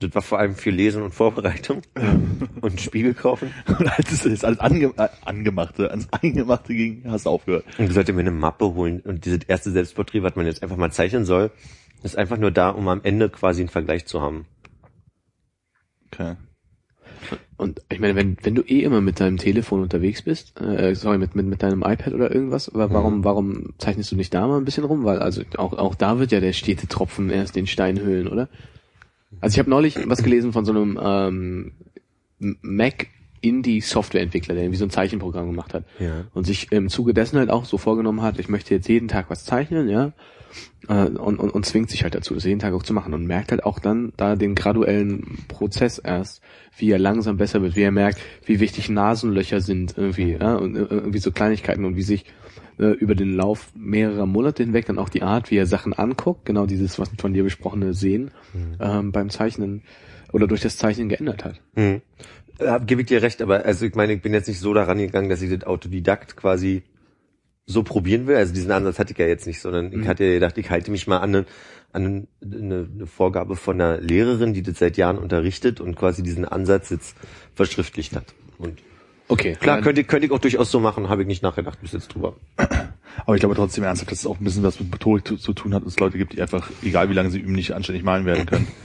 Das 0.00 0.14
war 0.14 0.22
vor 0.22 0.38
allem 0.38 0.56
für 0.56 0.70
Lesen 0.70 1.02
und 1.02 1.14
Vorbereitung 1.14 1.82
und 2.60 2.80
Spiegel 2.80 3.14
kaufen. 3.14 3.54
Und 3.66 3.88
als 3.88 4.10
es 4.10 4.24
jetzt 4.24 4.44
alles 4.44 4.58
ange 4.58 4.92
äh, 4.96 5.08
angemachte, 5.24 5.90
ans 5.90 6.08
Eingemachte 6.10 6.74
ging, 6.74 7.04
hast 7.06 7.26
du 7.26 7.30
aufgehört. 7.30 7.64
Und 7.78 7.86
ich 7.86 7.94
sollte 7.94 8.12
mir 8.12 8.20
eine 8.20 8.32
Mappe 8.32 8.74
holen. 8.74 9.00
Und 9.00 9.24
dieses 9.24 9.44
erste 9.44 9.70
Selbstporträt, 9.70 10.22
was 10.22 10.34
man 10.34 10.46
jetzt 10.46 10.62
einfach 10.62 10.76
mal 10.76 10.90
zeichnen 10.90 11.24
soll, 11.24 11.52
ist 12.02 12.18
einfach 12.18 12.36
nur 12.36 12.50
da, 12.50 12.70
um 12.70 12.88
am 12.88 13.02
Ende 13.02 13.30
quasi 13.30 13.62
einen 13.62 13.70
Vergleich 13.70 14.04
zu 14.04 14.20
haben. 14.20 14.46
Okay. 16.12 16.36
Und 17.64 17.80
ich 17.90 17.98
meine, 17.98 18.14
wenn, 18.14 18.36
wenn 18.42 18.54
du 18.54 18.62
eh 18.62 18.80
immer 18.82 19.00
mit 19.00 19.18
deinem 19.20 19.38
Telefon 19.38 19.80
unterwegs 19.82 20.22
bist, 20.22 20.60
äh, 20.60 20.94
sorry, 20.94 21.18
mit, 21.18 21.34
mit, 21.34 21.46
mit 21.46 21.62
deinem 21.62 21.82
iPad 21.82 22.12
oder 22.12 22.32
irgendwas, 22.32 22.70
warum, 22.74 23.24
warum 23.24 23.72
zeichnest 23.78 24.12
du 24.12 24.16
nicht 24.16 24.32
da 24.34 24.46
mal 24.46 24.58
ein 24.58 24.64
bisschen 24.64 24.84
rum? 24.84 25.04
Weil 25.04 25.18
also 25.18 25.42
auch, 25.56 25.72
auch 25.72 25.94
da 25.94 26.18
wird 26.18 26.30
ja 26.30 26.40
der 26.40 26.52
stete 26.52 26.86
Tropfen 26.86 27.30
erst 27.30 27.56
den 27.56 27.66
Stein 27.66 27.98
höhlen, 27.98 28.28
oder? 28.28 28.48
Also 29.40 29.54
ich 29.54 29.58
habe 29.58 29.70
neulich 29.70 29.98
was 30.08 30.22
gelesen 30.22 30.52
von 30.52 30.64
so 30.64 30.72
einem 30.72 30.98
ähm, 31.02 31.72
Mac 32.60 33.06
Indie 33.40 33.80
Softwareentwickler, 33.80 34.54
der 34.54 34.64
irgendwie 34.64 34.78
so 34.78 34.84
ein 34.86 34.90
Zeichenprogramm 34.90 35.46
gemacht 35.46 35.74
hat 35.74 35.84
Ja. 35.98 36.24
und 36.34 36.44
sich 36.44 36.70
im 36.72 36.88
Zuge 36.88 37.14
dessen 37.14 37.38
halt 37.38 37.50
auch 37.50 37.64
so 37.64 37.78
vorgenommen 37.78 38.22
hat, 38.22 38.38
ich 38.38 38.48
möchte 38.48 38.74
jetzt 38.74 38.88
jeden 38.88 39.08
Tag 39.08 39.26
was 39.30 39.44
zeichnen, 39.44 39.88
ja, 39.88 40.12
äh, 40.88 41.04
und, 41.04 41.38
und, 41.38 41.50
und 41.50 41.66
zwingt 41.66 41.90
sich 41.90 42.02
halt 42.02 42.14
dazu, 42.14 42.34
das 42.34 42.44
jeden 42.44 42.60
Tag 42.60 42.74
auch 42.74 42.82
zu 42.82 42.92
machen 42.92 43.14
und 43.14 43.26
merkt 43.26 43.50
halt 43.50 43.64
auch 43.64 43.78
dann 43.78 44.12
da 44.16 44.36
den 44.36 44.54
graduellen 44.54 45.38
Prozess 45.48 45.98
erst, 45.98 46.42
wie 46.76 46.90
er 46.90 46.98
langsam 46.98 47.36
besser 47.36 47.62
wird, 47.62 47.76
wie 47.76 47.82
er 47.82 47.92
merkt, 47.92 48.20
wie 48.44 48.60
wichtig 48.60 48.88
Nasenlöcher 48.88 49.60
sind 49.60 49.96
irgendwie, 49.96 50.32
ja, 50.32 50.56
und 50.56 50.76
äh, 50.76 50.86
irgendwie 50.88 51.18
so 51.18 51.32
Kleinigkeiten 51.32 51.84
und 51.84 51.96
wie 51.96 52.02
sich 52.02 52.24
äh, 52.78 52.86
über 52.86 53.14
den 53.14 53.34
Lauf 53.34 53.72
mehrerer 53.76 54.26
Monate 54.26 54.62
hinweg 54.62 54.86
dann 54.86 54.98
auch 54.98 55.08
die 55.08 55.22
Art, 55.22 55.50
wie 55.50 55.56
er 55.56 55.66
Sachen 55.66 55.92
anguckt, 55.92 56.44
genau 56.44 56.66
dieses, 56.66 56.98
was 56.98 57.10
von 57.18 57.32
dir 57.32 57.44
besprochene 57.44 57.94
Sehen, 57.94 58.30
ähm, 58.80 59.12
beim 59.12 59.30
Zeichnen 59.30 59.82
oder 60.32 60.46
durch 60.46 60.60
das 60.60 60.76
Zeichnen 60.76 61.08
geändert 61.08 61.44
hat. 61.44 61.60
Hm. 61.76 62.02
Äh, 62.58 62.80
Gebe 62.84 63.02
ich 63.02 63.06
dir 63.06 63.22
recht, 63.22 63.42
aber 63.42 63.64
also 63.64 63.86
ich 63.86 63.94
meine, 63.94 64.14
ich 64.14 64.22
bin 64.22 64.32
jetzt 64.32 64.48
nicht 64.48 64.60
so 64.60 64.74
daran 64.74 64.98
gegangen, 64.98 65.28
dass 65.28 65.42
ich 65.42 65.50
das 65.50 65.66
Autodidakt 65.66 66.36
quasi 66.36 66.82
so 67.66 67.82
probieren 67.82 68.26
will. 68.26 68.36
Also 68.36 68.52
diesen 68.52 68.70
Ansatz 68.72 68.98
hatte 68.98 69.12
ich 69.12 69.18
ja 69.18 69.26
jetzt 69.26 69.46
nicht, 69.46 69.60
sondern 69.60 69.92
ich 69.92 70.06
hatte 70.06 70.24
ja 70.24 70.32
gedacht, 70.34 70.58
ich 70.58 70.70
halte 70.70 70.90
mich 70.90 71.06
mal 71.06 71.18
an 71.18 71.34
eine, 71.34 71.46
an 71.92 72.26
eine, 72.42 72.88
eine 72.98 73.06
Vorgabe 73.06 73.56
von 73.56 73.80
einer 73.80 74.00
Lehrerin, 74.00 74.52
die 74.52 74.62
das 74.62 74.78
seit 74.78 74.96
Jahren 74.96 75.18
unterrichtet 75.18 75.80
und 75.80 75.94
quasi 75.96 76.22
diesen 76.22 76.44
Ansatz 76.44 76.90
jetzt 76.90 77.16
verschriftlicht 77.54 78.14
hat. 78.16 78.34
Und 78.58 78.80
Okay, 79.26 79.56
klar, 79.58 79.80
könnte, 79.80 80.02
ich- 80.02 80.06
könnte 80.06 80.26
ich 80.26 80.32
auch 80.32 80.38
durchaus 80.38 80.70
so 80.70 80.80
machen, 80.80 81.08
habe 81.08 81.22
ich 81.22 81.28
nicht 81.28 81.42
nachgedacht 81.42 81.80
bis 81.80 81.92
jetzt 81.92 82.08
drüber. 82.08 82.34
Aber 83.24 83.34
ich 83.34 83.40
glaube 83.40 83.54
trotzdem 83.54 83.82
ernsthaft, 83.84 84.10
dass 84.12 84.18
es 84.18 84.26
auch 84.26 84.38
ein 84.38 84.44
bisschen 84.44 84.62
was 84.62 84.78
mit 84.78 84.90
Motorik 84.90 85.26
zu, 85.26 85.36
zu 85.38 85.54
tun 85.54 85.72
hat, 85.72 85.82
dass 85.86 85.94
es 85.94 85.98
Leute 86.00 86.18
gibt, 86.18 86.34
die 86.34 86.42
einfach, 86.42 86.70
egal 86.82 87.08
wie 87.08 87.14
lange 87.14 87.30
sie 87.30 87.38
üben, 87.38 87.54
nicht 87.54 87.72
anständig 87.72 88.04
malen 88.04 88.26
werden 88.26 88.44
können. 88.46 88.66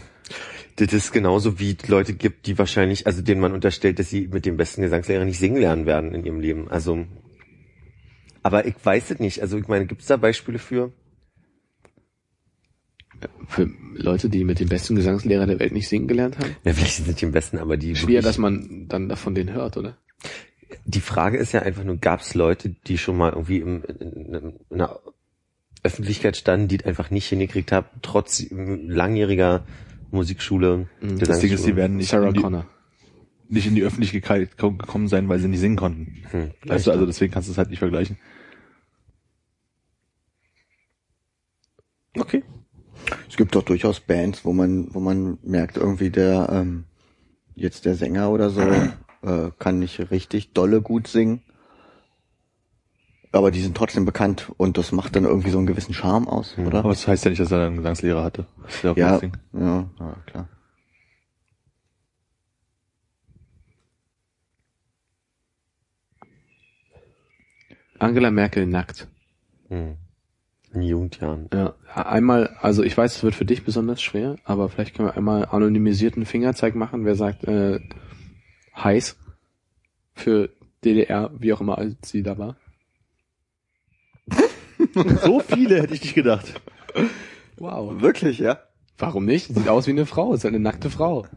Das 0.77 0.93
ist 0.93 1.11
genauso 1.11 1.59
wie 1.59 1.75
Leute 1.88 2.13
gibt, 2.13 2.45
die 2.47 2.57
wahrscheinlich, 2.57 3.05
also 3.05 3.21
denen 3.21 3.41
man 3.41 3.51
unterstellt, 3.51 3.99
dass 3.99 4.09
sie 4.09 4.30
mit 4.32 4.45
dem 4.45 4.55
besten 4.55 4.82
Gesangslehrer 4.82 5.25
nicht 5.25 5.38
singen 5.38 5.57
lernen 5.59 5.86
werden 5.86 6.13
in 6.15 6.23
ihrem 6.23 6.39
Leben. 6.39 6.69
Also, 6.71 7.05
aber 8.43 8.65
ich 8.65 8.75
weiß 8.83 9.11
es 9.11 9.19
nicht. 9.19 9.41
Also 9.41 9.57
ich 9.57 9.67
meine, 9.67 9.85
gibt 9.85 10.01
es 10.01 10.07
da 10.07 10.17
Beispiele 10.17 10.59
für? 10.59 10.91
für 13.47 13.69
Leute, 13.95 14.29
die 14.29 14.45
mit 14.45 14.59
dem 14.59 14.69
besten 14.69 14.95
Gesangslehrer 14.95 15.45
der 15.45 15.59
Welt 15.59 15.73
nicht 15.73 15.89
singen 15.89 16.07
gelernt 16.07 16.37
haben, 16.39 16.55
Ja, 16.63 16.71
vielleicht 16.73 16.95
sind 16.95 17.03
es 17.03 17.07
nicht 17.09 17.21
die 17.21 17.25
besten, 17.25 17.57
aber 17.57 17.75
die. 17.75 17.95
schwer, 17.95 18.21
dass 18.21 18.37
man 18.37 18.87
dann 18.87 19.09
davon 19.09 19.35
den 19.35 19.51
hört, 19.51 19.75
oder? 19.77 19.97
die 20.85 21.01
Frage 21.01 21.37
ist 21.37 21.51
ja 21.51 21.61
einfach 21.63 21.83
nur, 21.83 21.97
gab 21.97 22.21
es 22.21 22.35
Leute, 22.35 22.69
die 22.69 22.97
schon 22.97 23.17
mal 23.17 23.31
irgendwie 23.31 23.57
im, 23.57 23.83
in, 23.83 24.33
in 24.35 24.53
einer 24.69 24.99
Öffentlichkeit 25.83 26.37
standen, 26.37 26.67
die 26.67 26.77
es 26.79 26.85
einfach 26.85 27.09
nicht 27.09 27.27
hingekriegt 27.27 27.71
haben, 27.71 27.87
trotz 28.01 28.45
langjähriger 28.51 29.65
Musikschule. 30.11 30.87
Mhm. 31.01 31.19
Das 31.19 31.39
Ding 31.39 31.51
ist, 31.51 31.65
die 31.65 31.75
werden 31.75 31.97
nicht 31.97 32.09
Sarah 32.09 32.31
Connor. 32.33 32.67
Nicht 33.49 33.67
in 33.67 33.75
die 33.75 33.83
Öffentlichkeit 33.83 34.57
ko- 34.57 34.71
gekommen 34.71 35.07
sein, 35.07 35.27
weil 35.27 35.39
sie 35.39 35.47
nicht 35.47 35.59
singen 35.59 35.75
konnten. 35.75 36.23
Hm, 36.31 36.51
Weißt 36.65 36.87
du, 36.87 36.91
also 36.91 37.05
deswegen 37.05 37.33
kannst 37.33 37.47
du 37.49 37.51
es 37.51 37.57
halt 37.57 37.69
nicht 37.69 37.79
vergleichen. 37.79 38.17
Okay. 42.17 42.43
Es 43.27 43.37
gibt 43.37 43.55
doch 43.55 43.63
durchaus 43.63 43.99
Bands, 43.99 44.43
wo 44.45 44.53
man, 44.53 44.93
wo 44.93 44.99
man 44.99 45.37
merkt, 45.43 45.77
irgendwie 45.77 46.09
der, 46.09 46.49
ähm, 46.51 46.85
jetzt 47.55 47.85
der 47.85 47.95
Sänger 47.95 48.29
oder 48.29 48.49
so, 48.49 48.61
äh, 49.23 49.51
kann 49.57 49.79
nicht 49.79 50.11
richtig 50.11 50.53
dolle 50.53 50.81
gut 50.81 51.07
singen. 51.07 51.41
Aber 53.31 53.51
die 53.51 53.61
sind 53.61 53.77
trotzdem 53.77 54.05
bekannt 54.05 54.51
und 54.57 54.77
das 54.79 54.91
macht 54.91 55.15
dann 55.15 55.23
irgendwie 55.23 55.51
so 55.51 55.59
einen 55.59 55.67
gewissen 55.67 55.93
Charme 55.93 56.27
aus, 56.27 56.57
oder? 56.57 56.79
Aber 56.79 56.89
das 56.89 57.07
heißt 57.07 57.25
ja 57.25 57.29
nicht, 57.29 57.39
dass 57.39 57.51
er 57.51 57.67
einen 57.67 57.77
Gesangslehrer 57.77 58.23
hatte. 58.23 58.47
Das 58.63 58.75
ist 58.75 58.83
ja, 58.83 58.91
auch 58.91 58.97
ja, 58.97 59.19
ja, 59.53 59.89
ja, 59.99 60.15
klar. 60.25 60.49
Angela 67.99 68.31
Merkel 68.31 68.65
nackt. 68.65 69.07
Hm. 69.67 69.97
In 70.71 70.81
Jugendjahren. 70.83 71.49
Ja, 71.53 71.75
einmal, 71.95 72.55
also 72.61 72.83
ich 72.83 72.95
weiß, 72.95 73.17
es 73.17 73.23
wird 73.23 73.33
für 73.33 73.45
dich 73.45 73.63
besonders 73.63 74.01
schwer, 74.01 74.35
aber 74.43 74.69
vielleicht 74.69 74.95
können 74.95 75.07
wir 75.07 75.17
einmal 75.17 75.45
anonymisierten 75.45 76.25
Fingerzeig 76.25 76.75
machen, 76.75 77.05
wer 77.05 77.15
sagt 77.15 77.43
äh, 77.45 77.79
heiß 78.75 79.17
für 80.13 80.49
DDR, 80.83 81.31
wie 81.39 81.53
auch 81.53 81.61
immer, 81.61 81.77
als 81.77 82.09
sie 82.09 82.23
da 82.23 82.37
war. 82.37 82.55
So 85.23 85.41
viele 85.41 85.81
hätte 85.81 85.93
ich 85.93 86.01
nicht 86.01 86.15
gedacht. 86.15 86.59
Wow. 87.57 88.01
Wirklich, 88.01 88.39
ja? 88.39 88.59
Warum 88.97 89.25
nicht? 89.25 89.53
Sieht 89.53 89.67
aus 89.67 89.87
wie 89.87 89.91
eine 89.91 90.05
Frau, 90.05 90.33
ist 90.33 90.45
eine 90.45 90.59
nackte 90.59 90.89
Frau. 90.89 91.27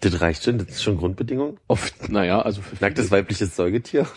Das 0.00 0.20
reicht 0.20 0.44
schon, 0.44 0.58
das 0.58 0.68
ist 0.68 0.82
schon 0.82 0.96
Grundbedingung. 0.96 1.58
Oft, 1.66 2.08
naja, 2.08 2.40
also 2.40 2.62
für 2.62 2.76
Nacktes 2.80 3.10
weibliches 3.10 3.56
Säugetier. 3.56 4.06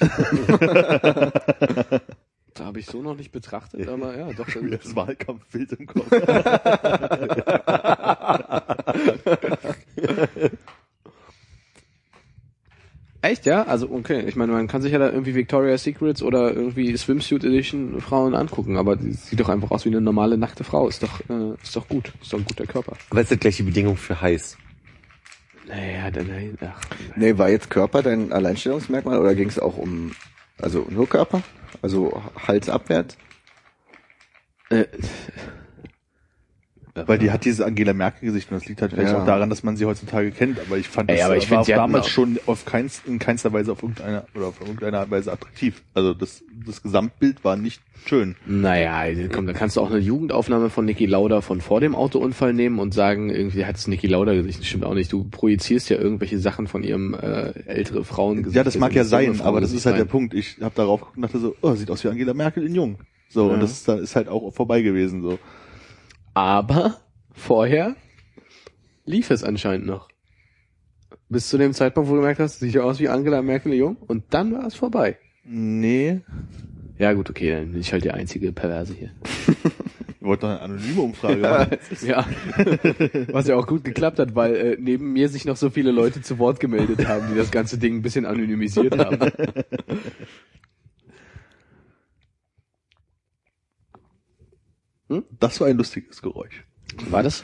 Da 2.54 2.66
habe 2.66 2.80
ich 2.80 2.86
so 2.86 3.02
noch 3.02 3.16
nicht 3.16 3.32
betrachtet, 3.32 3.88
aber 3.88 4.18
ja, 4.18 4.34
doch. 4.34 4.46
Wie 4.48 4.70
das 4.70 4.94
Wahlkampfbild 4.94 5.72
im 5.72 5.88
Kopf. 5.88 6.12
Echt, 13.22 13.46
ja? 13.46 13.64
Also 13.64 13.90
okay, 13.92 14.26
ich 14.28 14.36
meine, 14.36 14.52
man 14.52 14.68
kann 14.68 14.82
sich 14.82 14.92
ja 14.92 15.00
da 15.00 15.10
irgendwie 15.10 15.34
Victoria's 15.34 15.84
Secrets 15.84 16.22
oder 16.22 16.54
irgendwie 16.54 16.96
Swimsuit 16.98 17.46
Edition 17.46 18.02
Frauen 18.02 18.36
angucken, 18.36 18.78
aber 18.78 18.96
die 18.96 19.14
sieht 19.14 19.40
doch 19.40 19.50
einfach 19.50 19.72
aus 19.72 19.86
wie 19.86 19.90
eine 19.90 20.02
normale 20.02 20.38
nackte 20.38 20.64
Frau. 20.64 20.88
Ist 20.88 21.04
doch, 21.04 21.22
äh, 21.30 21.54
ist 21.64 21.76
doch 21.76 21.88
gut. 21.88 22.12
Ist 22.22 22.34
doch 22.34 22.40
ein 22.40 22.46
guter 22.46 22.66
Körper. 22.66 22.94
Aber 23.12 23.22
ist 23.22 23.32
das 23.32 23.40
gleich 23.40 23.58
die 23.58 23.64
Bedingung 23.64 23.96
für 23.96 24.20
heiß? 24.20 24.58
Naja, 25.72 26.12
dann, 26.12 26.28
nein, 26.28 26.58
ach. 26.62 26.82
Nee, 27.16 27.38
war 27.38 27.50
jetzt 27.50 27.70
Körper 27.70 28.02
dein 28.04 28.34
Alleinstellungsmerkmal 28.34 29.18
oder 29.18 29.34
ging 29.36 29.48
es 29.48 29.58
auch 29.58 29.78
um, 29.78 30.12
also 30.62 30.86
nur 30.90 31.08
Körper? 31.08 31.42
Also 31.82 32.22
Hals 32.46 32.70
abwärts? 32.70 33.18
Äh, 34.70 34.86
Weil 36.94 37.18
die 37.20 37.32
hat 37.32 37.46
dieses 37.46 37.62
Angela 37.62 37.94
Merkel-Gesicht 37.94 38.52
und 38.52 38.56
das 38.60 38.68
liegt 38.68 38.82
halt 38.82 38.92
vielleicht 38.92 39.14
Ja. 39.14 39.22
auch 39.22 39.26
daran, 39.26 39.50
dass 39.50 39.64
man 39.64 39.78
sie 39.78 39.86
heutzutage 39.86 40.32
kennt. 40.32 40.60
Aber 40.60 40.78
ich 40.78 40.90
fand 40.90 41.10
Ey, 41.10 41.18
das 41.18 41.26
aber 41.26 41.38
ich 41.38 41.50
war 41.50 41.64
find, 41.64 41.78
damals 41.78 42.10
schon 42.10 42.38
auf 42.48 42.66
keins, 42.66 43.02
in 43.08 43.18
keinster 43.20 43.54
Weise 43.54 43.72
auf 43.72 43.82
irgendeine 43.82 44.26
oder 44.36 44.48
auf 44.48 44.60
irgendeine 44.60 44.98
Art 44.98 45.06
und 45.06 45.12
Weise 45.12 45.32
attraktiv. 45.32 45.82
Also 45.94 46.14
das, 46.14 46.44
das 46.66 46.84
Gesamtbild 46.84 47.44
war 47.46 47.56
nicht 47.56 47.82
schön. 48.06 48.36
naja, 48.46 49.04
komm, 49.32 49.48
da 49.48 49.54
kannst 49.54 49.78
du 49.78 49.82
auch 49.82 49.90
eine 49.90 50.00
Jugendaufnahme 50.00 50.70
von 50.70 50.86
Niki 50.86 51.06
Lauda 51.06 51.42
von 51.42 51.62
vor 51.62 51.80
dem 51.80 51.96
Autounfall 51.96 52.54
nehmen 52.54 52.80
und 52.80 52.94
sagen, 52.94 53.30
irgendwie 53.30 53.66
hat 53.66 53.78
es 53.78 53.88
Niki 53.88 54.08
Lauda 54.08 54.34
Gesicht. 54.34 54.60
Das 54.60 54.68
stimmt 54.68 54.84
auch 54.86 54.94
nicht. 54.94 55.12
Du 55.14 55.24
projizierst 55.24 55.90
ja 55.90 55.98
irgendwelche 55.98 56.40
Sachen 56.40 56.68
von 56.68 56.84
ihrem 56.84 57.14
äh, 57.14 57.52
ältere 57.68 58.04
Frauen. 58.04 58.50
Ja, 58.52 58.64
das 58.64 58.78
mag 58.78 58.94
ja 58.94 59.04
sein, 59.06 59.40
aber 59.42 59.62
das 59.62 59.72
ist 59.72 59.86
halt 59.86 59.98
der 59.98 60.06
Punkt. 60.06 60.34
Ich 60.34 60.58
habe 60.62 60.74
darauf 60.76 61.00
geguckt 61.02 61.18
und 61.18 61.22
dachte 61.24 61.40
so, 61.40 61.56
oh, 61.62 61.74
sieht 61.76 61.90
aus 61.90 62.04
wie 62.04 62.10
Angela 62.10 62.34
Merkel 62.34 62.66
in 62.66 62.76
Jung. 62.76 62.98
So, 63.30 63.48
Ja. 63.48 63.54
und 63.54 63.62
das 63.62 63.72
ist, 63.72 63.88
dann- 63.88 64.00
ist 64.00 64.16
halt 64.18 64.28
auch 64.28 64.52
vorbei 64.54 64.82
gewesen. 64.82 65.22
So. 65.22 65.40
Aber 66.34 66.98
vorher 67.32 67.96
lief 69.06 69.32
es 69.32 69.44
anscheinend 69.44 69.86
noch. 69.86 70.10
Bis 71.30 71.50
zu 71.50 71.58
dem 71.58 71.74
Zeitpunkt, 71.74 72.10
wo 72.10 72.14
du 72.14 72.22
gemerkt 72.22 72.40
hast, 72.40 72.60
sieht 72.60 72.74
ja 72.74 72.84
aus 72.84 73.00
wie 73.00 73.10
Angela 73.10 73.42
Merkel 73.42 73.74
jung 73.74 73.96
und 73.96 74.26
dann 74.32 74.54
war 74.54 74.66
es 74.66 74.76
vorbei. 74.76 75.18
Nee. 75.44 76.22
Ja 76.98 77.14
gut, 77.14 77.30
okay, 77.30 77.52
dann 77.52 77.72
bin 77.72 77.82
ich 77.82 77.92
halt 77.94 78.04
der 78.04 78.14
einzige 78.14 78.52
Perverse 78.52 78.94
hier. 78.94 79.12
Wir 80.20 80.28
wollten 80.28 80.46
noch 80.46 80.52
eine 80.52 80.62
anonyme 80.62 81.02
Umfrage 81.02 81.42
machen. 81.42 81.78
ja. 82.06 82.28
Was 83.32 83.48
ja 83.48 83.56
auch 83.56 83.66
gut 83.66 83.84
geklappt 83.84 84.20
hat, 84.20 84.36
weil 84.36 84.56
äh, 84.56 84.78
neben 84.80 85.12
mir 85.14 85.30
sich 85.30 85.46
noch 85.46 85.58
so 85.58 85.72
viele 85.72 85.90
Leute 85.90 86.22
zu 86.22 86.38
Wort 86.38 86.60
gemeldet 86.60 87.08
haben, 87.08 87.28
die 87.32 87.36
das 87.36 87.50
ganze 87.50 87.80
Ding 87.80 87.96
ein 87.96 88.02
bisschen 88.04 88.28
anonymisiert 88.28 88.96
haben. 89.00 89.18
Das 95.40 95.60
war 95.60 95.68
ein 95.68 95.78
lustiges 95.78 96.22
Geräusch. 96.22 96.66
War 97.10 97.24
das? 97.24 97.44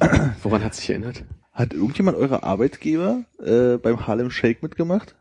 Woran 0.42 0.64
hat 0.64 0.74
sich 0.74 0.90
erinnert? 0.90 1.24
Hat 1.52 1.72
irgendjemand 1.72 2.16
eurer 2.16 2.44
Arbeitgeber 2.44 3.24
äh, 3.44 3.78
beim 3.78 4.06
Harlem 4.06 4.30
Shake 4.30 4.62
mitgemacht? 4.62 5.16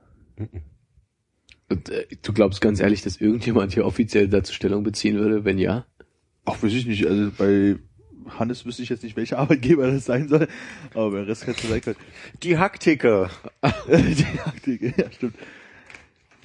Und, 1.69 1.89
äh, 1.89 2.05
du 2.21 2.33
glaubst 2.33 2.61
ganz 2.61 2.79
ehrlich, 2.79 3.01
dass 3.01 3.17
irgendjemand 3.17 3.73
hier 3.73 3.85
offiziell 3.85 4.27
dazu 4.27 4.53
Stellung 4.53 4.83
beziehen 4.83 5.17
würde? 5.17 5.45
Wenn 5.45 5.57
ja? 5.57 5.85
Ach, 6.45 6.61
weiß 6.61 6.73
ich 6.73 6.85
nicht. 6.85 7.05
Also 7.07 7.31
bei 7.37 7.77
Hannes 8.27 8.65
wüsste 8.65 8.83
ich 8.83 8.89
jetzt 8.89 9.03
nicht, 9.03 9.17
welcher 9.17 9.39
Arbeitgeber 9.39 9.89
das 9.91 10.05
sein 10.05 10.27
soll. 10.27 10.47
Aber 10.93 11.11
beim 11.11 11.25
Rest 11.25 11.45
kannst 11.45 11.63
du 11.63 11.67
sein 11.67 11.81
können. 11.81 11.97
Die 12.43 12.57
Hackticke. 12.57 13.29
Die 13.87 14.37
Taktik, 14.37 14.97
ja, 14.97 15.11
stimmt. 15.11 15.35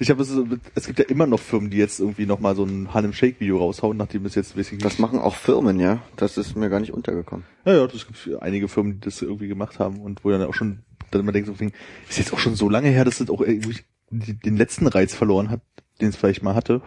Ich 0.03 0.09
habe 0.09 0.21
es 0.21 0.37
es 0.75 0.85
gibt 0.85 0.99
ja 0.99 1.05
immer 1.05 1.27
noch 1.27 1.39
Firmen, 1.39 1.69
die 1.69 1.77
jetzt 1.77 2.01
irgendwie 2.01 2.25
noch 2.25 2.41
mal 2.41 2.57
so 2.57 2.65
ein 2.65 2.93
Harlem 2.93 3.13
Shake 3.13 3.39
Video 3.39 3.57
raushauen, 3.57 3.95
nachdem 3.95 4.25
es 4.25 4.35
jetzt 4.35 4.53
bisschen 4.53 4.77
Das 4.79 4.99
machen 4.99 5.17
auch 5.17 5.33
Firmen, 5.33 5.79
ja? 5.79 6.03
Das 6.17 6.37
ist 6.37 6.57
mir 6.57 6.69
gar 6.69 6.81
nicht 6.81 6.91
untergekommen. 6.91 7.45
Ja, 7.63 7.75
ja, 7.75 7.87
das 7.87 8.05
gibt 8.05 8.41
einige 8.41 8.67
Firmen, 8.67 8.95
die 8.95 8.99
das 8.99 9.21
irgendwie 9.21 9.47
gemacht 9.47 9.79
haben 9.79 10.01
und 10.01 10.25
wo 10.25 10.29
dann 10.29 10.43
auch 10.43 10.53
schon, 10.53 10.79
dann 11.11 11.23
man 11.23 11.33
denkt, 11.33 11.47
so, 11.47 11.53
ist 11.53 12.17
jetzt 12.17 12.33
auch 12.33 12.39
schon 12.39 12.55
so 12.55 12.67
lange 12.67 12.89
her, 12.89 13.05
dass 13.05 13.19
das 13.19 13.29
auch 13.29 13.39
irgendwie 13.39 13.77
den 14.09 14.57
letzten 14.57 14.87
Reiz 14.87 15.15
verloren 15.15 15.49
hat, 15.49 15.61
den 16.01 16.09
es 16.09 16.17
vielleicht 16.17 16.43
mal 16.43 16.53
hatte. 16.53 16.81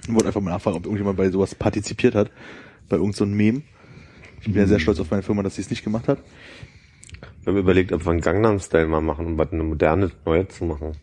Ich 0.00 0.08
wollte 0.08 0.28
einfach 0.28 0.40
mal 0.40 0.52
nachfragen, 0.52 0.78
ob 0.78 0.86
irgendjemand 0.86 1.18
bei 1.18 1.28
sowas 1.28 1.54
partizipiert 1.54 2.14
hat, 2.14 2.30
bei 2.88 2.96
irgendeinem 2.96 3.12
so 3.12 3.24
einem 3.24 3.34
Meme. 3.34 3.62
Ich 4.40 4.46
bin 4.46 4.56
ja 4.56 4.66
sehr 4.66 4.80
stolz 4.80 4.98
auf 5.00 5.10
meine 5.10 5.22
Firma, 5.22 5.42
dass 5.42 5.56
sie 5.56 5.60
es 5.60 5.68
nicht 5.68 5.84
gemacht 5.84 6.08
hat. 6.08 6.18
Wir 7.42 7.52
haben 7.52 7.58
überlegt, 7.58 7.92
ob 7.92 8.06
wir 8.06 8.10
einen 8.10 8.22
Gangnam 8.22 8.58
Style 8.58 8.88
mal 8.88 9.02
machen, 9.02 9.26
um 9.26 9.36
was 9.36 9.52
eine 9.52 9.64
moderne 9.64 10.10
neue 10.24 10.48
zu 10.48 10.64
machen. 10.64 10.96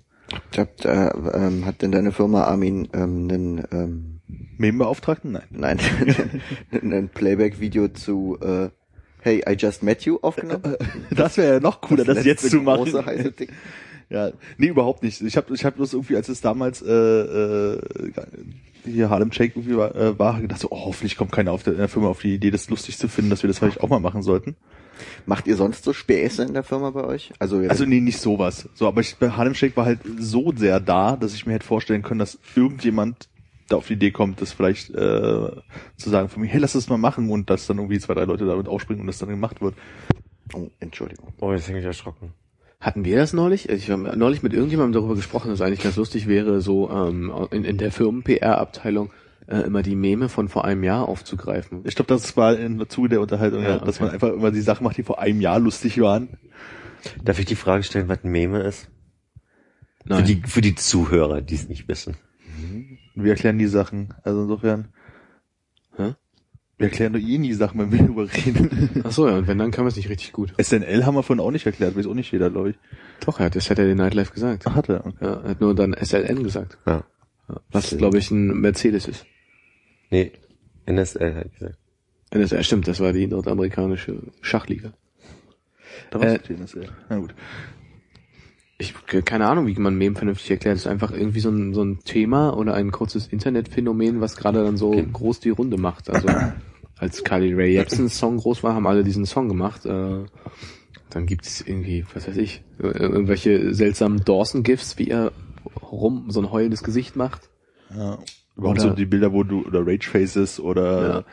Ich 0.52 0.60
hab, 0.60 0.86
äh, 0.86 1.10
ähm, 1.34 1.66
hat 1.66 1.82
denn 1.82 1.92
deine 1.92 2.12
Firma 2.12 2.44
Armin 2.44 2.90
ähm, 2.94 3.28
einen, 3.30 3.64
ähm, 3.72 4.20
Meme-Beauftragten? 4.58 5.32
Nein. 5.32 5.48
nein, 5.50 5.80
ein 6.72 7.10
Playback-Video 7.10 7.88
zu 7.90 8.38
äh, 8.42 8.70
Hey, 9.22 9.44
I 9.48 9.54
just 9.54 9.84
met 9.84 10.04
you 10.04 10.18
aufgenommen? 10.22 10.78
Das 11.12 11.38
wäre 11.38 11.56
ja 11.56 11.60
noch 11.60 11.82
cooler, 11.82 12.06
das, 12.06 12.18
jetzt 12.18 12.44
letzte 12.44 12.50
zu 12.50 12.58
machen. 12.58 12.86
Große, 12.86 13.06
heiße 13.06 13.32
Ding. 13.32 13.50
Ja, 14.12 14.32
nee, 14.58 14.70
überhaupt 14.70 15.04
nicht. 15.04 15.22
Ich 15.22 15.38
habe 15.38 15.54
ich 15.54 15.64
hab 15.64 15.76
bloß 15.76 15.94
irgendwie, 15.94 16.16
als 16.16 16.30
es 16.30 16.42
damals 16.42 16.82
äh, 16.82 16.92
äh, 16.92 17.80
hier 18.84 19.12
Harlem 19.12 19.32
Shake 19.32 19.56
irgendwie 19.56 19.78
war, 19.78 19.96
äh, 19.96 20.18
war 20.18 20.42
gedacht 20.42 20.60
so, 20.60 20.70
oh, 20.72 20.86
hoffentlich 20.86 21.16
kommt 21.16 21.32
keiner 21.32 21.52
auf 21.52 21.62
der, 21.62 21.74
in 21.74 21.80
der 21.80 21.90
Firma 21.90 22.08
auf 22.08 22.22
die 22.22 22.34
Idee, 22.34 22.50
das 22.50 22.72
lustig 22.72 22.98
zu 22.98 23.08
finden, 23.08 23.30
dass 23.30 23.44
wir 23.44 23.48
das 23.48 23.60
vielleicht 23.60 23.82
auch 23.82 23.90
mal 23.90 24.00
machen 24.00 24.24
sollten. 24.24 24.56
Macht 25.26 25.48
ihr 25.48 25.56
sonst 25.56 25.84
so 25.84 25.94
Späße 25.94 26.44
in 26.44 26.54
der 26.54 26.64
Firma 26.64 26.90
bei 26.92 27.04
euch? 27.04 27.32
Also, 27.40 27.58
Also 27.68 27.86
nee, 27.86 28.00
nicht 28.00 28.20
sowas. 28.20 28.70
So, 28.74 28.88
aber 28.88 29.02
ich, 29.02 29.16
bei 29.18 29.30
Harlem 29.32 29.56
Shake 29.56 29.78
war 29.78 29.86
halt 29.86 30.00
so 30.20 30.54
sehr 30.56 30.80
da, 30.80 31.16
dass 31.16 31.34
ich 31.34 31.46
mir 31.46 31.54
hätte 31.54 31.66
vorstellen 31.66 32.02
können, 32.02 32.20
dass 32.20 32.40
irgendjemand 32.56 33.30
da 33.70 33.78
auf 33.78 33.88
die 33.88 33.94
Idee 33.94 34.12
kommt, 34.12 34.42
das 34.42 34.52
vielleicht 34.52 34.90
äh, 34.90 35.52
zu 35.96 36.10
sagen 36.10 36.30
von 36.30 36.42
mir, 36.42 36.48
hey, 36.48 36.60
lass 36.60 36.74
das 36.74 36.90
mal 36.90 36.98
machen 36.98 37.30
und 37.30 37.50
dass 37.50 37.68
dann 37.68 37.78
irgendwie 37.78 38.00
zwei, 38.00 38.16
drei 38.16 38.26
Leute 38.26 38.46
damit 38.46 38.68
aufspringen 38.68 39.02
und 39.02 39.08
das 39.08 39.20
dann 39.20 39.30
gemacht 39.30 39.62
wird. 39.62 39.76
oh, 40.54 40.70
Entschuldigung. 40.80 41.34
Oh, 41.40 41.54
jetzt 41.54 41.68
bin 41.68 41.78
ich 41.78 41.86
erschrocken. 41.86 42.34
Hatten 42.82 43.04
wir 43.04 43.18
das 43.18 43.34
neulich? 43.34 43.68
Ich 43.68 43.92
habe 43.92 44.18
neulich 44.18 44.42
mit 44.42 44.54
irgendjemandem 44.54 44.94
darüber 44.94 45.16
gesprochen, 45.16 45.50
dass 45.50 45.60
es 45.60 45.66
eigentlich 45.66 45.84
ganz 45.84 45.98
lustig 45.98 46.28
wäre, 46.28 46.62
so 46.62 46.90
ähm, 46.90 47.32
in, 47.52 47.66
in 47.66 47.78
der 47.78 47.92
Firmen-PR-Abteilung 47.92 49.12
äh, 49.50 49.62
immer 49.62 49.82
die 49.82 49.96
Meme 49.96 50.30
von 50.30 50.48
vor 50.48 50.66
einem 50.66 50.84
Jahr 50.84 51.08
aufzugreifen. 51.10 51.82
Ich 51.86 51.96
glaube, 51.96 52.08
das 52.08 52.38
war 52.38 52.58
im 52.58 52.88
Zuge 52.88 53.10
der 53.10 53.22
Unterhaltung, 53.22 53.64
Ja, 53.64 53.70
ja, 53.70 53.78
dass 53.80 53.96
okay. 53.96 54.06
man 54.06 54.14
einfach 54.14 54.30
immer 54.30 54.52
die 54.52 54.62
Sachen 54.62 54.84
macht, 54.84 54.98
die 54.98 55.04
vor 55.04 55.20
einem 55.20 55.42
Jahr 55.42 55.60
lustig 55.60 56.00
waren. 56.00 56.30
Darf 57.24 57.40
ich 57.40 57.46
die 57.46 57.56
Frage 57.56 57.84
stellen, 57.84 58.10
was 58.10 58.24
ein 58.24 58.32
Meme 58.32 58.62
ist? 58.62 58.90
Für 60.04 60.14
Nein. 60.14 60.26
die, 60.26 60.42
für 60.46 60.62
die 60.62 60.76
Zuhörer, 60.76 61.42
die 61.42 61.56
es 61.56 61.68
nicht 61.68 61.88
wissen. 61.88 62.16
Wir 63.16 63.32
erklären 63.32 63.58
die 63.58 63.68
Sachen. 63.68 64.14
Also 64.24 64.42
insofern. 64.44 64.90
Hä? 65.98 66.16
Wir 66.78 66.88
erklären 66.88 67.14
doch 67.14 67.20
eh 67.20 67.38
nie 67.38 67.54
Sachen, 67.54 67.80
wenn 67.80 67.92
wir 67.92 68.00
darüber 68.04 68.24
reden. 68.32 69.02
Ach 69.04 69.12
so, 69.12 69.28
ja, 69.28 69.36
und 69.38 69.48
wenn, 69.48 69.58
dann 69.58 69.72
kann 69.72 69.84
man 69.84 69.90
es 69.90 69.98
nicht 69.98 70.10
richtig 70.10 70.32
gut. 70.32 70.54
SNL 70.62 71.06
haben 71.06 71.16
wir 71.16 71.24
vorhin 71.24 71.44
auch 71.44 71.52
nicht 71.52 71.66
erklärt, 71.66 71.98
weiß 71.98 72.06
auch 72.08 72.14
nicht 72.14 72.32
jeder, 72.32 72.50
glaube 72.50 72.72
ich. 72.72 72.76
Doch, 73.26 73.40
er 73.40 73.48
hat 73.48 73.56
das 73.56 73.66
Saturday 73.66 73.96
Night 73.96 74.14
Live 74.14 74.32
gesagt. 74.32 74.66
Ach, 74.68 74.76
hat 74.76 74.90
er. 74.90 75.06
Okay. 75.06 75.26
Ja, 75.26 75.34
er 75.42 75.50
hat 75.50 75.62
nur 75.62 75.76
dann 75.76 75.94
SLN 75.94 76.44
gesagt. 76.44 76.78
Ja, 76.86 77.04
was, 77.72 77.98
glaube 77.98 78.18
ich, 78.18 78.32
ein 78.32 78.60
Mercedes 78.62 79.08
ist. 79.08 79.26
Nee, 80.10 80.32
NSL 80.86 81.36
hat 81.36 81.54
gesagt. 81.54 81.78
NSR, 82.32 82.64
stimmt, 82.64 82.88
das 82.88 83.00
war 83.00 83.14
die 83.14 83.28
nordamerikanische 83.28 84.20
Schachliga. 84.42 84.94
Da 86.12 86.20
Äh, 86.20 86.40
TNSL. 86.40 86.88
Na 87.10 87.18
gut. 87.18 87.34
ich 88.78 88.94
keine 89.26 89.48
Ahnung, 89.48 89.68
wie 89.68 89.74
man 89.76 89.96
Meme 89.98 90.16
vernünftig 90.16 90.52
erklärt. 90.52 90.78
Es 90.78 90.84
ist 90.84 90.88
einfach 90.92 91.12
irgendwie 91.12 91.40
so 91.40 91.50
ein, 91.50 91.74
so 91.74 91.84
ein 91.84 92.00
Thema 92.04 92.56
oder 92.56 92.76
ein 92.76 92.92
kurzes 92.92 93.28
Internetphänomen, 93.28 94.22
was 94.22 94.36
gerade 94.38 94.64
dann 94.64 94.78
so 94.78 94.90
Okay. 94.92 95.08
groß 95.12 95.40
die 95.42 95.50
Runde 95.50 95.78
macht. 95.78 96.10
Also 96.10 96.28
als 96.98 97.24
Carly 97.24 97.54
Rae 97.54 97.74
Jepsen's 97.74 98.18
Song 98.18 98.38
groß 98.38 98.64
war, 98.64 98.74
haben 98.76 98.88
alle 98.88 99.04
diesen 99.04 99.26
Song 99.26 99.48
gemacht. 99.48 99.86
Äh, 99.86 100.26
dann 101.10 101.26
gibt 101.26 101.46
es 101.48 101.62
irgendwie, 101.62 102.06
was 102.14 102.28
weiß 102.28 102.38
ich, 102.38 102.62
irgendwelche 102.78 103.74
seltsamen 103.74 104.24
Dawson-Gifs, 104.24 104.98
wie 105.00 105.10
er 105.10 105.32
rum 105.92 106.26
so 106.30 106.40
ein 106.40 106.52
heulendes 106.52 106.84
Gesicht 106.84 107.16
macht. 107.16 107.50
Ja. 107.96 108.20
Überhaupt 108.60 108.80
Oder- 108.80 108.90
so 108.90 108.96
die 108.96 109.06
Bilder, 109.06 109.32
wo 109.34 109.44
du, 109.44 109.66
oder 109.66 109.86
Rage 109.86 110.08
Faces 110.10 110.60
oder 110.60 111.10
Ja. 111.10 111.24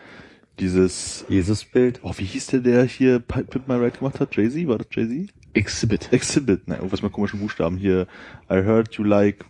dieses, 0.60 1.24
Jesus-Bild. 1.28 2.00
oh, 2.02 2.12
wie 2.16 2.24
hieß 2.24 2.46
der, 2.48 2.60
der 2.60 2.84
hier 2.84 3.18
Pi- 3.18 3.42
Pimp 3.42 3.68
My 3.68 3.74
Ride 3.74 3.98
gemacht 3.98 4.20
hat? 4.20 4.34
Jay-Z? 4.36 4.66
War 4.68 4.78
das 4.78 4.86
Jay-Z? 4.92 5.34
Exhibit. 5.54 6.12
Exhibit, 6.12 6.68
ne, 6.68 6.76
irgendwas 6.76 7.02
mit 7.02 7.12
komischen 7.12 7.40
Buchstaben 7.40 7.76
hier. 7.76 8.06
I 8.50 8.54
heard 8.56 8.94
you 8.94 9.04
like, 9.04 9.44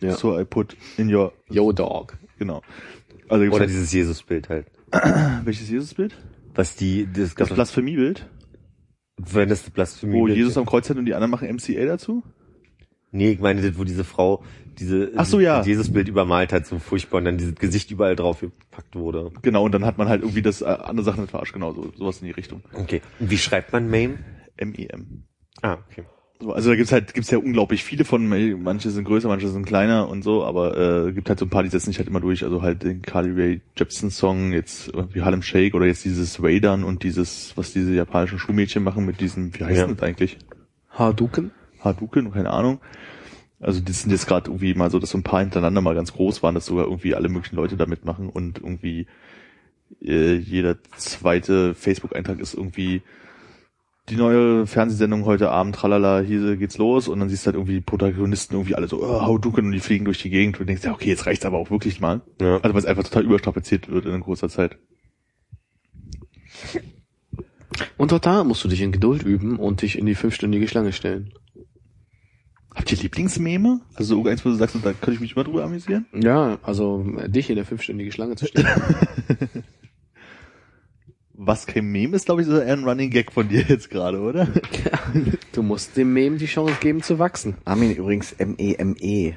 Ja. 0.00 0.12
so 0.14 0.38
I 0.38 0.44
put 0.44 0.76
in 0.96 1.12
your, 1.14 1.32
Yo 1.50 1.72
Dog. 1.72 2.16
genau. 2.38 2.62
Also 3.28 3.44
Oder 3.46 3.60
halt, 3.60 3.70
dieses 3.70 3.92
Jesus-Bild 3.92 4.48
halt. 4.48 4.66
welches 5.44 5.70
Jesusbild? 5.70 6.14
Was 6.54 6.76
die, 6.76 7.08
das, 7.12 7.34
Das 7.34 7.48
Blasphemiebild, 7.50 8.28
wenn 9.16 9.48
das 9.48 9.68
Blasphemie 9.70 10.14
wo 10.14 10.28
Jesus 10.28 10.56
am 10.58 10.66
Kreuz 10.66 10.88
hat 10.90 10.96
und 10.98 11.06
die 11.06 11.14
anderen 11.14 11.30
machen 11.30 11.48
MCA 11.52 11.84
dazu? 11.86 12.22
Nee, 13.10 13.30
ich 13.32 13.40
meine, 13.40 13.62
das, 13.62 13.78
wo 13.78 13.84
diese 13.84 14.04
Frau 14.04 14.44
diese 14.78 15.12
Ach 15.16 15.24
so, 15.24 15.40
ja. 15.40 15.58
das 15.58 15.66
Jesus-Bild 15.66 16.08
übermalt 16.08 16.52
hat, 16.52 16.66
so 16.66 16.78
furchtbar, 16.78 17.18
und 17.18 17.24
dann 17.26 17.38
dieses 17.38 17.54
Gesicht 17.54 17.90
überall 17.90 18.16
drauf 18.16 18.40
gepackt 18.40 18.94
wurde. 18.96 19.30
Genau, 19.42 19.64
und 19.64 19.72
dann 19.72 19.84
hat 19.84 19.98
man 19.98 20.08
halt 20.08 20.22
irgendwie 20.22 20.42
das 20.42 20.62
äh, 20.62 20.66
andere 20.66 21.04
Sachen 21.04 21.26
verarscht, 21.28 21.52
genau, 21.52 21.72
so, 21.72 21.92
sowas 21.96 22.20
in 22.20 22.26
die 22.26 22.32
Richtung. 22.32 22.62
Okay. 22.72 23.00
Und 23.20 23.30
wie 23.30 23.38
schreibt 23.38 23.72
man 23.72 23.88
Meme? 23.88 24.18
M-E-M. 24.56 25.24
Ah, 25.62 25.78
okay. 25.90 26.04
So, 26.40 26.52
also 26.52 26.70
da 26.70 26.76
gibt's 26.76 26.90
halt 26.92 27.14
gibt's 27.14 27.30
ja 27.30 27.38
unglaublich 27.38 27.84
viele 27.84 28.04
von, 28.04 28.26
manche 28.60 28.90
sind 28.90 29.04
größer, 29.04 29.28
manche 29.28 29.48
sind 29.48 29.64
kleiner 29.66 30.08
und 30.08 30.22
so, 30.22 30.44
aber 30.44 31.06
äh, 31.06 31.12
gibt 31.12 31.28
halt 31.28 31.38
so 31.38 31.46
ein 31.46 31.48
paar, 31.48 31.62
die 31.62 31.68
setzen 31.68 31.86
sich 31.86 31.98
halt 31.98 32.08
immer 32.08 32.20
durch. 32.20 32.42
Also 32.44 32.60
halt 32.60 32.82
den 32.82 33.02
Carly 33.02 33.30
Rae 33.40 33.60
Jepsen 33.76 34.10
Song, 34.10 34.52
jetzt 34.52 34.92
wie 35.12 35.22
Harlem 35.22 35.42
Shake 35.42 35.74
oder 35.74 35.86
jetzt 35.86 36.04
dieses 36.04 36.42
Raidern 36.42 36.82
und 36.84 37.02
dieses, 37.04 37.56
was 37.56 37.72
diese 37.72 37.94
japanischen 37.94 38.38
Schulmädchen 38.40 38.82
machen 38.82 39.06
mit 39.06 39.20
diesem, 39.20 39.54
wie 39.58 39.64
heißt 39.64 39.78
Ja. 39.78 39.86
das 39.86 40.02
eigentlich? 40.02 40.36
Haduken? 40.90 41.52
Hadouken, 41.80 42.32
keine 42.32 42.50
Ahnung. 42.50 42.80
Also 43.64 43.80
das 43.80 44.02
sind 44.02 44.10
jetzt 44.10 44.26
gerade 44.26 44.50
irgendwie 44.50 44.74
mal 44.74 44.90
so, 44.90 44.98
dass 44.98 45.10
so 45.10 45.18
ein 45.18 45.22
paar 45.22 45.40
hintereinander 45.40 45.80
mal 45.80 45.94
ganz 45.94 46.12
groß 46.12 46.42
waren, 46.42 46.54
dass 46.54 46.66
sogar 46.66 46.84
irgendwie 46.84 47.14
alle 47.14 47.28
möglichen 47.28 47.56
Leute 47.56 47.76
da 47.76 47.86
mitmachen 47.86 48.28
und 48.28 48.58
irgendwie 48.58 49.06
äh, 50.02 50.34
jeder 50.34 50.76
zweite 50.96 51.74
Facebook-Eintrag 51.74 52.40
ist 52.40 52.54
irgendwie 52.54 53.02
die 54.10 54.16
neue 54.16 54.66
Fernsehsendung 54.66 55.24
heute 55.24 55.50
Abend, 55.50 55.76
tralala, 55.76 56.20
hier 56.20 56.56
geht's 56.56 56.76
los 56.76 57.08
und 57.08 57.20
dann 57.20 57.30
siehst 57.30 57.44
du 57.44 57.46
halt 57.46 57.56
irgendwie 57.56 57.76
die 57.76 57.80
Protagonisten 57.80 58.54
irgendwie 58.54 58.74
alle 58.74 58.86
so, 58.86 59.02
oh, 59.02 59.22
Hadouken 59.22 59.66
und 59.66 59.72
die 59.72 59.80
fliegen 59.80 60.04
durch 60.04 60.20
die 60.20 60.28
Gegend 60.28 60.60
und 60.60 60.66
denkst, 60.66 60.84
ja 60.84 60.92
okay, 60.92 61.08
jetzt 61.08 61.24
reicht's 61.24 61.46
aber 61.46 61.56
auch 61.56 61.70
wirklich 61.70 62.00
mal. 62.00 62.20
Ja. 62.42 62.56
Also 62.56 62.74
weil 62.74 62.80
es 62.80 62.86
einfach 62.86 63.04
total 63.04 63.24
überstrapaziert 63.24 63.88
wird 63.88 64.04
in 64.04 64.20
kurzer 64.20 64.50
Zeit. 64.50 64.76
Und 67.96 68.12
auch 68.12 68.18
da 68.18 68.44
musst 68.44 68.62
du 68.62 68.68
dich 68.68 68.82
in 68.82 68.92
Geduld 68.92 69.22
üben 69.22 69.58
und 69.58 69.80
dich 69.80 69.98
in 69.98 70.04
die 70.04 70.14
fünfstündige 70.14 70.68
Schlange 70.68 70.92
stellen. 70.92 71.32
Habt 72.74 72.90
ihr 72.90 72.98
Lieblingsmeme? 72.98 73.80
Also 73.94 74.14
irgendeins, 74.14 74.44
wo 74.44 74.48
du 74.48 74.56
sagst, 74.56 74.76
da 74.76 74.92
könnte 74.92 75.12
ich 75.12 75.20
mich 75.20 75.36
immer 75.36 75.44
drüber 75.44 75.64
amüsieren? 75.64 76.06
Ja, 76.12 76.58
also 76.62 77.06
äh, 77.18 77.28
dich 77.28 77.48
in 77.48 77.56
der 77.56 77.64
fünfstündige 77.64 78.10
Schlange 78.10 78.36
zu 78.36 78.46
stellen. 78.46 78.68
Was 81.36 81.66
kein 81.66 81.86
Meme 81.86 82.16
ist, 82.16 82.26
glaube 82.26 82.42
ich, 82.42 82.46
so 82.46 82.58
eher 82.58 82.72
ein 82.72 82.84
Running 82.84 83.10
Gag 83.10 83.32
von 83.32 83.48
dir 83.48 83.62
jetzt 83.62 83.90
gerade, 83.90 84.20
oder? 84.20 84.48
du 85.52 85.62
musst 85.62 85.96
dem 85.96 86.12
Mem 86.12 86.38
die 86.38 86.46
Chance 86.46 86.76
geben 86.80 87.02
zu 87.02 87.18
wachsen. 87.18 87.56
Armin 87.64 87.94
übrigens 87.94 88.32
M-E-M-E. 88.32 89.34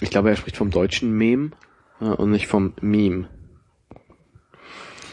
Ich 0.00 0.10
glaube, 0.10 0.30
er 0.30 0.36
spricht 0.36 0.56
vom 0.56 0.70
deutschen 0.70 1.16
Mem 1.16 1.52
äh, 2.00 2.06
und 2.06 2.30
nicht 2.30 2.46
vom 2.46 2.72
Meme. 2.80 3.28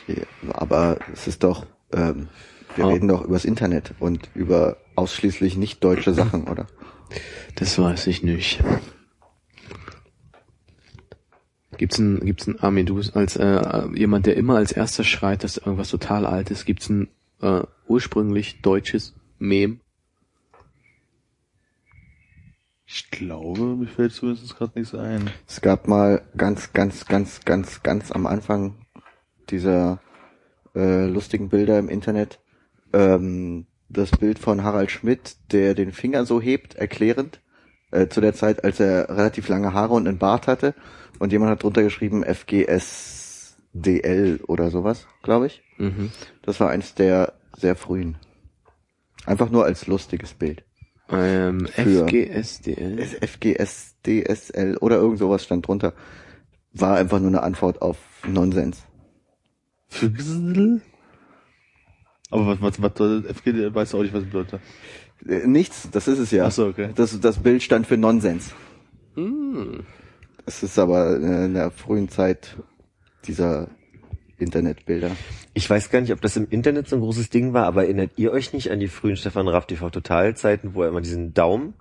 Ja, 0.07 0.23
Aber 0.53 0.97
es 1.13 1.27
ist 1.27 1.43
doch, 1.43 1.65
ähm, 1.93 2.27
wir 2.75 2.85
Ah. 2.85 2.89
reden 2.89 3.07
doch 3.07 3.23
übers 3.23 3.45
Internet 3.45 3.93
und 3.99 4.29
über 4.35 4.77
ausschließlich 4.95 5.57
nicht 5.57 5.83
deutsche 5.83 6.13
Sachen, 6.13 6.47
oder? 6.49 6.67
Das 7.55 7.77
weiß 7.77 8.07
ich 8.07 8.23
nicht. 8.23 8.63
Gibt's 11.77 11.97
ein, 11.97 12.19
gibt's 12.25 12.47
ein, 12.47 12.59
Armin, 12.59 12.85
du 12.85 12.95
bist 12.95 13.15
als 13.15 13.35
äh, 13.35 13.87
jemand, 13.95 14.25
der 14.27 14.37
immer 14.37 14.55
als 14.57 14.71
erster 14.71 15.03
schreit, 15.03 15.43
dass 15.43 15.57
irgendwas 15.57 15.89
total 15.89 16.25
alt 16.25 16.51
ist, 16.51 16.65
gibt's 16.65 16.87
ein 16.89 17.09
äh, 17.41 17.61
ursprünglich 17.87 18.61
deutsches 18.61 19.13
Mem? 19.39 19.79
Ich 22.85 23.09
glaube, 23.09 23.75
mir 23.75 23.87
fällt 23.87 24.13
zumindest 24.13 24.55
gerade 24.55 24.77
nichts 24.77 24.93
ein. 24.93 25.29
Es 25.47 25.61
gab 25.61 25.87
mal 25.87 26.21
ganz, 26.37 26.73
ganz, 26.73 27.05
ganz, 27.05 27.43
ganz, 27.43 27.81
ganz 27.81 28.11
am 28.11 28.27
Anfang 28.27 28.75
dieser 29.49 29.99
äh, 30.75 31.05
lustigen 31.07 31.49
Bilder 31.49 31.79
im 31.79 31.89
Internet 31.89 32.39
ähm, 32.93 33.65
das 33.89 34.11
Bild 34.11 34.39
von 34.39 34.63
Harald 34.63 34.91
Schmidt, 34.91 35.35
der 35.51 35.73
den 35.73 35.91
Finger 35.91 36.25
so 36.25 36.41
hebt, 36.41 36.75
erklärend, 36.75 37.41
äh, 37.91 38.07
zu 38.07 38.21
der 38.21 38.33
Zeit, 38.33 38.63
als 38.63 38.79
er 38.79 39.09
relativ 39.09 39.49
lange 39.49 39.73
Haare 39.73 39.93
und 39.93 40.07
einen 40.07 40.17
Bart 40.17 40.47
hatte. 40.47 40.73
Und 41.19 41.31
jemand 41.31 41.51
hat 41.51 41.61
drunter 41.63 41.83
geschrieben 41.83 42.23
FGSDL 42.23 43.59
oder 44.47 44.71
sowas, 44.71 45.05
glaube 45.21 45.47
ich. 45.47 45.61
Mhm. 45.77 46.11
Das 46.41 46.59
war 46.59 46.69
eins 46.69 46.95
der 46.95 47.33
sehr 47.55 47.75
frühen. 47.75 48.17
Einfach 49.25 49.49
nur 49.49 49.63
als 49.65 49.87
lustiges 49.87 50.33
Bild. 50.33 50.63
Ähm, 51.09 51.67
FGSDL. 51.67 52.99
FGSDSL 53.21 54.77
oder 54.77 54.95
irgend 54.97 55.19
sowas 55.19 55.43
stand 55.43 55.67
drunter. 55.67 55.93
War 56.73 56.97
einfach 56.97 57.19
nur 57.19 57.29
eine 57.29 57.43
Antwort 57.43 57.81
auf 57.81 57.97
Nonsens. 58.27 58.83
Aber 62.33 62.47
was, 62.47 62.61
was, 62.61 62.81
was 62.81 62.91
soll 62.97 63.23
FG, 63.23 63.73
weißt 63.73 63.93
du 63.93 63.97
auch 63.97 64.01
nicht, 64.01 64.13
was 64.13 64.23
bedeutet. 64.23 64.59
Äh, 65.27 65.45
nichts, 65.45 65.89
das 65.91 66.07
ist 66.07 66.17
es 66.17 66.31
ja. 66.31 66.45
Ach 66.45 66.51
so, 66.51 66.65
okay. 66.65 66.89
Das, 66.95 67.19
das 67.19 67.37
Bild 67.37 67.61
stand 67.61 67.85
für 67.85 67.95
Nonsens. 67.95 68.53
Hm. 69.15 69.81
Es 70.45 70.63
ist 70.63 70.79
aber 70.79 71.15
in 71.15 71.53
der 71.53 71.69
frühen 71.69 72.09
Zeit 72.09 72.57
dieser 73.25 73.69
Internetbilder. 74.39 75.11
Ich 75.53 75.69
weiß 75.69 75.91
gar 75.91 76.01
nicht, 76.01 76.11
ob 76.11 76.21
das 76.21 76.35
im 76.35 76.47
Internet 76.49 76.89
so 76.89 76.95
ein 76.95 77.01
großes 77.01 77.29
Ding 77.29 77.53
war, 77.53 77.65
aber 77.67 77.83
erinnert 77.83 78.11
ihr 78.17 78.31
euch 78.31 78.51
nicht 78.51 78.71
an 78.71 78.79
die 78.79 78.87
frühen 78.87 79.15
Stefan 79.15 79.47
Raff 79.47 79.67
TV 79.67 79.91
Total-Zeiten, 79.91 80.73
wo 80.73 80.81
er 80.81 80.89
immer 80.89 81.01
diesen 81.01 81.33
Daumen 81.33 81.75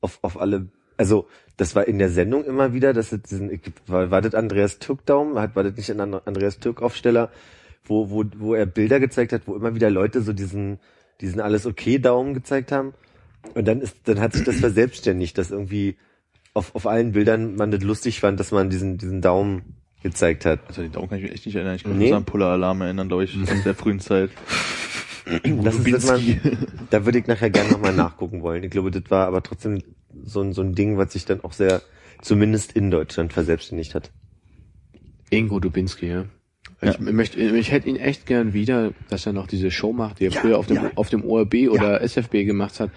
auf, 0.00 0.18
auf 0.22 0.40
alle, 0.40 0.68
also 0.96 1.28
das 1.56 1.76
war 1.76 1.86
in 1.86 1.98
der 1.98 2.10
Sendung 2.10 2.44
immer 2.44 2.74
wieder, 2.74 2.92
dass 2.92 3.12
es 3.12 3.22
diesen, 3.22 3.60
war, 3.86 4.10
war 4.10 4.20
das 4.20 4.34
Andreas 4.34 4.80
Türk 4.80 5.06
Daumen, 5.06 5.38
hat, 5.38 5.54
war 5.54 5.62
das 5.62 5.76
nicht 5.76 5.90
ein 5.90 6.00
And- 6.00 6.26
Andreas 6.26 6.58
Türk 6.58 6.82
Aufsteller, 6.82 7.30
wo, 7.84 8.10
wo, 8.10 8.24
wo 8.36 8.54
er 8.54 8.66
Bilder 8.66 9.00
gezeigt 9.00 9.32
hat, 9.32 9.42
wo 9.46 9.54
immer 9.56 9.74
wieder 9.74 9.90
Leute 9.90 10.22
so 10.22 10.32
diesen, 10.32 10.78
diesen 11.20 11.40
alles 11.40 11.66
okay 11.66 11.98
Daumen 11.98 12.34
gezeigt 12.34 12.72
haben. 12.72 12.94
Und 13.54 13.66
dann 13.66 13.80
ist, 13.80 13.96
dann 14.04 14.20
hat 14.20 14.32
sich 14.34 14.44
das 14.44 14.56
verselbstständigt, 14.56 15.36
dass 15.36 15.50
irgendwie 15.50 15.96
auf, 16.54 16.74
auf 16.74 16.86
allen 16.86 17.12
Bildern 17.12 17.56
man 17.56 17.70
das 17.70 17.82
lustig 17.82 18.20
fand, 18.20 18.38
dass 18.38 18.52
man 18.52 18.70
diesen, 18.70 18.98
diesen 18.98 19.20
Daumen 19.20 19.76
gezeigt 20.02 20.44
hat. 20.44 20.60
Also 20.68 20.82
den 20.82 20.92
Daumen 20.92 21.08
kann 21.08 21.18
ich 21.18 21.24
mich 21.24 21.32
echt 21.32 21.46
nicht 21.46 21.54
erinnern. 21.56 21.76
Ich 21.76 21.82
kann 21.84 21.92
Nee. 21.92 21.98
mich 21.98 22.08
nur 22.10 22.18
an 22.18 22.24
Puller-Alarm 22.24 22.80
erinnern, 22.82 23.08
glaube 23.08 23.24
ich, 23.24 23.36
aus 23.42 23.62
der 23.64 23.74
frühen 23.74 24.00
Zeit. 24.00 24.30
Lass 25.44 25.76
uns 25.76 25.90
das 25.90 26.10
Rubinski. 26.10 26.40
da 26.90 27.04
würde 27.04 27.18
ich 27.18 27.26
nachher 27.26 27.50
gerne 27.50 27.70
nochmal 27.70 27.94
nachgucken 27.94 28.42
wollen. 28.42 28.62
Ich 28.64 28.70
glaube, 28.70 28.90
das 28.90 29.04
war 29.10 29.26
aber 29.26 29.42
trotzdem 29.42 29.82
so 30.24 30.40
ein, 30.42 30.52
so 30.52 30.62
ein 30.62 30.74
Ding, 30.74 30.98
was 30.98 31.12
sich 31.12 31.24
dann 31.24 31.42
auch 31.42 31.52
sehr, 31.52 31.80
zumindest 32.20 32.72
in 32.72 32.90
Deutschland 32.90 33.32
verselbstständigt 33.32 33.94
hat. 33.94 34.10
Ingo 35.30 35.60
Dubinski, 35.60 36.06
ja. 36.08 36.24
Ich 36.82 36.98
möchte, 36.98 37.40
ich 37.40 37.70
hätte 37.70 37.88
ihn 37.88 37.96
echt 37.96 38.26
gern 38.26 38.54
wieder, 38.54 38.92
dass 39.08 39.24
er 39.24 39.32
noch 39.32 39.46
diese 39.46 39.70
Show 39.70 39.92
macht, 39.92 40.18
die 40.18 40.26
er 40.26 40.32
früher 40.32 40.58
auf 40.58 40.66
dem, 40.66 40.76
ja. 40.76 40.90
auf 40.96 41.10
dem 41.10 41.24
ORB 41.24 41.68
oder 41.70 42.00
SFB 42.02 42.44
gemacht 42.44 42.80
hat, 42.80 42.90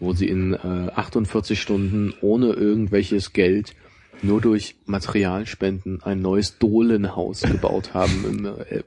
wo 0.00 0.12
sie 0.12 0.26
in 0.26 0.54
äh, 0.54 0.90
48 0.94 1.60
Stunden 1.60 2.12
ohne 2.22 2.48
irgendwelches 2.48 3.32
Geld 3.32 3.76
nur 4.22 4.40
durch 4.40 4.76
Materialspenden 4.86 6.02
ein 6.02 6.20
neues 6.20 6.58
Dohlenhaus 6.58 7.42
gebaut 7.42 7.94
haben 7.94 8.24
im 8.28 8.46
äh, 8.46 8.82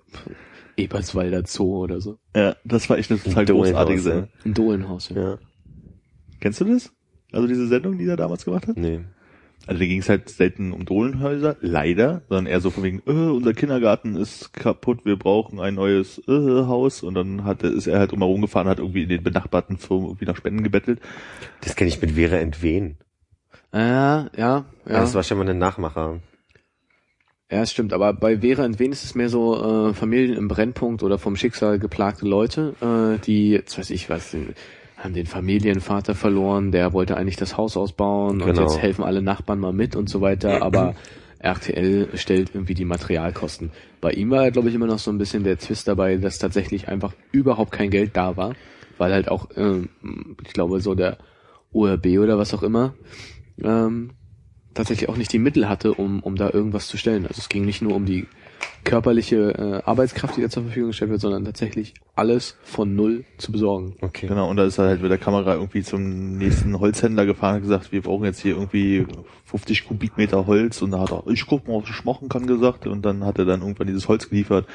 Eberswalder 0.75 1.43
Zoo 1.45 1.83
oder 1.83 2.01
so. 2.01 2.17
Ja, 2.35 2.55
das 2.65 2.89
war 2.89 2.97
echt 2.97 3.11
eine 3.11 3.21
total 3.21 3.43
Ein 3.43 3.45
Dolenhaus, 3.45 3.69
großartige 3.69 3.97
ja. 3.97 4.03
Sendung. 4.03 4.29
Ein 4.43 4.53
Dohlenhaus, 4.53 5.09
ja. 5.09 5.21
Ja. 5.21 5.37
Kennst 6.41 6.59
du 6.59 6.65
das? 6.65 6.91
Also 7.31 7.47
diese 7.47 7.67
Sendung, 7.67 7.97
die 7.97 8.05
er 8.05 8.17
damals 8.17 8.45
gemacht 8.45 8.67
hat? 8.67 8.77
Nee. 8.77 9.01
Also 9.65 9.79
da 9.79 9.85
ging 9.85 9.99
es 9.99 10.09
halt 10.09 10.29
selten 10.29 10.73
um 10.73 10.85
Dolenhäuser, 10.85 11.55
leider, 11.61 12.21
sondern 12.27 12.47
eher 12.47 12.59
so 12.59 12.69
von 12.69 12.83
wegen, 12.83 13.01
äh, 13.05 13.11
unser 13.11 13.53
Kindergarten 13.53 14.17
ist 14.17 14.53
kaputt, 14.53 15.05
wir 15.05 15.17
brauchen 15.17 15.59
ein 15.61 15.75
neues 15.75 16.21
äh, 16.27 16.31
Haus 16.31 17.01
und 17.01 17.13
dann 17.13 17.45
hat, 17.45 17.63
ist 17.63 17.87
er 17.87 17.99
halt 17.99 18.11
immer 18.11 18.25
rumgefahren, 18.25 18.67
hat 18.67 18.79
irgendwie 18.79 19.03
in 19.03 19.09
den 19.09 19.23
benachbarten 19.23 19.77
Firmen 19.77 20.07
irgendwie 20.07 20.25
nach 20.25 20.35
Spenden 20.35 20.63
gebettelt. 20.63 20.99
Das 21.61 21.75
kenne 21.75 21.87
ich 21.87 22.01
mit 22.01 22.11
Vera 22.11 22.37
Entwen. 22.37 22.97
Ja, 23.73 24.29
ja, 24.35 24.35
Ja. 24.37 24.65
Das 24.85 25.15
war 25.15 25.23
schon 25.23 25.37
mal 25.37 25.49
ein 25.49 25.57
Nachmacher. 25.57 26.19
Ja, 27.49 27.61
es 27.61 27.71
stimmt, 27.71 27.93
aber 27.93 28.13
bei 28.13 28.39
Vera 28.39 28.65
Entwen 28.65 28.91
ist 28.91 29.03
es 29.03 29.15
mehr 29.15 29.29
so 29.29 29.89
äh, 29.89 29.93
Familien 29.93 30.35
im 30.35 30.47
Brennpunkt 30.47 31.03
oder 31.03 31.17
vom 31.17 31.35
Schicksal 31.35 31.79
geplagte 31.79 32.25
Leute, 32.25 32.75
äh, 32.81 33.23
die, 33.23 33.51
jetzt 33.51 33.77
weiß 33.77 33.91
ich 33.91 34.09
was, 34.09 34.35
haben 35.03 35.13
den 35.13 35.25
Familienvater 35.25 36.15
verloren, 36.15 36.71
der 36.71 36.93
wollte 36.93 37.17
eigentlich 37.17 37.35
das 37.35 37.57
Haus 37.57 37.75
ausbauen 37.77 38.41
und 38.41 38.47
Genau. 38.47 38.61
jetzt 38.61 38.81
helfen 38.81 39.03
alle 39.03 39.21
Nachbarn 39.21 39.59
mal 39.59 39.73
mit 39.73 39.95
und 39.95 40.09
so 40.09 40.21
weiter, 40.21 40.61
aber 40.61 40.95
RTL 41.39 42.09
stellt 42.15 42.51
irgendwie 42.53 42.73
die 42.73 42.85
Materialkosten. 42.85 43.71
Bei 43.99 44.11
ihm 44.11 44.29
war, 44.29 44.49
glaube 44.51 44.69
ich, 44.69 44.75
immer 44.75 44.87
noch 44.87 44.99
so 44.99 45.11
ein 45.11 45.17
bisschen 45.17 45.43
der 45.43 45.57
Twist 45.57 45.87
dabei, 45.89 46.15
dass 46.17 46.37
tatsächlich 46.37 46.87
einfach 46.87 47.13
überhaupt 47.33 47.71
kein 47.71 47.89
Geld 47.89 48.11
da 48.15 48.37
war, 48.37 48.55
weil 48.97 49.11
halt 49.11 49.29
auch, 49.29 49.49
ähm, 49.57 49.89
ich 50.45 50.53
glaube, 50.53 50.79
so 50.79 50.95
der 50.95 51.17
ORB 51.73 52.05
oder 52.19 52.37
was 52.37 52.53
auch 52.53 52.63
immer, 52.63 52.93
ähm, 53.61 54.11
tatsächlich 54.73 55.09
auch 55.09 55.17
nicht 55.17 55.33
die 55.33 55.39
Mittel 55.39 55.67
hatte, 55.67 55.93
um, 55.93 56.21
um 56.23 56.35
da 56.35 56.49
irgendwas 56.49 56.87
zu 56.87 56.97
stellen. 56.97 57.27
Also 57.27 57.39
es 57.39 57.49
ging 57.49 57.65
nicht 57.65 57.81
nur 57.81 57.93
um 57.95 58.05
die 58.05 58.25
körperliche 58.83 59.81
äh, 59.85 59.89
Arbeitskraft, 59.89 60.37
die 60.37 60.41
da 60.41 60.49
zur 60.49 60.63
Verfügung 60.63 60.89
gestellt 60.89 61.11
wird, 61.11 61.21
sondern 61.21 61.45
tatsächlich 61.45 61.93
alles 62.15 62.57
von 62.63 62.95
null 62.95 63.25
zu 63.37 63.51
besorgen. 63.51 63.95
Okay. 64.01 64.27
Genau, 64.27 64.49
und 64.49 64.57
da 64.57 64.65
ist 64.65 64.77
er 64.77 64.85
halt 64.85 65.01
mit 65.01 65.09
der 65.09 65.17
Kamera 65.17 65.55
irgendwie 65.55 65.83
zum 65.83 66.37
nächsten 66.37 66.79
Holzhändler 66.79 67.25
gefahren 67.25 67.55
und 67.55 67.61
gesagt, 67.61 67.91
wir 67.91 68.01
brauchen 68.01 68.25
jetzt 68.25 68.41
hier 68.41 68.55
irgendwie 68.55 69.05
50 69.45 69.87
Kubikmeter 69.87 70.45
Holz 70.47 70.81
und 70.81 70.91
da 70.91 70.99
hat 70.99 71.11
er, 71.11 71.23
ich 71.27 71.45
guck 71.45 71.67
mal, 71.67 71.81
was 71.81 71.89
ich 71.89 72.03
machen 72.03 72.29
kann, 72.29 72.45
gesagt 72.45 72.85
und 72.85 73.03
dann 73.03 73.23
hat 73.23 73.39
er 73.39 73.45
dann 73.45 73.61
irgendwann 73.61 73.87
dieses 73.87 74.07
Holz 74.07 74.29
geliefert 74.29 74.67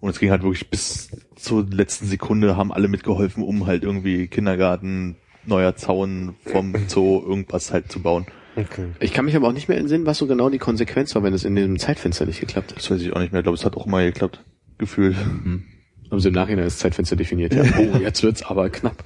und 0.00 0.10
es 0.10 0.18
ging 0.18 0.30
halt 0.30 0.42
wirklich 0.42 0.68
bis 0.68 1.10
zur 1.36 1.66
letzten 1.68 2.06
Sekunde, 2.06 2.56
haben 2.56 2.72
alle 2.72 2.88
mitgeholfen, 2.88 3.42
um 3.42 3.66
halt 3.66 3.82
irgendwie 3.82 4.28
Kindergarten, 4.28 5.16
neuer 5.46 5.76
Zaun 5.76 6.34
vom 6.44 6.74
Zoo, 6.88 7.22
irgendwas 7.26 7.72
halt 7.72 7.90
zu 7.90 8.00
bauen. 8.02 8.26
Okay. 8.56 8.88
Ich 9.00 9.12
kann 9.12 9.24
mich 9.24 9.36
aber 9.36 9.48
auch 9.48 9.52
nicht 9.52 9.68
mehr 9.68 9.78
entsinnen, 9.78 10.06
was 10.06 10.18
so 10.18 10.26
genau 10.26 10.50
die 10.50 10.58
Konsequenz 10.58 11.14
war, 11.14 11.22
wenn 11.22 11.34
es 11.34 11.44
in 11.44 11.54
dem 11.54 11.78
Zeitfenster 11.78 12.26
nicht 12.26 12.40
geklappt 12.40 12.70
hat. 12.70 12.78
Das 12.78 12.90
weiß 12.90 13.00
ich 13.00 13.12
auch 13.12 13.20
nicht 13.20 13.32
mehr, 13.32 13.40
ich 13.40 13.44
glaube, 13.44 13.56
es 13.56 13.64
hat 13.64 13.76
auch 13.76 13.86
mal 13.86 14.06
geklappt, 14.06 14.44
gefühlt. 14.78 15.16
Haben 15.16 16.20
sie 16.20 16.28
im 16.28 16.34
Nachhinein 16.34 16.64
das 16.64 16.78
Zeitfenster 16.78 17.16
definiert. 17.16 17.54
Ja, 17.54 17.62
oh, 17.78 17.98
jetzt 17.98 18.22
wird's 18.22 18.42
aber 18.42 18.70
knapp. 18.70 19.04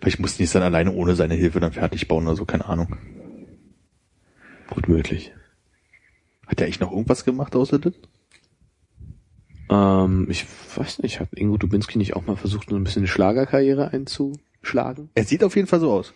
Vielleicht 0.00 0.18
mussten 0.18 0.38
die 0.38 0.44
es 0.44 0.52
dann 0.52 0.62
alleine 0.62 0.92
ohne 0.92 1.14
seine 1.14 1.34
Hilfe 1.34 1.60
dann 1.60 1.72
fertig 1.72 2.08
bauen 2.08 2.26
oder 2.26 2.36
so, 2.36 2.44
keine 2.44 2.66
Ahnung. 2.66 2.96
Gut 4.68 4.88
möglich. 4.88 5.32
Hat 6.46 6.60
er 6.60 6.66
eigentlich 6.66 6.80
noch 6.80 6.90
irgendwas 6.90 7.24
gemacht 7.24 7.54
außer 7.54 7.78
das? 7.78 7.94
Ähm, 9.70 10.26
ich 10.28 10.46
weiß 10.76 11.00
nicht, 11.00 11.20
hat 11.20 11.28
Ingo 11.34 11.56
Dubinski 11.56 11.98
nicht 11.98 12.16
auch 12.16 12.26
mal 12.26 12.36
versucht, 12.36 12.70
nur 12.70 12.80
ein 12.80 12.84
bisschen 12.84 13.00
eine 13.00 13.08
Schlagerkarriere 13.08 13.92
einzuschlagen? 13.92 15.10
Er 15.14 15.24
sieht 15.24 15.44
auf 15.44 15.54
jeden 15.56 15.68
Fall 15.68 15.80
so 15.80 15.92
aus. 15.92 16.14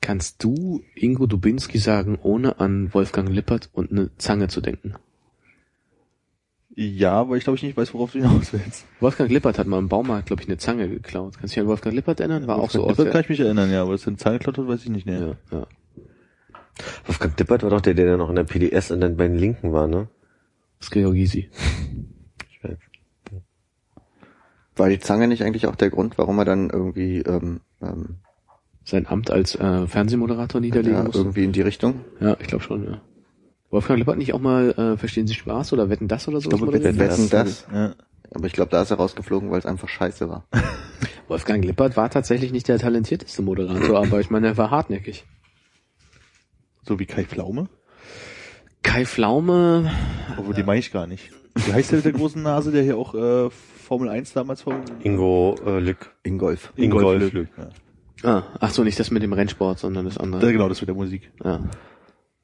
Kannst 0.00 0.42
du 0.42 0.82
Ingo 0.94 1.26
Dubinski 1.26 1.78
sagen, 1.78 2.18
ohne 2.22 2.58
an 2.58 2.92
Wolfgang 2.94 3.28
Lippert 3.28 3.68
und 3.72 3.90
eine 3.90 4.10
Zange 4.16 4.48
zu 4.48 4.60
denken? 4.60 4.94
Ja, 6.74 7.28
weil 7.28 7.38
ich 7.38 7.44
glaube 7.44 7.56
ich 7.56 7.62
nicht 7.62 7.76
weiß, 7.76 7.92
worauf 7.92 8.12
du 8.12 8.20
hinaus 8.20 8.52
willst. 8.52 8.86
Wolfgang 9.00 9.30
Lippert 9.30 9.58
hat 9.58 9.66
mal 9.66 9.78
im 9.78 9.88
Baumarkt, 9.88 10.26
glaube 10.26 10.42
ich, 10.42 10.48
eine 10.48 10.56
Zange 10.56 10.88
geklaut. 10.88 11.34
Kannst 11.38 11.54
du 11.54 11.56
dich 11.56 11.60
an 11.60 11.66
Wolfgang 11.66 11.94
Lippert 11.94 12.20
erinnern? 12.20 12.46
War 12.46 12.56
auch 12.56 12.70
so 12.70 12.90
der... 12.90 13.10
kann 13.10 13.20
ich 13.20 13.28
mich 13.28 13.40
erinnern, 13.40 13.70
ja, 13.70 13.82
aber 13.82 13.94
es 13.94 14.02
sind 14.02 14.18
Zahngeklaut 14.18 14.56
hat, 14.56 14.68
weiß 14.68 14.84
ich 14.84 14.90
nicht, 14.90 15.04
ne. 15.04 15.36
Ja, 15.50 15.58
ja. 15.58 15.66
Wolfgang 17.04 17.36
Dippert 17.36 17.62
war 17.62 17.70
doch 17.70 17.80
der, 17.80 17.94
der 17.94 18.06
dann 18.06 18.18
noch 18.18 18.30
in 18.30 18.36
der 18.36 18.44
PDS 18.44 18.92
und 18.92 19.00
dann 19.00 19.16
bei 19.16 19.28
den 19.28 19.36
Linken 19.36 19.72
war, 19.72 19.86
ne? 19.86 20.08
Das 20.78 20.86
ist 20.86 20.92
Gregor 20.92 21.12
Gysi. 21.12 21.50
Ich 22.50 22.64
weiß. 22.64 22.78
War 24.76 24.88
die 24.88 25.00
Zange 25.00 25.28
nicht 25.28 25.42
eigentlich 25.42 25.66
auch 25.66 25.76
der 25.76 25.90
Grund, 25.90 26.16
warum 26.16 26.38
er 26.38 26.46
dann 26.46 26.70
irgendwie, 26.70 27.18
ähm, 27.18 27.60
ähm, 27.82 28.20
Sein 28.84 29.06
Amt 29.06 29.30
als 29.30 29.54
äh, 29.54 29.86
Fernsehmoderator 29.86 30.60
niederlegen 30.60 30.98
ja, 30.98 31.04
musste. 31.04 31.18
irgendwie 31.20 31.44
in 31.44 31.52
die 31.52 31.60
Richtung? 31.60 32.04
Ja, 32.20 32.36
ich 32.40 32.46
glaube 32.46 32.64
schon, 32.64 32.84
ja. 32.84 33.00
Wolfgang 33.70 33.98
Lippert 33.98 34.18
nicht 34.18 34.34
auch 34.34 34.40
mal 34.40 34.70
äh, 34.72 34.96
Verstehen 34.96 35.26
Sie 35.26 35.34
Spaß 35.34 35.72
oder 35.72 35.88
Wetten 35.88 36.08
das 36.08 36.26
oder 36.26 36.40
so? 36.40 36.48
glaube, 36.48 36.72
Wetten 36.72 36.98
Wetten 36.98 37.30
das? 37.30 37.66
Ja. 37.72 37.94
Aber 38.32 38.46
ich 38.46 38.52
glaube, 38.52 38.70
da 38.70 38.82
ist 38.82 38.90
er 38.90 38.96
rausgeflogen, 38.96 39.50
weil 39.50 39.58
es 39.58 39.66
einfach 39.66 39.88
scheiße 39.88 40.28
war. 40.28 40.44
Wolfgang 41.28 41.64
Lippert 41.64 41.96
war 41.96 42.10
tatsächlich 42.10 42.52
nicht 42.52 42.68
der 42.68 42.78
talentierteste 42.78 43.42
Moderator, 43.42 44.04
aber 44.04 44.20
ich 44.20 44.30
meine, 44.30 44.48
er 44.48 44.56
war 44.56 44.70
hartnäckig. 44.70 45.24
So 46.82 46.98
wie 46.98 47.06
Kai 47.06 47.24
Pflaume? 47.24 47.68
Kai 48.82 49.04
Pflaume, 49.04 49.92
Obwohl, 50.36 50.54
die 50.54 50.62
meine 50.62 50.80
ich 50.80 50.90
gar 50.90 51.06
nicht. 51.06 51.30
Wie 51.54 51.72
heißt 51.72 51.92
der 51.92 51.98
mit 51.98 52.04
der 52.06 52.12
großen 52.12 52.42
Nase, 52.42 52.72
der 52.72 52.82
hier 52.82 52.96
auch 52.96 53.14
äh, 53.14 53.50
Formel 53.50 54.08
1 54.08 54.32
damals 54.32 54.62
vor 54.62 54.80
Ingo 55.02 55.56
äh, 55.66 55.80
Lück. 55.80 56.14
Ingolf. 56.22 56.72
Ingolf 56.76 57.32
Lück. 57.32 57.48
Ja. 57.56 57.68
Ah, 58.22 58.42
ach 58.60 58.70
so, 58.70 58.84
nicht 58.84 58.98
das 58.98 59.10
mit 59.10 59.22
dem 59.22 59.32
Rennsport, 59.32 59.78
sondern 59.78 60.04
das 60.04 60.14
Ja, 60.16 60.20
andere. 60.22 60.52
genau, 60.52 60.68
das 60.68 60.80
mit 60.80 60.88
der 60.88 60.94
Musik. 60.94 61.30
Ja. 61.44 61.62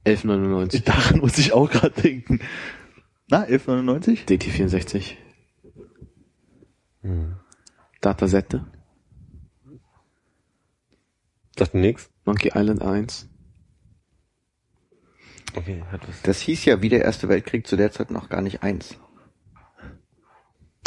1199. 0.04 0.84
Daran 0.84 1.18
muss 1.20 1.36
ich 1.38 1.52
auch 1.52 1.70
gerade 1.70 2.00
denken. 2.00 2.40
Na, 3.28 3.42
1199? 3.42 4.24
DT64. 4.26 5.14
Hm. 7.02 7.36
Datasette. 8.00 8.66
Sagt 11.58 11.74
nix? 11.74 12.10
Monkey 12.24 12.52
Island 12.54 12.82
1. 12.82 13.28
Okay, 15.54 15.82
hat 15.90 16.06
was. 16.06 16.22
Das 16.22 16.40
hieß 16.40 16.66
ja 16.66 16.82
wie 16.82 16.88
der 16.90 17.02
Erste 17.02 17.28
Weltkrieg 17.28 17.66
zu 17.66 17.76
der 17.76 17.90
Zeit 17.90 18.10
noch 18.10 18.28
gar 18.28 18.42
nicht 18.42 18.62
eins. 18.62 18.98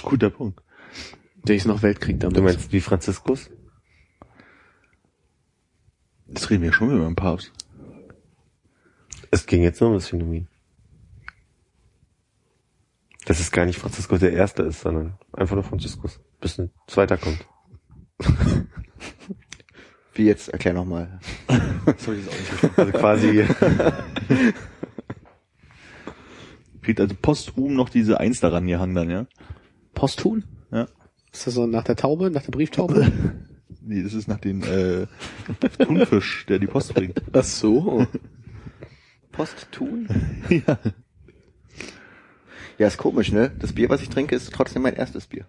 Guter 0.04 0.30
Punkt. 0.30 0.62
Der 1.44 1.56
ist 1.56 1.66
noch 1.66 1.82
Weltkrieg 1.82 2.20
damals. 2.20 2.38
Du 2.38 2.44
meinst 2.44 2.72
wie 2.72 2.82
Franziskus? 2.82 3.50
Das 6.32 6.50
reden 6.50 6.64
wir 6.64 6.74
schon 6.74 6.90
wieder 6.90 6.98
über 6.98 7.08
den 7.08 7.16
Papst. 7.16 7.52
Es 9.32 9.46
ging 9.46 9.62
jetzt 9.62 9.80
nur 9.82 9.90
um 9.90 9.96
das 9.96 10.08
Phänomen. 10.08 10.48
Dass 13.26 13.40
es 13.40 13.52
gar 13.52 13.66
nicht 13.66 13.78
Franziskus 13.78 14.20
der 14.20 14.34
Erste 14.34 14.64
ist, 14.64 14.82
sondern 14.82 15.18
einfach 15.34 15.56
nur 15.56 15.64
Franziskus. 15.64 16.20
Bis 16.42 16.58
ein 16.58 16.72
zweiter 16.88 17.18
kommt. 17.18 17.46
Wie 20.14 20.26
jetzt? 20.26 20.50
Erklär 20.50 20.74
nochmal. 20.74 21.20
Das 21.86 22.06
habe 22.06 22.18
ich 22.18 22.26
jetzt 22.26 22.34
auch 22.34 22.38
nicht 22.38 22.50
verstanden. 22.50 22.82
Also 22.82 22.92
quasi, 23.00 23.48
Kriegt 26.90 27.00
also 27.00 27.16
posthum 27.22 27.76
noch 27.76 27.90
diese 27.90 28.20
Eins 28.20 28.40
daran 28.40 28.68
gehangen 28.68 28.96
dann, 28.96 29.10
ja? 29.10 29.28
Posthun? 29.94 30.44
Ja. 30.72 30.88
Ist 31.32 31.46
das 31.48 31.54
so 31.54 31.68
nach 31.68 31.84
der 31.84 31.96
Taube, 31.96 32.32
nach 32.32 32.42
der 32.44 32.52
Brieftaube? 32.52 33.12
Nee, 33.90 34.04
das 34.04 34.14
ist 34.14 34.28
nach 34.28 34.38
dem 34.38 34.62
äh, 34.62 35.08
Thunfisch, 35.80 36.46
der 36.46 36.60
die 36.60 36.68
Post 36.68 36.94
bringt. 36.94 37.20
ach 37.34 37.44
so. 37.44 38.06
Post 39.32 39.68
tun? 39.72 40.08
ja. 40.50 40.78
Ja, 42.78 42.86
ist 42.86 43.00
komisch, 43.00 43.32
ne? 43.32 43.52
Das 43.58 43.74
Bier, 43.74 43.90
was 43.90 44.04
ich 44.04 44.10
trinke, 44.10 44.36
ist 44.36 44.54
trotzdem 44.54 44.84
mein 44.84 44.94
erstes 44.94 45.26
Bier. 45.26 45.46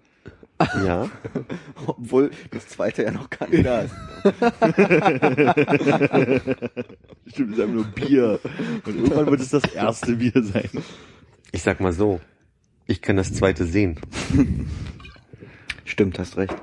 ja. 0.82 1.10
Obwohl 1.86 2.30
das 2.50 2.66
zweite 2.68 3.02
ja 3.02 3.10
noch 3.10 3.28
gar 3.28 3.46
nicht 3.50 3.66
da 3.66 3.82
ist. 3.82 3.94
Stimmt, 7.26 7.52
es 7.52 7.58
ist 7.58 7.60
einfach 7.60 7.74
nur 7.74 7.84
Bier. 7.84 8.40
Und 8.86 8.96
irgendwann 8.96 9.26
wird 9.26 9.42
es 9.42 9.50
das 9.50 9.64
erste 9.64 10.16
Bier 10.16 10.42
sein. 10.42 10.70
Ich 11.52 11.62
sag 11.62 11.80
mal 11.80 11.92
so. 11.92 12.22
Ich 12.86 13.02
kann 13.02 13.18
das 13.18 13.34
zweite 13.34 13.66
sehen. 13.66 14.00
Stimmt, 15.84 16.18
hast 16.18 16.38
recht. 16.38 16.56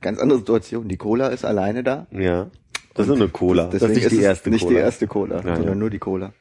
Ganz 0.00 0.18
andere 0.18 0.38
Situation. 0.38 0.88
Die 0.88 0.96
Cola 0.96 1.28
ist 1.28 1.44
alleine 1.44 1.82
da. 1.82 2.06
Ja. 2.10 2.50
Das 2.94 3.06
ist 3.06 3.08
nur 3.08 3.16
eine 3.18 3.28
Cola. 3.28 3.66
Das 3.66 3.82
ist 3.82 3.94
nicht 3.94 4.10
die 4.10 4.20
erste 4.20 4.50
nicht 4.50 4.62
Cola. 4.62 4.74
die 4.74 4.80
erste 4.80 5.06
Cola, 5.06 5.36
Ja, 5.36 5.42
sondern 5.42 5.68
ja. 5.68 5.74
nur 5.74 5.90
die 5.90 5.98
Cola. 5.98 6.32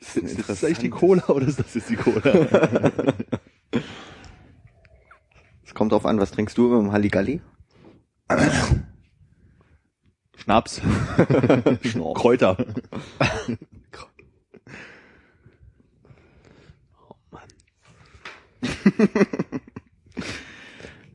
Das 0.00 0.16
ist, 0.16 0.38
Ist 0.38 0.48
das 0.48 0.64
eigentlich 0.64 0.78
die 0.80 0.90
Cola 0.90 1.24
oder 1.28 1.46
ist 1.46 1.58
das 1.58 1.74
jetzt 1.74 1.90
die 1.90 1.96
Cola? 1.96 2.22
Es 5.66 5.74
kommt 5.76 5.90
drauf 5.90 6.06
an, 6.06 6.20
was 6.20 6.30
trinkst 6.30 6.56
du 6.56 6.78
im 6.78 6.92
Halligalli? 6.92 7.40
Schnaps. 10.36 10.80
Kräuter. 12.14 12.56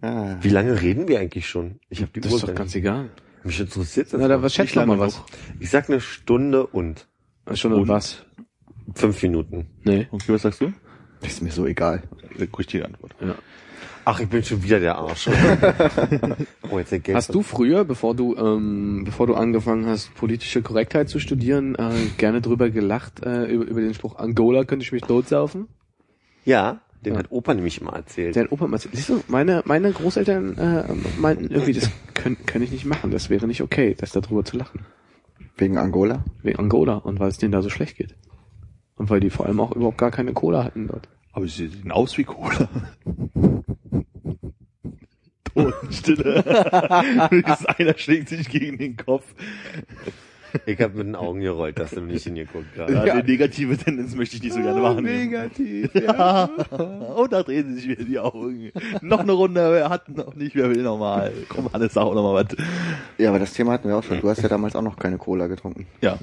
Ah, 0.02 0.38
Wie 0.42 0.50
lange 0.50 0.82
reden 0.82 1.08
wir 1.08 1.20
eigentlich 1.20 1.48
schon? 1.48 1.80
Ich 1.90 2.02
habe 2.02 2.12
die 2.14 2.22
Das 2.22 2.32
Uhr 2.32 2.38
ist 2.38 2.48
doch 2.48 2.56
ganz 2.56 2.74
nicht. 2.74 2.84
egal. 2.84 3.10
Mich 3.44 3.60
interessiert 3.60 4.14
das. 4.14 4.20
Na, 4.20 4.28
da 4.28 4.42
was 4.42 4.54
schätzt 4.54 4.76
mal 4.76 5.00
was. 5.00 5.22
Ich 5.60 5.70
sag 5.70 5.90
eine 5.90 6.02
Stunde 6.02 6.66
und 6.68 7.08
Schon 7.54 7.74
und 7.74 7.88
was? 7.88 8.26
fünf 8.96 9.22
Minuten. 9.24 9.68
Nee. 9.84 10.08
Okay, 10.12 10.34
was 10.34 10.42
sagst 10.44 10.62
du? 10.62 10.74
ist 11.22 11.42
mir 11.42 11.52
so 11.52 11.66
egal. 11.66 12.04
Richtige 12.58 12.86
Antwort. 12.86 13.14
Ja. 13.20 13.36
Ach, 14.06 14.20
ich 14.20 14.28
bin 14.30 14.44
schon 14.44 14.64
wieder 14.64 14.80
der 14.80 14.96
Arsch. 14.98 15.28
oh, 16.72 16.80
jetzt. 16.80 16.94
Hast 17.14 17.34
du 17.36 17.44
früher, 17.44 17.84
bevor 17.84 18.16
du, 18.16 18.36
ähm, 18.38 19.04
bevor 19.04 19.28
du 19.28 19.36
angefangen 19.36 19.86
hast, 19.86 20.14
politische 20.16 20.62
Korrektheit 20.62 21.10
zu 21.10 21.20
studieren, 21.20 21.76
äh, 21.76 21.92
gerne 22.18 22.42
drüber 22.42 22.70
gelacht, 22.70 23.24
äh, 23.24 23.46
über, 23.46 23.66
über 23.66 23.82
den 23.82 23.94
Spruch, 23.94 24.18
Angola 24.18 24.64
könnte 24.64 24.84
ich 24.84 24.92
mich 24.92 25.04
totsaufen? 25.04 25.68
Ja, 26.46 26.82
den 27.06 27.14
Ja. 27.14 27.20
hat 27.20 27.32
Opa 27.32 27.54
nämlich 27.54 27.80
immer 27.80 27.94
erzählt. 27.94 28.36
Dein 28.36 28.48
Opa 28.48 28.68
mal, 28.68 28.78
siehst 28.78 29.10
du, 29.10 29.24
meine, 29.28 29.62
meine 29.66 29.92
Großeltern 29.92 30.58
äh, 30.58 30.84
meinten 31.20 31.50
irgendwie, 31.50 31.74
das 31.74 31.90
können, 32.14 32.38
kann 32.46 32.62
ich 32.62 32.72
nicht 32.72 32.86
machen, 32.86 33.12
das 33.12 33.30
wäre 33.30 33.48
nicht 33.48 33.62
okay, 33.62 33.96
das 33.98 34.12
darüber 34.12 34.44
zu 34.44 34.58
lachen. 34.58 34.82
Wegen 35.58 35.78
Angola? 35.78 36.26
Wegen 36.42 36.60
Angola 36.60 36.96
und 36.96 37.20
weil 37.20 37.30
es 37.30 37.38
denen 37.38 37.52
da 37.52 37.62
so 37.62 37.70
schlecht 37.70 37.98
geht. 37.98 38.16
Und 38.96 39.10
weil 39.10 39.20
die 39.20 39.30
vor 39.30 39.46
allem 39.46 39.60
auch 39.62 39.72
überhaupt 39.72 39.98
gar 39.98 40.12
keine 40.12 40.34
Cola 40.34 40.64
hatten 40.64 40.88
dort. 40.88 41.08
Aber 41.32 41.48
sie 41.48 41.68
sehen 41.68 41.92
aus 41.92 42.18
wie 42.18 42.24
Cola. 42.26 42.70
Totenstille. 45.44 46.44
Einer 47.78 47.98
schlägt 47.98 48.30
sich 48.30 48.50
gegen 48.50 48.78
den 48.78 48.98
Kopf. 48.98 49.34
Ich 50.66 50.80
habe 50.82 50.98
mit 50.98 51.08
den 51.08 51.16
Augen 51.16 51.40
gerollt, 51.42 51.78
dass 51.80 51.92
du 51.92 52.02
nicht 52.02 52.24
hingeguckt 52.24 52.74
gerade. 52.74 52.94
Ja, 52.94 53.22
Die 53.22 53.32
negative 53.32 53.78
Tendenz 53.78 54.16
möchte 54.16 54.36
ich 54.38 54.44
nicht 54.44 54.54
so 54.54 54.62
gerne 54.62 54.80
machen. 54.82 55.04
Negativ. 55.04 55.90
Ja. 56.00 56.46
Und 57.16 57.32
da 57.34 57.44
drehen 57.44 57.76
sich 57.76 57.88
wieder 57.88 58.04
die 58.04 58.20
Augen. 58.20 58.72
noch 59.02 59.20
eine 59.20 59.32
Runde, 59.32 59.72
wer 59.72 59.90
hat 59.90 60.10
noch 60.10 60.36
nicht, 60.36 60.56
wer 60.56 60.70
will 60.70 60.82
noch 60.84 60.98
mal. 60.98 61.32
Komm, 61.50 61.72
Hannes, 61.74 61.94
sag 61.94 62.04
auch 62.04 62.16
noch 62.16 62.24
mal 62.24 62.46
was. 62.46 62.56
Ja, 63.18 63.30
aber 63.30 63.40
das 63.40 63.54
Thema 63.54 63.74
hatten 63.74 63.88
wir 63.88 63.98
auch 63.98 64.04
schon. 64.04 64.22
Du 64.22 64.30
hast 64.30 64.42
ja 64.42 64.50
damals 64.50 64.76
auch 64.76 64.82
noch 64.82 64.98
keine 64.98 65.18
Cola 65.18 65.48
getrunken. 65.48 65.88
Ja. 66.02 66.18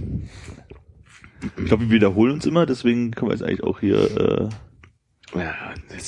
Ich 1.58 1.66
glaube, 1.66 1.84
wir 1.84 1.90
wiederholen 1.90 2.32
uns 2.32 2.46
immer, 2.46 2.66
deswegen 2.66 3.10
können 3.10 3.30
wir 3.30 3.34
jetzt 3.34 3.42
eigentlich 3.44 3.62
auch 3.62 3.80
hier, 3.80 4.50
äh, 5.34 5.38
Ja, 5.38 5.54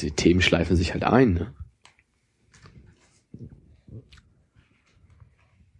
die 0.00 0.10
Themen 0.12 0.40
schleifen 0.40 0.76
sich 0.76 0.92
halt 0.94 1.04
ein, 1.04 1.34
ne? 1.34 1.54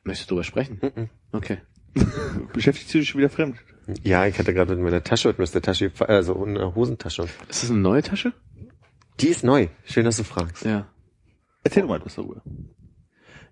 Möchtest 0.05 0.31
du 0.31 0.35
drüber 0.35 0.44
sprechen? 0.44 1.10
Okay. 1.32 1.59
beschäftigst 2.52 2.93
du 2.94 2.98
dich 2.98 3.09
schon 3.09 3.19
wieder 3.20 3.31
fremd. 3.31 3.56
Ja, 4.02 4.27
ich 4.27 4.39
hatte 4.39 4.52
gerade 4.52 4.74
mit 4.74 4.85
meiner 4.85 5.02
Tasche, 5.02 5.35
mit 5.39 5.55
der 5.55 5.62
Tasche, 5.62 5.90
also 6.01 6.44
eine 6.44 6.74
Hosentasche. 6.74 7.23
Ist 7.48 7.62
das 7.62 7.70
eine 7.70 7.78
neue 7.81 8.02
Tasche? 8.02 8.32
Die 9.20 9.28
ist 9.28 9.44
neu. 9.44 9.69
Schön, 9.85 10.05
dass 10.05 10.19
du 10.19 10.24
fragst. 10.24 10.65
Ja. 10.65 10.86
Erzähl 11.65 11.82
doch 11.82 11.89
mal 11.90 11.97
etwas 11.97 12.15
darüber. 12.16 12.43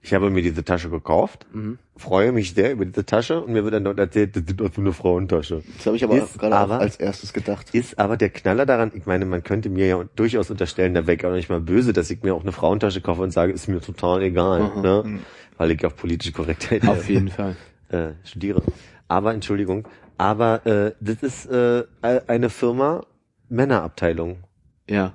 Ich 0.03 0.15
habe 0.15 0.31
mir 0.31 0.43
diese 0.43 0.63
Tasche 0.63 0.89
gekauft, 0.89 1.47
Mhm. 1.53 1.79
freue 1.97 2.31
mich 2.31 2.55
sehr 2.55 2.71
über 2.73 2.85
diese 2.85 3.05
Tasche 3.05 3.41
und 3.43 3.53
mir 3.53 3.65
wird 3.65 3.75
dann 3.75 3.83
dort 3.83 3.99
erzählt, 3.99 4.37
das 4.37 4.45
ist 4.47 4.61
doch 4.61 4.73
so 4.73 4.81
eine 4.81 4.93
Frauentasche. 4.93 5.63
Das 5.79 5.87
habe 5.87 5.97
ich 5.97 6.05
aber 6.05 6.17
Ist 6.19 6.39
gerade 6.39 6.55
auch 6.55 6.61
aber- 6.61 6.79
als 6.79 6.97
erstes 6.97 7.33
gedacht. 7.33 7.71
Ist 7.75 7.99
aber 7.99 8.17
der 8.17 8.29
Knaller 8.31 8.67
daran, 8.67 8.93
ich 8.95 9.07
meine, 9.07 9.25
man 9.25 9.43
könnte 9.43 9.69
mir 9.69 9.87
ja 9.89 10.05
durchaus 10.15 10.51
unterstellen, 10.51 10.95
da 10.95 11.07
wäre 11.09 11.17
ich 11.17 11.25
auch 11.27 11.33
nicht 11.33 11.49
mal 11.49 11.61
böse, 11.61 11.93
dass 11.93 12.11
ich 12.11 12.23
mir 12.23 12.35
auch 12.35 12.43
eine 12.43 12.53
Frauentasche 12.53 13.01
kaufe 13.01 13.23
und 13.23 13.33
sage, 13.33 13.53
ist 13.53 13.67
mir 13.67 13.81
total 13.81 14.23
egal, 14.23 14.71
Mhm. 14.77 14.83
ne? 14.83 15.19
weil 15.57 15.71
ich 15.73 15.85
auf 15.85 15.97
politische 15.97 16.33
Korrektheit 16.33 16.87
Auf 16.87 17.09
jeden 17.09 17.29
Fall. 17.31 17.57
Äh, 17.89 18.13
studiere. 18.25 18.63
Aber, 19.09 19.35
Entschuldigung, 19.35 19.87
aber 20.19 20.67
äh, 20.67 20.95
das 21.01 21.23
ist 21.23 21.47
äh, 21.47 21.85
eine 22.03 22.51
Firma, 22.51 23.05
Männerabteilung. 23.49 24.45
Ja. 24.89 25.13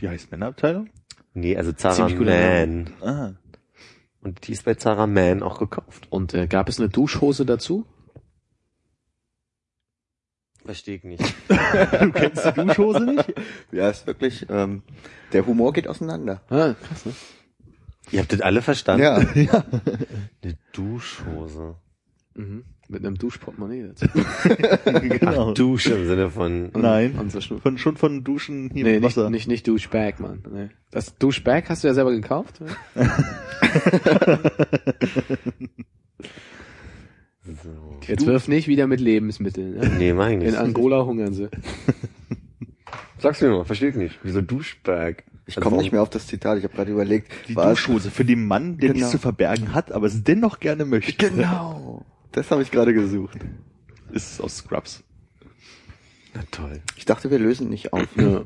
Die 0.00 0.08
heißt 0.08 0.30
Männerabteilung? 0.30 0.90
Nee, 1.34 1.56
also 1.56 1.72
Zara 1.72 2.08
Man. 2.08 2.90
Ah. 3.00 3.32
Und 4.20 4.46
die 4.46 4.52
ist 4.52 4.64
bei 4.64 4.74
Zara 4.74 5.06
Man 5.06 5.42
auch 5.42 5.58
gekauft. 5.58 6.06
Und 6.10 6.34
äh, 6.34 6.46
gab 6.46 6.68
es 6.68 6.78
eine 6.78 6.88
Duschhose 6.88 7.46
dazu? 7.46 7.86
Verstehe 10.64 10.96
ich 10.96 11.04
nicht. 11.04 11.22
Du 12.00 12.12
kennst 12.12 12.44
die 12.44 12.52
Duschhose 12.52 13.04
nicht? 13.04 13.32
Ja, 13.72 13.88
ist 13.88 14.06
wirklich, 14.06 14.46
ähm, 14.50 14.82
der 15.32 15.46
Humor 15.46 15.72
geht 15.72 15.88
auseinander. 15.88 16.42
Ah, 16.50 16.74
krass, 16.74 17.06
ne? 17.06 17.14
Ihr 18.10 18.20
habt 18.20 18.32
das 18.32 18.40
alle 18.42 18.60
verstanden? 18.62 19.02
Ja. 19.02 19.16
Eine 20.42 20.58
Duschhose. 20.72 21.76
Mhm. 22.34 22.64
Mit 22.88 23.04
einem 23.06 23.16
Duschportemonnaie 23.16 23.84
dazu. 23.88 24.06
genau. 25.00 25.50
Ach, 25.50 25.54
Dusche 25.54 25.94
im 25.94 26.06
Sinne 26.06 26.30
von... 26.30 26.70
Nein. 26.74 27.14
Von, 27.62 27.78
schon 27.78 27.96
von 27.96 28.22
Duschen 28.24 28.70
hier 28.72 28.84
Nee, 28.84 28.92
mit 28.94 29.02
nicht, 29.02 29.16
Wasser. 29.16 29.30
nicht, 29.30 29.48
nicht 29.48 29.66
Duschbag, 29.66 30.20
Mann. 30.20 30.42
Nee. 30.52 30.68
Das 30.90 31.16
Duschbag 31.16 31.68
hast 31.70 31.84
du 31.84 31.88
ja 31.88 31.94
selber 31.94 32.12
gekauft? 32.12 32.60
So. 37.44 37.98
Jetzt 38.06 38.24
wirf 38.26 38.46
nicht 38.46 38.68
wieder 38.68 38.86
mit 38.86 39.00
Lebensmitteln. 39.00 39.74
Ne? 39.74 39.88
Nee, 39.98 40.12
mach 40.12 40.28
ich 40.28 40.34
In 40.34 40.38
nicht. 40.40 40.56
Angola 40.56 41.04
hungern 41.04 41.34
sie. 41.34 41.48
Sag's 43.18 43.40
mir 43.40 43.50
mal, 43.50 43.64
verstehe 43.64 43.88
ich 43.90 43.96
nicht. 43.96 44.18
Wieso 44.22 44.40
Duschbag? 44.42 45.24
Ich 45.46 45.56
komme 45.56 45.78
nicht 45.78 45.90
mehr 45.90 46.02
auf 46.02 46.10
das 46.10 46.28
Zitat. 46.28 46.58
Ich 46.58 46.64
habe 46.64 46.74
gerade 46.74 46.92
überlegt. 46.92 47.32
die 47.48 47.54
Duschhose 47.54 48.10
für 48.12 48.24
den 48.24 48.46
Mann, 48.46 48.78
der 48.78 48.88
Genau. 48.90 48.94
nichts 48.94 49.10
zu 49.10 49.18
verbergen 49.18 49.74
hat, 49.74 49.90
aber 49.90 50.06
es 50.06 50.22
dennoch 50.22 50.60
gerne 50.60 50.84
möchte. 50.84 51.30
Genau. 51.30 52.04
Das 52.32 52.50
habe 52.50 52.62
ich 52.62 52.70
gerade 52.70 52.94
gesucht. 52.94 53.38
Ist 54.10 54.40
aus 54.40 54.58
Scrubs. 54.58 55.04
Na 56.34 56.42
toll. 56.50 56.80
Ich 56.96 57.04
dachte, 57.04 57.30
wir 57.30 57.38
lösen 57.38 57.68
nicht 57.68 57.92
auf. 57.92 58.08
Ja. 58.16 58.44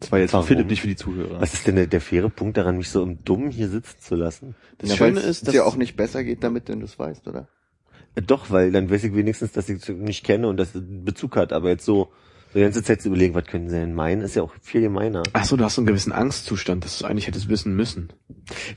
Das 0.00 0.12
war 0.12 0.18
jetzt 0.20 0.32
Warum? 0.32 0.46
Philipp, 0.46 0.68
nicht 0.68 0.80
für 0.80 0.88
die 0.88 0.96
Zuhörer. 0.96 1.40
Was 1.40 1.54
ist 1.54 1.66
denn 1.66 1.74
der, 1.74 1.86
der 1.86 2.00
faire 2.00 2.30
Punkt 2.30 2.56
daran, 2.56 2.76
mich 2.76 2.88
so 2.88 3.02
im 3.02 3.24
Dummen 3.24 3.50
hier 3.50 3.68
sitzen 3.68 4.00
zu 4.00 4.14
lassen? 4.14 4.54
Das 4.78 4.90
Ja, 4.90 4.96
Schöne 4.96 5.20
ist, 5.20 5.46
dass 5.46 5.52
dir 5.52 5.66
auch 5.66 5.76
nicht 5.76 5.96
besser 5.96 6.22
geht 6.22 6.44
damit, 6.44 6.68
wenn 6.68 6.80
du 6.80 6.86
es 6.86 6.98
weißt, 6.98 7.26
oder? 7.26 7.48
Äh, 8.14 8.22
Doch, 8.22 8.50
weil 8.50 8.70
dann 8.70 8.90
weiß 8.90 9.04
ich 9.04 9.14
wenigstens, 9.14 9.52
dass 9.52 9.68
ich 9.68 9.82
es 9.82 9.88
nicht 9.88 10.24
kenne 10.24 10.48
und 10.48 10.56
dass 10.56 10.74
es 10.74 10.82
einen 10.82 11.04
Bezug 11.04 11.36
hat. 11.36 11.52
Aber 11.52 11.70
jetzt 11.70 11.84
so, 11.84 12.12
so 12.52 12.58
die 12.58 12.64
ganze 12.64 12.82
Zeit 12.82 13.02
zu 13.02 13.08
überlegen, 13.08 13.34
was 13.34 13.44
können 13.44 13.68
sie 13.68 13.76
denn 13.76 13.94
meinen, 13.94 14.22
ist 14.22 14.34
ja 14.36 14.42
auch 14.42 14.52
viel 14.62 14.80
gemeiner. 14.80 15.22
Ach 15.34 15.44
so, 15.44 15.56
du 15.56 15.64
hast 15.64 15.74
so 15.74 15.80
einen 15.82 15.86
gewissen 15.86 16.12
Angstzustand, 16.12 16.84
dass 16.84 16.98
du 16.98 17.04
eigentlich 17.06 17.26
hättest 17.26 17.48
wissen 17.48 17.74
müssen. 17.76 18.10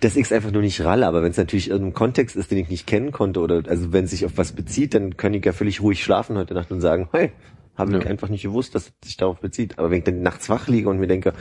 Dass 0.01 0.15
ich 0.17 0.25
es 0.25 0.31
einfach 0.33 0.51
nur 0.51 0.61
nicht 0.61 0.83
ralle, 0.83 1.07
aber 1.07 1.23
wenn 1.23 1.31
es 1.31 1.37
natürlich 1.37 1.69
irgendein 1.69 1.93
Kontext 1.93 2.35
ist, 2.35 2.51
den 2.51 2.57
ich 2.57 2.69
nicht 2.69 2.85
kennen 2.87 3.11
konnte, 3.11 3.39
oder 3.39 3.63
also 3.67 3.93
wenn 3.93 4.05
es 4.05 4.11
sich 4.11 4.25
auf 4.25 4.33
was 4.35 4.51
bezieht, 4.51 4.93
dann 4.93 5.15
kann 5.15 5.33
ich 5.33 5.45
ja 5.45 5.53
völlig 5.53 5.81
ruhig 5.81 6.03
schlafen 6.03 6.37
heute 6.37 6.53
Nacht 6.53 6.71
und 6.71 6.81
sagen, 6.81 7.07
hey, 7.13 7.31
habe 7.77 7.97
ich 7.97 8.03
Ja. 8.03 8.09
einfach 8.09 8.27
nicht 8.27 8.43
gewusst, 8.43 8.75
dass 8.75 8.87
es 8.87 8.93
sich 9.05 9.15
darauf 9.15 9.39
bezieht. 9.39 9.79
Aber 9.79 9.89
wenn 9.89 9.99
ich 9.99 10.03
dann 10.03 10.21
nachts 10.21 10.49
wach 10.49 10.67
liege 10.67 10.89
und 10.89 10.99
mir 10.99 11.07
denke, 11.07 11.33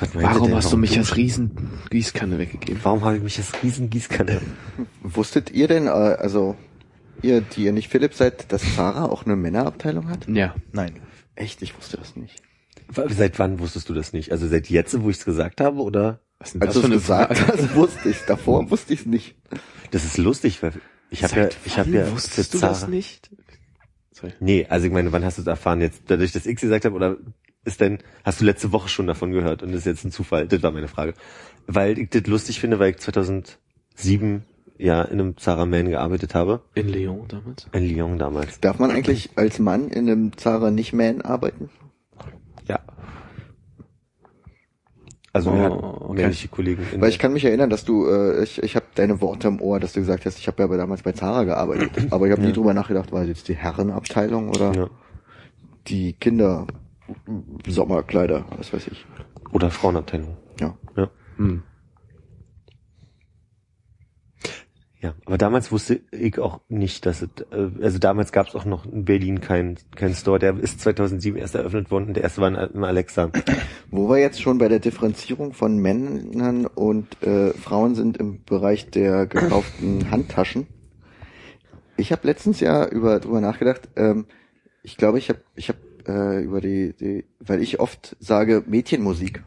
was 0.00 0.12
Warum 0.16 0.48
denn, 0.48 0.56
hast 0.56 0.72
du 0.72 0.76
mich 0.76 0.90
duschen? 0.90 1.00
als 1.02 1.16
riesen 1.16 1.50
Gießkanne 1.90 2.38
weggegeben? 2.38 2.80
Warum 2.82 3.04
habe 3.04 3.16
ich 3.18 3.22
mich 3.22 3.38
als 3.38 3.52
Riesengießkanne? 3.62 4.40
Wusstet 5.02 5.52
ihr 5.52 5.68
denn, 5.68 5.86
äh, 5.86 5.90
also 5.90 6.56
ihr, 7.22 7.40
die 7.40 7.64
ihr 7.64 7.72
nicht 7.72 7.88
Philipp 7.88 8.14
seid, 8.14 8.50
dass 8.52 8.74
Sarah 8.74 9.04
auch 9.06 9.24
eine 9.24 9.36
Männerabteilung 9.36 10.08
hat? 10.10 10.26
Ja. 10.28 10.56
Nein. 10.72 10.96
Echt? 11.36 11.62
Ich 11.62 11.76
wusste 11.76 11.96
das 11.96 12.16
nicht. 12.16 12.42
Seit 12.90 13.38
wann 13.38 13.58
wusstest 13.58 13.88
du 13.88 13.94
das 13.94 14.12
nicht? 14.12 14.32
Also 14.32 14.46
seit 14.48 14.68
jetzt, 14.68 15.00
wo 15.00 15.10
ich 15.10 15.18
es 15.18 15.24
gesagt 15.24 15.60
habe, 15.60 15.80
oder? 15.80 16.20
Was 16.38 16.52
denn 16.52 16.62
Als 16.62 16.74
du 16.74 16.80
es 16.80 16.90
gesagt 16.90 17.38
Frage? 17.38 17.62
hast, 17.62 17.74
wusste 17.74 18.08
ich 18.08 18.18
Davor 18.26 18.70
wusste 18.70 18.94
ich 18.94 19.00
es 19.00 19.06
nicht. 19.06 19.36
Das 19.90 20.04
ist 20.04 20.18
lustig, 20.18 20.62
weil 20.62 20.72
ich 21.10 21.24
habe 21.24 21.40
ja, 21.40 21.48
ich 21.64 21.78
habe 21.78 21.92
wann 21.92 22.00
ja 22.06 22.12
wusstest 22.12 22.54
du 22.54 22.58
das 22.58 22.88
nicht? 22.88 23.30
Sorry. 24.12 24.32
Nee, 24.40 24.66
also 24.68 24.86
ich 24.86 24.92
meine, 24.92 25.12
wann 25.12 25.24
hast 25.24 25.38
du 25.38 25.42
es 25.42 25.46
erfahren 25.46 25.80
jetzt? 25.80 26.02
Dadurch, 26.06 26.32
dass 26.32 26.46
ich 26.46 26.56
gesagt 26.56 26.84
habe, 26.84 26.94
oder 26.94 27.16
ist 27.64 27.80
denn, 27.80 27.98
hast 28.24 28.40
du 28.40 28.44
letzte 28.44 28.72
Woche 28.72 28.88
schon 28.88 29.06
davon 29.06 29.32
gehört 29.32 29.62
und 29.62 29.72
das 29.72 29.80
ist 29.80 29.86
jetzt 29.86 30.04
ein 30.04 30.12
Zufall? 30.12 30.46
Das 30.46 30.62
war 30.62 30.70
meine 30.70 30.88
Frage. 30.88 31.14
Weil 31.66 31.98
ich 31.98 32.10
das 32.10 32.26
lustig 32.26 32.60
finde, 32.60 32.78
weil 32.78 32.92
ich 32.92 32.98
2007 32.98 34.44
ja 34.78 35.02
in 35.02 35.20
einem 35.20 35.36
Zara 35.36 35.66
Man 35.66 35.88
gearbeitet 35.88 36.34
habe. 36.34 36.60
In 36.74 36.88
Lyon 36.88 37.26
damals? 37.28 37.66
In 37.72 37.84
Lyon 37.84 38.18
damals. 38.18 38.60
Darf 38.60 38.78
man 38.78 38.90
eigentlich 38.90 39.30
als 39.36 39.58
Mann 39.58 39.88
in 39.88 40.08
einem 40.08 40.36
Zara 40.36 40.70
nicht 40.70 40.92
Man 40.92 41.22
arbeiten? 41.22 41.70
Ja. 42.66 42.80
Also 45.32 45.50
Oh, 45.50 46.10
okay. 46.10 46.22
männliche 46.22 46.48
Kollegen. 46.48 46.82
In 46.92 47.00
Weil 47.00 47.10
ich 47.10 47.18
kann 47.18 47.32
mich 47.32 47.44
erinnern, 47.44 47.70
dass 47.70 47.84
du, 47.84 48.06
äh, 48.08 48.42
ich, 48.42 48.62
ich 48.62 48.74
habe 48.74 48.86
deine 48.94 49.20
Worte 49.20 49.48
im 49.48 49.60
Ohr, 49.60 49.80
dass 49.80 49.92
du 49.92 50.00
gesagt 50.00 50.24
hast, 50.24 50.38
ich 50.38 50.46
habe 50.46 50.58
ja 50.62 50.64
aber 50.64 50.76
damals 50.76 51.02
bei 51.02 51.12
Zara 51.12 51.44
gearbeitet. 51.44 51.90
Aber 52.10 52.26
ich 52.26 52.32
habe 52.32 52.42
nie 52.42 52.52
drüber 52.52 52.72
nachgedacht, 52.74 53.12
war 53.12 53.20
das 53.20 53.28
jetzt 53.28 53.48
die 53.48 53.54
Herrenabteilung 53.56 54.48
oder 54.48 54.72
ja. 54.72 54.90
die 55.88 56.14
Kinder 56.14 56.66
Sommerkleider, 57.66 58.46
was 58.56 58.72
weiß 58.72 58.88
ich. 58.88 59.06
Oder 59.52 59.70
Frauenabteilung. 59.70 60.36
Ja. 60.60 60.76
Ja. 60.96 61.10
Hm. 61.36 61.62
Ja, 65.06 65.14
aber 65.24 65.38
damals 65.38 65.70
wusste 65.70 66.00
ich 66.10 66.36
auch 66.40 66.60
nicht, 66.68 67.06
dass 67.06 67.22
es, 67.22 67.28
äh, 67.52 67.68
also 67.80 67.98
damals 68.00 68.32
gab 68.32 68.48
es 68.48 68.56
auch 68.56 68.64
noch 68.64 68.84
in 68.86 69.04
Berlin 69.04 69.40
keinen 69.40 69.76
kein 69.94 70.14
Store, 70.14 70.40
der 70.40 70.58
ist 70.58 70.80
2007 70.80 71.38
erst 71.38 71.54
eröffnet 71.54 71.92
worden 71.92 72.06
und 72.08 72.14
der 72.14 72.24
erste 72.24 72.40
war 72.40 72.48
in- 72.48 72.74
im 72.74 72.82
Alexa. 72.82 73.30
Wo 73.92 74.08
wir 74.08 74.18
jetzt 74.18 74.42
schon 74.42 74.58
bei 74.58 74.66
der 74.68 74.80
Differenzierung 74.80 75.52
von 75.52 75.78
Männern 75.78 76.66
und 76.66 77.22
äh, 77.22 77.52
Frauen 77.52 77.94
sind 77.94 78.16
im 78.16 78.42
Bereich 78.42 78.90
der 78.90 79.26
gekauften 79.28 80.10
Handtaschen. 80.10 80.66
Ich 81.96 82.10
habe 82.10 82.26
letztens 82.26 82.58
ja 82.58 82.84
über 82.88 83.20
drüber 83.20 83.40
nachgedacht. 83.40 83.88
Ähm, 83.94 84.26
ich 84.82 84.96
glaube, 84.96 85.18
ich 85.18 85.28
habe 85.28 85.40
ich 85.54 85.68
habe 85.68 85.78
äh, 86.08 86.42
über 86.42 86.60
die, 86.60 86.94
die, 86.98 87.24
weil 87.38 87.62
ich 87.62 87.78
oft 87.78 88.16
sage 88.18 88.64
Mädchenmusik, 88.66 89.44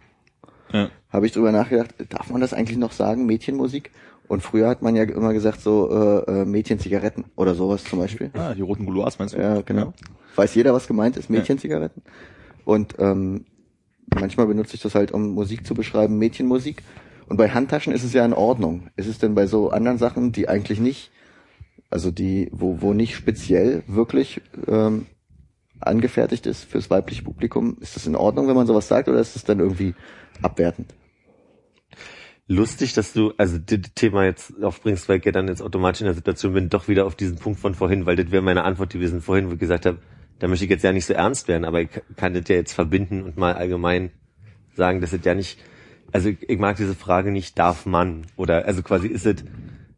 Ja. 0.72 0.90
habe 1.10 1.26
ich 1.26 1.34
drüber 1.34 1.52
nachgedacht. 1.52 1.94
Darf 2.10 2.30
man 2.30 2.40
das 2.40 2.54
eigentlich 2.54 2.78
noch 2.78 2.94
sagen 2.94 3.26
Mädchenmusik? 3.26 3.92
Und 4.30 4.42
früher 4.42 4.70
hat 4.70 4.84
man 4.84 4.96
ja 4.96 5.04
immer 5.04 5.34
gesagt 5.34 5.60
so 5.60 5.90
äh, 5.92 6.42
äh, 6.42 6.46
Mädchenzigaretten 6.46 7.26
oder 7.36 7.56
sowas 7.56 7.84
zum 7.84 7.98
Beispiel. 7.98 8.30
Ah, 8.36 8.54
die 8.54 8.62
roten 8.62 8.86
Gouloirs 8.86 9.18
meinst 9.18 9.34
du? 9.34 9.42
Ja, 9.42 9.62
genau. 9.62 9.92
Weiß 10.36 10.54
jeder, 10.54 10.72
was 10.72 10.88
gemeint 10.88 11.18
ist, 11.18 11.32
Mädchenzigaretten. 11.32 12.04
Und 12.64 12.94
ähm, 13.00 13.46
manchmal 14.14 14.46
benutze 14.46 14.76
ich 14.76 14.84
das 14.84 14.94
halt, 14.94 15.12
um 15.12 15.34
Musik 15.34 15.66
zu 15.66 15.74
beschreiben, 15.74 16.20
Mädchenmusik. 16.20 16.84
Und 17.28 17.38
bei 17.38 17.50
Handtaschen 17.50 17.92
ist 17.92 18.04
es 18.04 18.14
ja 18.14 18.24
in 18.24 18.34
Ordnung. 18.34 18.92
Ist 18.96 19.08
es 19.08 19.18
denn 19.18 19.34
bei 19.34 19.48
so 19.48 19.72
anderen 19.72 19.98
Sachen, 19.98 20.32
die 20.32 20.48
eigentlich 20.48 20.80
nicht, 20.80 21.10
also 21.90 22.12
die, 22.12 22.50
wo, 22.52 22.82
wo 22.82 22.94
nicht 22.94 23.16
speziell 23.16 23.82
wirklich 23.88 24.42
ähm, 24.68 25.08
angefertigt 25.80 26.46
ist 26.46 26.66
fürs 26.66 26.92
weibliche 26.92 27.24
Publikum, 27.24 27.78
ist 27.82 27.96
das 27.96 28.06
in 28.06 28.16
Ordnung, 28.16 28.48
wenn 28.48 28.56
man 28.56 28.68
sowas 28.68 28.88
sagt, 28.88 29.10
oder 29.10 29.20
ist 29.20 29.36
es 29.36 29.44
dann 29.44 29.60
irgendwie 29.60 29.96
abwertend? 30.44 30.94
Lustig, 32.52 32.94
dass 32.94 33.14
du 33.14 33.32
also 33.38 33.60
das 33.60 33.94
Thema 33.94 34.26
jetzt 34.26 34.64
aufbringst, 34.64 35.08
weil 35.08 35.22
ich 35.24 35.32
dann 35.32 35.48
jetzt 35.48 35.62
automatisch 35.62 36.02
in 36.02 36.06
der 36.06 36.16
Situation 36.16 36.54
bin, 36.54 36.68
doch 36.68 36.88
wieder 36.88 37.06
auf 37.06 37.14
diesen 37.14 37.38
Punkt 37.38 37.60
von 37.60 37.76
vorhin, 37.76 38.08
weil 38.08 38.16
das 38.16 38.32
wäre 38.32 38.42
meine 38.42 38.64
Antwort 38.64 38.92
gewesen 38.92 39.22
vorhin, 39.22 39.50
wo 39.50 39.54
ich 39.54 39.60
gesagt 39.60 39.86
habe, 39.86 40.00
da 40.40 40.48
möchte 40.48 40.66
ich 40.66 40.72
jetzt 40.72 40.84
ja 40.84 40.92
nicht 40.92 41.06
so 41.06 41.14
ernst 41.14 41.48
werden, 41.48 41.64
aber 41.64 41.82
ich 41.82 41.90
kann 42.16 42.34
das 42.34 42.48
ja 42.48 42.56
jetzt 42.56 42.74
verbinden 42.74 43.22
und 43.22 43.38
mal 43.38 43.54
allgemein 43.54 44.10
sagen, 44.74 45.00
dass 45.00 45.14
es 45.14 45.24
ja 45.24 45.36
nicht, 45.36 45.60
also 46.12 46.30
ich, 46.30 46.50
ich 46.50 46.58
mag 46.58 46.78
diese 46.78 46.96
Frage 46.96 47.32
nicht, 47.32 47.60
darf 47.60 47.86
man? 47.86 48.26
Oder 48.36 48.66
also 48.66 48.82
quasi 48.82 49.10
ist 49.10 49.28
es, 49.28 49.44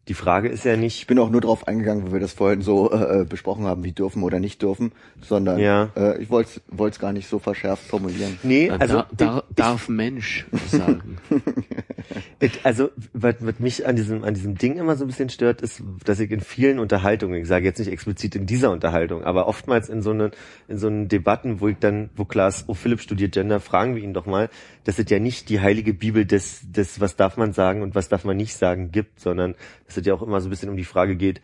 die 0.07 0.13
Frage 0.15 0.49
ist 0.49 0.65
ja 0.65 0.75
nicht, 0.77 0.97
Ich 0.97 1.07
bin 1.07 1.19
auch 1.19 1.29
nur 1.29 1.41
drauf 1.41 1.67
eingegangen, 1.67 2.07
wo 2.07 2.13
wir 2.13 2.19
das 2.19 2.33
vorhin 2.33 2.61
so 2.61 2.91
äh, 2.91 3.21
äh, 3.21 3.25
besprochen 3.25 3.65
haben, 3.65 3.83
wie 3.83 3.91
dürfen 3.91 4.23
oder 4.23 4.39
nicht 4.39 4.61
dürfen, 4.61 4.91
sondern 5.21 5.59
Ja. 5.59 5.89
äh, 5.95 6.21
ich 6.21 6.29
wollte 6.29 6.59
es 6.89 6.99
gar 6.99 7.13
nicht 7.13 7.27
so 7.27 7.37
verschärft 7.39 7.83
formulieren. 7.83 8.39
nee, 8.43 8.69
Also, 8.69 8.81
also 8.81 8.95
da, 9.15 9.25
da, 9.35 9.43
darf 9.55 9.89
Mensch 9.89 10.47
sagen. 10.69 11.17
Also, 12.63 12.89
was, 13.13 13.35
was 13.39 13.59
mich 13.59 13.85
an 13.85 13.95
diesem, 13.95 14.23
an 14.23 14.33
diesem 14.33 14.57
Ding 14.57 14.77
immer 14.77 14.95
so 14.95 15.05
ein 15.05 15.07
bisschen 15.07 15.29
stört, 15.29 15.61
ist, 15.61 15.83
dass 16.03 16.19
ich 16.19 16.31
in 16.31 16.41
vielen 16.41 16.79
Unterhaltungen, 16.79 17.39
ich 17.39 17.47
sage 17.47 17.65
jetzt 17.65 17.77
nicht 17.77 17.91
explizit 17.91 18.35
in 18.35 18.47
dieser 18.47 18.71
Unterhaltung, 18.71 19.23
aber 19.23 19.47
oftmals 19.47 19.89
in 19.89 20.01
so 20.01 20.09
einen, 20.09 20.31
in 20.67 20.77
so 20.79 20.87
einen 20.87 21.07
Debatten, 21.07 21.61
wo 21.61 21.67
ich 21.67 21.77
dann, 21.79 22.09
wo 22.15 22.25
Klaas, 22.25 22.65
oh 22.67 22.73
Philipp 22.73 22.99
studiert 23.01 23.33
Gender, 23.33 23.59
fragen 23.59 23.95
wir 23.95 24.01
ihn 24.03 24.13
doch 24.13 24.25
mal, 24.25 24.49
dass 24.83 24.97
es 24.97 25.09
ja 25.09 25.19
nicht 25.19 25.49
die 25.49 25.59
heilige 25.59 25.93
Bibel 25.93 26.25
des, 26.25 26.61
des, 26.63 26.99
was 26.99 27.15
darf 27.15 27.37
man 27.37 27.53
sagen 27.53 27.83
und 27.83 27.93
was 27.93 28.09
darf 28.09 28.23
man 28.23 28.37
nicht 28.37 28.55
sagen 28.55 28.91
gibt, 28.91 29.19
sondern 29.19 29.55
dass 29.95 30.01
es 30.01 30.07
ja 30.07 30.13
auch 30.13 30.21
immer 30.21 30.39
so 30.41 30.47
ein 30.47 30.49
bisschen 30.49 30.69
um 30.69 30.77
die 30.77 30.83
Frage 30.85 31.15
geht, 31.15 31.41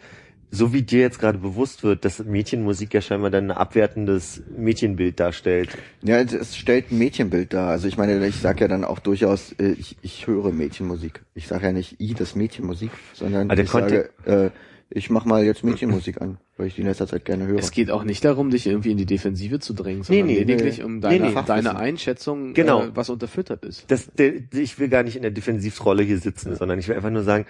so 0.49 0.71
wie 0.71 0.81
dir 0.81 1.01
jetzt 1.01 1.19
gerade 1.19 1.37
bewusst 1.37 1.83
wird, 1.83 2.05
dass 2.05 2.23
Mädchenmusik 2.23 2.93
ja 2.93 3.01
scheinbar 3.01 3.29
dann 3.29 3.51
ein 3.51 3.57
abwertendes 3.57 4.41
Mädchenbild 4.55 5.19
darstellt. 5.19 5.77
Ja, 6.01 6.19
es, 6.19 6.55
stellt 6.55 6.91
ein 6.91 6.97
Mädchenbild 6.97 7.53
dar. 7.53 7.69
Also 7.69 7.87
ich 7.87 7.97
meine, 7.97 8.25
ich 8.25 8.37
sage 8.37 8.61
ja 8.61 8.67
dann 8.69 8.85
auch 8.85 8.99
durchaus, 8.99 9.51
äh, 9.59 9.71
ich, 9.77 9.97
ich 10.01 10.25
höre 10.25 10.51
Mädchenmusik. 10.53 11.25
Ich 11.35 11.47
sage 11.47 11.65
ja 11.65 11.71
nicht 11.73 11.99
i 11.99 12.13
das 12.13 12.35
Mädchenmusik, 12.35 12.91
sondern 13.13 13.49
der 13.49 13.59
ich 13.59 13.69
sage, 13.69 14.09
äh, 14.25 14.49
ich 14.89 15.09
mach 15.09 15.25
mal 15.25 15.43
jetzt 15.43 15.65
Mädchenmusik 15.65 16.21
an, 16.21 16.37
weil 16.55 16.67
ich 16.67 16.75
die 16.75 16.81
in 16.81 16.87
letzter 16.87 17.07
Zeit 17.07 17.25
gerne 17.25 17.45
höre. 17.45 17.59
Es 17.59 17.71
geht 17.71 17.91
auch 17.91 18.05
nicht 18.05 18.23
darum, 18.23 18.49
dich 18.49 18.67
irgendwie 18.67 18.91
in 18.91 18.97
die 18.97 19.05
Defensive 19.05 19.59
zu 19.59 19.73
drängen, 19.73 20.03
sondern 20.03 20.27
Nee, 20.27 20.33
nee, 20.33 20.39
lediglich 20.39 20.77
nee. 20.77 20.83
um 20.85 21.01
deine, 21.01 21.25
Nee, 21.25 21.35
nee. 21.35 21.41
deine 21.45 21.75
Einschätzung, 21.75 22.53
Genau. 22.53 22.83
äh, 22.83 22.95
was 22.95 23.09
unterfüttert 23.09 23.65
ist. 23.65 23.83
das, 23.91 24.09
der, 24.17 24.31
ich 24.53 24.79
will 24.79 24.87
gar 24.87 25.03
nicht 25.03 25.17
in 25.17 25.23
der 25.23 25.31
Defensivrolle 25.31 26.03
hier 26.03 26.19
sitzen, 26.19 26.55
sondern 26.55 26.79
ich 26.79 26.87
will 26.87 26.95
einfach 26.95 27.09
nur 27.09 27.23
sagen, 27.23 27.45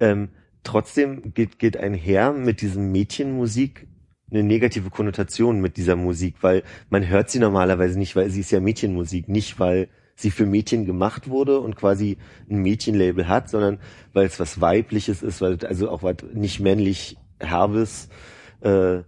ähm, 0.00 0.28
trotzdem 0.64 1.34
geht, 1.34 1.58
geht 1.58 1.76
einher 1.76 2.32
mit 2.32 2.60
diesem 2.60 2.92
Mädchenmusik 2.92 3.86
eine 4.30 4.42
negative 4.42 4.90
Konnotation 4.90 5.60
mit 5.60 5.76
dieser 5.76 5.96
Musik, 5.96 6.36
weil 6.40 6.62
man 6.88 7.06
hört 7.06 7.30
sie 7.30 7.38
normalerweise 7.38 7.98
nicht, 7.98 8.16
weil 8.16 8.30
sie 8.30 8.40
ist 8.40 8.50
ja 8.50 8.60
Mädchenmusik, 8.60 9.28
nicht 9.28 9.60
weil 9.60 9.88
sie 10.14 10.30
für 10.30 10.46
Mädchen 10.46 10.86
gemacht 10.86 11.28
wurde 11.28 11.60
und 11.60 11.76
quasi 11.76 12.18
ein 12.48 12.62
Mädchenlabel 12.62 13.28
hat, 13.28 13.48
sondern 13.48 13.78
weil 14.12 14.26
es 14.26 14.40
was 14.40 14.60
weibliches 14.60 15.22
ist, 15.22 15.40
weil 15.40 15.54
es 15.54 15.64
also 15.64 15.90
auch 15.90 16.02
was 16.02 16.16
nicht 16.32 16.60
männlich 16.60 17.16
herbes, 17.40 18.08
äh, 18.60 19.00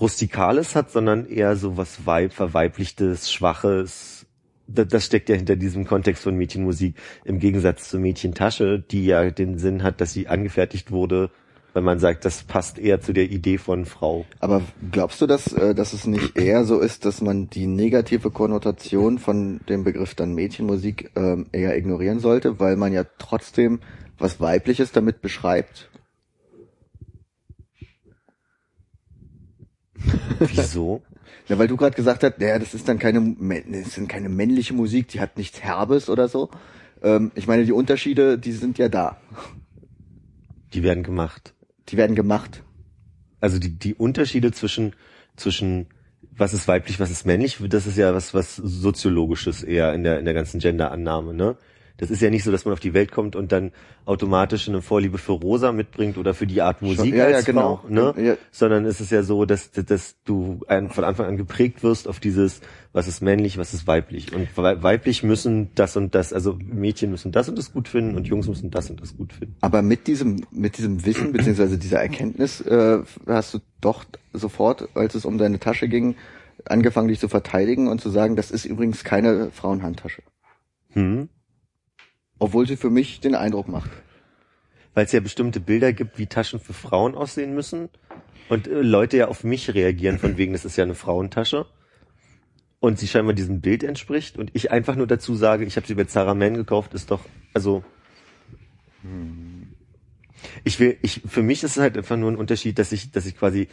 rustikales 0.00 0.74
hat, 0.74 0.90
sondern 0.90 1.26
eher 1.26 1.56
so 1.56 1.76
was 1.76 2.06
weib, 2.06 2.32
verweiblichtes, 2.32 3.30
schwaches. 3.30 4.19
Das, 4.74 5.04
steckt 5.04 5.28
ja 5.28 5.36
hinter 5.36 5.56
diesem 5.56 5.86
Kontext 5.86 6.22
von 6.22 6.36
Mädchenmusik 6.36 6.94
im 7.24 7.38
Gegensatz 7.38 7.88
zur 7.90 8.00
Mädchentasche, 8.00 8.78
die 8.78 9.06
ja 9.06 9.30
den 9.30 9.58
Sinn 9.58 9.82
hat, 9.82 10.00
dass 10.00 10.12
sie 10.12 10.28
angefertigt 10.28 10.90
wurde, 10.90 11.30
weil 11.72 11.82
man 11.82 11.98
sagt, 11.98 12.24
das 12.24 12.42
passt 12.42 12.78
eher 12.78 13.00
zu 13.00 13.12
der 13.12 13.30
Idee 13.30 13.58
von 13.58 13.84
Frau. 13.84 14.26
Aber 14.38 14.62
glaubst 14.90 15.20
du, 15.20 15.26
dass, 15.26 15.52
äh, 15.52 15.74
dass 15.74 15.92
es 15.92 16.06
nicht 16.06 16.36
eher 16.36 16.64
so 16.64 16.80
ist, 16.80 17.04
dass 17.04 17.20
man 17.20 17.48
die 17.50 17.66
negative 17.66 18.30
Konnotation 18.30 19.18
von 19.18 19.60
dem 19.68 19.84
Begriff 19.84 20.14
dann 20.14 20.34
Mädchenmusik 20.34 21.10
ähm, 21.16 21.46
eher 21.52 21.76
ignorieren 21.76 22.20
sollte, 22.20 22.60
weil 22.60 22.76
man 22.76 22.92
ja 22.92 23.04
trotzdem 23.18 23.80
was 24.18 24.40
Weibliches 24.40 24.92
damit 24.92 25.22
beschreibt? 25.22 25.90
Wieso? 30.38 31.02
Ja, 31.50 31.58
weil 31.58 31.66
du 31.66 31.76
gerade 31.76 31.96
gesagt 31.96 32.22
hast, 32.22 32.40
ja, 32.40 32.60
das 32.60 32.74
ist 32.74 32.88
dann 32.88 33.00
keine, 33.00 33.34
das 33.68 33.94
sind 33.94 34.08
keine 34.08 34.28
männliche 34.28 34.72
Musik, 34.72 35.08
die 35.08 35.20
hat 35.20 35.36
nichts 35.36 35.60
Herbes 35.60 36.08
oder 36.08 36.28
so. 36.28 36.48
Ähm, 37.02 37.32
ich 37.34 37.48
meine, 37.48 37.64
die 37.64 37.72
Unterschiede, 37.72 38.38
die 38.38 38.52
sind 38.52 38.78
ja 38.78 38.88
da. 38.88 39.16
Die 40.72 40.84
werden 40.84 41.02
gemacht. 41.02 41.52
Die 41.88 41.96
werden 41.96 42.14
gemacht. 42.14 42.62
Also 43.40 43.58
die, 43.58 43.76
die 43.76 43.96
Unterschiede 43.96 44.52
zwischen, 44.52 44.94
zwischen 45.34 45.88
was 46.30 46.54
ist 46.54 46.68
weiblich, 46.68 47.00
was 47.00 47.10
ist 47.10 47.26
männlich, 47.26 47.58
das 47.68 47.88
ist 47.88 47.98
ja 47.98 48.14
was, 48.14 48.32
was 48.32 48.54
soziologisches 48.54 49.64
eher 49.64 49.92
in 49.92 50.04
der, 50.04 50.20
in 50.20 50.26
der 50.26 50.34
ganzen 50.34 50.60
Gender-Annahme, 50.60 51.34
ne? 51.34 51.56
Das 52.00 52.10
ist 52.10 52.22
ja 52.22 52.30
nicht 52.30 52.44
so, 52.44 52.50
dass 52.50 52.64
man 52.64 52.72
auf 52.72 52.80
die 52.80 52.94
Welt 52.94 53.12
kommt 53.12 53.36
und 53.36 53.52
dann 53.52 53.72
automatisch 54.06 54.68
eine 54.68 54.80
Vorliebe 54.82 55.18
für 55.18 55.32
Rosa 55.32 55.70
mitbringt 55.72 56.16
oder 56.18 56.34
für 56.34 56.46
die 56.46 56.62
Art 56.62 56.80
Musik 56.82 57.14
ja, 57.14 57.28
ja, 57.28 57.36
als 57.36 57.44
genau. 57.44 57.76
Frau, 57.76 57.88
ne? 57.88 58.14
Ja. 58.16 58.34
Sondern 58.50 58.86
es 58.86 59.00
ist 59.00 59.12
ja 59.12 59.22
so, 59.22 59.44
dass, 59.44 59.70
dass 59.70 60.16
du 60.24 60.60
von 60.88 61.04
Anfang 61.04 61.26
an 61.26 61.36
geprägt 61.36 61.82
wirst 61.82 62.08
auf 62.08 62.18
dieses, 62.20 62.60
was 62.92 63.06
ist 63.06 63.20
männlich, 63.20 63.58
was 63.58 63.74
ist 63.74 63.86
weiblich. 63.86 64.34
Und 64.34 64.48
wei- 64.56 64.82
weiblich 64.82 65.22
müssen 65.22 65.70
das 65.74 65.96
und 65.96 66.14
das, 66.14 66.32
also 66.32 66.58
Mädchen 66.60 67.10
müssen 67.10 67.32
das 67.32 67.48
und 67.48 67.58
das 67.58 67.72
gut 67.72 67.88
finden 67.88 68.16
und 68.16 68.26
Jungs 68.26 68.48
müssen 68.48 68.70
das 68.70 68.90
und 68.90 69.00
das 69.00 69.16
gut 69.16 69.32
finden. 69.32 69.56
Aber 69.60 69.82
mit 69.82 70.06
diesem, 70.06 70.44
mit 70.50 70.78
diesem 70.78 71.04
Wissen 71.04 71.32
beziehungsweise 71.32 71.78
dieser 71.78 72.00
Erkenntnis 72.00 72.60
äh, 72.62 73.00
hast 73.26 73.54
du 73.54 73.58
doch 73.80 74.04
sofort, 74.32 74.88
als 74.94 75.14
es 75.14 75.24
um 75.24 75.38
deine 75.38 75.58
Tasche 75.58 75.88
ging, 75.88 76.16
angefangen, 76.64 77.08
dich 77.08 77.20
zu 77.20 77.28
verteidigen 77.28 77.88
und 77.88 78.00
zu 78.00 78.10
sagen, 78.10 78.36
das 78.36 78.50
ist 78.50 78.64
übrigens 78.64 79.04
keine 79.04 79.50
Frauenhandtasche. 79.50 80.22
Hm? 80.90 81.28
Obwohl 82.40 82.66
sie 82.66 82.76
für 82.76 82.90
mich 82.90 83.20
den 83.20 83.36
Eindruck 83.36 83.68
macht. 83.68 83.90
weil 84.94 85.04
es 85.04 85.12
ja 85.12 85.20
bestimmte 85.20 85.60
Bilder 85.60 85.92
gibt, 85.92 86.18
wie 86.18 86.26
Taschen 86.26 86.58
für 86.58 86.72
Frauen 86.72 87.14
aussehen 87.14 87.54
müssen. 87.54 87.88
Und 88.48 88.66
äh, 88.66 88.80
Leute 88.82 89.18
ja 89.18 89.28
auf 89.28 89.44
mich 89.44 89.72
reagieren 89.72 90.18
von 90.18 90.36
wegen, 90.36 90.52
das 90.52 90.64
ist 90.64 90.76
ja 90.76 90.82
eine 90.82 90.96
Frauentasche. 90.96 91.66
Und 92.80 92.98
sie 92.98 93.06
scheinbar 93.06 93.34
diesem 93.34 93.60
Bild 93.60 93.84
entspricht. 93.84 94.36
Und 94.36 94.50
ich 94.54 94.72
einfach 94.72 94.96
nur 94.96 95.06
dazu 95.06 95.36
sage, 95.36 95.64
ich 95.64 95.76
habe 95.76 95.86
sie 95.86 95.94
bei 95.94 96.04
Zara 96.04 96.34
Man 96.34 96.54
gekauft, 96.54 96.94
ist 96.94 97.12
doch 97.12 97.20
also 97.54 97.84
ich 100.64 100.80
will 100.80 100.96
ich 101.02 101.22
für 101.26 101.42
mich 101.42 101.62
ist 101.62 101.76
es 101.76 101.82
halt 101.82 101.96
einfach 101.96 102.16
nur 102.16 102.30
ein 102.30 102.36
Unterschied, 102.36 102.78
dass 102.78 102.92
ich 102.92 103.10
dass 103.12 103.26
ich 103.26 103.36
quasi 103.36 103.68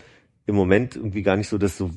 im 0.46 0.56
Moment 0.56 0.96
irgendwie 0.96 1.24
gar 1.24 1.38
nicht 1.38 1.50
so 1.50 1.58
das 1.58 1.78
so 1.78 1.90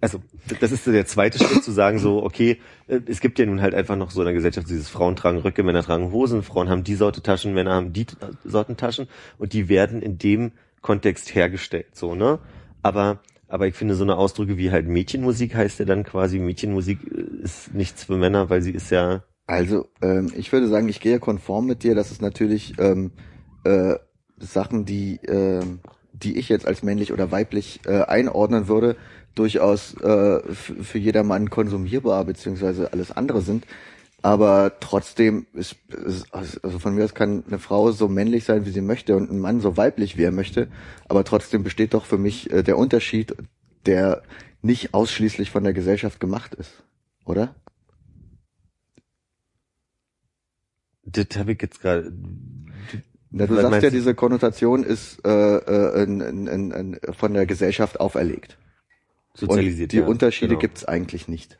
also 0.00 0.20
das 0.60 0.72
ist 0.72 0.86
der 0.86 1.06
zweite 1.06 1.38
Schritt 1.38 1.64
zu 1.64 1.72
sagen 1.72 1.98
so 1.98 2.22
okay 2.22 2.58
äh, 2.88 3.00
es 3.06 3.20
gibt 3.20 3.38
ja 3.38 3.46
nun 3.46 3.60
halt 3.60 3.74
einfach 3.74 3.96
noch 3.96 4.10
so 4.10 4.20
in 4.20 4.26
der 4.26 4.34
Gesellschaft 4.34 4.68
dieses 4.68 4.88
Frauen 4.88 5.16
tragen 5.16 5.38
Röcke 5.38 5.62
Männer 5.62 5.82
tragen 5.82 6.12
Hosen 6.12 6.42
Frauen 6.42 6.68
haben 6.68 6.84
die 6.84 6.94
Sorte 6.94 7.22
Taschen 7.22 7.54
Männer 7.54 7.74
haben 7.74 7.92
die 7.92 8.06
Sorten 8.44 8.76
Taschen 8.76 9.08
und 9.38 9.52
die 9.52 9.68
werden 9.68 10.02
in 10.02 10.18
dem 10.18 10.52
Kontext 10.82 11.34
hergestellt 11.34 11.86
so 11.92 12.14
ne? 12.14 12.38
Aber 12.82 13.20
aber 13.48 13.68
ich 13.68 13.74
finde 13.74 13.94
so 13.94 14.02
eine 14.02 14.16
Ausdrücke 14.16 14.56
wie 14.58 14.70
halt 14.70 14.88
Mädchenmusik 14.88 15.54
heißt 15.54 15.78
ja 15.78 15.84
dann 15.84 16.04
quasi 16.04 16.38
Mädchenmusik 16.38 16.98
äh, 17.04 17.42
ist 17.42 17.74
nichts 17.74 18.04
für 18.04 18.16
Männer 18.16 18.50
weil 18.50 18.62
sie 18.62 18.72
ist 18.72 18.90
ja 18.90 19.22
Also, 19.46 19.86
ähm, 20.02 20.32
ich 20.36 20.52
würde 20.52 20.66
sagen, 20.66 20.88
ich 20.88 21.00
gehe 21.00 21.20
konform 21.20 21.66
mit 21.66 21.84
dir, 21.84 21.94
dass 21.94 22.10
es 22.10 22.20
natürlich 22.20 22.74
ähm, 22.78 23.12
äh, 23.62 23.94
Sachen, 24.38 24.84
die, 24.84 25.20
ähm, 25.26 25.80
die 26.12 26.38
ich 26.38 26.48
jetzt 26.48 26.66
als 26.66 26.82
männlich 26.82 27.12
oder 27.12 27.30
weiblich 27.30 27.80
äh, 27.86 28.02
einordnen 28.02 28.68
würde, 28.68 28.96
durchaus 29.36 29.94
äh, 30.00 30.40
für 30.52 30.98
jedermann 30.98 31.48
konsumierbar 31.50 32.24
beziehungsweise 32.24 32.92
alles 32.92 33.12
andere 33.12 33.42
sind. 33.42 33.66
Aber 34.22 34.72
trotzdem 34.80 35.46
ist, 35.52 35.76
ist 36.04 36.34
also 36.34 36.78
von 36.80 36.96
mir 36.96 37.04
aus 37.04 37.14
kann 37.14 37.44
eine 37.46 37.60
Frau 37.60 37.92
so 37.92 38.08
männlich 38.08 38.42
sein, 38.44 38.66
wie 38.66 38.70
sie 38.70 38.80
möchte 38.80 39.14
und 39.16 39.30
ein 39.30 39.38
Mann 39.38 39.60
so 39.60 39.76
weiblich, 39.76 40.16
wie 40.16 40.24
er 40.24 40.32
möchte. 40.32 40.68
Aber 41.08 41.22
trotzdem 41.22 41.62
besteht 41.62 41.94
doch 41.94 42.04
für 42.04 42.18
mich 42.18 42.50
äh, 42.50 42.64
der 42.64 42.76
Unterschied, 42.76 43.36
der 43.84 44.22
nicht 44.62 44.94
ausschließlich 44.94 45.50
von 45.50 45.62
der 45.62 45.74
Gesellschaft 45.74 46.18
gemacht 46.18 46.54
ist, 46.54 46.82
oder? 47.24 47.54
das 51.06 51.26
habe 51.36 51.52
ich 51.52 51.62
jetzt 51.62 51.80
gerade 51.80 52.12
Na, 53.30 53.46
du 53.46 53.54
sagst 53.54 53.82
ja, 53.82 53.90
diese 53.90 54.14
Konnotation 54.14 54.82
ist 54.82 55.24
äh, 55.24 55.30
äh, 55.30 56.02
in, 56.02 56.20
in, 56.20 56.70
in, 56.70 56.98
von 57.12 57.32
der 57.32 57.46
Gesellschaft 57.46 58.00
auferlegt. 58.00 58.58
Sozialisiert 59.36 59.88
Und 59.88 59.92
die 59.92 59.98
ja, 59.98 60.06
Unterschiede 60.06 60.48
genau. 60.50 60.60
gibt's 60.60 60.84
eigentlich 60.84 61.28
nicht. 61.28 61.58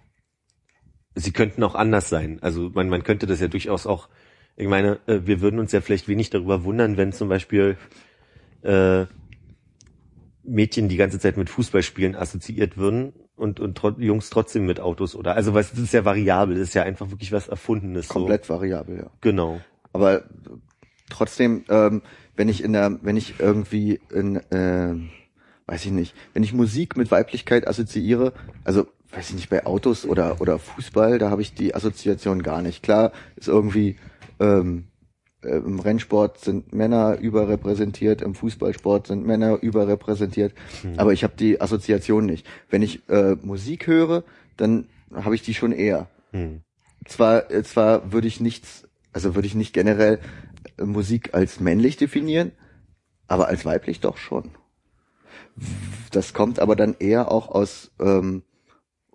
sie 1.15 1.33
könnten 1.33 1.63
auch 1.63 1.75
anders 1.75 2.09
sein. 2.09 2.39
Also 2.43 2.71
man, 2.75 2.89
man 2.89 3.03
könnte 3.03 3.27
das 3.27 3.41
ja 3.41 3.49
durchaus 3.49 3.87
auch, 3.87 4.09
ich 4.57 4.69
meine, 4.69 5.01
äh, 5.07 5.21
wir 5.25 5.41
würden 5.41 5.59
uns 5.59 5.73
ja 5.73 5.81
vielleicht 5.81 6.09
wenig 6.09 6.31
darüber 6.31 6.65
wundern, 6.65 6.97
wenn 6.97 7.13
zum 7.13 7.29
Beispiel 7.29 7.77
äh, 8.63 9.07
Mädchen 10.45 10.89
die 10.89 10.97
ganze 10.97 11.19
Zeit 11.19 11.37
mit 11.37 11.51
Fußballspielen 11.51 12.15
assoziiert 12.15 12.77
würden 12.77 13.13
und, 13.35 13.61
und 13.61 13.77
tro 13.77 13.91
Jungs 13.99 14.31
trotzdem 14.31 14.65
mit 14.67 14.79
Autos 14.81 15.17
oder 15.17 15.35
also 15.35 15.55
was 15.55 15.71
das 15.71 15.81
ist 15.81 15.93
ja 15.93 16.05
variabel, 16.05 16.57
das 16.57 16.69
ist 16.69 16.75
ja 16.75 16.85
einfach 16.85 17.11
wirklich 17.11 17.33
was 17.33 17.49
Erfundenes. 17.49 18.09
Komplett 18.09 18.45
So. 18.45 18.55
variabel, 18.55 18.99
ja. 18.99 19.11
Genau. 19.21 19.61
Aber 19.93 20.25
trotzdem, 21.11 21.65
ähm, 21.69 22.03
wenn 22.37 22.49
ich 22.49 22.63
in 22.63 22.73
der, 22.75 22.99
wenn 23.03 23.17
ich 23.17 23.41
irgendwie 23.41 24.01
in, 24.13 24.37
äh, 24.37 24.95
weiß 25.67 25.85
ich 25.85 25.93
nicht, 25.93 26.15
wenn 26.33 26.43
ich 26.43 26.53
Musik 26.53 26.97
mit 26.97 27.11
Weiblichkeit 27.11 27.67
assoziiere, 27.67 28.33
also 28.65 28.87
weiß 29.11 29.31
ich 29.31 29.37
nicht, 29.37 29.51
bei 29.51 29.67
Autos 29.67 30.05
oder 30.05 30.41
oder 30.41 30.59
Fußball, 30.59 31.19
da 31.19 31.31
habe 31.31 31.43
ich 31.43 31.55
die 31.55 31.75
Assoziation 31.75 32.43
gar 32.43 32.63
nicht. 32.63 32.83
Klar, 32.83 33.13
ist 33.37 33.49
irgendwie 33.49 33.97
ähm, 34.41 34.89
äh, 35.43 35.57
im 35.57 35.81
Rennsport 35.81 36.41
sind 36.41 36.73
Männer 36.75 37.19
überrepräsentiert, 37.19 38.23
im 38.23 38.35
Fußballsport 38.35 39.07
sind 39.07 39.27
Männer 39.27 39.59
überrepräsentiert, 39.63 40.55
aber 40.97 41.13
ich 41.13 41.25
habe 41.25 41.35
die 41.37 41.61
Assoziation 41.61 42.27
nicht. 42.27 42.47
Wenn 42.71 42.83
ich 42.83 43.09
äh, 43.09 43.37
Musik 43.43 43.87
höre, 43.87 44.25
dann 44.57 44.87
habe 45.13 45.35
ich 45.35 45.43
die 45.43 45.55
schon 45.55 45.73
eher. 45.73 46.09
Hm. 46.33 46.63
Zwar, 47.07 47.51
äh, 47.51 47.63
zwar 47.63 48.13
würde 48.13 48.29
ich 48.29 48.41
nichts, 48.41 48.89
also 49.13 49.35
würde 49.35 49.47
ich 49.47 49.55
nicht 49.55 49.73
generell 49.73 50.19
äh, 50.79 50.85
Musik 50.85 51.35
als 51.35 51.61
männlich 51.61 51.97
definieren, 51.97 52.53
aber 53.29 53.49
als 53.49 53.65
weiblich 53.65 54.01
doch 54.01 54.17
schon. 54.17 54.51
Das 56.11 56.33
kommt 56.35 56.61
aber 56.61 56.77
dann 56.77 56.95
eher 56.99 57.31
auch 57.31 57.49
aus 57.49 57.91
ähm, 58.01 58.43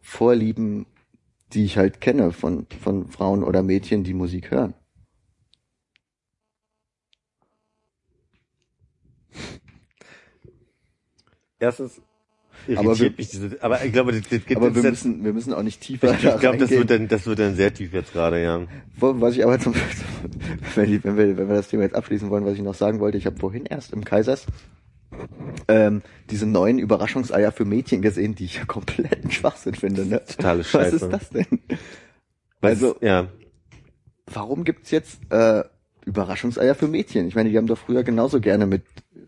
Vorlieben, 0.02 0.86
die 1.54 1.66
ich 1.66 1.78
halt 1.78 2.02
kenne 2.02 2.32
von, 2.32 2.68
von 2.82 3.10
Frauen 3.10 3.44
oder 3.44 3.64
Mädchen, 3.64 4.04
die 4.04 4.14
Musik 4.14 4.52
hören. 4.52 4.74
Erstens 11.60 12.02
Aber 12.76 12.98
wir- 13.00 13.12
mich 13.18 13.30
diese, 13.30 13.58
aber 13.62 13.84
ich 13.84 13.92
glaube, 13.92 14.12
das, 14.12 14.22
das 14.30 14.46
geht 14.46 14.58
Aber 14.58 14.74
wir 14.76 14.84
müssen, 14.84 15.24
wir 15.24 15.34
müssen 15.34 15.54
auch 15.54 15.64
nicht 15.64 15.82
tiefer 15.82 16.14
ich 16.14 16.20
glaube, 16.40 16.58
das 16.58 16.70
wird 16.70 16.90
dann, 16.90 17.08
das 17.08 17.26
wird 17.26 17.40
dann 17.40 17.56
sehr 17.56 17.74
tief 17.74 17.94
jetzt 17.94 18.14
gerade, 18.14 18.42
ja. 18.42 18.62
Was 18.98 19.36
ich 19.36 19.44
aber 19.44 19.60
zum, 19.60 19.74
wenn, 20.76 20.90
wir, 21.04 21.38
wenn 21.38 21.48
wir 21.48 21.56
das 21.56 21.70
Thema 21.70 21.84
jetzt 21.84 21.96
abschließen 21.96 22.30
wollen, 22.30 22.46
was 22.46 22.54
ich 22.54 22.62
noch 22.62 22.76
sagen 22.76 23.00
wollte, 23.00 23.18
ich 23.18 23.26
habe 23.26 23.38
vorhin 23.38 23.66
erst 23.66 23.94
im 23.94 24.04
Kaisers 24.04 24.46
ähm, 25.68 26.02
diese 26.30 26.46
neuen 26.46 26.80
Überraschungseier 26.80 27.52
für 27.52 27.66
Mädchen 27.66 28.02
gesehen, 28.02 28.36
die 28.36 28.46
ich 28.46 28.56
ja 28.58 28.66
kompletten 28.66 29.32
Schwachsinn 29.32 29.76
finde. 29.76 30.06
Ne? 30.06 30.22
Totale 30.26 30.60
Was 30.60 30.68
Scheiße. 30.70 30.96
ist 30.96 31.10
das 31.10 31.30
denn? 31.30 31.46
Was- 32.62 32.72
Also- 32.72 32.96
ja. 33.02 33.28
Warum 34.34 34.64
gibt's 34.64 34.92
jetzt 34.92 35.20
äh, 35.30 35.64
Überraschungseier 36.06 36.76
für 36.76 36.88
Mädchen? 36.88 37.28
Ich 37.28 37.36
meine, 37.36 37.50
die 37.50 37.58
haben 37.58 37.68
doch 37.68 37.78
früher 37.78 38.04
genauso 38.04 38.40
gerne 38.40 38.66
mit 38.66 38.84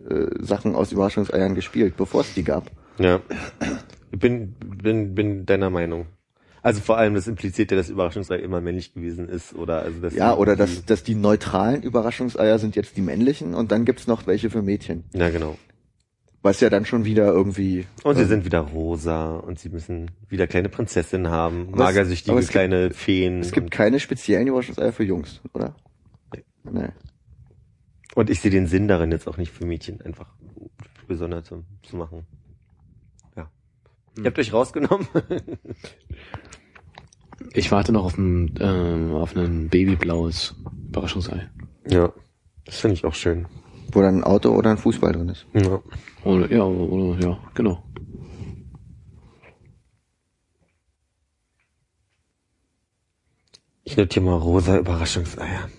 äh, 0.09 0.27
Sachen 0.39 0.75
aus 0.75 0.91
Überraschungseiern 0.91 1.55
gespielt, 1.55 1.97
bevor 1.97 2.21
es 2.21 2.33
die 2.33 2.43
gab. 2.43 2.71
Ja. 2.99 3.19
Ich 4.11 4.19
bin, 4.19 4.53
bin, 4.53 5.13
bin 5.15 5.45
deiner 5.45 5.69
Meinung. 5.69 6.05
Also 6.61 6.79
vor 6.79 6.97
allem, 6.97 7.15
das 7.15 7.27
impliziert 7.27 7.71
ja, 7.71 7.77
dass 7.77 7.89
Überraschungsei 7.89 8.37
immer 8.37 8.61
männlich 8.61 8.93
gewesen 8.93 9.27
ist, 9.27 9.53
oder 9.53 9.81
also 9.81 9.99
dass 9.99 10.15
Ja, 10.15 10.35
oder 10.37 10.55
dass, 10.55 10.85
dass 10.85 11.03
die 11.03 11.15
neutralen 11.15 11.83
Überraschungseier 11.83 12.57
sind 12.59 12.77
jetzt 12.77 12.95
die 12.95 13.01
männlichen 13.01 13.53
und 13.55 13.73
dann 13.73 13.83
gibt's 13.83 14.07
noch 14.07 14.25
welche 14.27 14.49
für 14.49 14.61
Mädchen. 14.61 15.03
Ja, 15.13 15.29
genau. 15.29 15.57
Was 16.43 16.59
ja 16.59 16.69
dann 16.69 16.85
schon 16.85 17.05
wieder 17.05 17.27
irgendwie. 17.27 17.87
Und 18.03 18.15
sie 18.17 18.23
äh, 18.23 18.25
sind 18.27 18.43
wieder 18.45 18.59
rosa 18.59 19.37
und 19.37 19.57
sie 19.59 19.69
müssen 19.69 20.11
wieder 20.29 20.45
kleine 20.45 20.69
Prinzessinnen 20.69 21.29
haben, 21.31 21.71
magersüchtige 21.71 22.37
gibt- 22.37 22.49
kleine 22.51 22.91
Feen. 22.91 23.39
Es 23.39 23.51
gibt 23.53 23.71
keine 23.71 23.99
speziellen 23.99 24.47
Überraschungseier 24.47 24.91
für 24.93 25.03
Jungs, 25.05 25.39
oder? 25.53 25.73
Nee. 26.65 26.89
und 28.15 28.29
ich 28.29 28.39
sehe 28.41 28.51
den 28.51 28.67
Sinn 28.67 28.87
darin 28.87 29.11
jetzt 29.11 29.27
auch 29.27 29.37
nicht 29.37 29.51
für 29.51 29.65
Mädchen 29.65 29.99
einfach 30.01 30.27
besonders 31.07 31.45
zu, 31.45 31.63
zu 31.81 31.95
machen. 31.97 32.25
Ja. 33.35 33.49
Ihr 34.17 34.25
habt 34.25 34.37
euch 34.39 34.53
rausgenommen? 34.53 35.07
Ich 37.55 37.71
warte 37.71 37.91
noch 37.91 38.05
auf 38.05 38.17
ein, 38.17 38.55
ähm, 38.59 39.13
auf 39.13 39.35
ein 39.35 39.69
babyblaues 39.69 40.55
Überraschungsei. 40.89 41.49
ja. 41.89 42.11
Das 42.65 42.79
finde 42.79 42.93
ich 42.93 43.03
auch 43.03 43.13
schön. 43.13 43.45
Wo 43.93 44.01
dann 44.01 44.19
ein 44.19 44.23
Auto 44.23 44.49
oder 44.49 44.71
ein 44.71 44.77
Fußball 44.77 45.13
drin 45.13 45.29
ist. 45.29 45.45
Ja. 45.53 45.81
Oder, 46.23 46.51
ja, 46.51 46.63
oder, 46.63 47.19
ja, 47.23 47.39
genau. 47.53 47.83
Ich 53.83 53.97
notiere 53.97 54.25
mal 54.25 54.37
rosa 54.37 54.77
Überraschungseier. 54.77 55.69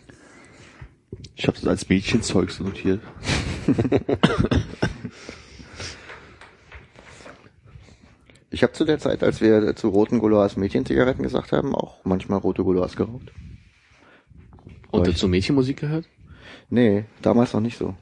Ich 1.35 1.47
habe 1.47 1.57
das 1.57 1.67
als 1.67 1.89
Mädchenzeug 1.89 2.51
so 2.51 2.65
notiert. 2.65 3.01
Ich 8.55 8.63
habe 8.63 8.73
zu 8.73 8.85
der 8.85 9.01
Zeit, 9.01 9.25
als 9.25 9.41
wir 9.41 9.75
zu 9.75 9.89
roten 9.89 10.21
Gouloirs 10.21 10.57
Mädchenzigaretten 10.57 11.25
gesagt 11.25 11.51
haben, 11.51 11.75
auch 11.75 11.97
manchmal 12.05 12.39
rote 12.39 12.63
Gouloirs 12.63 12.95
geraucht. 12.95 13.33
Und 14.93 15.09
dazu 15.09 15.27
Mädchenmusik 15.27 15.81
gehört? 15.81 16.09
Nee, 16.71 17.05
damals 17.21 17.53
noch 17.53 17.61
nicht 17.61 17.77
so. 17.77 17.97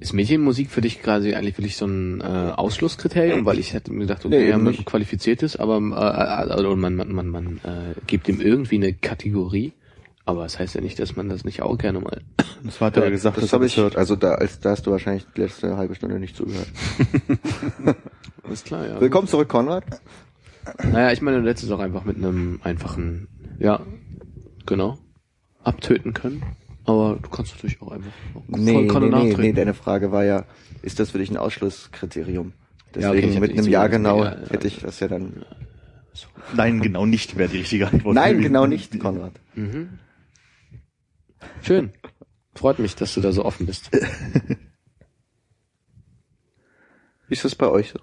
Ist 0.00 0.12
Mädchenmusik 0.12 0.70
für 0.70 0.80
dich 0.80 1.02
quasi 1.02 1.34
eigentlich 1.34 1.58
wirklich 1.58 1.76
so 1.76 1.86
ein 1.86 2.20
äh, 2.20 2.24
Ausschlusskriterium? 2.24 3.44
Weil 3.44 3.58
ich 3.58 3.72
hätte 3.72 3.92
mir 3.92 4.00
gedacht, 4.00 4.24
okay, 4.24 4.44
Nee, 4.44 4.48
ja, 4.50 4.58
man 4.58 4.74
qualifiziert 4.84 5.42
ist, 5.42 5.56
aber 5.56 5.78
äh, 5.78 5.94
also 5.94 6.76
man, 6.76 6.94
man, 6.94 7.12
man, 7.12 7.28
man 7.28 7.46
äh, 7.64 7.94
gibt 8.06 8.28
ihm 8.28 8.40
irgendwie 8.40 8.76
eine 8.76 8.92
Kategorie. 8.92 9.72
Aber 10.24 10.42
das 10.42 10.58
heißt 10.58 10.74
ja 10.74 10.82
nicht, 10.82 10.98
dass 10.98 11.16
man 11.16 11.28
das 11.28 11.44
nicht 11.44 11.62
auch 11.62 11.76
gerne 11.78 12.00
mal. 12.00 12.20
Das 12.64 12.80
hat 12.80 12.96
er 12.96 13.04
ja 13.04 13.10
gesagt, 13.10 13.36
Das 13.36 13.44
dass 13.44 13.52
er 13.52 13.56
habe 13.56 13.64
das 13.66 13.72
ich, 13.72 13.78
hört. 13.78 13.96
also 13.96 14.16
da, 14.16 14.32
als, 14.34 14.58
da 14.58 14.70
hast 14.70 14.84
du 14.86 14.90
wahrscheinlich 14.90 15.24
die 15.36 15.42
letzte 15.42 15.76
halbe 15.76 15.94
Stunde 15.94 16.18
nicht 16.18 16.34
zugehört. 16.36 16.66
Alles 18.42 18.64
klar, 18.64 18.84
ja. 18.84 19.00
Willkommen 19.00 19.28
zurück, 19.28 19.48
Konrad. 19.48 19.84
Naja, 20.82 21.12
ich 21.12 21.22
meine, 21.22 21.40
du 21.40 21.48
hättest 21.48 21.66
es 21.66 21.70
auch 21.70 21.78
einfach 21.78 22.04
mit 22.04 22.16
einem 22.16 22.60
einfachen, 22.64 23.28
ja, 23.60 23.80
genau, 24.66 24.98
abtöten 25.62 26.14
können. 26.14 26.42
Aber 26.88 27.18
du 27.20 27.28
kannst 27.28 27.54
natürlich 27.54 27.80
auch 27.82 27.90
einfach 27.92 28.10
Nee, 28.48 28.72
voll 28.72 28.86
Kanne 28.86 29.06
nee, 29.06 29.10
nee, 29.10 29.16
nachtreten. 29.18 29.40
nee, 29.42 29.52
deine 29.52 29.74
Frage 29.74 30.10
war 30.10 30.24
ja, 30.24 30.44
ist 30.82 30.98
das 30.98 31.10
für 31.10 31.18
dich 31.18 31.30
ein 31.30 31.36
Ausschlusskriterium? 31.36 32.52
Ja, 32.96 33.12
Deswegen 33.12 33.18
okay, 33.18 33.28
ich 33.28 33.34
hab 33.36 33.42
mit 33.42 33.52
einem 33.58 33.68
Ja 33.68 33.86
genau 33.88 34.24
Ja, 34.24 34.40
ja. 34.40 34.48
hätte 34.50 34.66
ich 34.68 34.78
das 34.80 34.98
ja 35.00 35.08
dann. 35.08 35.44
Nein, 36.56 36.80
genau 36.80 37.04
nicht 37.04 37.36
wäre 37.36 37.48
die 37.50 37.58
richtige 37.58 37.86
Antwort. 37.88 38.14
Nein, 38.14 38.40
genau 38.40 38.66
nicht, 38.66 38.98
Konrad. 38.98 39.32
Mhm. 39.54 39.98
Schön. 41.62 41.92
Freut 42.54 42.78
mich, 42.78 42.96
dass 42.96 43.12
du 43.14 43.20
da 43.20 43.30
so 43.32 43.44
offen 43.44 43.66
bist. 43.66 43.90
Wie 43.92 44.58
ist 47.34 47.44
das 47.44 47.54
bei 47.54 47.68
euch 47.68 47.90
so? 47.90 48.00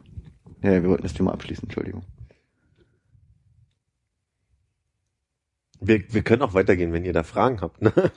Ja, 0.62 0.72
wir 0.82 0.90
wollten 0.90 1.04
das 1.04 1.14
Thema 1.14 1.34
abschließen, 1.34 1.64
Entschuldigung. 1.64 2.04
Wir, 5.88 6.04
wir 6.14 6.22
können 6.24 6.42
auch 6.42 6.54
weitergehen, 6.54 6.94
wenn 6.94 7.06
ihr 7.06 7.14
da 7.14 7.24
Fragen 7.24 7.62
habt. 7.62 7.82
Ne? 7.82 7.94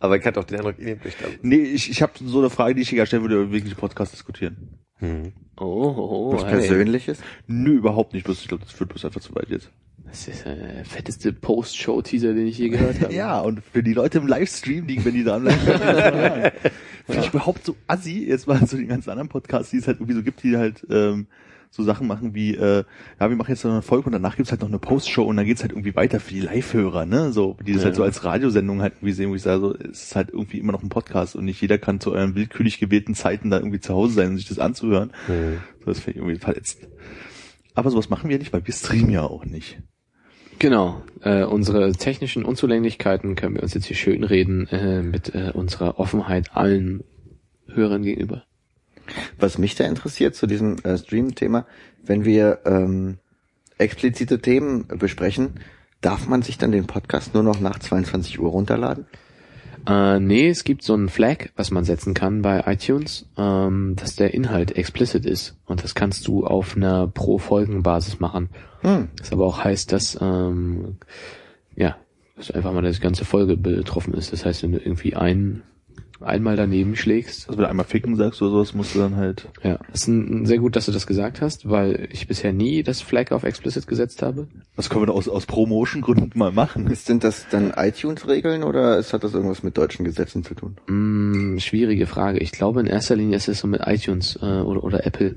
Aber 0.00 0.16
ich 0.16 0.24
hatte 0.24 0.40
auch 0.40 0.44
den 0.44 0.58
Eindruck, 0.58 0.78
ihr 0.78 0.86
nehmt 0.86 1.06
euch 1.06 1.16
da. 1.16 1.26
Nee, 1.42 1.62
ich, 1.62 1.88
ich 1.88 2.02
habe 2.02 2.12
so 2.24 2.40
eine 2.40 2.50
Frage, 2.50 2.74
die 2.74 2.82
ich 2.82 2.88
hier 2.88 3.06
stellen 3.06 3.22
würde, 3.22 3.42
über 3.42 3.52
wirklich 3.52 3.76
Podcast 3.76 4.12
diskutieren. 4.12 4.80
Hm. 4.96 5.32
Oh, 5.56 5.64
oh, 5.64 5.96
oh 5.96 6.32
Was 6.32 6.44
hey. 6.44 6.58
Persönliches? 6.58 7.18
Nö, 7.46 7.72
überhaupt 7.72 8.12
nicht. 8.12 8.24
Bloß, 8.24 8.40
ich 8.40 8.48
glaube, 8.48 8.64
das 8.64 8.72
führt 8.72 8.90
bloß 8.90 9.04
einfach 9.04 9.20
zu 9.20 9.34
weit 9.34 9.48
jetzt. 9.48 9.70
Das 10.04 10.28
ist 10.28 10.44
der 10.44 10.84
fetteste 10.84 11.32
Post-Show-Teaser, 11.32 12.34
den 12.34 12.46
ich 12.46 12.58
je 12.58 12.68
gehört 12.68 13.00
habe. 13.00 13.14
Ja, 13.14 13.40
und 13.40 13.62
für 13.64 13.82
die 13.82 13.94
Leute 13.94 14.18
im 14.18 14.26
Livestream, 14.26 14.86
die, 14.86 15.04
wenn 15.04 15.14
die 15.14 15.24
da 15.24 15.38
das 15.38 15.56
mal 15.66 15.78
hören. 15.78 16.52
Finde 17.06 17.20
ich 17.20 17.28
überhaupt 17.28 17.64
so 17.64 17.76
assi, 17.86 18.26
jetzt 18.26 18.46
mal 18.46 18.64
so 18.66 18.76
die 18.76 18.86
ganzen 18.86 19.10
anderen 19.10 19.28
Podcasts, 19.28 19.70
die 19.70 19.78
es 19.78 19.86
halt 19.86 19.98
irgendwie 19.98 20.14
so 20.14 20.22
gibt, 20.22 20.42
die 20.42 20.56
halt 20.56 20.86
ähm, 20.90 21.26
so 21.74 21.82
Sachen 21.82 22.06
machen 22.06 22.34
wie, 22.34 22.54
äh, 22.54 22.84
ja, 23.18 23.30
wir 23.30 23.36
machen 23.36 23.50
jetzt 23.50 23.64
noch 23.64 23.72
eine 23.72 23.80
Folge 23.80 24.06
und 24.06 24.12
danach 24.12 24.36
gibt's 24.36 24.50
halt 24.50 24.60
noch 24.60 24.68
eine 24.68 24.78
Postshow 24.78 25.24
und 25.24 25.38
dann 25.38 25.46
geht's 25.46 25.62
halt 25.62 25.72
irgendwie 25.72 25.96
weiter 25.96 26.20
für 26.20 26.34
die 26.34 26.40
Live-Hörer, 26.40 27.06
ne? 27.06 27.32
So, 27.32 27.56
die 27.66 27.72
das 27.72 27.80
Ja. 27.80 27.86
halt 27.86 27.96
so 27.96 28.02
als 28.02 28.24
Radiosendung 28.24 28.82
halt 28.82 28.92
irgendwie 28.96 29.12
sehen, 29.14 29.30
wo 29.30 29.34
ich 29.34 29.40
sage, 29.42 29.60
so, 29.60 29.74
es 29.74 30.02
ist 30.04 30.16
halt 30.16 30.28
irgendwie 30.28 30.58
immer 30.58 30.72
noch 30.72 30.82
ein 30.82 30.90
Podcast 30.90 31.34
und 31.34 31.46
nicht 31.46 31.62
jeder 31.62 31.78
kann 31.78 31.98
zu 31.98 32.12
euren 32.12 32.34
willkürlich 32.34 32.78
gewählten 32.78 33.14
Zeiten 33.14 33.48
da 33.48 33.56
irgendwie 33.56 33.80
zu 33.80 33.94
Hause 33.94 34.12
sein 34.12 34.28
und 34.32 34.36
sich 34.36 34.48
das 34.48 34.58
anzuhören. 34.58 35.12
Hm. 35.26 35.60
So, 35.80 35.86
das 35.86 36.00
finde 36.00 36.10
ich 36.18 36.24
irgendwie 36.24 36.38
verletzt. 36.38 36.86
Aber 37.74 37.90
sowas 37.90 38.10
machen 38.10 38.28
wir 38.28 38.38
nicht, 38.38 38.52
weil 38.52 38.66
wir 38.66 38.74
streamen 38.74 39.10
ja 39.10 39.22
auch 39.22 39.46
nicht. 39.46 39.78
Genau. 40.58 41.02
Äh, 41.22 41.44
unsere 41.44 41.92
technischen 41.92 42.44
Unzulänglichkeiten 42.44 43.34
können 43.34 43.54
wir 43.54 43.62
uns 43.62 43.72
jetzt 43.72 43.86
hier 43.86 43.96
schön 43.96 44.24
reden 44.24 44.68
äh, 44.68 45.02
mit 45.02 45.34
äh, 45.34 45.50
unserer 45.54 45.98
Offenheit 45.98 46.50
allen 46.54 47.02
Hörern 47.66 48.02
gegenüber. 48.02 48.44
Was 49.38 49.58
mich 49.58 49.74
da 49.74 49.84
interessiert 49.84 50.34
zu 50.34 50.46
diesem 50.46 50.78
äh, 50.84 50.96
Stream-Thema, 50.96 51.66
wenn 52.02 52.24
wir 52.24 52.60
ähm, 52.64 53.18
explizite 53.78 54.40
Themen 54.40 54.86
besprechen, 54.86 55.60
darf 56.00 56.26
man 56.26 56.42
sich 56.42 56.58
dann 56.58 56.72
den 56.72 56.86
Podcast 56.86 57.34
nur 57.34 57.42
noch 57.42 57.60
nach 57.60 57.78
22 57.78 58.40
Uhr 58.40 58.50
runterladen? 58.50 59.06
Äh, 59.86 60.20
nee, 60.20 60.48
es 60.48 60.62
gibt 60.64 60.84
so 60.84 60.94
einen 60.94 61.08
Flag, 61.08 61.48
was 61.56 61.72
man 61.72 61.84
setzen 61.84 62.14
kann 62.14 62.42
bei 62.42 62.62
iTunes, 62.66 63.26
ähm, 63.36 63.96
dass 63.96 64.14
der 64.14 64.32
Inhalt 64.32 64.76
explicit 64.76 65.26
ist. 65.26 65.56
Und 65.66 65.82
das 65.82 65.94
kannst 65.94 66.28
du 66.28 66.46
auf 66.46 66.76
einer 66.76 67.08
Pro-Folgen-Basis 67.08 68.20
machen. 68.20 68.50
Hm. 68.82 69.08
Das 69.16 69.32
aber 69.32 69.46
auch 69.46 69.64
heißt, 69.64 69.90
dass 69.90 70.16
ähm, 70.20 70.98
ja, 71.74 71.96
dass 72.36 72.50
einfach 72.50 72.72
mal 72.72 72.82
das 72.82 73.00
ganze 73.00 73.24
Folge 73.24 73.56
betroffen 73.56 74.14
ist. 74.14 74.32
Das 74.32 74.44
heißt, 74.44 74.62
wenn 74.62 74.72
du 74.72 74.78
irgendwie 74.78 75.14
ein 75.14 75.62
einmal 76.24 76.56
daneben 76.56 76.96
schlägst, 76.96 77.48
Also 77.48 77.58
wenn 77.58 77.64
du 77.64 77.70
einmal 77.70 77.86
ficken 77.86 78.16
sagst 78.16 78.40
oder 78.42 78.50
sowas, 78.50 78.74
musst 78.74 78.94
du 78.94 78.98
dann 78.98 79.16
halt 79.16 79.48
ja, 79.62 79.78
das 79.90 80.02
ist 80.02 80.08
ein, 80.08 80.46
sehr 80.46 80.58
gut, 80.58 80.76
dass 80.76 80.86
du 80.86 80.92
das 80.92 81.06
gesagt 81.06 81.40
hast, 81.40 81.68
weil 81.68 82.08
ich 82.12 82.26
bisher 82.26 82.52
nie 82.52 82.82
das 82.82 83.00
Flag 83.00 83.32
auf 83.32 83.44
explicit 83.44 83.86
gesetzt 83.86 84.22
habe. 84.22 84.48
Was 84.76 84.88
können 84.88 85.02
wir 85.02 85.06
da 85.06 85.12
aus, 85.12 85.28
aus 85.28 85.46
Promotion-Gründen 85.46 86.38
mal 86.38 86.52
machen? 86.52 86.86
Ist, 86.88 87.06
sind 87.06 87.24
das 87.24 87.46
dann 87.50 87.72
iTunes-Regeln 87.76 88.62
oder 88.64 88.98
ist, 88.98 89.12
hat 89.12 89.24
das 89.24 89.34
irgendwas 89.34 89.62
mit 89.62 89.76
deutschen 89.76 90.04
Gesetzen 90.04 90.44
zu 90.44 90.54
tun? 90.54 90.76
Mm, 90.86 91.58
schwierige 91.58 92.06
Frage. 92.06 92.38
Ich 92.38 92.52
glaube, 92.52 92.80
in 92.80 92.86
erster 92.86 93.16
Linie 93.16 93.36
ist 93.36 93.48
es 93.48 93.60
so 93.60 93.68
mit 93.68 93.82
iTunes 93.84 94.38
äh, 94.42 94.60
oder, 94.60 94.84
oder 94.84 95.06
Apple, 95.06 95.36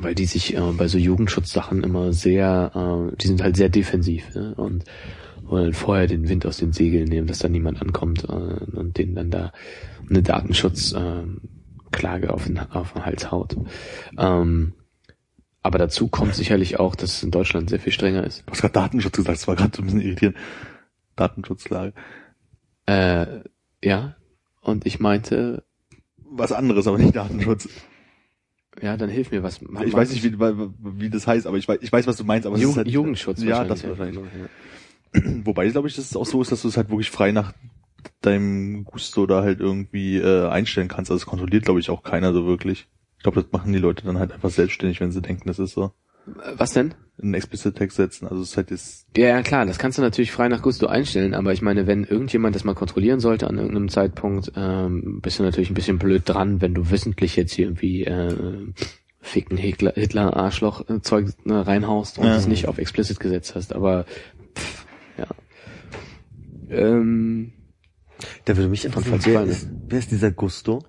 weil 0.00 0.14
die 0.14 0.26
sich 0.26 0.56
äh, 0.56 0.72
bei 0.76 0.88
so 0.88 0.98
Jugendschutzsachen 0.98 1.82
immer 1.82 2.12
sehr, 2.12 3.10
äh, 3.12 3.16
die 3.16 3.26
sind 3.26 3.42
halt 3.42 3.56
sehr 3.56 3.68
defensiv. 3.68 4.34
Ne? 4.34 4.54
Und 4.56 4.84
und 5.46 5.74
vorher 5.74 6.06
den 6.06 6.28
Wind 6.28 6.46
aus 6.46 6.56
den 6.56 6.72
Segeln 6.72 7.08
nehmen, 7.08 7.26
dass 7.26 7.38
da 7.38 7.48
niemand 7.48 7.82
ankommt 7.82 8.24
äh, 8.24 8.32
und 8.32 8.96
denen 8.96 9.14
dann 9.14 9.30
da 9.30 9.52
eine 10.08 10.22
Datenschutzklage 10.22 12.26
äh, 12.26 12.28
auf 12.28 12.44
den, 12.44 12.58
auf 12.58 12.92
den 12.92 13.04
Hals 13.04 13.30
haut. 13.30 13.56
Ähm, 14.18 14.74
aber 15.62 15.78
dazu 15.78 16.08
kommt 16.08 16.34
sicherlich 16.34 16.78
auch, 16.78 16.94
dass 16.94 17.16
es 17.16 17.22
in 17.22 17.30
Deutschland 17.30 17.70
sehr 17.70 17.80
viel 17.80 17.92
strenger 17.92 18.24
ist. 18.24 18.42
Du 18.46 18.52
hast 18.52 18.60
gerade 18.60 18.74
Datenschutz 18.74 19.16
gesagt, 19.16 19.38
das 19.38 19.48
war 19.48 19.56
gerade 19.56 19.76
so 19.76 19.82
ein 19.82 19.86
bisschen 19.86 20.02
irritierend. 20.02 20.36
Datenschutzlage. 21.16 21.94
Äh, 22.86 23.40
ja, 23.82 24.16
und 24.60 24.86
ich 24.86 24.98
meinte, 24.98 25.64
Was 26.30 26.52
anderes, 26.52 26.86
aber 26.86 26.98
nicht 26.98 27.16
Datenschutz. 27.16 27.68
Ja, 28.82 28.96
dann 28.96 29.08
hilf 29.08 29.30
mir 29.30 29.42
was. 29.42 29.60
Ich 29.84 29.92
weiß 29.92 30.10
nicht, 30.10 30.24
wie, 30.24 30.38
wie, 30.38 30.70
wie 31.00 31.10
das 31.10 31.26
heißt, 31.26 31.46
aber 31.46 31.56
ich 31.56 31.68
weiß, 31.68 31.78
ich 31.80 31.92
weiß, 31.92 32.06
was 32.06 32.16
du 32.16 32.24
meinst. 32.24 32.46
Aber 32.46 32.56
es 32.56 32.62
ist 32.62 32.64
Jugend, 32.64 32.76
halt, 32.78 32.88
Jugendschutz 32.88 33.42
Ja, 33.42 33.64
das 33.64 33.86
wahrscheinlich. 33.86 34.16
Ja. 35.14 35.22
Wobei, 35.44 35.68
glaube 35.68 35.88
ich, 35.88 35.96
dass 35.96 36.10
es 36.10 36.16
auch 36.16 36.26
so 36.26 36.42
ist, 36.42 36.50
dass 36.50 36.62
du 36.62 36.68
es 36.68 36.76
halt 36.76 36.90
wirklich 36.90 37.10
frei 37.10 37.32
nach 37.32 37.52
deinem 38.20 38.84
Gusto 38.84 39.26
da 39.26 39.42
halt 39.42 39.60
irgendwie 39.60 40.18
äh, 40.18 40.48
einstellen 40.48 40.88
kannst. 40.88 41.10
Also 41.10 41.22
es 41.22 41.26
kontrolliert, 41.26 41.64
glaube 41.64 41.80
ich, 41.80 41.90
auch 41.90 42.02
keiner 42.02 42.32
so 42.32 42.46
wirklich. 42.46 42.86
Ich 43.18 43.22
glaube, 43.22 43.40
das 43.40 43.52
machen 43.52 43.72
die 43.72 43.78
Leute 43.78 44.04
dann 44.04 44.18
halt 44.18 44.32
einfach 44.32 44.50
selbstständig, 44.50 45.00
wenn 45.00 45.12
sie 45.12 45.22
denken, 45.22 45.46
das 45.46 45.58
ist 45.58 45.72
so. 45.72 45.92
Was 46.56 46.72
denn? 46.72 46.94
Einen 47.22 47.34
explicit 47.34 47.76
Text 47.76 47.96
setzen. 47.96 48.26
Also 48.26 48.42
es 48.42 48.50
ist 48.50 48.56
halt 48.56 48.70
das, 48.70 49.06
Ja, 49.16 49.26
ja, 49.28 49.42
klar, 49.42 49.66
das 49.66 49.78
kannst 49.78 49.98
du 49.98 50.02
natürlich 50.02 50.32
frei 50.32 50.48
nach 50.48 50.62
Gusto 50.62 50.86
einstellen, 50.86 51.34
aber 51.34 51.52
ich 51.52 51.62
meine, 51.62 51.86
wenn 51.86 52.04
irgendjemand 52.04 52.56
das 52.56 52.64
mal 52.64 52.74
kontrollieren 52.74 53.20
sollte 53.20 53.46
an 53.46 53.56
irgendeinem 53.56 53.88
Zeitpunkt, 53.88 54.52
ähm, 54.56 55.20
bist 55.20 55.38
du 55.38 55.42
natürlich 55.44 55.70
ein 55.70 55.74
bisschen 55.74 55.98
blöd 55.98 56.22
dran, 56.26 56.60
wenn 56.60 56.74
du 56.74 56.90
wissentlich 56.90 57.36
jetzt 57.36 57.52
hier 57.52 57.66
irgendwie 57.66 58.04
äh, 58.04 58.66
ficken 59.20 59.56
Hitler, 59.56 59.92
Hitler 59.94 60.36
Arschloch 60.36 60.88
äh, 60.88 61.00
Zeug 61.02 61.28
äh, 61.46 61.52
reinhaust 61.52 62.18
und 62.18 62.26
Ja. 62.26 62.36
es 62.36 62.46
nicht 62.48 62.66
auf 62.68 62.78
explicit 62.78 63.20
gesetzt 63.20 63.54
hast, 63.54 63.72
aber 63.74 64.04
pff, 64.56 64.86
ja. 65.18 65.26
Ähm, 66.70 67.52
Da 68.44 68.56
würde 68.56 68.68
mich 68.68 68.84
interessieren, 68.84 69.20
wer 69.24 69.42
ist, 69.44 69.68
wer 69.88 69.98
ist 69.98 70.10
dieser 70.10 70.30
Gusto? 70.32 70.84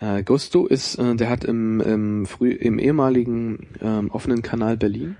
Äh, 0.00 0.22
Gusto 0.22 0.66
ist, 0.66 0.96
äh, 0.96 1.14
der 1.14 1.30
hat 1.30 1.44
im, 1.44 1.80
im 1.80 2.26
früh 2.26 2.50
im 2.50 2.78
ehemaligen 2.78 3.66
ähm, 3.80 4.10
offenen 4.10 4.42
Kanal 4.42 4.76
Berlin, 4.76 5.16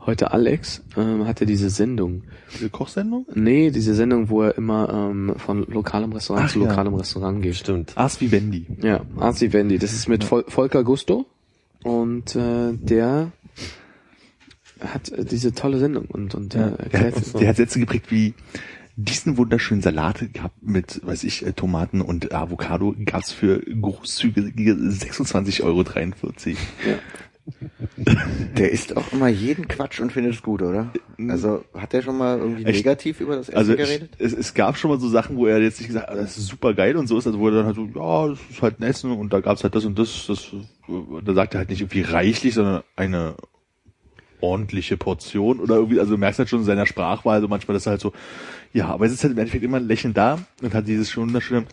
heute 0.00 0.32
Alex, 0.32 0.82
ähm, 0.96 1.26
hatte 1.26 1.46
diese 1.46 1.70
Sendung. 1.70 2.22
diese 2.54 2.70
Kochsendung? 2.70 3.26
Nee, 3.34 3.70
diese 3.70 3.94
Sendung, 3.94 4.28
wo 4.28 4.42
er 4.42 4.56
immer 4.56 4.88
ähm, 5.10 5.34
von 5.36 5.64
lokalem 5.66 6.12
Restaurant 6.12 6.46
Ach 6.46 6.52
zu 6.52 6.60
ja. 6.60 6.68
lokalem 6.68 6.94
Restaurant 6.94 7.42
geht. 7.42 7.56
Stimmt. 7.56 7.96
Aas 7.96 8.20
wie 8.20 8.30
Wendy. 8.30 8.66
Ja, 8.82 9.02
Arzi 9.18 9.52
Wendy. 9.52 9.78
Das 9.78 9.92
ist 9.92 10.08
mit 10.08 10.24
Vol 10.24 10.44
Volker 10.48 10.84
Gusto 10.84 11.26
und 11.82 12.36
äh, 12.36 12.72
der 12.74 13.32
hat 14.80 15.10
äh, 15.10 15.24
diese 15.24 15.52
tolle 15.52 15.78
Sendung 15.78 16.06
und 16.06 16.34
und 16.34 16.54
der 16.54 16.70
Der 16.70 16.80
erklärt 16.80 17.16
hat, 17.16 17.40
der 17.40 17.48
hat 17.48 17.56
Sätze 17.56 17.80
geprägt 17.80 18.10
wie 18.10 18.34
diesen 19.04 19.36
wunderschönen 19.36 19.82
Salat 19.82 20.32
gehabt 20.32 20.62
mit, 20.62 21.00
weiß 21.04 21.24
ich, 21.24 21.46
äh, 21.46 21.52
Tomaten 21.52 22.00
und 22.00 22.32
Avocado 22.32 22.94
gab's 23.04 23.32
für 23.32 23.60
großzügige 23.60 24.72
26,43 24.72 25.62
Euro. 25.62 25.84
Der 28.56 28.70
isst 28.70 28.96
auch 28.96 29.12
immer 29.12 29.28
jeden 29.28 29.66
Quatsch 29.66 30.00
und 30.00 30.12
findet 30.12 30.34
es 30.34 30.42
gut, 30.42 30.62
oder? 30.62 30.92
Also 31.28 31.64
hat 31.74 31.94
er 31.94 32.02
schon 32.02 32.16
mal 32.18 32.38
irgendwie 32.38 32.64
Echt? 32.64 32.84
negativ 32.84 33.20
über 33.20 33.36
das 33.36 33.48
Essen 33.48 33.58
Also 33.58 33.72
ich, 33.72 33.78
geredet? 33.78 34.10
es, 34.18 34.32
es 34.32 34.54
gab 34.54 34.76
schon 34.76 34.90
mal 34.90 35.00
so 35.00 35.08
Sachen, 35.08 35.36
wo 35.36 35.46
er 35.46 35.60
jetzt 35.60 35.80
nicht 35.80 35.88
gesagt 35.88 36.08
hat, 36.08 36.16
das 36.16 36.36
ist 36.36 36.46
super 36.46 36.74
geil 36.74 36.96
und 36.96 37.06
so 37.06 37.18
ist, 37.18 37.26
also 37.26 37.38
wo 37.38 37.48
er 37.48 37.54
dann 37.54 37.66
halt 37.66 37.76
so, 37.76 37.86
ja, 37.86 38.28
das 38.28 38.38
ist 38.50 38.62
halt 38.62 38.80
ein 38.80 38.84
Essen 38.84 39.10
und 39.10 39.32
da 39.32 39.40
gab's 39.40 39.62
halt 39.64 39.74
das 39.74 39.84
und 39.84 39.98
das, 39.98 40.26
das, 40.28 40.50
da 41.24 41.34
sagt 41.34 41.54
er 41.54 41.58
halt 41.58 41.70
nicht 41.70 41.80
irgendwie 41.80 42.02
reichlich, 42.02 42.54
sondern 42.54 42.82
eine 42.96 43.34
ordentliche 44.40 44.96
Portion 44.96 45.60
oder 45.60 45.76
irgendwie, 45.76 46.00
also 46.00 46.12
du 46.12 46.18
merkst 46.18 46.38
halt 46.38 46.48
schon 46.48 46.60
in 46.60 46.64
seiner 46.66 46.86
Sprachwahl 46.86 47.40
so 47.40 47.48
manchmal, 47.48 47.74
dass 47.74 47.86
er 47.86 47.92
halt 47.92 48.00
so, 48.00 48.12
ja, 48.72 48.86
aber 48.88 49.06
es 49.06 49.12
ist 49.12 49.22
halt 49.22 49.32
im 49.32 49.38
Endeffekt 49.38 49.64
immer 49.64 49.78
ein 49.78 49.86
Lächeln 49.86 50.14
da 50.14 50.38
und 50.62 50.74
hat 50.74 50.86
dieses 50.86 51.10
schon 51.10 51.24
wunderschöne 51.28 51.66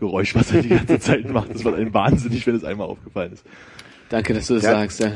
Geräusch, 0.00 0.34
was 0.34 0.50
er 0.52 0.62
die 0.62 0.68
ganze 0.70 0.98
Zeit 0.98 1.28
macht. 1.30 1.54
Das 1.54 1.64
war 1.64 1.74
ein 1.74 1.92
wahnsinnig, 1.94 2.46
wenn 2.46 2.56
es 2.56 2.64
einmal 2.64 2.86
aufgefallen 2.88 3.32
ist. 3.32 3.44
Danke, 4.08 4.34
dass 4.34 4.46
du 4.46 4.54
das 4.54 4.64
Ja. 4.64 4.70
sagst. 4.72 5.00
Ja. 5.00 5.12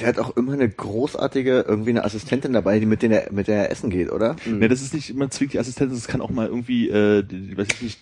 Der 0.00 0.08
hat 0.08 0.18
auch 0.18 0.36
immer 0.36 0.54
eine 0.54 0.68
großartige, 0.68 1.64
irgendwie 1.68 1.90
eine 1.90 2.04
Assistentin 2.04 2.52
dabei, 2.54 2.80
die 2.80 2.86
mit, 2.86 3.02
denen 3.02 3.14
er, 3.14 3.32
mit 3.32 3.46
der 3.46 3.56
er 3.64 3.70
essen 3.70 3.90
geht, 3.90 4.10
oder? 4.10 4.36
Ne, 4.46 4.68
das 4.68 4.80
ist 4.82 4.94
nicht 4.94 5.10
immer 5.10 5.30
zwingend 5.30 5.52
die 5.52 5.58
Assistentin, 5.58 5.94
das 5.94 6.08
kann 6.08 6.20
auch 6.20 6.30
mal 6.30 6.46
irgendwie, 6.46 6.88
äh, 6.88 7.22
die, 7.22 7.48
die, 7.48 7.56
weiß 7.56 7.68
ich 7.74 7.82
nicht, 7.82 8.00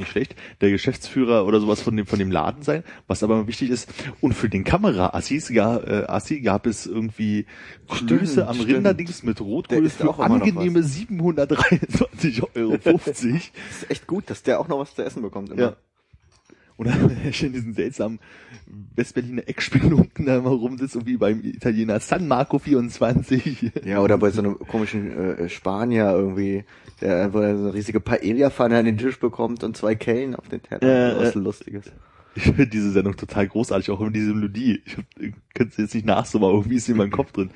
nicht 0.00 0.10
schlecht, 0.10 0.34
der 0.60 0.70
Geschäftsführer 0.70 1.46
oder 1.46 1.60
sowas 1.60 1.80
von 1.80 1.96
dem 1.96 2.06
von 2.06 2.18
dem 2.18 2.30
Laden 2.30 2.62
sein, 2.62 2.82
was 3.06 3.22
aber 3.22 3.46
wichtig 3.46 3.70
ist. 3.70 3.88
Und 4.20 4.34
für 4.34 4.48
den 4.48 4.64
Kamera-Assis 4.64 5.52
ga, 5.52 5.78
äh, 5.78 6.04
Assi 6.06 6.40
gab 6.40 6.66
es 6.66 6.86
irgendwie 6.86 7.46
Klöße 7.88 8.48
am 8.48 8.56
stimmt. 8.56 8.86
Rinderings 8.86 9.22
mit 9.22 9.40
Rotkohl 9.40 9.88
für 9.88 10.18
angenehme 10.18 10.80
723,50 10.80 12.56
Euro. 12.56 12.78
Das 13.10 13.22
ist 13.22 13.52
echt 13.88 14.06
gut, 14.06 14.30
dass 14.30 14.42
der 14.42 14.60
auch 14.60 14.68
noch 14.68 14.78
was 14.78 14.94
zu 14.94 15.02
essen 15.02 15.22
bekommt 15.22 15.50
immer. 15.50 15.60
ja. 15.60 15.76
Und 16.80 16.86
dann 16.86 17.10
in 17.10 17.52
diesen 17.52 17.74
seltsamen 17.74 18.20
Westberliner 18.94 19.46
Eckspelunken 19.46 20.24
da 20.24 20.38
immer 20.38 20.48
rumsitzt, 20.48 20.94
irgendwie 20.94 21.18
beim 21.18 21.44
Italiener 21.44 22.00
San 22.00 22.26
Marco 22.26 22.58
24. 22.58 23.72
Ja, 23.84 24.00
oder 24.00 24.16
bei 24.16 24.30
so 24.30 24.40
einem 24.40 24.58
komischen 24.58 25.12
äh, 25.12 25.48
Spanier 25.50 26.10
irgendwie, 26.12 26.64
der 27.00 27.24
einfach 27.24 27.40
so 27.40 27.46
eine 27.46 27.74
riesige 27.74 28.00
Paella-Pfanne 28.00 28.78
an 28.78 28.84
den 28.84 28.98
Tisch 28.98 29.18
bekommt 29.18 29.64
und 29.64 29.76
zwei 29.76 29.94
Kellen 29.94 30.34
auf 30.34 30.48
den 30.48 30.62
Teller. 30.62 31.10
Ja, 31.10 31.18
was 31.18 31.34
ja. 31.34 31.40
Lustiges. 31.40 31.92
Ich 32.34 32.44
finde 32.44 32.66
diese 32.68 32.92
Sendung 32.92 33.16
total 33.16 33.48
großartig, 33.48 33.90
auch 33.90 34.00
in 34.00 34.12
diese 34.12 34.32
Melodie. 34.32 34.82
Ich 35.18 35.32
könnte 35.54 35.72
es 35.72 35.76
jetzt 35.78 35.94
nicht 35.94 36.06
nachsummen, 36.06 36.48
aber 36.48 36.58
irgendwie 36.58 36.76
ist 36.76 36.86
sie 36.86 36.92
in 36.92 36.98
meinem 36.98 37.10
Kopf 37.10 37.32
drin. 37.32 37.50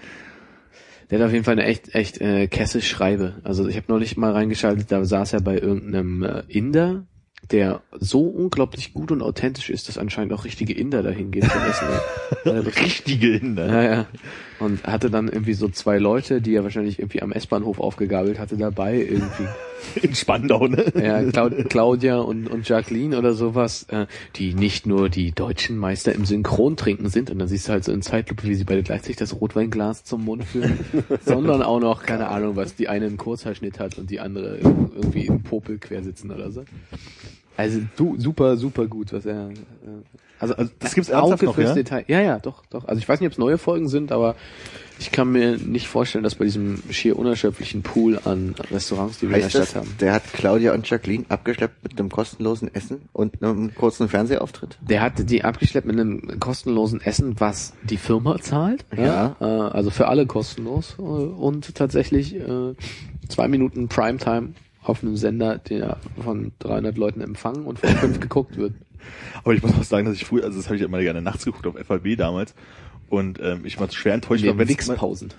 Der 1.11 1.19
hat 1.19 1.27
auf 1.27 1.33
jeden 1.33 1.45
Fall 1.45 1.53
eine 1.53 1.65
echt 1.65 1.95
echt 1.95 2.21
äh, 2.21 2.49
kesse 2.49 2.81
Schreibe. 2.81 3.41
Also 3.45 3.69
ich 3.69 3.77
habe 3.77 3.87
neulich 3.89 4.17
mal 4.17 4.33
reingeschaltet, 4.33 4.91
da 4.91 5.05
saß 5.05 5.35
er 5.35 5.41
bei 5.43 5.59
irgendeinem 5.59 6.23
äh, 6.23 6.43
Inder, 6.49 7.07
der 7.51 7.83
so 7.93 8.23
unglaublich 8.23 8.95
gut 8.95 9.13
und 9.13 9.23
authentisch 9.23 9.71
ist, 9.71 9.89
dass 9.89 9.99
anscheinend 9.99 10.33
auch 10.33 10.45
richtige 10.45 10.73
Inder 10.73 11.03
dahin 11.03 11.31
gehen 11.31 11.49
zum 11.49 11.63
Essen. 11.63 11.87
Richtige 12.83 13.37
Inder. 13.37 13.67
Ja, 13.67 13.83
ja. 13.83 14.07
Und 14.61 14.85
hatte 14.85 15.11
dann 15.11 15.29
irgendwie 15.29 15.55
so 15.55 15.69
zwei 15.69 15.99
Leute, 15.99 16.41
die 16.41 16.55
er 16.55 16.63
wahrscheinlich 16.63 16.99
irgendwie 16.99 17.23
am 17.23 17.33
S-Bahnhof 17.33 17.81
aufgegabelt 17.81 18.39
hatte, 18.39 18.57
dabei 18.57 18.97
irgendwie. 18.99 19.47
In 20.03 20.15
Spandau, 20.15 20.67
ne? 20.69 20.85
Ja, 20.95 21.21
Clau- 21.23 21.51
Claudia 21.69 22.19
und, 22.19 22.47
und 22.47 22.67
Jacqueline 22.69 23.19
oder 23.19 23.35
sowas, 23.35 23.85
äh, 23.91 24.07
die 24.37 24.55
nicht 24.55 24.87
nur 24.87 25.09
die 25.11 25.33
deutschen 25.33 25.77
Meister 25.77 26.15
im 26.15 26.25
Synchrontrinken 26.25 27.09
sind, 27.09 27.31
und 27.31 27.39
dann 27.39 27.49
siehst 27.49 27.69
du 27.69 27.73
halt 27.73 27.85
so 27.85 27.93
in 27.93 28.01
Zeitlupe, 28.01 28.45
wie 28.45 28.55
sie 28.55 28.65
beide 28.65 28.83
gleichzeitig 28.83 29.17
das 29.17 29.39
Rotweinglas 29.41 30.05
zum 30.05 30.25
Mund 30.25 30.45
führen, 30.45 30.79
sondern 31.27 31.63
auch 31.63 31.81
noch, 31.81 32.03
keine 32.05 32.29
Ahnung, 32.29 32.57
was 32.57 32.77
die 32.77 32.89
eine 32.89 33.07
einen 33.07 33.17
Kurzhaarschnitt 33.19 33.79
hat 33.79 33.99
und 33.99 34.09
die 34.09 34.21
andere 34.21 34.57
irgendwie 34.59 35.27
im 35.27 35.43
Popel 35.43 35.79
quersitzen 35.79 36.31
oder 36.31 36.51
so. 36.51 36.65
Also 37.57 37.81
du, 37.97 38.17
super, 38.19 38.57
super 38.57 38.87
gut, 38.87 39.13
was 39.13 39.27
er. 39.27 39.51
Äh, 39.51 39.53
also, 40.53 40.55
Also, 40.63 40.73
das 40.79 40.95
gibt's 40.95 41.11
ernsthaft 41.11 41.43
Auge 41.43 41.47
noch, 41.47 41.55
fürs 41.55 41.69
ja? 41.71 41.75
Detail. 41.75 42.05
Ja, 42.09 42.21
ja, 42.21 42.39
doch, 42.39 42.65
doch. 42.71 42.87
Also 42.87 42.99
ich 42.99 43.09
weiß 43.09 43.21
nicht, 43.21 43.29
ob 43.29 43.33
es 43.33 43.39
neue 43.39 43.59
Folgen 43.59 43.89
sind, 43.89 44.13
aber 44.13 44.35
ich 45.01 45.11
kann 45.11 45.33
mir 45.33 45.57
nicht 45.59 45.89
vorstellen, 45.89 46.23
dass 46.23 46.37
bei 46.37 46.45
diesem 46.45 46.81
schier 46.91 47.19
unerschöpflichen 47.19 47.83
Pool 47.83 48.21
an 48.25 48.55
Restaurants, 48.71 49.19
die 49.19 49.29
wir 49.29 49.35
in 49.37 49.41
der 49.41 49.45
Heißt 49.47 49.51
Stadt 49.57 49.63
das, 49.63 49.75
haben. 49.75 49.97
der 50.01 50.13
hat 50.13 50.23
Claudia 50.33 50.73
und 50.73 50.89
Jacqueline 50.89 51.25
abgeschleppt 51.29 51.83
mit 51.83 51.99
einem 51.99 52.11
kostenlosen 52.11 52.73
Essen 52.73 53.09
und 53.13 53.43
einem 53.43 53.75
kurzen 53.75 54.09
Fernsehauftritt? 54.09 54.79
Der 54.83 55.01
hat 55.03 55.15
die 55.29 55.43
abgeschleppt 55.43 55.87
mit 55.87 55.99
einem 55.99 56.39
kostenlosen 56.39 57.01
Essen, 57.01 57.41
was 57.41 57.73
die 57.83 57.97
Firma 57.97 58.39
zahlt. 58.41 58.85
Ja. 58.97 59.35
Äh, 59.41 59.45
also 59.45 59.91
für 59.91 60.07
alle 60.07 60.27
kostenlos. 60.27 60.95
Äh, 60.99 61.03
und 61.03 61.75
tatsächlich 61.75 62.37
äh, 62.37 62.75
zwei 63.29 63.49
Minuten 63.49 63.89
Primetime 63.89 64.51
auf 64.85 65.03
einem 65.03 65.17
Sender, 65.17 65.59
der 65.59 65.97
von 66.23 66.53
300 66.61 66.97
Leuten 66.97 67.21
empfangen 67.21 67.65
und 67.67 67.79
von 67.81 67.89
fünf 67.91 68.21
geguckt 68.21 68.57
wird. 68.57 68.75
Aber 69.43 69.55
ich 69.55 69.63
muss 69.63 69.75
auch 69.75 69.83
sagen, 69.83 70.07
dass 70.07 70.17
ich 70.17 70.25
früher, 70.25 70.45
also 70.45 70.57
das 70.59 70.67
habe 70.67 70.77
ich 70.77 70.83
immer 70.83 71.01
gerne 71.01 71.23
nachts 71.23 71.45
geguckt 71.45 71.67
auf 71.67 71.77
FAB 71.77 72.17
damals. 72.17 72.55
Und 73.09 73.39
ähm, 73.41 73.61
ich 73.65 73.79
war 73.79 73.91
schwer 73.91 74.15
enttäuscht, 74.15 74.45
wenn 74.45 74.59
es 74.61 74.69
Wichspausen. 74.69 75.33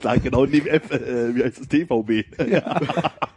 da 0.00 0.16
genau 0.16 0.46
neben 0.46 0.66
F, 0.66 0.90
äh, 0.90 1.34
wie 1.34 1.44
heißt 1.44 1.60
es, 1.60 1.68
TVB. 1.68 2.24
Ja. 2.50 2.80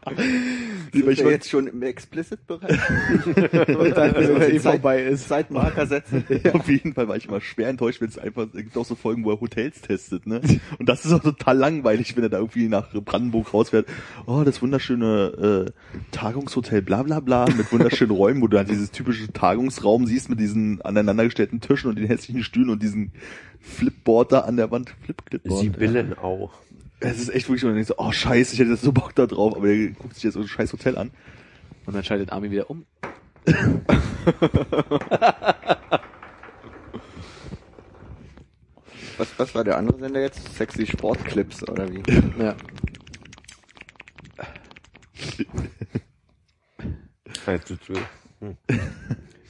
Sind 0.93 1.07
ich 1.09 1.23
war- 1.23 1.31
jetzt 1.31 1.49
schon 1.49 1.67
im 1.67 1.81
Explicit-Bereich? 1.83 2.77
Und 3.77 3.97
dann, 3.97 4.13
bis 4.13 4.29
es 4.29 4.49
eh 4.49 4.59
vorbei 4.59 5.03
ist. 5.03 5.27
Zeitmarker 5.27 5.85
setzen. 5.87 6.25
Auf 6.53 6.67
jeden 6.67 6.93
Fall 6.93 7.07
war 7.07 7.15
ich 7.15 7.27
immer 7.27 7.39
schwer 7.39 7.69
enttäuscht, 7.69 8.01
wenn 8.01 8.09
es 8.09 8.17
einfach, 8.17 8.47
es 8.53 8.61
gibt 8.61 8.75
auch 8.77 8.85
so 8.85 8.95
Folgen, 8.95 9.23
wo 9.23 9.31
er 9.31 9.39
Hotels 9.39 9.81
testet, 9.81 10.27
ne? 10.27 10.41
Und 10.79 10.89
das 10.89 11.05
ist 11.05 11.13
auch 11.13 11.21
total 11.21 11.57
langweilig, 11.57 12.15
wenn 12.17 12.23
er 12.23 12.29
da 12.29 12.39
irgendwie 12.39 12.67
nach 12.67 12.91
Brandenburg 12.93 13.53
rausfährt. 13.53 13.87
Oh, 14.25 14.43
das 14.43 14.61
wunderschöne 14.61 15.67
äh, 15.67 15.71
Tagungshotel 16.11 16.81
bla 16.81 17.03
bla 17.03 17.19
bla 17.19 17.45
mit 17.45 17.71
wunderschönen 17.71 18.11
Räumen, 18.11 18.41
wo 18.41 18.47
du 18.47 18.57
halt 18.57 18.69
dieses 18.69 18.91
typische 18.91 19.31
Tagungsraum 19.31 20.05
siehst 20.05 20.29
mit 20.29 20.39
diesen 20.39 20.81
aneinandergestellten 20.81 21.61
Tischen 21.61 21.89
und 21.89 21.99
den 22.01 22.07
hässlichen 22.07 22.43
Stühlen 22.43 22.69
und 22.69 22.81
diesen 22.83 23.11
Flipboard 23.59 24.31
da 24.31 24.39
an 24.41 24.57
der 24.57 24.71
Wand. 24.71 24.93
Flip-Clipboard. 25.03 25.61
Sibyllen 25.61 26.17
auch. 26.17 26.51
Es 26.99 27.19
ist 27.19 27.29
echt 27.29 27.47
wirklich, 27.47 27.61
so, 27.61 27.67
man 27.67 27.75
denkt 27.75 27.87
so, 27.87 27.95
oh 27.97 28.11
scheiße, 28.11 28.53
ich 28.53 28.59
hätte 28.59 28.71
jetzt 28.71 28.83
so 28.83 28.91
Bock 28.91 29.15
da 29.15 29.25
drauf, 29.25 29.55
aber 29.55 29.67
der 29.67 29.89
guckt 29.91 30.13
sich 30.15 30.23
jetzt 30.23 30.33
so 30.35 30.41
ein 30.41 30.47
scheiß 30.47 30.71
Hotel 30.73 30.97
an. 30.97 31.11
Und 31.85 31.95
dann 31.95 32.03
schaltet 32.03 32.31
Armin 32.31 32.51
wieder 32.51 32.69
um. 32.69 32.85
Was, 39.17 39.27
was 39.37 39.53
war 39.55 39.63
der 39.63 39.77
andere 39.77 39.99
Sender 39.99 40.21
jetzt? 40.21 40.55
Sexy 40.55 40.85
Sportclips 40.87 41.67
oder 41.67 41.87
wie? 41.91 42.01
Ja. 42.41 42.55
Halt, 47.45 47.69
du- 47.69 47.77
du- 47.87 48.55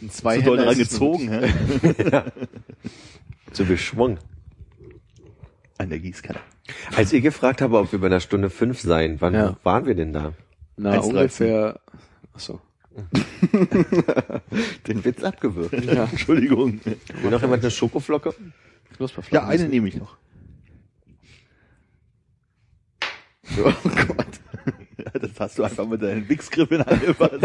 Ein 0.02 0.10
zwei 0.10 0.38
Zu 0.40 0.44
doll 0.44 0.58
dran 0.58 0.78
gezogen, 0.78 1.30
hä? 1.30 2.24
So 3.54 3.66
geschwungen. 3.66 4.20
An 5.78 5.90
der 5.90 6.00
Gießkanne. 6.00 6.40
Als 6.96 7.12
ihr 7.12 7.22
gefragt 7.22 7.62
habe, 7.62 7.78
ob 7.80 7.92
wir 7.92 8.00
bei 8.00 8.08
einer 8.08 8.20
Stunde 8.20 8.50
fünf 8.50 8.80
seien, 8.80 9.20
wann 9.20 9.34
Ja. 9.34 9.58
waren 9.64 9.86
wir 9.86 9.96
denn 9.96 10.14
da? 10.14 10.34
Na, 10.78 10.94
1,13. 11.00 11.04
ungefähr. 11.10 11.80
Achso. 12.34 12.62
Den 14.88 15.04
Witz 15.06 15.24
abgewürgt. 15.24 15.84
Ja, 15.86 16.04
Entschuldigung. 16.12 16.82
Will 16.86 17.32
noch 17.32 17.42
jemand 17.42 17.64
eine 17.64 17.72
Schokoflocke? 17.72 18.34
Ja, 19.32 19.48
eine 19.48 19.68
nehme 19.70 19.88
ich 19.88 19.96
noch. 19.96 20.18
Oh 23.58 23.74
Gott. 23.84 24.40
Das 25.14 25.32
hast 25.40 25.58
du 25.60 25.64
einfach 25.64 25.88
mit 25.88 26.02
deinen 26.02 26.28
Wichsgriffen 26.30 26.82
angepasst. 26.84 27.42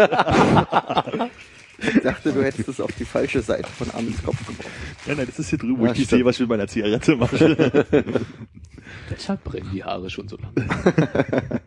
Ich 1.78 2.00
dachte, 2.02 2.32
du 2.32 2.42
hättest 2.42 2.68
es 2.68 2.80
auf 2.80 2.90
die 2.92 3.04
falsche 3.04 3.42
Seite 3.42 3.68
von 3.68 3.90
Amens 3.92 4.22
Kopf 4.22 4.38
gebracht. 4.46 4.68
Ja, 5.06 5.14
nein, 5.14 5.26
das 5.26 5.38
ist 5.38 5.50
hier 5.50 5.58
drüben, 5.58 5.78
wo 5.80 5.84
Ja, 5.86 5.92
ich 5.92 5.98
nicht 5.98 6.10
sehe, 6.10 6.24
was 6.24 6.36
ich 6.36 6.40
mit 6.40 6.48
meiner 6.48 6.66
Zigarette 6.68 7.16
mache. 7.16 7.84
Deshalb 9.10 9.44
brennen 9.44 9.68
die 9.72 9.84
Haare 9.84 10.08
schon 10.10 10.28
so 10.28 10.36
lange. 10.38 10.66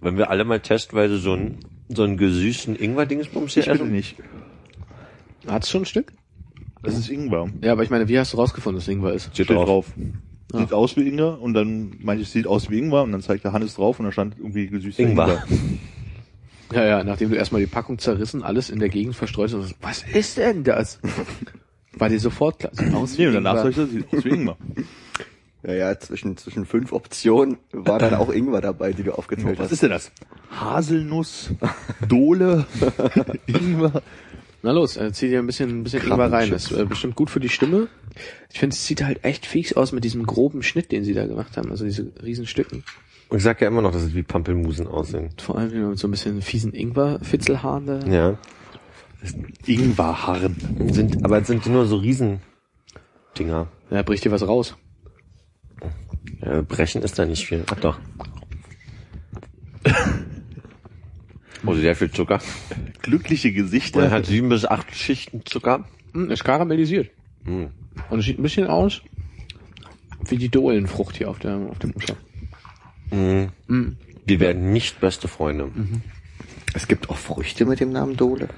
Wenn 0.00 0.16
wir 0.18 0.30
alle 0.30 0.44
mal 0.44 0.60
testweise 0.60 1.18
so 1.18 1.32
einen, 1.34 1.58
so 1.88 2.02
einen 2.02 2.16
gesüßten 2.16 2.76
Ingwer-Dingsbums 2.76 3.54
hier 3.54 3.62
Ich 3.62 3.68
essen? 3.68 3.90
nicht. 3.92 4.16
Hat's 5.46 5.70
schon 5.70 5.82
ein 5.82 5.86
Stück? 5.86 6.12
Das 6.82 6.96
ist 6.96 7.08
Ingwer. 7.08 7.48
Ja, 7.62 7.72
aber 7.72 7.82
ich 7.82 7.90
meine, 7.90 8.08
wie 8.08 8.18
hast 8.18 8.32
du 8.32 8.36
rausgefunden, 8.36 8.78
dass 8.80 8.88
Ingwer 8.88 9.12
ist? 9.12 9.24
Steht 9.32 9.46
Steht 9.46 9.56
drauf. 9.56 9.66
drauf. 9.66 9.92
Sieht 10.54 10.72
aus 10.72 10.96
wie 10.96 11.08
Ingwer 11.08 11.40
und 11.40 11.54
dann 11.54 11.94
meinte 12.00 12.22
ich, 12.22 12.28
sieht 12.30 12.46
aus 12.46 12.70
wie 12.70 12.78
Ingwer 12.78 13.02
und 13.02 13.12
dann 13.12 13.20
zeigt 13.22 13.44
der 13.44 13.52
Hannes 13.52 13.74
drauf 13.74 13.98
und 13.98 14.06
da 14.06 14.12
stand 14.12 14.36
irgendwie 14.38 14.68
gesüßter 14.68 15.02
Ingwer. 15.02 15.24
Ingwer. 15.26 15.44
Ja, 16.72 16.84
ja, 16.84 17.04
nachdem 17.04 17.30
du 17.30 17.36
erstmal 17.36 17.60
die 17.60 17.66
Packung 17.66 17.98
zerrissen, 17.98 18.42
alles 18.42 18.70
in 18.70 18.78
der 18.80 18.88
Gegend 18.88 19.14
verstreut 19.14 19.50
hast, 19.50 19.54
und 19.54 19.62
so, 19.68 19.74
was 19.80 20.02
ist 20.02 20.36
denn 20.36 20.64
das? 20.64 20.98
War 21.98 22.08
dir 22.08 22.20
sofort 22.20 22.58
klar? 22.58 22.72
Sieht 22.74 22.92
aus 22.92 23.16
wie 23.16 23.22
Nee, 23.22 23.28
und 23.28 23.34
danach 23.34 23.64
Ingwer. 23.64 23.64
sag 23.64 23.70
ich, 23.70 23.76
das 23.76 23.90
sieht 23.90 24.12
aus 24.12 24.24
wie 24.24 24.28
Ingwer. 24.28 24.56
Ja, 25.62 25.72
ja, 25.74 25.98
zwischen, 25.98 26.36
zwischen 26.36 26.66
fünf 26.66 26.92
Optionen 26.92 27.56
war 27.72 27.98
dann 27.98 28.14
auch 28.14 28.30
Ingwer 28.32 28.60
dabei, 28.60 28.92
die 28.92 29.02
du 29.02 29.12
aufgezählt 29.16 29.58
Was 29.58 29.66
hast. 29.66 29.72
ist 29.72 29.82
denn 29.82 29.90
das? 29.90 30.12
Haselnuss, 30.50 31.50
Dole, 32.06 32.66
Ingwer. 33.46 34.02
Na 34.62 34.72
los, 34.72 34.96
äh, 34.96 35.12
zieh 35.12 35.28
dir 35.28 35.38
ein 35.38 35.46
bisschen, 35.46 35.70
ein 35.70 35.82
bisschen 35.84 36.02
Ingwer 36.02 36.30
rein. 36.30 36.50
Das 36.50 36.70
ist 36.70 36.78
äh, 36.78 36.84
bestimmt 36.84 37.14
gut 37.14 37.30
für 37.30 37.40
die 37.40 37.48
Stimme. 37.48 37.88
Ich 38.52 38.58
finde, 38.58 38.74
es 38.74 38.84
sieht 38.86 39.02
halt 39.04 39.24
echt 39.24 39.46
fies 39.46 39.72
aus 39.74 39.92
mit 39.92 40.04
diesem 40.04 40.26
groben 40.26 40.62
Schnitt, 40.62 40.92
den 40.92 41.04
sie 41.04 41.14
da 41.14 41.26
gemacht 41.26 41.56
haben. 41.56 41.70
Also 41.70 41.84
diese 41.84 42.12
riesen 42.22 42.46
Stücken. 42.46 42.84
Und 43.28 43.38
ich 43.38 43.42
sag 43.42 43.60
ja 43.60 43.68
immer 43.68 43.82
noch, 43.82 43.92
dass 43.92 44.02
es 44.02 44.14
wie 44.14 44.22
Pampelmusen 44.22 44.86
aussehen. 44.86 45.30
Vor 45.38 45.58
allem 45.58 45.90
mit 45.90 45.98
so 45.98 46.06
ein 46.06 46.12
bisschen 46.12 46.42
fiesen 46.42 46.72
Ingwer-Fitzelhaaren 46.72 47.86
da. 47.86 47.98
Ja. 48.06 48.38
Ingwerharren. 49.66 50.56
Sind, 50.92 51.24
aber 51.24 51.40
es 51.40 51.48
sind 51.48 51.66
nur 51.66 51.86
so 51.86 51.96
Riesen 51.96 52.40
Dinger. 53.38 53.68
Ja, 53.90 54.02
bricht 54.02 54.24
dir 54.24 54.30
was 54.30 54.46
raus. 54.46 54.76
Ja, 56.40 56.62
brechen 56.62 57.02
ist 57.02 57.18
da 57.18 57.24
nicht 57.24 57.46
viel. 57.46 57.64
Ach 57.70 57.80
doch. 57.80 57.98
Oh, 61.64 61.74
sehr 61.74 61.96
viel 61.96 62.12
Zucker. 62.12 62.38
Glückliche 63.02 63.50
Gesichter. 63.50 64.12
hat 64.12 64.26
sieben 64.26 64.50
bis 64.50 64.64
acht 64.64 64.94
Schichten 64.94 65.44
Zucker. 65.44 65.84
Hm, 66.12 66.30
ist 66.30 66.44
karamellisiert. 66.44 67.10
Hm. 67.44 67.70
Und 68.08 68.18
es 68.20 68.24
sieht 68.24 68.38
ein 68.38 68.44
bisschen 68.44 68.68
aus 68.68 69.02
wie 70.30 70.36
die 70.36 70.48
Dohlenfrucht 70.48 71.16
hier 71.16 71.28
auf, 71.28 71.40
der, 71.40 71.56
auf 71.56 71.78
dem 71.80 71.90
Umschlag. 71.92 72.18
Mhm. 73.10 73.48
Mhm. 73.68 73.96
Wir 74.24 74.40
werden 74.40 74.72
nicht 74.72 75.00
beste 75.00 75.28
Freunde. 75.28 75.70
Es 76.74 76.88
gibt 76.88 77.08
auch 77.10 77.16
Früchte 77.16 77.64
mit 77.64 77.80
dem 77.80 77.90
Namen 77.92 78.16
Dole. 78.16 78.48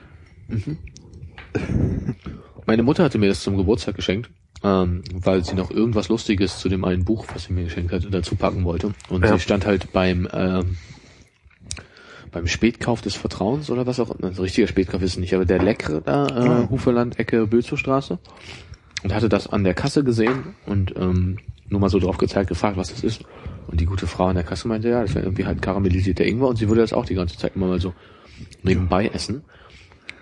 Meine 2.66 2.82
Mutter 2.82 3.04
hatte 3.04 3.18
mir 3.18 3.28
das 3.28 3.40
zum 3.40 3.56
Geburtstag 3.56 3.94
geschenkt, 3.96 4.30
ähm, 4.62 5.02
weil 5.12 5.44
sie 5.44 5.54
noch 5.54 5.70
irgendwas 5.70 6.08
Lustiges 6.08 6.58
zu 6.58 6.68
dem 6.68 6.84
einen 6.84 7.04
Buch, 7.04 7.26
was 7.34 7.44
sie 7.44 7.52
mir 7.52 7.64
geschenkt 7.64 7.92
hatte, 7.92 8.10
dazu 8.10 8.34
packen 8.36 8.64
wollte. 8.64 8.92
Und 9.08 9.24
Ja. 9.24 9.32
sie 9.34 9.40
stand 9.40 9.66
halt 9.66 9.92
beim 9.92 10.28
ähm, 10.32 10.76
beim 12.30 12.46
Spätkauf 12.46 13.00
des 13.00 13.14
Vertrauens 13.14 13.70
oder 13.70 13.86
was 13.86 13.98
auch 14.00 14.10
immer. 14.10 14.28
Also 14.28 14.42
richtiger 14.42 14.66
Spätkauf 14.68 15.00
ist 15.00 15.12
es 15.12 15.16
nicht, 15.18 15.34
aber 15.34 15.46
der 15.46 15.62
leckere 15.62 16.02
da, 16.02 16.26
äh, 16.64 16.68
Huferland, 16.68 17.18
Ecke, 17.18 17.46
Bülzowstraße. 17.46 18.18
Und 19.02 19.14
hatte 19.14 19.28
das 19.30 19.46
an 19.46 19.64
der 19.64 19.72
Kasse 19.74 20.04
gesehen 20.04 20.54
und 20.66 20.94
ähm, 20.96 21.38
nur 21.68 21.80
mal 21.80 21.88
so 21.88 21.98
drauf 22.00 22.18
gezeigt, 22.18 22.48
gefragt, 22.48 22.76
was 22.76 22.90
das 22.90 23.02
ist. 23.02 23.22
Und 23.68 23.80
die 23.80 23.86
gute 23.86 24.06
Frau 24.06 24.26
an 24.26 24.34
der 24.34 24.44
Kasse 24.44 24.66
meinte, 24.66 24.88
ja, 24.88 25.02
das 25.02 25.14
wäre 25.14 25.26
irgendwie 25.26 25.44
halt 25.44 25.60
karamellisierter 25.60 26.24
Ingwer 26.24 26.48
und 26.48 26.56
sie 26.56 26.68
würde 26.68 26.80
das 26.80 26.94
auch 26.94 27.04
die 27.04 27.14
ganze 27.14 27.36
Zeit 27.36 27.54
immer 27.54 27.66
mal 27.66 27.80
so 27.80 27.92
nebenbei 28.62 29.08
essen. 29.08 29.44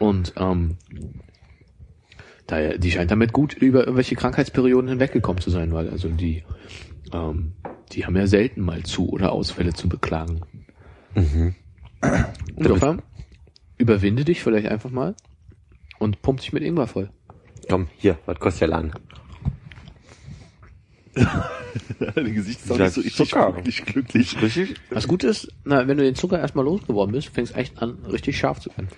Und 0.01 0.35
ähm, 0.37 0.77
daher, 2.49 2.77
die 2.77 2.91
scheint 2.91 3.13
damit 3.13 3.33
gut 3.33 3.55
über 3.55 3.81
irgendwelche 3.81 4.17
Krankheitsperioden 4.17 4.89
hinweggekommen 4.91 5.41
zu 5.41 5.51
sein, 5.51 5.73
weil 5.73 5.89
also 5.89 6.09
die, 6.09 6.43
ähm, 7.13 7.53
die 7.93 8.05
haben 8.05 8.17
ja 8.17 8.27
selten 8.27 8.63
mal 8.63 8.83
Zu- 8.83 9.11
oder 9.11 9.31
Ausfälle 9.31 9.73
zu 9.73 9.89
beklagen. 9.89 10.41
Insofern, 12.57 13.03
überwinde 13.79 14.25
dich 14.25 14.43
vielleicht 14.43 14.67
einfach 14.67 14.91
mal 14.91 15.15
und 16.01 16.21
pump 16.21 16.41
dich 16.41 16.53
mit 16.53 16.65
Ingwer 16.65 16.89
voll. 16.89 17.11
Komm, 17.69 17.87
hier, 17.97 18.19
was 18.27 18.41
kostet 18.41 18.63
der 18.63 18.69
Laden? 18.69 18.93
Dein 22.15 22.35
Gesicht 22.35 22.61
ist 22.65 22.71
auch 22.71 22.79
Ja, 22.79 22.85
nicht 22.85 22.95
so 22.95 23.01
richtig 23.01 23.29
Zucker. 23.29 23.53
glücklich, 23.53 23.85
glücklich. 23.85 24.43
Richtig? 24.43 24.75
Was 24.91 25.09
gut 25.09 25.25
ist, 25.25 25.49
na, 25.65 25.87
wenn 25.89 25.97
du 25.97 26.05
den 26.05 26.15
Zucker 26.15 26.39
erstmal 26.39 26.65
losgeworden 26.65 27.13
bist, 27.13 27.29
fängst 27.29 27.55
echt 27.57 27.79
an, 27.83 27.99
richtig 28.11 28.39
scharf 28.39 28.61
zu 28.61 28.71
werden. 28.71 28.89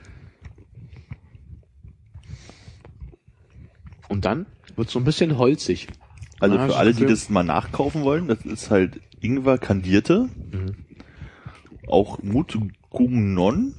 Und 4.09 4.25
dann 4.25 4.47
wird 4.77 4.91
so 4.91 4.99
ein 4.99 5.05
bisschen 5.05 5.39
holzig. 5.39 5.89
Also 6.41 6.57
Ah, 6.57 6.67
für 6.69 6.77
alle, 6.77 6.95
die 6.95 7.05
das 7.07 7.29
mal 7.31 7.43
nachkaufen 7.43 8.03
wollen, 8.03 8.29
das 8.29 8.45
ist 8.45 8.71
halt 8.71 9.01
Ingwer 9.21 9.59
kandierte. 9.59 10.29
Auch 11.87 12.23
Mutgumnon. 12.23 13.75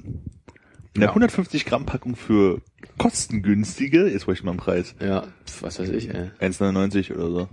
In 0.94 1.00
der 1.00 1.08
Ja. 1.08 1.14
150 1.14 1.64
Gramm 1.66 1.86
Packung 1.86 2.16
für 2.16 2.60
kostengünstige, 2.98 4.08
jetzt 4.08 4.26
wollte 4.26 4.40
ich 4.40 4.44
mal 4.44 4.50
einen 4.52 4.60
Preis, 4.60 4.94
Ja, 5.00 5.26
was 5.60 5.78
weiß 5.78 5.88
ich, 5.90 6.10
ey. 6.12 6.30
1,99 6.40 7.14
oder 7.14 7.30
so. 7.30 7.48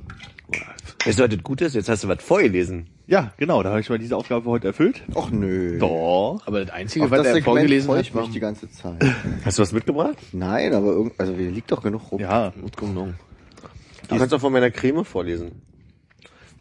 Weißt 1.05 1.19
du, 1.19 1.23
was 1.23 1.29
das 1.29 1.43
gut 1.43 1.61
ist? 1.61 1.75
Jetzt 1.75 1.89
hast 1.89 2.03
du 2.03 2.07
was 2.07 2.23
vorgelesen. 2.23 2.87
Ja, 3.05 3.31
genau, 3.37 3.63
da 3.63 3.69
habe 3.69 3.79
ich 3.79 3.89
mal 3.89 3.99
diese 3.99 4.15
Aufgabe 4.15 4.49
heute 4.49 4.67
erfüllt. 4.67 5.03
Och 5.13 5.29
nö. 5.31 5.77
Doch. 5.79 6.41
Aber 6.45 6.61
das 6.63 6.69
Einzige, 6.73 7.05
Auf 7.05 7.11
was 7.11 7.19
das 7.19 7.27
er 7.27 7.33
Segment 7.35 7.57
vorgelesen 7.57 7.91
hat, 7.91 8.01
ich 8.01 8.15
war 8.15 8.23
mich 8.23 8.31
die 8.31 8.39
ganze 8.39 8.69
Zeit. 8.69 9.03
Hast 9.45 9.57
du 9.57 9.61
was 9.61 9.71
mitgebracht? 9.71 10.17
Nein, 10.33 10.73
aber 10.73 10.87
irgend, 10.87 11.19
also 11.19 11.33
hier 11.33 11.51
liegt 11.51 11.71
doch 11.71 11.81
genug 11.81 12.11
rum. 12.11 12.19
Ja, 12.19 12.53
Mutgumnon. 12.59 13.15
Du 14.09 14.17
kannst 14.17 14.33
auch 14.33 14.39
von 14.39 14.53
meiner 14.53 14.71
Creme 14.71 15.03
vorlesen. 15.03 15.61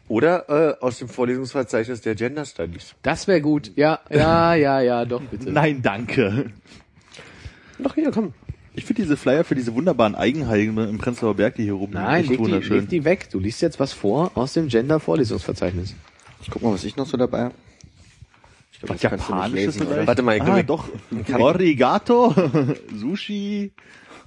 Oder 0.09 0.77
äh, 0.79 0.83
aus 0.83 0.99
dem 0.99 1.09
Vorlesungsverzeichnis 1.09 2.01
der 2.01 2.15
Gender 2.15 2.45
Studies. 2.45 2.95
Das 3.01 3.27
wäre 3.27 3.41
gut. 3.41 3.71
Ja, 3.75 3.99
ja, 4.09 4.55
ja, 4.55 4.79
ja, 4.79 5.05
doch, 5.05 5.21
bitte. 5.21 5.51
nein, 5.51 5.81
danke. 5.81 6.51
Doch, 7.79 7.93
hier, 7.95 8.11
komm. 8.11 8.33
Ich 8.77 8.85
finde 8.85 9.01
diese 9.01 9.17
Flyer 9.17 9.43
für 9.43 9.55
diese 9.55 9.73
wunderbaren 9.73 10.13
Eigenheime 10.13 10.85
im 10.85 10.99
Prenzlauer 10.99 11.33
Berg, 11.33 11.55
die 11.55 11.63
hier 11.63 11.77
oben 11.77 11.93
Nein, 11.93 12.21
echt 12.21 12.29
leg 12.29 12.37
die, 12.37 12.43
wunderschön. 12.43 12.79
leg 12.81 12.89
die 12.89 13.03
weg. 13.05 13.27
Du 13.31 13.39
liest 13.39 13.59
jetzt 13.63 13.79
was 13.79 13.91
vor 13.91 14.31
aus 14.35 14.53
dem 14.53 14.67
Gender-Vorlesungsverzeichnis. 14.67 15.95
Ich 16.43 16.51
guck 16.51 16.61
mal, 16.61 16.73
was 16.73 16.83
ich 16.83 16.95
noch 16.95 17.07
so 17.07 17.17
dabei 17.17 17.45
habe. 17.45 17.55
Ich 18.71 18.79
glaub, 18.81 18.91
Was 18.93 19.01
Japanisches 19.01 19.79
lesen? 19.79 20.05
Warte 20.05 20.21
mal, 20.21 20.37
ich 20.37 20.43
ah, 20.43 20.61
doch. 20.61 20.89
Origato, 21.39 22.35
Sushi, 22.95 23.71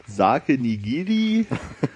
Sake 0.09 0.59
Nigiri, 0.59 1.47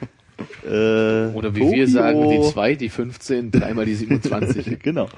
äh, 0.65 1.35
Oder 1.35 1.57
wie 1.57 1.61
Tokio. 1.61 1.73
wir 1.73 1.89
sagen, 1.89 2.31
die 2.31 2.41
2, 2.41 2.75
die 2.77 2.89
15, 2.89 3.51
dreimal 3.51 3.85
die 3.85 3.97
27. 3.97 4.79
Genau. 4.79 5.09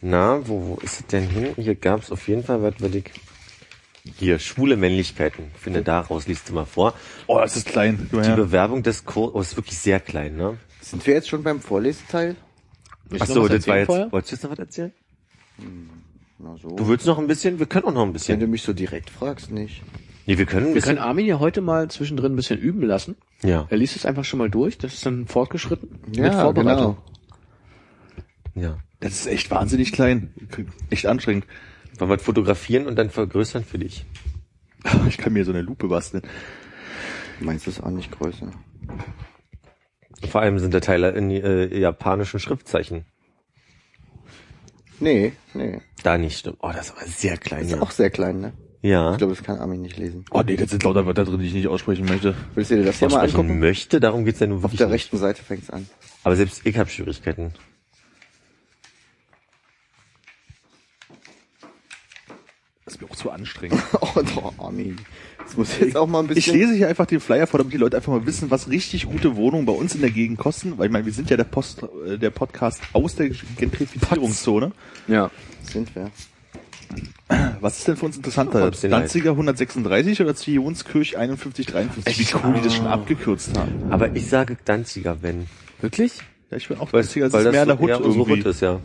Na, 0.00 0.40
wo, 0.46 0.68
wo 0.68 0.78
ist 0.84 1.00
es 1.00 1.06
denn 1.08 1.28
hin? 1.28 1.48
Hier 1.56 1.74
gab's 1.74 2.12
auf 2.12 2.28
jeden 2.28 2.44
Fall, 2.44 2.62
was 2.62 2.80
will 2.80 2.94
ich... 2.94 3.10
Hier, 4.18 4.38
schwule 4.38 4.76
Männlichkeiten. 4.76 5.46
Ich 5.54 5.60
finde, 5.60 5.82
daraus 5.82 6.26
liest 6.26 6.48
du 6.50 6.52
mal 6.52 6.66
vor. 6.66 6.92
Oh, 7.26 7.38
das 7.38 7.56
ist 7.56 7.66
klein. 7.66 8.08
Die 8.12 8.16
her. 8.20 8.36
Bewerbung 8.36 8.82
des 8.82 9.04
Kurs, 9.06 9.30
oh, 9.34 9.40
ist 9.40 9.56
wirklich 9.56 9.78
sehr 9.78 9.98
klein, 9.98 10.36
ne? 10.36 10.58
Sind 10.82 11.06
wir 11.06 11.14
jetzt 11.14 11.28
schon 11.28 11.42
beim 11.42 11.60
Vorleseteil? 11.60 12.36
Willst 13.08 13.22
Ach 13.22 13.26
du 13.28 13.34
noch 13.34 13.42
so, 13.46 13.50
was 13.50 13.56
das 13.56 13.66
war 13.68 13.78
jetzt, 13.78 13.86
vorher? 13.86 14.12
wolltest 14.12 14.32
du 14.32 14.36
jetzt 14.36 14.42
noch 14.44 14.50
was 14.50 14.58
erzählen? 14.58 14.92
Na 16.38 16.56
so. 16.58 16.68
Du 16.68 16.86
willst 16.88 17.06
noch 17.06 17.18
ein 17.18 17.26
bisschen? 17.26 17.58
Wir 17.58 17.64
können 17.66 17.86
auch 17.86 17.92
noch 17.94 18.02
ein 18.02 18.08
Wenn 18.08 18.12
bisschen. 18.12 18.40
du 18.40 18.46
mich 18.46 18.62
so 18.62 18.74
direkt 18.74 19.08
fragst, 19.08 19.50
nicht. 19.50 19.82
Nee, 20.26 20.36
wir 20.36 20.46
können 20.46 20.68
ein 20.68 20.74
Wir 20.74 20.82
können 20.82 20.98
Armin 20.98 21.24
ja 21.26 21.38
heute 21.38 21.62
mal 21.62 21.90
zwischendrin 21.90 22.32
ein 22.32 22.36
bisschen 22.36 22.58
üben 22.58 22.82
lassen. 22.82 23.16
Ja, 23.42 23.66
Er 23.70 23.76
liest 23.78 23.96
es 23.96 24.04
einfach 24.04 24.24
schon 24.24 24.38
mal 24.38 24.50
durch. 24.50 24.76
Das 24.76 24.92
ist 24.94 25.06
dann 25.06 25.26
fortgeschritten 25.26 25.98
mit 26.06 26.16
Ja, 26.16 26.42
Vorbereitung. 26.42 26.96
genau. 28.54 28.66
ja. 28.68 28.78
Das 29.00 29.12
ist 29.12 29.26
echt 29.26 29.50
wahnsinnig 29.50 29.92
klein. 29.92 30.32
Echt 30.90 31.06
anstrengend. 31.06 31.46
Wollen 31.98 32.10
wir 32.10 32.16
das 32.16 32.24
fotografieren 32.26 32.86
und 32.86 32.96
dann 32.96 33.10
vergrößern 33.10 33.64
für 33.64 33.78
dich? 33.78 34.04
Ich 35.08 35.16
kann 35.18 35.32
mir 35.32 35.44
so 35.44 35.52
eine 35.52 35.62
Lupe 35.62 35.88
basteln. 35.88 36.22
Meinst 37.40 37.66
du 37.66 37.70
es 37.70 37.80
auch 37.80 37.90
nicht 37.90 38.10
größer? 38.12 38.50
vor 40.30 40.40
allem 40.40 40.58
sind 40.58 40.72
da 40.74 40.80
Teile 40.80 41.10
in 41.10 41.30
äh, 41.30 41.66
japanischen 41.78 42.38
Schriftzeichen. 42.40 43.04
Nee, 45.00 45.32
nee. 45.54 45.80
Da 46.02 46.16
nicht 46.18 46.38
stimmt. 46.38 46.58
Oh, 46.60 46.70
das 46.72 46.94
war 46.96 47.04
sehr 47.06 47.36
klein. 47.36 47.64
Ist 47.64 47.72
Ja. 47.72 47.80
auch 47.82 47.90
sehr 47.90 48.10
klein, 48.10 48.40
ne? 48.40 48.52
ja. 48.82 49.12
Ich 49.12 49.18
glaube, 49.18 49.34
das 49.34 49.42
kann 49.42 49.58
Armin 49.58 49.82
nicht 49.82 49.96
lesen. 49.98 50.24
Oh 50.30 50.42
nee, 50.46 50.56
das 50.56 50.70
sind 50.70 50.82
lauter 50.84 51.04
Wörter 51.06 51.24
drin, 51.24 51.40
die 51.40 51.46
ich 51.46 51.54
nicht 51.54 51.68
aussprechen 51.68 52.04
möchte. 52.06 52.34
Willst 52.54 52.70
du 52.70 52.76
dir 52.76 52.84
das 52.84 52.98
hier 52.98 53.08
mal 53.10 53.24
angucken? 53.26 53.58
möchte, 53.58 54.00
darum 54.00 54.24
geht's 54.24 54.40
ja 54.40 54.46
nur 54.46 54.58
Auf 54.58 54.62
wirklich 54.64 54.78
der 54.78 54.86
nicht. 54.86 54.94
rechten 54.94 55.18
Seite 55.18 55.42
fängt's 55.42 55.70
an. 55.70 55.88
Aber 56.22 56.36
selbst 56.36 56.62
ich 56.64 56.78
habe 56.78 56.88
Schwierigkeiten. 56.88 57.52
Ist 62.94 63.02
mir 63.02 63.10
auch 63.10 63.16
zu 63.16 63.30
anstrengend. 63.30 63.82
Oh, 64.00 64.20
doch, 64.34 64.58
Armin. 64.58 64.96
Das 65.44 65.56
muss 65.56 65.78
jetzt 65.78 65.96
auch 65.96 66.06
mal 66.06 66.20
ein 66.20 66.26
Ich 66.28 66.34
bisschen... 66.34 66.56
lese 66.56 66.74
hier 66.74 66.88
einfach 66.88 67.06
den 67.06 67.20
Flyer 67.20 67.46
vor, 67.46 67.58
damit 67.58 67.72
die 67.72 67.78
Leute 67.78 67.96
einfach 67.96 68.12
mal 68.12 68.26
wissen, 68.26 68.50
was 68.50 68.68
richtig 68.68 69.06
gute 69.06 69.36
Wohnungen 69.36 69.66
bei 69.66 69.72
uns 69.72 69.94
in 69.94 70.00
der 70.00 70.10
Gegend 70.10 70.38
kosten. 70.38 70.78
Weil 70.78 70.86
ich 70.86 70.92
meine, 70.92 71.04
wir 71.06 71.12
sind 71.12 71.30
ja 71.30 71.36
der, 71.36 71.44
Post, 71.44 71.82
äh, 72.06 72.18
der 72.18 72.30
Podcast 72.30 72.80
aus 72.92 73.16
der 73.16 73.30
Gentrifizierungszone. 73.56 74.72
Ja. 75.08 75.30
sind 75.62 75.94
wir. 75.94 76.10
Was 77.60 77.78
ist 77.78 77.88
denn 77.88 77.96
für 77.96 78.06
uns 78.06 78.16
interessanter? 78.16 78.70
Danziger 78.70 79.30
136 79.30 80.20
oder 80.20 80.34
Zionskirch 80.34 81.12
5153? 81.12 82.18
Wie 82.18 82.36
cool 82.46 82.54
die 82.54 82.60
das 82.62 82.74
schon 82.74 82.86
abgekürzt 82.86 83.58
haben. 83.58 83.90
Aber 83.90 84.14
ich 84.14 84.28
sage 84.28 84.56
Danziger, 84.64 85.22
wenn. 85.22 85.46
Wirklich? 85.80 86.18
Ja, 86.50 86.58
ich 86.58 86.68
bin 86.68 86.78
auch 86.78 86.92
Weil, 86.92 87.02
Danziger, 87.02 87.26
das 87.26 87.32
weil 87.32 87.40
ist 87.40 87.46
das 87.46 87.52
mehr 87.52 87.66
der 87.66 87.78
Hut 87.78 87.88
eher 87.88 87.96
unsere 88.04 88.24
irgendwie. 88.24 88.40
Hut 88.40 88.46
ist, 88.46 88.60
ja. 88.60 88.80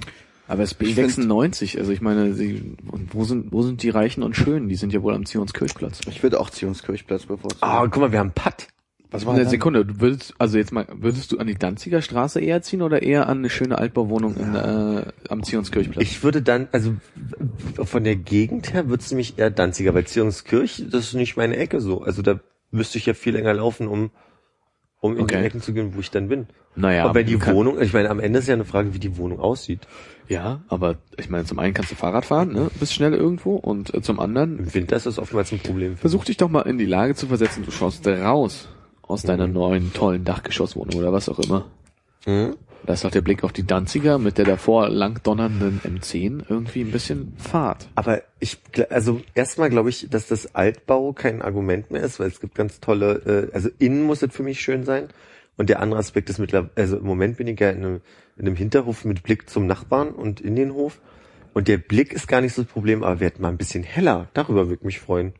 Aber 0.49 0.63
es 0.63 0.71
ist 0.73 0.81
Ich 0.81 0.95
find- 0.95 1.11
B96, 1.11 1.77
also 1.77 1.91
ich 1.91 2.01
meine, 2.01 2.33
sie, 2.33 2.75
und 2.91 3.13
wo 3.13 3.23
sind, 3.23 3.51
wo 3.53 3.61
sind 3.61 3.83
die 3.83 3.89
Reichen 3.89 4.23
und 4.23 4.35
Schönen? 4.35 4.67
Die 4.67 4.75
sind 4.75 4.91
ja 4.91 5.01
wohl 5.03 5.13
am 5.13 5.25
Zionskirchplatz. 5.25 6.01
Ich 6.09 6.23
würde 6.23 6.39
auch 6.39 6.49
Zionskirchplatz 6.49 7.27
bevorzugen. 7.27 7.61
Ah, 7.61 7.85
guck 7.87 8.01
mal, 8.01 8.11
wir 8.11 8.19
haben 8.19 8.31
Patt. 8.31 8.67
Was 9.11 9.25
war 9.25 9.33
Eine 9.33 9.43
das? 9.43 9.51
Sekunde, 9.51 9.85
du 9.85 10.01
würdest, 10.01 10.35
also 10.37 10.57
jetzt 10.57 10.71
mal, 10.71 10.85
würdest 10.91 11.31
du 11.31 11.37
an 11.39 11.47
die 11.47 11.55
Danziger 11.55 12.01
Straße 12.01 12.39
eher 12.41 12.61
ziehen 12.61 12.81
oder 12.83 13.01
eher 13.01 13.27
an 13.27 13.39
eine 13.39 13.49
schöne 13.49 13.77
Altbauwohnung 13.79 14.35
in, 14.37 14.53
äh, 14.55 15.05
am 15.29 15.41
Zionskirchplatz? 15.43 16.03
Ich 16.03 16.23
würde 16.23 16.41
dann, 16.43 16.67
also 16.71 16.93
von 17.83 18.03
der 18.03 18.15
Gegend 18.15 18.73
her 18.73 18.87
wird's 18.89 19.09
nämlich 19.11 19.39
eher 19.39 19.49
Danziger, 19.49 19.93
weil 19.95 20.05
Zionskirch, 20.05 20.83
das 20.91 21.05
ist 21.05 21.13
nicht 21.15 21.37
meine 21.37 21.57
Ecke 21.57 21.81
so. 21.81 22.01
Also 22.03 22.21
da 22.21 22.39
müsste 22.71 22.97
ich 22.99 23.05
ja 23.07 23.13
viel 23.15 23.33
länger 23.33 23.53
laufen, 23.53 23.87
um 23.87 24.11
um 25.01 25.15
in 25.15 25.23
Okay. 25.23 25.39
die 25.39 25.45
Ecken 25.45 25.61
zu 25.61 25.71
gehen, 25.73 25.95
wo 25.95 26.01
ich 26.01 26.11
dann 26.11 26.27
bin. 26.27 26.47
naja, 26.75 27.05
aber 27.05 27.23
die 27.23 27.37
du 27.37 27.45
Wohnung, 27.53 27.81
ich 27.81 27.93
meine, 27.93 28.09
am 28.09 28.19
Ende 28.19 28.39
ist 28.39 28.49
ja 28.49 28.53
eine 28.53 28.65
Frage, 28.65 28.93
wie 28.93 28.99
die 28.99 29.15
Wohnung 29.15 29.39
aussieht. 29.39 29.87
Ja, 30.29 30.61
aber 30.67 30.97
ich 31.17 31.29
meine, 31.29 31.45
zum 31.45 31.57
einen 31.57 31.73
kannst 31.73 31.91
du 31.91 31.95
Fahrrad 31.95 32.23
fahren, 32.23 32.53
ne? 32.53 32.69
Bist 32.79 32.93
schnell 32.93 33.15
irgendwo 33.15 33.55
und 33.55 33.93
äh, 33.95 34.01
zum 34.01 34.19
anderen 34.19 34.59
Im 34.59 34.73
Winter 34.75 34.95
ist 34.95 35.07
das 35.07 35.17
oftmals 35.17 35.51
ein 35.51 35.59
Problem. 35.59 35.97
versuch 35.97 36.23
dich 36.23 36.37
doch 36.37 36.49
mal 36.49 36.61
in 36.61 36.77
die 36.77 36.85
Lage 36.85 37.15
zu 37.15 37.25
versetzen, 37.27 37.65
du 37.65 37.71
schaust 37.71 38.07
raus 38.07 38.69
aus 39.01 39.23
deiner 39.23 39.47
neuen, 39.47 39.91
tollen 39.91 40.23
Dachgeschosswohnung 40.23 40.95
oder 40.99 41.11
was 41.11 41.29
auch 41.29 41.39
immer. 41.39 41.65
Hm? 42.25 42.55
Da 42.85 42.93
ist 42.93 43.03
doch 43.03 43.11
der 43.11 43.21
Blick 43.21 43.43
auf 43.43 43.51
die 43.51 43.65
Danziger 43.65 44.19
mit 44.19 44.37
der 44.37 44.45
davor 44.45 44.87
lang 44.87 45.21
donnernden 45.23 45.81
M10 45.83 46.43
irgendwie 46.47 46.81
ein 46.81 46.91
bisschen 46.91 47.33
Fahrt. 47.37 47.89
Aber 47.95 48.21
ich, 48.39 48.59
also 48.89 49.21
erstmal 49.33 49.69
glaube 49.69 49.89
ich, 49.89 50.09
dass 50.09 50.27
das 50.27 50.55
Altbau 50.55 51.11
kein 51.13 51.41
Argument 51.41 51.91
mehr 51.91 52.03
ist, 52.03 52.19
weil 52.19 52.27
es 52.27 52.39
gibt 52.39 52.55
ganz 52.55 52.79
tolle, 52.79 53.49
äh, 53.51 53.53
also 53.53 53.69
innen 53.79 54.03
muss 54.03 54.21
es 54.21 54.33
für 54.33 54.43
mich 54.43 54.61
schön 54.61 54.85
sein. 54.85 55.09
Und 55.57 55.69
der 55.69 55.81
andere 55.81 55.99
Aspekt 55.99 56.29
ist 56.29 56.39
mittlerweile, 56.39 56.71
also 56.75 56.97
im 56.97 57.05
Moment 57.05 57.35
bin 57.35 57.47
ich 57.47 57.59
ja 57.59 57.69
in 57.69 57.83
einem, 57.83 58.01
in 58.39 58.47
einem 58.47 58.55
Hinterhof 58.55 59.05
mit 59.05 59.21
Blick 59.21 59.49
zum 59.49 59.67
Nachbarn 59.67 60.09
und 60.09 60.39
in 60.39 60.55
den 60.55 60.73
Hof. 60.73 61.01
Und 61.53 61.67
der 61.67 61.77
Blick 61.77 62.13
ist 62.13 62.27
gar 62.27 62.41
nicht 62.41 62.53
so 62.53 62.63
das 62.63 62.71
Problem, 62.71 63.03
aber 63.03 63.19
wird 63.19 63.39
mal 63.39 63.49
ein 63.49 63.57
bisschen 63.57 63.83
heller. 63.83 64.29
Darüber 64.33 64.67
würde 64.67 64.79
ich 64.79 64.85
mich 64.85 64.99
freuen. 64.99 65.33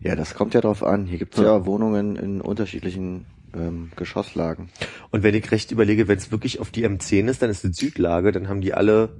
Ja, 0.00 0.16
das 0.16 0.34
kommt 0.34 0.52
ja 0.54 0.60
drauf 0.60 0.82
an. 0.82 1.06
Hier 1.06 1.18
gibt's 1.18 1.38
ja 1.38 1.64
Wohnungen 1.64 2.16
in 2.16 2.40
unterschiedlichen 2.40 3.26
ähm, 3.54 3.92
Geschosslagen. 3.94 4.70
Und 5.10 5.22
wenn 5.22 5.34
ich 5.34 5.50
recht 5.52 5.70
überlege, 5.70 6.08
wenn 6.08 6.18
es 6.18 6.32
wirklich 6.32 6.58
auf 6.60 6.70
die 6.70 6.86
M10 6.86 7.28
ist, 7.28 7.42
dann 7.42 7.50
ist 7.50 7.64
es 7.64 7.76
Südlage, 7.76 8.32
dann 8.32 8.48
haben 8.48 8.60
die 8.60 8.74
alle 8.74 9.10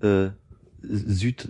äh, 0.00 0.30
Süd. 0.82 1.48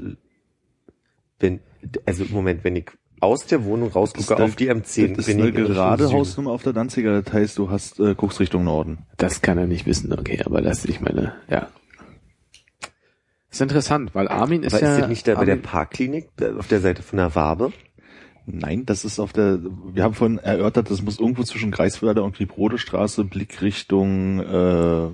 Wenn, 1.39 1.61
also 2.05 2.25
Moment, 2.31 2.65
wenn 2.65 2.77
ich 2.77 2.91
aus 3.21 3.47
der 3.47 3.65
Wohnung 3.65 3.91
rausgucke 3.91 4.43
auf 4.43 4.57
die 4.57 4.71
M10, 4.71 5.17
Das 5.17 5.29
ist 5.29 5.35
eine 5.35 5.53
gerade. 5.53 6.11
Hausnummer 6.11 6.51
auf 6.51 6.63
der 6.63 6.73
Danziger, 6.73 7.21
das 7.21 7.33
heißt, 7.33 7.59
du 7.59 7.71
hast, 7.71 8.01
äh, 8.01 8.15
guckst 8.15 8.41
Richtung 8.41 8.65
Norden. 8.65 8.99
Das 9.19 9.43
kann 9.43 9.59
er 9.59 9.67
nicht 9.67 9.87
wissen, 9.87 10.13
okay, 10.13 10.43
aber 10.45 10.63
das, 10.63 10.85
ich 10.85 11.01
meine, 11.01 11.35
ja. 11.49 11.69
Ist 13.51 13.61
interessant, 13.61 14.15
weil 14.15 14.29
Armin 14.29 14.63
ist 14.63 14.75
Aber 14.75 14.83
ja... 14.83 14.93
ist 14.95 15.01
das 15.03 15.09
nicht 15.09 15.29
da 15.29 15.35
bei 15.35 15.45
der 15.45 15.57
Parkklinik, 15.57 16.29
äh, 16.41 16.53
auf 16.59 16.69
der 16.69 16.81
Seite 16.81 17.03
von 17.03 17.19
der 17.19 17.35
Wabe? 17.35 17.73
Nein, 18.47 18.87
das 18.87 19.05
ist 19.05 19.21
auf 19.21 19.33
der, 19.33 19.59
wir 19.93 20.03
haben 20.03 20.15
vorhin 20.15 20.39
erörtert, 20.39 20.91
das 20.91 21.03
muss 21.03 21.21
irgendwo 21.21 21.43
zwischen 21.43 21.71
Greifswalder 21.71 22.25
und 22.25 22.35
Kliebrode 22.35 22.79
Straße, 22.79 23.25
Blick 23.25 23.61
Richtung, 23.61 24.41
äh, 24.41 25.11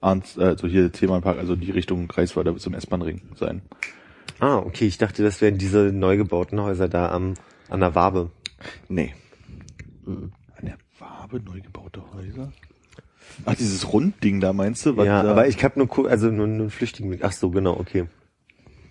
Arndt, 0.00 0.38
also 0.38 0.66
hier 0.66 0.92
Themenpark, 0.92 1.38
also 1.38 1.56
die 1.56 1.70
Richtung 1.70 2.08
Greifswalder 2.08 2.52
bis 2.52 2.62
zum 2.62 2.74
S-Bahn-Ring 2.74 3.22
sein. 3.34 3.62
Ah, 4.40 4.56
okay, 4.56 4.86
ich 4.86 4.98
dachte, 4.98 5.22
das 5.22 5.40
wären 5.40 5.58
diese 5.58 5.92
neu 5.92 6.16
gebauten 6.16 6.60
Häuser 6.60 6.88
da 6.88 7.10
am, 7.10 7.34
an 7.68 7.80
der 7.80 7.94
Wabe. 7.94 8.30
Nee. 8.88 9.14
An 10.06 10.32
der 10.62 10.78
Wabe 10.98 11.40
neu 11.40 11.60
gebaute 11.60 12.02
Häuser? 12.14 12.50
Ach, 13.44 13.54
dieses 13.54 13.92
Rundding 13.92 14.40
da 14.40 14.52
meinst 14.52 14.84
du? 14.86 14.96
Was 14.96 15.06
ja, 15.06 15.22
da, 15.22 15.30
aber 15.32 15.46
ich 15.46 15.62
habe 15.62 15.78
nur, 15.78 16.10
also 16.10 16.28
nur, 16.30 16.46
nur 16.46 16.60
einen 16.60 16.70
flüchtigen 16.70 17.10
Blick. 17.10 17.22
Ach 17.22 17.32
so, 17.32 17.50
genau, 17.50 17.78
okay. 17.78 18.06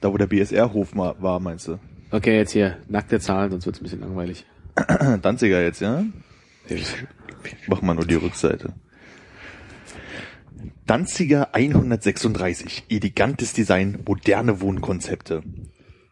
da 0.02 0.14
wo 0.14 0.18
der 0.18 0.28
BSR-Hof 0.28 0.96
war, 0.96 1.40
meinst 1.40 1.68
du? 1.68 1.80
Okay, 2.12 2.38
jetzt 2.38 2.52
hier, 2.52 2.78
nackte 2.88 3.20
Zahlen, 3.20 3.52
sonst 3.52 3.66
wird's 3.66 3.80
ein 3.80 3.84
bisschen 3.84 4.02
langweilig. 4.02 4.46
Danziger 5.22 5.62
jetzt, 5.62 5.82
ja? 5.82 6.04
Mach 7.68 7.82
mal 7.82 7.96
nur 7.96 8.06
die 8.06 8.16
Rückseite. 8.16 8.74
Danziger 10.86 11.54
136. 11.54 12.86
Elegantes 12.90 13.54
Design, 13.54 14.00
moderne 14.06 14.62
Wohnkonzepte. 14.62 15.44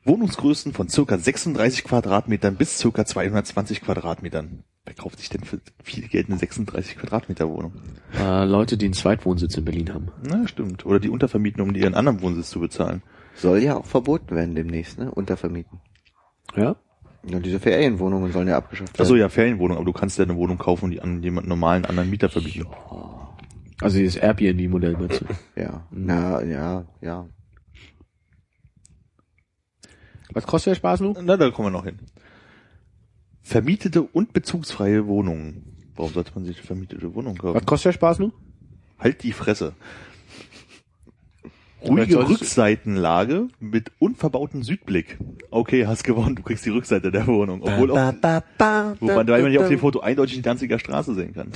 Wohnungsgrößen 0.05 0.73
von 0.73 0.87
circa 0.87 1.17
36 1.17 1.83
Quadratmetern 1.83 2.55
bis 2.55 2.77
circa 2.77 3.05
220 3.05 3.81
Quadratmetern. 3.81 4.63
Wer 4.85 4.93
kauft 4.93 5.19
sich 5.19 5.27
denn 5.27 5.43
für 5.43 5.59
viel 5.83 6.07
Geld 6.07 6.29
eine 6.29 6.37
36 6.37 6.97
Quadratmeter 6.97 7.49
Wohnung? 7.49 7.73
Äh, 8.17 8.45
Leute, 8.45 8.77
die 8.77 8.85
einen 8.85 8.93
Zweitwohnsitz 8.93 9.57
in 9.57 9.65
Berlin 9.65 9.93
haben. 9.93 10.07
Na, 10.23 10.47
stimmt. 10.47 10.85
Oder 10.85 11.01
die 11.01 11.09
untervermieten, 11.09 11.61
um 11.61 11.75
ihren 11.75 11.93
anderen 11.93 12.21
Wohnsitz 12.21 12.49
zu 12.49 12.61
bezahlen. 12.61 13.03
Soll 13.35 13.59
ja 13.59 13.75
auch 13.75 13.85
verboten 13.85 14.33
werden 14.33 14.55
demnächst, 14.55 14.97
ne? 14.97 15.11
Untervermieten. 15.11 15.81
Ja? 16.55 16.77
Ja, 17.29 17.39
diese 17.39 17.59
Ferienwohnungen 17.59 18.31
sollen 18.31 18.47
ja 18.47 18.55
abgeschafft 18.55 18.93
werden. 18.93 19.01
Achso, 19.01 19.15
ja, 19.15 19.27
Ferienwohnung, 19.27 19.75
aber 19.75 19.85
du 19.85 19.91
kannst 19.91 20.17
ja 20.17 20.23
eine 20.23 20.37
Wohnung 20.37 20.57
kaufen 20.57 20.85
und 20.85 20.91
die 20.91 21.01
an 21.01 21.21
jemanden 21.21 21.49
normalen 21.49 21.83
anderen 21.83 22.09
Mieter 22.09 22.29
verbieten. 22.29 22.67
Also 23.81 23.99
dieses 23.99 24.15
Airbnb-Modell 24.15 24.93
meinst 24.93 25.21
du? 25.21 25.25
Ja, 25.61 25.87
na, 25.91 26.43
ja, 26.43 26.85
ja. 27.01 27.29
Was 30.33 30.45
kostet 30.45 30.71
der 30.71 30.75
Spaß 30.75 31.01
nun? 31.01 31.17
Na, 31.23 31.37
da 31.37 31.49
kommen 31.51 31.67
wir 31.67 31.71
noch 31.71 31.85
hin. 31.85 31.99
Vermietete 33.41 34.01
und 34.01 34.33
bezugsfreie 34.33 35.07
Wohnungen. 35.07 35.91
Warum 35.95 36.11
sollte 36.11 36.31
man 36.35 36.45
sich 36.45 36.57
eine 36.57 36.65
vermietete 36.65 37.15
Wohnung 37.15 37.37
kaufen? 37.37 37.55
Was 37.55 37.65
kostet 37.65 37.85
der 37.87 37.93
Spaß 37.93 38.19
nun? 38.19 38.33
Halt 38.99 39.23
die 39.23 39.31
Fresse. 39.31 39.73
Ruhige 41.81 42.27
Rückseitenlage 42.27 43.47
mit 43.59 43.91
unverbautem 43.99 44.63
Südblick. 44.63 45.17
Okay, 45.51 45.85
hast 45.85 46.03
gewonnen, 46.03 46.35
du 46.35 46.41
kriegst 46.41 46.65
die 46.65 46.71
Rückseite 46.71 47.11
der 47.11 47.27
Wohnung. 47.27 47.61
Obwohl 47.61 47.91
auch, 47.91 48.13
wobei 48.99 49.41
man 49.41 49.51
hier 49.51 49.61
auf 49.61 49.69
dem 49.69 49.79
Foto 49.79 49.99
eindeutig 49.99 50.35
die 50.35 50.41
Danziger 50.41 50.79
Straße 50.79 51.13
sehen 51.13 51.33
kann. 51.33 51.51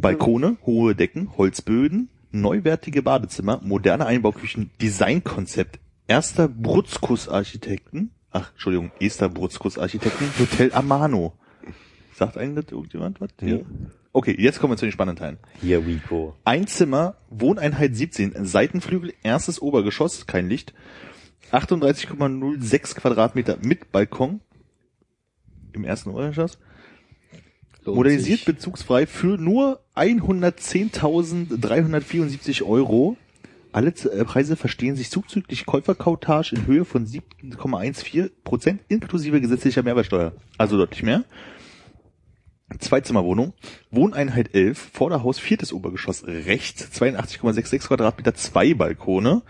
Balkone, 0.00 0.56
hohe 0.64 0.94
Decken, 0.94 1.36
Holzböden, 1.36 2.08
neuwertige 2.32 3.02
Badezimmer, 3.02 3.60
moderne 3.62 4.06
Einbauküchen, 4.06 4.70
Designkonzept, 4.80 5.78
erster 6.06 6.48
Brutzkus-Architekten, 6.48 8.10
ach, 8.30 8.52
Entschuldigung, 8.52 8.92
Esther 9.00 9.28
Brutzkus-Architekten, 9.28 10.26
Hotel 10.38 10.72
Amano. 10.72 11.34
Sagt 12.18 12.36
eigentlich 12.36 12.64
das 12.64 12.72
irgendjemand 12.72 13.20
was? 13.20 13.28
Nee. 13.40 13.64
Okay, 14.12 14.34
jetzt 14.36 14.58
kommen 14.58 14.72
wir 14.72 14.76
zu 14.76 14.86
den 14.86 14.90
spannenden 14.90 15.22
Teilen. 15.22 15.38
Here 15.60 15.86
we 15.86 16.00
go. 16.08 16.34
Ein 16.44 16.66
Zimmer, 16.66 17.14
Wohneinheit 17.30 17.94
17, 17.94 18.44
Seitenflügel, 18.44 19.14
erstes 19.22 19.62
Obergeschoss, 19.62 20.26
kein 20.26 20.48
Licht, 20.48 20.74
38,06 21.52 22.96
Quadratmeter 22.96 23.58
mit 23.62 23.92
Balkon 23.92 24.40
im 25.72 25.84
ersten 25.84 26.10
Obergeschoss. 26.10 26.58
Modernisiert 27.84 28.46
bezugsfrei 28.46 29.06
für 29.06 29.38
nur 29.38 29.78
110.374 29.94 32.64
Euro. 32.64 33.16
Alle 33.70 33.90
äh, 33.90 34.24
Preise 34.24 34.56
verstehen 34.56 34.96
sich 34.96 35.10
zuzüglich 35.10 35.66
Käuferkautage 35.66 36.56
in 36.56 36.66
Höhe 36.66 36.84
von 36.84 37.06
7,14 37.06 38.32
Prozent 38.42 38.80
inklusive 38.88 39.40
gesetzlicher 39.40 39.84
Mehrwertsteuer. 39.84 40.32
Also 40.56 40.76
deutlich 40.76 41.04
mehr. 41.04 41.22
Zweizimmerwohnung, 42.78 43.54
Wohneinheit 43.90 44.54
11, 44.54 44.90
Vorderhaus, 44.92 45.38
viertes 45.38 45.72
Obergeschoss, 45.72 46.26
rechts, 46.26 46.90
82,66 47.00 47.86
Quadratmeter, 47.86 48.34
zwei 48.34 48.74
Balkone, 48.74 49.40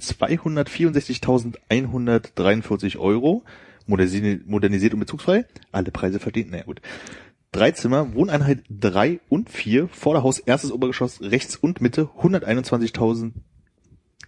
264.143 0.00 2.98
Euro, 2.98 3.44
modernisiert, 3.86 4.94
und 4.94 5.00
bezugsfrei, 5.00 5.44
alle 5.70 5.92
Preise 5.92 6.18
verdient, 6.18 6.50
naja 6.50 6.64
gut. 6.64 6.80
Drei 7.52 7.70
Zimmer, 7.70 8.14
Wohneinheit 8.14 8.64
drei 8.68 9.20
und 9.28 9.48
vier, 9.48 9.86
Vorderhaus, 9.88 10.40
erstes 10.40 10.72
Obergeschoss, 10.72 11.20
rechts 11.22 11.54
und 11.54 11.80
Mitte, 11.80 12.08
121.000, 12.20 13.30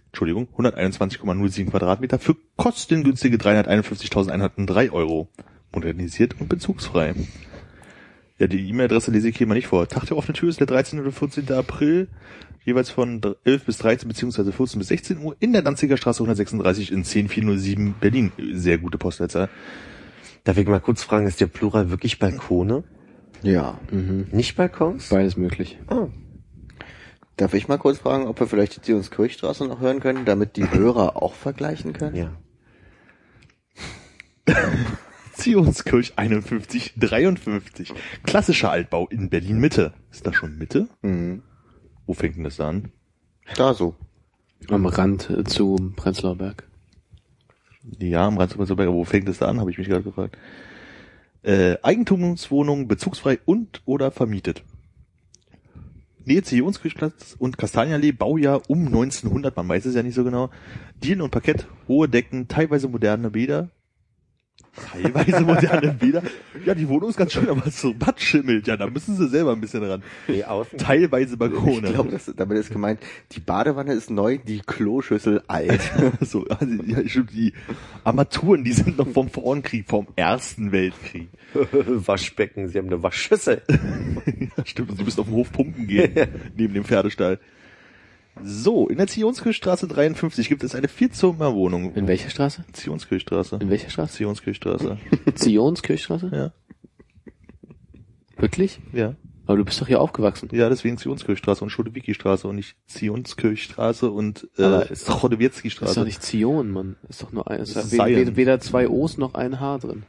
Entschuldigung, 0.07 0.47
121,07 0.57 1.69
Quadratmeter 1.69 2.19
für 2.19 2.37
kostengünstige 2.55 3.35
351.103 3.35 4.91
Euro. 4.91 5.27
Modernisiert 5.73 6.39
und 6.39 6.47
bezugsfrei. 6.47 7.13
Ja, 8.39 8.47
die 8.47 8.69
E-Mail-Adresse 8.69 9.11
lese 9.11 9.29
ich 9.29 9.37
hier 9.37 9.47
mal 9.47 9.55
nicht 9.55 9.67
vor. 9.67 9.87
Tag 9.87 10.05
der 10.05 10.17
offenen 10.17 10.35
Tür 10.35 10.49
ist 10.49 10.59
der 10.59 10.67
13. 10.67 10.99
oder 10.99 11.11
14. 11.11 11.51
April, 11.53 12.07
jeweils 12.63 12.89
von 12.89 13.21
11 13.43 13.65
bis 13.65 13.79
13 13.79 14.07
beziehungsweise 14.07 14.51
14 14.51 14.77
bis 14.77 14.89
16 14.89 15.17
Uhr 15.19 15.35
in 15.39 15.53
der 15.53 15.63
Danziger 15.63 15.97
Straße 15.97 16.19
136 16.19 16.91
in 16.91 17.03
10407 17.03 17.95
Berlin. 17.99 18.31
Sehr 18.53 18.77
gute 18.77 18.97
Postleitzahl. 18.97 19.49
Darf 20.43 20.57
ich 20.57 20.67
mal 20.67 20.79
kurz 20.79 21.03
fragen, 21.03 21.25
ist 21.25 21.41
der 21.41 21.47
Plural 21.47 21.89
wirklich 21.89 22.19
Balkone? 22.19 22.83
Ja. 23.41 23.79
Mhm. 23.91 24.27
Nicht 24.31 24.55
Balkons? 24.55 25.09
Beides 25.09 25.35
möglich. 25.35 25.79
Oh. 25.89 26.09
Darf 27.37 27.53
ich 27.53 27.67
mal 27.67 27.77
kurz 27.77 27.97
fragen, 27.99 28.27
ob 28.27 28.39
wir 28.39 28.47
vielleicht 28.47 28.75
die 28.77 28.81
Zionskirchstraße 28.81 29.65
noch 29.65 29.79
hören 29.79 29.99
können, 29.99 30.25
damit 30.25 30.57
die 30.57 30.71
Hörer 30.71 31.21
auch 31.21 31.33
vergleichen 31.33 31.93
können? 31.93 32.15
Ja. 32.15 32.31
Zionskirch 35.37 36.13
51 36.15 36.95
53. 36.97 37.93
Klassischer 38.23 38.71
Altbau 38.71 39.07
in 39.07 39.29
Berlin 39.29 39.59
Mitte. 39.59 39.93
Ist 40.11 40.25
das 40.25 40.35
schon 40.35 40.57
Mitte? 40.57 40.89
Mhm. 41.01 41.43
Wo 42.05 42.13
fängt 42.13 42.37
denn 42.37 42.43
das 42.43 42.59
an? 42.59 42.91
Da 43.55 43.73
so. 43.73 43.95
Am 44.69 44.85
Rand 44.85 45.29
äh, 45.29 45.43
zu 45.43 45.93
Prenzlauer 45.95 46.35
Berg. 46.35 46.67
Ja, 47.99 48.27
am 48.27 48.37
Rand 48.37 48.51
zu 48.51 48.57
Prenzlauer 48.57 48.77
Berg. 48.77 48.89
Wo 48.89 49.03
fängt 49.03 49.27
das 49.27 49.37
da 49.37 49.47
an? 49.47 49.59
Habe 49.59 49.71
ich 49.71 49.77
mich 49.77 49.87
gerade 49.87 50.03
gefragt. 50.03 50.37
Äh, 51.43 51.77
Eigentumswohnung, 51.83 52.87
bezugsfrei 52.87 53.39
und 53.45 53.81
oder 53.85 54.11
vermietet. 54.11 54.63
Nähe 56.25 56.43
Zionskirchplatz 56.43 57.37
und 57.39 57.57
Kastanienallee, 57.57 58.11
Baujahr 58.11 58.69
um 58.69 58.87
1900, 58.87 59.55
man 59.55 59.69
weiß 59.69 59.85
es 59.85 59.95
ja 59.95 60.03
nicht 60.03 60.15
so 60.15 60.25
genau. 60.25 60.49
Dielen 61.01 61.21
und 61.21 61.31
Parkett, 61.31 61.67
hohe 61.87 62.09
Decken, 62.09 62.49
teilweise 62.49 62.89
moderne 62.89 63.29
Bäder. 63.29 63.69
Teilweise 64.91 65.41
moderne 65.41 65.91
Bäder. 65.93 66.21
Ja, 66.63 66.75
die 66.75 66.87
Wohnung 66.87 67.09
ist 67.09 67.17
ganz 67.17 67.33
schön, 67.33 67.49
aber 67.49 67.69
so 67.71 67.95
Bad 67.95 68.21
schimmelt. 68.21 68.67
Ja, 68.67 68.77
da 68.77 68.85
müssen 68.87 69.15
sie 69.17 69.27
selber 69.27 69.53
ein 69.53 69.59
bisschen 69.59 69.83
ran. 69.83 70.03
Nee, 70.27 70.43
außen. 70.43 70.77
Teilweise 70.77 71.33
Ich 71.33 71.39
Balkone. 71.39 71.91
glaube, 71.91 72.11
das, 72.11 72.31
damit 72.35 72.59
ist 72.59 72.69
gemeint, 72.71 72.99
die 73.31 73.39
Badewanne 73.39 73.93
ist 73.93 74.11
neu, 74.11 74.37
die 74.37 74.59
Kloschüssel 74.59 75.41
alt. 75.47 75.81
so, 76.21 76.45
also, 76.47 76.83
ja, 76.85 77.07
stimmt, 77.07 77.33
die 77.33 77.53
Armaturen, 78.03 78.63
die 78.63 78.73
sind 78.73 78.99
noch 78.99 79.07
vom 79.07 79.29
Frauenkrieg, 79.29 79.87
vom 79.87 80.07
Ersten 80.15 80.71
Weltkrieg. 80.71 81.29
Waschbecken, 81.87 82.67
sie 82.67 82.77
haben 82.77 82.87
eine 82.87 83.01
Waschschüssel. 83.01 83.61
Ja, 84.57 84.65
stimmt, 84.65 84.91
und 84.91 84.97
sie 84.97 85.03
müssen 85.03 85.19
auf 85.19 85.27
den 85.27 85.35
Hof 85.35 85.51
pumpen 85.51 85.87
gehen, 85.87 86.11
neben 86.55 86.73
dem 86.73 86.83
Pferdestall. 86.83 87.39
So, 88.43 88.87
in 88.87 88.97
der 88.97 89.07
Zionskirchstraße 89.07 89.87
53 89.87 90.47
gibt 90.49 90.63
es 90.63 90.75
eine 90.75 90.87
Vierzimmerwohnung. 90.87 91.93
In 91.95 92.07
welcher 92.07 92.29
Straße? 92.29 92.63
Zionskirchstraße. 92.73 93.57
In 93.61 93.69
welcher 93.69 93.89
Straße? 93.89 94.13
Zionskirchstraße. 94.13 94.97
Zionskirchstraße? 95.35 96.29
Ja, 96.33 96.51
Wirklich? 98.37 98.79
ja. 98.93 99.15
Aber 99.45 99.57
du 99.57 99.63
bist 99.65 99.79
doch 99.79 99.87
hier 99.87 100.01
aufgewachsen. 100.01 100.49
Ja, 100.51 100.67
deswegen 100.67 100.97
Zionskirchstraße 100.97 101.63
und 101.63 101.69
Schodewicki-Straße 101.69 102.47
und 102.49 102.57
nicht 102.57 102.75
Zionskirchstraße 102.87 104.11
und 104.11 104.47
äh, 104.57 104.63
Aber 104.63 104.81
ist 104.89 104.89
doch- 104.89 104.89
Das 104.89 104.99
ist 104.99 105.21
Chodewiecki-Straße. 105.21 105.95
doch 105.95 106.05
nicht 106.05 106.21
Zion, 106.21 106.69
Mann. 106.69 106.97
Ist 107.07 107.23
doch 107.23 107.31
nur 107.31 107.49
ein, 107.49 107.61
ist 107.61 107.73
Zion. 107.89 108.35
weder 108.35 108.59
zwei 108.59 108.89
O's 108.89 109.17
noch 109.17 109.35
ein 109.35 109.61
H 109.61 109.77
drin. 109.77 110.03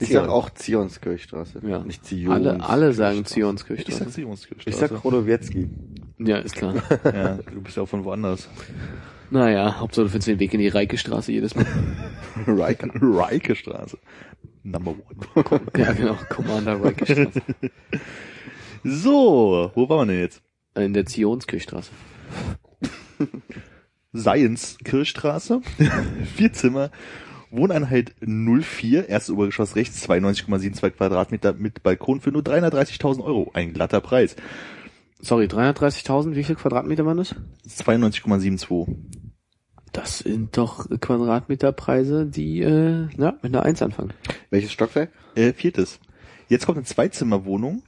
Ich 0.00 0.08
Zion. 0.08 0.24
sag 0.24 0.28
auch 0.30 0.50
Zionskirchstraße. 0.50 1.60
Ja. 1.66 1.80
Nicht 1.80 2.04
Zion. 2.04 2.32
Alle, 2.32 2.60
alle 2.62 2.92
sagen 2.92 3.20
Ich 3.22 3.28
sag 3.28 3.34
Zionskirchstraße. 3.34 4.10
Zionskirchstraße. 4.10 4.70
Ich 4.70 4.76
sag 4.76 5.00
Krodowiecki. 5.00 5.68
Ja, 6.18 6.38
ist 6.38 6.54
klar. 6.54 6.74
Ja, 7.04 7.34
du 7.52 7.60
bist 7.62 7.76
ja 7.76 7.82
auch 7.82 7.88
von 7.88 8.04
woanders. 8.04 8.48
naja, 9.30 9.78
Hauptsache 9.80 10.04
du 10.04 10.10
findest 10.10 10.28
den 10.28 10.38
Weg 10.38 10.52
in 10.54 10.60
die 10.60 10.68
Reike-Straße 10.68 11.32
jedes 11.32 11.54
Mal. 11.54 11.66
Riker. 12.46 12.88
Reike-Straße. 12.94 13.98
Number 14.64 14.92
one. 14.92 15.60
ja, 15.76 15.92
genau. 15.92 16.16
Commander 16.28 16.82
Reike-Straße. 16.82 17.40
So, 18.84 19.70
wo 19.76 19.88
waren 19.88 20.08
wir 20.08 20.14
denn 20.14 20.22
jetzt? 20.22 20.42
In 20.74 20.92
der 20.92 21.06
Zionskirchstraße. 21.06 21.92
Science 24.14 24.76
Kirchstraße, 24.84 25.60
vier 26.34 26.52
Zimmer, 26.52 26.90
Wohneinheit 27.52 28.14
04, 28.20 29.08
erstes 29.08 29.34
Obergeschoss 29.34 29.76
rechts, 29.76 30.08
92,72 30.08 30.90
Quadratmeter 30.90 31.52
mit 31.52 31.82
Balkon 31.82 32.20
für 32.20 32.32
nur 32.32 32.42
330.000 32.42 33.22
Euro. 33.22 33.50
Ein 33.54 33.72
glatter 33.72 34.00
Preis. 34.00 34.36
Sorry, 35.20 35.46
330.000, 35.46 36.34
wie 36.34 36.44
viel 36.44 36.56
Quadratmeter 36.56 37.06
waren 37.06 37.18
das? 37.18 37.34
92,72. 37.68 38.96
Das 39.92 40.20
sind 40.20 40.56
doch 40.56 40.88
Quadratmeterpreise, 40.88 42.26
die 42.26 42.62
äh, 42.62 43.08
ja, 43.16 43.34
mit 43.42 43.54
einer 43.54 43.62
Eins 43.62 43.82
anfangen. 43.82 44.14
Welches 44.50 44.72
Stockwerk? 44.72 45.10
Äh, 45.34 45.52
viertes. 45.52 46.00
Jetzt 46.48 46.66
kommt 46.66 46.78
eine 46.78 46.86
Zweizimmerwohnung, 46.86 47.82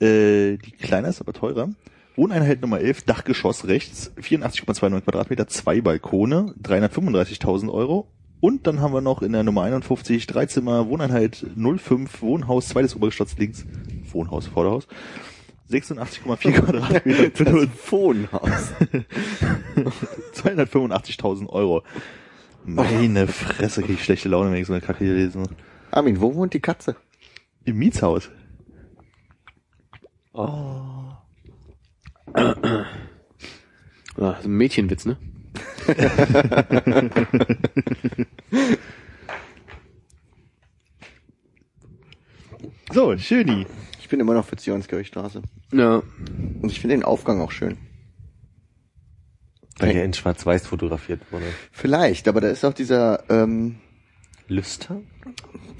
äh, 0.00 0.56
die 0.56 0.72
kleiner 0.72 1.08
ist, 1.08 1.20
aber 1.20 1.32
teurer. 1.32 1.70
Wohneinheit 2.16 2.60
Nummer 2.60 2.80
11, 2.80 3.04
Dachgeschoss 3.04 3.66
rechts, 3.68 4.12
84,29 4.20 5.02
Quadratmeter, 5.02 5.46
zwei 5.46 5.80
Balkone, 5.80 6.52
335.000 6.60 7.72
Euro. 7.72 8.08
Und 8.40 8.66
dann 8.66 8.80
haben 8.80 8.92
wir 8.92 9.00
noch 9.00 9.22
in 9.22 9.32
der 9.32 9.42
Nummer 9.42 9.62
51 9.62 10.26
Dreizimmer, 10.26 10.88
Wohneinheit 10.88 11.44
05, 11.56 12.22
Wohnhaus, 12.22 12.68
zweites 12.68 12.94
Obergeschoss 12.94 13.36
links, 13.36 13.66
Wohnhaus, 14.12 14.46
Vorderhaus, 14.46 14.86
86,4 15.70 16.52
Quadratmeter 16.60 17.30
für 17.34 17.44
nur 17.44 17.60
Telefonhaus. 17.62 18.72
285.000 20.34 21.48
Euro. 21.48 21.82
Meine 22.64 23.26
Fresse, 23.26 23.82
krieg 23.82 23.96
ich 23.96 24.04
schlechte 24.04 24.28
Laune, 24.28 24.52
wenn 24.52 24.60
ich 24.60 24.66
so 24.66 24.72
eine 24.72 24.82
Kacke 24.82 25.04
hier 25.04 25.14
lese. 25.14 25.42
Armin, 25.90 26.20
wo 26.20 26.34
wohnt 26.34 26.54
die 26.54 26.60
Katze? 26.60 26.96
Im 27.64 27.78
Mietshaus. 27.78 28.30
Ja, 30.34 31.18
so 34.16 34.48
ein 34.48 34.52
Mädchenwitz, 34.52 35.06
ne? 35.06 35.16
So, 42.92 43.16
Schöni. 43.18 43.66
Ich 44.00 44.08
bin 44.08 44.20
immer 44.20 44.34
noch 44.34 44.46
für 44.46 44.56
Zionskirchstraße. 44.56 45.42
Ja. 45.72 46.02
Und 46.62 46.70
ich 46.70 46.80
finde 46.80 46.96
den 46.96 47.04
Aufgang 47.04 47.40
auch 47.40 47.52
schön. 47.52 47.76
Weil 49.78 49.92
der 49.92 50.04
in 50.04 50.14
Schwarz-Weiß 50.14 50.66
fotografiert 50.66 51.20
wurde. 51.30 51.44
Vielleicht, 51.70 52.26
aber 52.26 52.40
da 52.40 52.48
ist 52.48 52.64
auch 52.64 52.72
dieser, 52.72 53.22
ähm, 53.30 53.76
Lüster? 54.48 55.00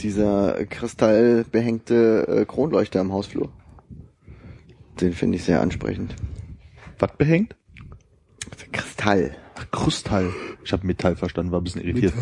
dieser 0.01 0.64
kristallbehängte 0.66 2.26
äh, 2.28 2.44
Kronleuchter 2.44 3.01
im 3.01 3.12
Hausflur. 3.12 3.51
Den 5.01 5.12
finde 5.12 5.36
ich 5.39 5.44
sehr 5.44 5.60
ansprechend. 5.60 6.14
Was 6.98 7.16
behängt? 7.16 7.56
Kristall. 8.72 9.36
Ach, 9.59 9.70
Krustall. 9.70 10.30
Ich 10.64 10.72
habe 10.72 10.86
Metall 10.86 11.16
verstanden, 11.16 11.52
war 11.52 11.60
ein 11.60 11.64
bisschen 11.64 11.82
irritiert. 11.82 12.14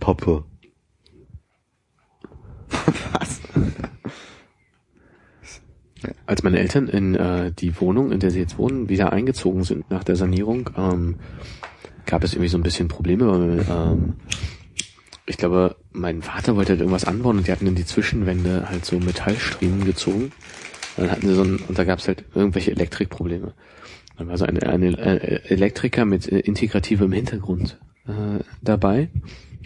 Poppe. 0.00 0.44
Was? 2.68 3.40
Als 6.26 6.42
meine 6.42 6.58
Eltern 6.58 6.88
in 6.88 7.14
äh, 7.14 7.52
die 7.52 7.78
Wohnung, 7.80 8.12
in 8.12 8.20
der 8.20 8.30
sie 8.30 8.38
jetzt 8.38 8.58
wohnen, 8.58 8.88
wieder 8.88 9.12
eingezogen 9.12 9.64
sind 9.64 9.90
nach 9.90 10.04
der 10.04 10.16
Sanierung, 10.16 10.70
ähm, 10.76 11.16
gab 12.06 12.24
es 12.24 12.32
irgendwie 12.32 12.48
so 12.48 12.56
ein 12.56 12.62
bisschen 12.62 12.88
Probleme, 12.88 13.30
weil 13.30 13.66
ähm, 13.68 14.14
ich 15.26 15.36
glaube, 15.36 15.76
mein 15.92 16.22
Vater 16.22 16.56
wollte 16.56 16.72
halt 16.72 16.80
irgendwas 16.80 17.04
anbauen 17.04 17.38
und 17.38 17.46
die 17.46 17.52
hatten 17.52 17.66
in 17.66 17.74
die 17.74 17.84
Zwischenwände 17.84 18.68
halt 18.68 18.84
so 18.84 18.98
Metallstriemen 18.98 19.84
gezogen. 19.84 20.32
Dann 20.96 21.10
hatten 21.10 21.28
sie 21.28 21.34
so 21.34 21.42
ein, 21.42 21.56
und 21.56 21.78
da 21.78 21.84
gab 21.84 21.98
es 21.98 22.08
halt 22.08 22.24
irgendwelche 22.34 22.70
Elektrikprobleme. 22.70 23.52
Dann 24.18 24.28
war 24.28 24.36
so 24.36 24.44
ein, 24.44 24.58
ein 24.62 24.82
äh, 24.82 25.40
Elektriker 25.48 26.04
mit 26.04 26.30
äh, 26.30 26.40
integrativem 26.40 27.12
Hintergrund 27.12 27.78
äh, 28.06 28.42
dabei. 28.62 29.08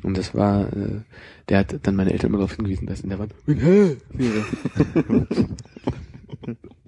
Und 0.03 0.19
das 0.19 0.35
war, 0.35 0.73
äh, 0.73 1.01
der 1.49 1.59
hat 1.61 1.75
dann 1.87 1.97
meine 1.97 2.13
Eltern 2.13 2.29
immer 2.31 2.39
darauf 2.39 2.55
hingewiesen, 2.57 2.87
dass 2.87 3.01
in 3.01 3.09
der 3.11 3.19
Wand. 3.19 3.33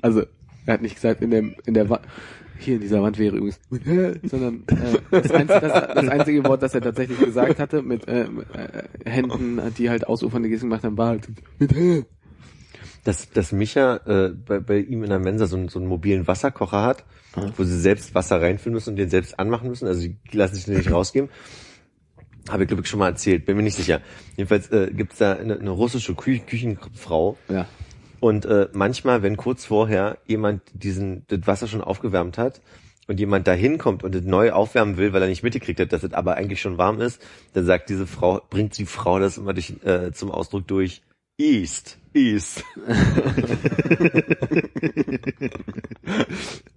Also, 0.03 0.23
er 0.67 0.75
hat 0.75 0.83
nicht 0.83 0.97
gesagt, 0.97 1.23
in 1.23 1.31
der, 1.31 1.45
in 1.67 1.75
der 1.75 1.89
Wand, 1.89 2.03
hier 2.59 2.75
in 2.77 2.81
dieser 2.81 3.03
Wand 3.03 3.19
wäre 3.19 3.37
übrigens, 3.37 3.61
sondern 4.25 4.65
äh, 4.67 4.99
das, 5.11 5.31
einzige, 5.31 5.61
das, 5.61 5.95
das 5.95 6.09
einzige 6.09 6.45
Wort, 6.45 6.63
das 6.63 6.75
er 6.75 6.81
tatsächlich 6.83 7.19
gesagt 7.19 7.59
hatte, 7.59 7.83
mit 7.83 8.07
äh, 8.09 8.25
äh, 8.25 8.29
Händen, 9.05 9.61
die 9.79 9.91
halt 9.91 10.07
ausufernde 10.07 10.49
Gesten 10.49 10.69
gemacht 10.69 10.85
haben, 10.85 10.99
war 10.99 11.09
halt 11.09 11.29
Dass, 13.05 13.31
dass 13.31 13.53
Micha 13.53 13.97
äh, 14.07 14.31
bei, 14.31 14.61
bei 14.61 14.79
ihm 14.79 15.03
in 15.05 15.11
der 15.11 15.19
Mensa 15.19 15.47
so, 15.47 15.57
einen- 15.57 15.69
so 15.69 15.79
einen 15.79 15.89
mobilen 15.89 16.27
Wasserkocher 16.27 16.83
hat, 16.83 17.05
wo 17.57 17.65
sie 17.65 17.79
selbst 17.81 18.15
Wasser 18.15 18.41
reinfüllen 18.41 18.75
müssen 18.75 18.91
und 18.91 18.97
den 18.97 19.11
selbst 19.11 19.39
anmachen 19.39 19.69
müssen. 19.69 19.87
Also 19.89 20.03
die 20.03 20.17
lassen 20.33 20.55
sich 20.55 20.65
den 20.65 20.77
nicht 20.77 20.91
rausgeben. 20.91 21.29
Habe 22.49 22.65
ich 22.65 22.69
glaube 22.69 22.83
ich 22.83 22.89
schon 22.89 22.99
mal 22.99 23.09
erzählt, 23.09 23.47
bin 23.47 23.57
mir 23.57 23.63
nicht 23.63 23.77
sicher. 23.77 24.01
Jedenfalls 24.37 24.71
äh, 24.71 24.91
gibt's 24.93 25.19
da 25.19 25.35
eine, 25.35 25.59
eine 25.59 25.71
russische 25.71 26.15
Kü 26.15 26.41
Küchenfrau 26.41 27.39
Ja. 27.49 27.67
und 28.21 28.45
äh, 28.45 28.69
manchmal, 28.73 29.23
wenn 29.23 29.37
kurz 29.37 29.65
vorher 29.65 30.19
jemand 30.27 30.63
diesen 30.75 31.25
das 31.29 31.47
Wasser 31.47 31.67
schon 31.69 31.81
aufgewärmt 31.81 32.37
hat 32.37 32.61
und 33.07 33.19
jemand 33.19 33.47
da 33.47 33.53
hinkommt 33.53 34.05
und 34.05 34.15
es 34.15 34.25
neu 34.25 34.53
aufwärmen 34.53 34.97
will, 34.99 35.13
weil 35.15 35.23
er 35.23 35.29
nicht 35.29 35.43
mitgekriegt 35.43 35.81
hat, 35.81 35.93
dass 35.93 36.03
es 36.03 36.13
aber 36.13 36.35
eigentlich 36.37 36.61
schon 36.61 36.77
warm 36.79 37.01
ist, 37.01 37.21
dann 37.55 37.65
sagt 37.65 37.89
diese 37.89 38.07
Frau, 38.07 38.43
bringt 38.51 38.77
die 38.79 38.87
Frau 38.87 39.19
das 39.19 39.39
immer 39.39 39.55
durch, 39.55 39.75
äh, 39.85 40.13
zum 40.13 40.31
Ausdruck 40.31 40.67
durch 40.67 41.03
East, 41.39 41.99
East. 42.13 42.63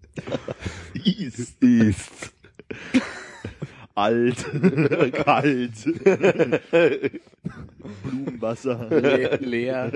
East. 0.94 1.64
East. 1.64 2.34
Alt. 3.95 4.45
Kalt. 5.14 5.73
Blumenwasser. 8.03 8.88
Le 8.89 9.38
leer. 9.38 9.89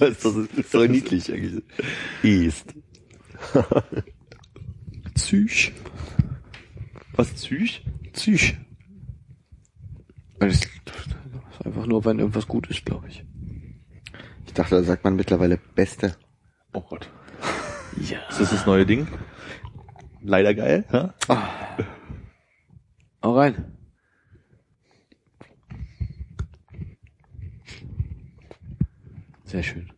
Das 0.00 0.24
ist 0.24 0.58
ist 0.58 0.74
doch 0.74 0.88
niedlich 0.88 1.32
eigentlich. 1.32 1.62
East. 2.24 2.74
Züch. 5.14 5.72
Was, 7.12 7.36
Züch? 7.36 7.82
Psych. 8.12 8.56
Das 10.38 10.54
ist 10.54 10.68
einfach 11.64 11.86
nur, 11.86 12.04
wenn 12.04 12.18
irgendwas 12.18 12.48
gut 12.48 12.68
ist, 12.70 12.84
glaube 12.84 13.08
ich. 13.08 13.24
Ich 14.46 14.54
dachte, 14.54 14.76
da 14.76 14.82
sagt 14.82 15.04
man 15.04 15.16
mittlerweile 15.16 15.58
Beste. 15.74 16.16
Oh 16.72 16.80
Gott. 16.80 17.08
Ja. 18.00 18.18
Ist 18.28 18.40
das 18.40 18.50
das 18.50 18.66
neue 18.66 18.86
Ding? 18.86 19.08
Leider 20.22 20.54
geil, 20.54 20.84
ja? 20.92 21.14
Hau 23.22 23.34
rein. 23.36 23.76
Sehr 29.44 29.62
schön. 29.62 29.90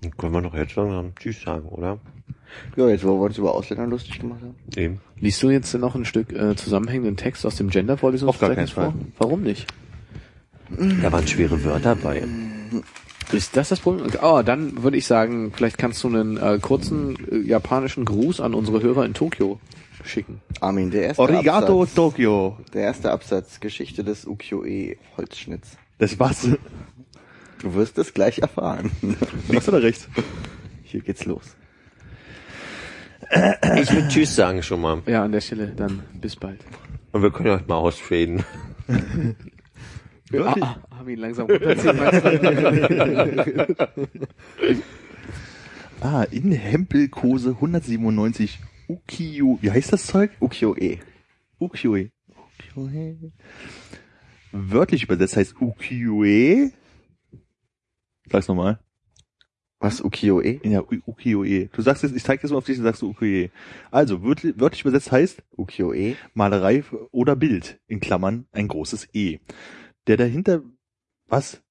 Dann 0.00 0.16
können 0.16 0.32
wir 0.32 0.40
noch 0.40 0.54
jetzt 0.54 0.74
langsam 0.74 1.14
Tschüss 1.14 1.42
sagen, 1.42 1.68
oder? 1.68 2.00
Ja, 2.76 2.88
jetzt 2.88 3.04
wo 3.04 3.18
wir 3.18 3.24
uns 3.26 3.38
über 3.38 3.54
Ausländer 3.54 3.86
lustig 3.86 4.18
gemacht 4.18 4.40
haben. 4.40 4.56
Eben. 4.76 5.00
Liest 5.16 5.42
du 5.42 5.50
jetzt 5.50 5.72
noch 5.74 5.94
ein 5.94 6.04
Stück 6.04 6.32
äh, 6.32 6.56
zusammenhängenden 6.56 7.16
Text 7.16 7.44
aus 7.44 7.56
dem 7.56 7.68
Gender-Vorlesungsverzeichnis 7.68 8.70
Auf 8.70 8.76
gar 8.76 8.92
keinen 8.92 9.00
vor? 9.00 9.12
Warum 9.18 9.42
nicht? 9.42 9.66
Da 11.02 11.12
waren 11.12 11.26
schwere 11.26 11.62
Wörter 11.64 11.94
bei. 11.96 12.26
Ist 13.32 13.56
das 13.56 13.70
das 13.70 13.80
Problem? 13.80 14.10
Oh, 14.22 14.42
dann 14.44 14.82
würde 14.82 14.96
ich 14.96 15.06
sagen, 15.06 15.52
vielleicht 15.54 15.78
kannst 15.78 16.02
du 16.04 16.08
einen 16.08 16.36
äh, 16.36 16.58
kurzen 16.60 17.16
äh, 17.30 17.38
japanischen 17.38 18.04
Gruß 18.04 18.40
an 18.40 18.54
unsere 18.54 18.82
Hörer 18.82 19.04
in 19.06 19.14
Tokio 19.14 19.58
schicken. 20.04 20.40
Armin, 20.60 20.90
der 20.90 21.04
erste 21.04 21.22
Origato 21.22 21.82
Absatz. 21.82 21.94
Tokyo. 21.94 22.58
Der 22.74 22.82
erste 22.82 23.10
Absatz, 23.10 23.60
Geschichte 23.60 24.04
des 24.04 24.26
Ukiyo-e-Holzschnitts. 24.26 25.76
Das 25.98 26.18
was? 26.18 26.48
Du 27.60 27.74
wirst 27.74 27.96
es 27.98 28.12
gleich 28.12 28.40
erfahren. 28.40 28.90
Links 29.48 29.68
oder 29.68 29.82
rechts? 29.82 30.08
Hier 30.82 31.00
geht's 31.00 31.24
los. 31.24 31.56
Ich 33.76 33.92
würde 33.92 34.08
Tschüss 34.08 34.34
sagen 34.34 34.62
schon 34.62 34.80
mal. 34.80 35.02
Ja, 35.06 35.24
an 35.24 35.32
der 35.32 35.40
Stelle 35.40 35.68
dann 35.68 36.02
bis 36.20 36.36
bald. 36.36 36.60
Und 37.12 37.22
wir 37.22 37.30
können 37.30 37.48
ja 37.48 37.60
mal 37.66 37.76
ausfaden. 37.76 38.44
Wirklich? 40.28 40.64
Ah, 40.64 40.76
ah, 40.90 40.91
Armin, 41.02 41.18
langsam 41.18 41.46
runterziehen. 41.46 41.98
Ah, 46.04 46.24
in 46.24 46.50
Hempelkose 46.50 47.50
197 47.50 48.58
Ukiyo. 48.88 49.58
Wie 49.62 49.70
heißt 49.70 49.92
das 49.92 50.04
Zeug? 50.06 50.32
Ukiyo-e. 50.40 50.98
Ukiyo-e. 51.60 52.10
Ukiyo-e. 52.74 53.30
Wörtlich 54.50 55.04
übersetzt 55.04 55.36
heißt 55.36 55.54
Ukiyo-e. 55.60 56.72
Sag's 58.28 58.48
nochmal. 58.48 58.80
Was, 59.78 60.00
Ukiyo-e? 60.00 60.58
Ja, 60.64 60.82
Ukiyo-e. 60.82 61.68
Du 61.72 61.82
sagst 61.82 62.02
jetzt, 62.02 62.16
ich 62.16 62.24
zeig 62.24 62.42
jetzt 62.42 62.50
mal 62.50 62.58
auf 62.58 62.64
dich, 62.64 62.78
dann 62.78 62.84
sagst 62.84 63.02
du 63.02 63.10
Ukiyo-e. 63.10 63.50
Also, 63.92 64.24
wörtlich, 64.24 64.58
wörtlich 64.58 64.80
übersetzt 64.80 65.12
heißt 65.12 65.40
Ukiyo-e. 65.56 66.16
Malerei 66.34 66.82
oder 67.12 67.36
Bild, 67.36 67.78
in 67.86 68.00
Klammern 68.00 68.46
ein 68.50 68.66
großes 68.66 69.08
E. 69.12 69.38
Der 70.08 70.16
dahinter, 70.16 70.62
was? 71.28 71.62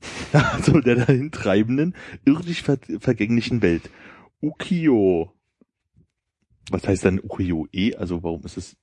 Also 0.32 0.80
der 0.80 0.96
dahintreibenden, 1.06 1.94
irdisch 2.24 2.62
ver 2.62 2.78
vergänglichen 3.00 3.62
Welt. 3.62 3.90
Ukiyo. 4.40 5.32
Was 6.70 6.86
heißt 6.86 7.04
dann 7.04 7.18
Ukiyo-e? 7.18 7.96
Also 7.96 8.22
warum 8.22 8.44
ist 8.44 8.56
es, 8.56 8.76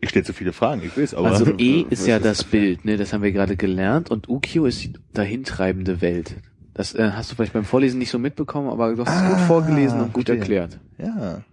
ich 0.00 0.10
stelle 0.10 0.24
zu 0.24 0.32
viele 0.32 0.52
Fragen, 0.52 0.82
ich 0.84 0.96
weiß, 0.96 1.14
aber. 1.14 1.30
Also 1.30 1.54
E 1.58 1.86
ist 1.88 2.06
ja 2.06 2.16
ist 2.16 2.24
das? 2.26 2.44
Bild, 2.44 2.84
ne? 2.84 2.96
Das 2.96 3.12
haben 3.12 3.22
wir 3.22 3.32
gerade 3.32 3.56
gelernt. 3.56 4.10
Und 4.10 4.28
Ukio 4.28 4.66
ist 4.66 4.82
die 4.82 4.92
dahintreibende 5.12 6.00
Welt. 6.00 6.36
Das 6.74 6.94
äh, 6.94 7.12
hast 7.12 7.30
du 7.30 7.36
vielleicht 7.36 7.52
beim 7.52 7.64
Vorlesen 7.64 7.98
nicht 7.98 8.10
so 8.10 8.18
mitbekommen, 8.18 8.68
aber 8.68 8.94
du 8.94 9.04
hast 9.06 9.14
es 9.14 9.28
gut 9.28 9.38
Ah, 9.38 9.46
vorgelesen 9.46 10.00
und 10.00 10.12
gut 10.12 10.28
erklärt. 10.28 10.80
Ja. 10.98 11.44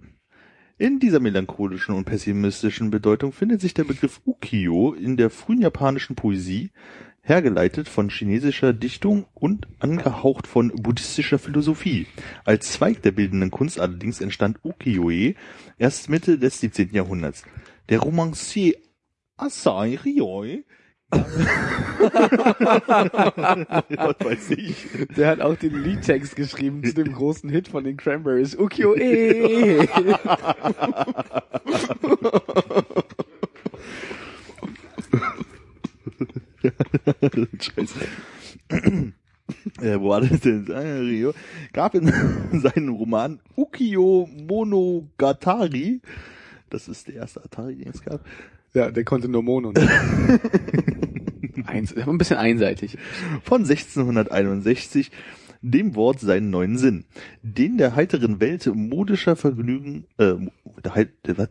In 0.79 0.99
dieser 0.99 1.19
melancholischen 1.19 1.93
und 1.93 2.05
pessimistischen 2.05 2.89
Bedeutung 2.89 3.31
findet 3.31 3.61
sich 3.61 3.75
der 3.75 3.83
Begriff 3.83 4.19
Ukiyo 4.25 4.93
in 4.93 5.15
der 5.15 5.29
frühen 5.29 5.61
japanischen 5.61 6.15
Poesie, 6.15 6.71
hergeleitet 7.21 7.87
von 7.87 8.09
chinesischer 8.09 8.73
Dichtung 8.73 9.27
und 9.33 9.67
angehaucht 9.79 10.47
von 10.47 10.69
buddhistischer 10.69 11.39
Philosophie. 11.39 12.07
Als 12.45 12.71
Zweig 12.71 13.01
der 13.03 13.11
bildenden 13.11 13.51
Kunst 13.51 13.79
allerdings 13.79 14.21
entstand 14.21 14.59
Ukiyo-e 14.63 15.35
erst 15.77 16.09
Mitte 16.09 16.39
des 16.39 16.59
17. 16.59 16.93
Jahrhunderts. 16.93 17.43
Der 17.89 17.99
Romancier 17.99 18.75
Asai 19.37 19.99
Ryoi 20.03 20.63
Was 21.11 21.19
weiß 24.19 24.51
ich. 24.51 24.75
Der 25.17 25.29
hat 25.29 25.41
auch 25.41 25.55
den 25.55 25.83
Liedtext 25.83 26.35
geschrieben 26.35 26.83
zu 26.83 26.93
dem 26.93 27.11
großen 27.11 27.49
Hit 27.49 27.67
von 27.67 27.83
den 27.83 27.97
Cranberries. 27.97 28.55
Ukio 28.57 28.95
E. 28.95 29.87
Scheiße. 37.59 37.99
Äh, 39.81 39.99
wo 39.99 40.09
war 40.09 40.21
das 40.21 40.39
denn? 40.41 40.65
Ah, 40.71 40.79
Rio. 40.99 41.33
Gab 41.73 41.93
in 41.95 42.07
seinem 42.61 42.89
Roman 42.89 43.39
Ukiyo 43.57 44.29
Monogatari, 44.47 46.01
das 46.69 46.87
ist 46.87 47.07
der 47.07 47.15
erste 47.15 47.43
Atari, 47.43 47.75
den 47.75 47.89
es 47.89 48.01
gab, 48.01 48.25
Ja, 48.73 48.91
der 48.91 49.03
konnte 49.03 49.27
nur 49.27 49.43
Mono. 49.43 49.73
Eins, 51.65 51.95
ein 51.95 52.17
bisschen 52.17 52.37
einseitig. 52.37 52.97
von 53.43 53.61
1661 53.63 55.11
dem 55.61 55.95
Wort 55.95 56.19
seinen 56.19 56.49
neuen 56.49 56.77
Sinn, 56.77 57.05
den 57.43 57.77
der 57.77 57.95
heiteren 57.95 58.39
Welt 58.39 58.65
modischer 58.73 59.35
Vergnügen, 59.35 60.05
äh, 60.17 60.33
der, 60.83 61.37
was? 61.37 61.49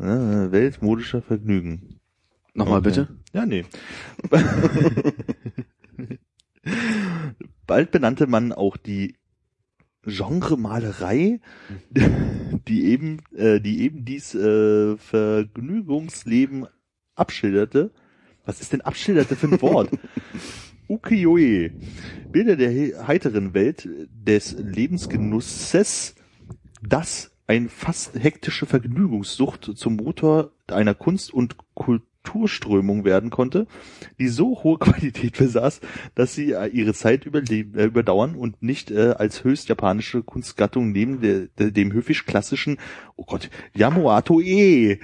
Äh, 0.00 0.50
Welt 0.52 0.82
modischer 0.82 1.22
Vergnügen. 1.22 2.00
Nochmal 2.54 2.80
Okay. 2.80 2.88
bitte. 2.88 3.08
Ja, 3.32 3.46
nee. 3.46 3.64
Bald 7.66 7.90
benannte 7.90 8.26
man 8.26 8.52
auch 8.52 8.76
die 8.76 9.14
Genremalerei, 10.04 11.40
die 11.90 12.84
eben, 12.84 13.18
äh, 13.36 13.60
die 13.60 13.80
eben 13.82 14.04
dies 14.04 14.34
äh, 14.34 14.96
Vergnügungsleben 14.96 16.66
abschilderte. 17.14 17.92
Was 18.44 18.60
ist 18.60 18.72
denn 18.72 18.80
abschilderte 18.80 19.36
für 19.36 19.46
ein 19.46 19.62
Wort? 19.62 19.90
Ukiyo-e. 20.88 21.70
Bilder 22.32 22.56
der 22.56 22.70
he- 22.70 22.94
heiteren 22.96 23.54
Welt 23.54 23.88
des 24.10 24.56
Lebensgenusses, 24.58 26.16
das 26.82 27.30
ein 27.46 27.68
fast 27.68 28.14
hektische 28.20 28.66
Vergnügungssucht 28.66 29.70
zum 29.76 29.96
Motor 29.96 30.50
einer 30.66 30.94
Kunst- 30.94 31.32
und 31.32 31.56
Kulturströmung 32.22 33.04
werden 33.04 33.30
konnte, 33.30 33.66
die 34.18 34.28
so 34.28 34.62
hohe 34.62 34.78
Qualität 34.78 35.38
besaß, 35.38 35.80
dass 36.14 36.34
sie 36.34 36.52
äh, 36.52 36.66
ihre 36.66 36.94
Zeit 36.94 37.26
überleben, 37.26 37.78
äh, 37.78 37.84
überdauern 37.84 38.34
und 38.34 38.62
nicht 38.62 38.90
äh, 38.90 39.14
als 39.18 39.44
höchst 39.44 39.68
japanische 39.68 40.22
Kunstgattung 40.22 40.92
neben 40.92 41.20
der, 41.20 41.48
der, 41.58 41.70
dem 41.70 41.92
höfisch-klassischen, 41.92 42.78
oh 43.16 43.24
Gott, 43.24 43.50
Yamato-e. 43.74 44.98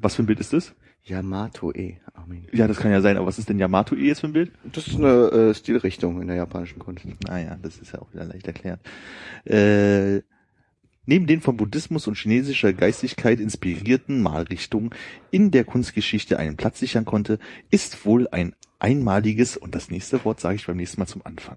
Was 0.00 0.16
für 0.16 0.22
ein 0.22 0.26
Bild 0.26 0.40
ist 0.40 0.52
das? 0.52 0.74
Yamato-e, 1.04 1.96
Armin. 2.14 2.46
Ja, 2.52 2.68
das 2.68 2.76
kann 2.76 2.92
ja 2.92 3.00
sein, 3.00 3.16
aber 3.16 3.26
was 3.26 3.38
ist 3.38 3.48
denn 3.48 3.58
Yamato-e 3.58 4.06
jetzt 4.06 4.20
für 4.20 4.28
ein 4.28 4.32
Bild? 4.32 4.52
Das 4.72 4.86
ist 4.86 4.96
eine 4.96 5.30
äh, 5.30 5.54
Stilrichtung 5.54 6.20
in 6.20 6.28
der 6.28 6.36
japanischen 6.36 6.78
Kunst. 6.78 7.04
Naja, 7.26 7.58
das 7.60 7.78
ist 7.78 7.92
ja 7.92 8.00
auch 8.00 8.12
wieder 8.12 8.24
leicht 8.24 8.46
erklärt. 8.46 8.80
Äh, 9.44 10.22
neben 11.06 11.26
den 11.26 11.40
vom 11.40 11.56
Buddhismus 11.56 12.06
und 12.06 12.16
chinesischer 12.16 12.72
Geistigkeit 12.72 13.40
inspirierten 13.40 14.22
Malrichtungen 14.22 14.90
in 15.30 15.50
der 15.50 15.64
Kunstgeschichte 15.64 16.38
einen 16.38 16.56
Platz 16.56 16.78
sichern 16.78 17.04
konnte, 17.04 17.38
ist 17.70 18.06
wohl 18.06 18.28
ein 18.28 18.54
einmaliges, 18.78 19.56
und 19.56 19.74
das 19.74 19.90
nächste 19.90 20.24
Wort 20.24 20.40
sage 20.40 20.56
ich 20.56 20.66
beim 20.66 20.76
nächsten 20.76 21.00
Mal 21.00 21.06
zum 21.06 21.24
Anfang. 21.24 21.50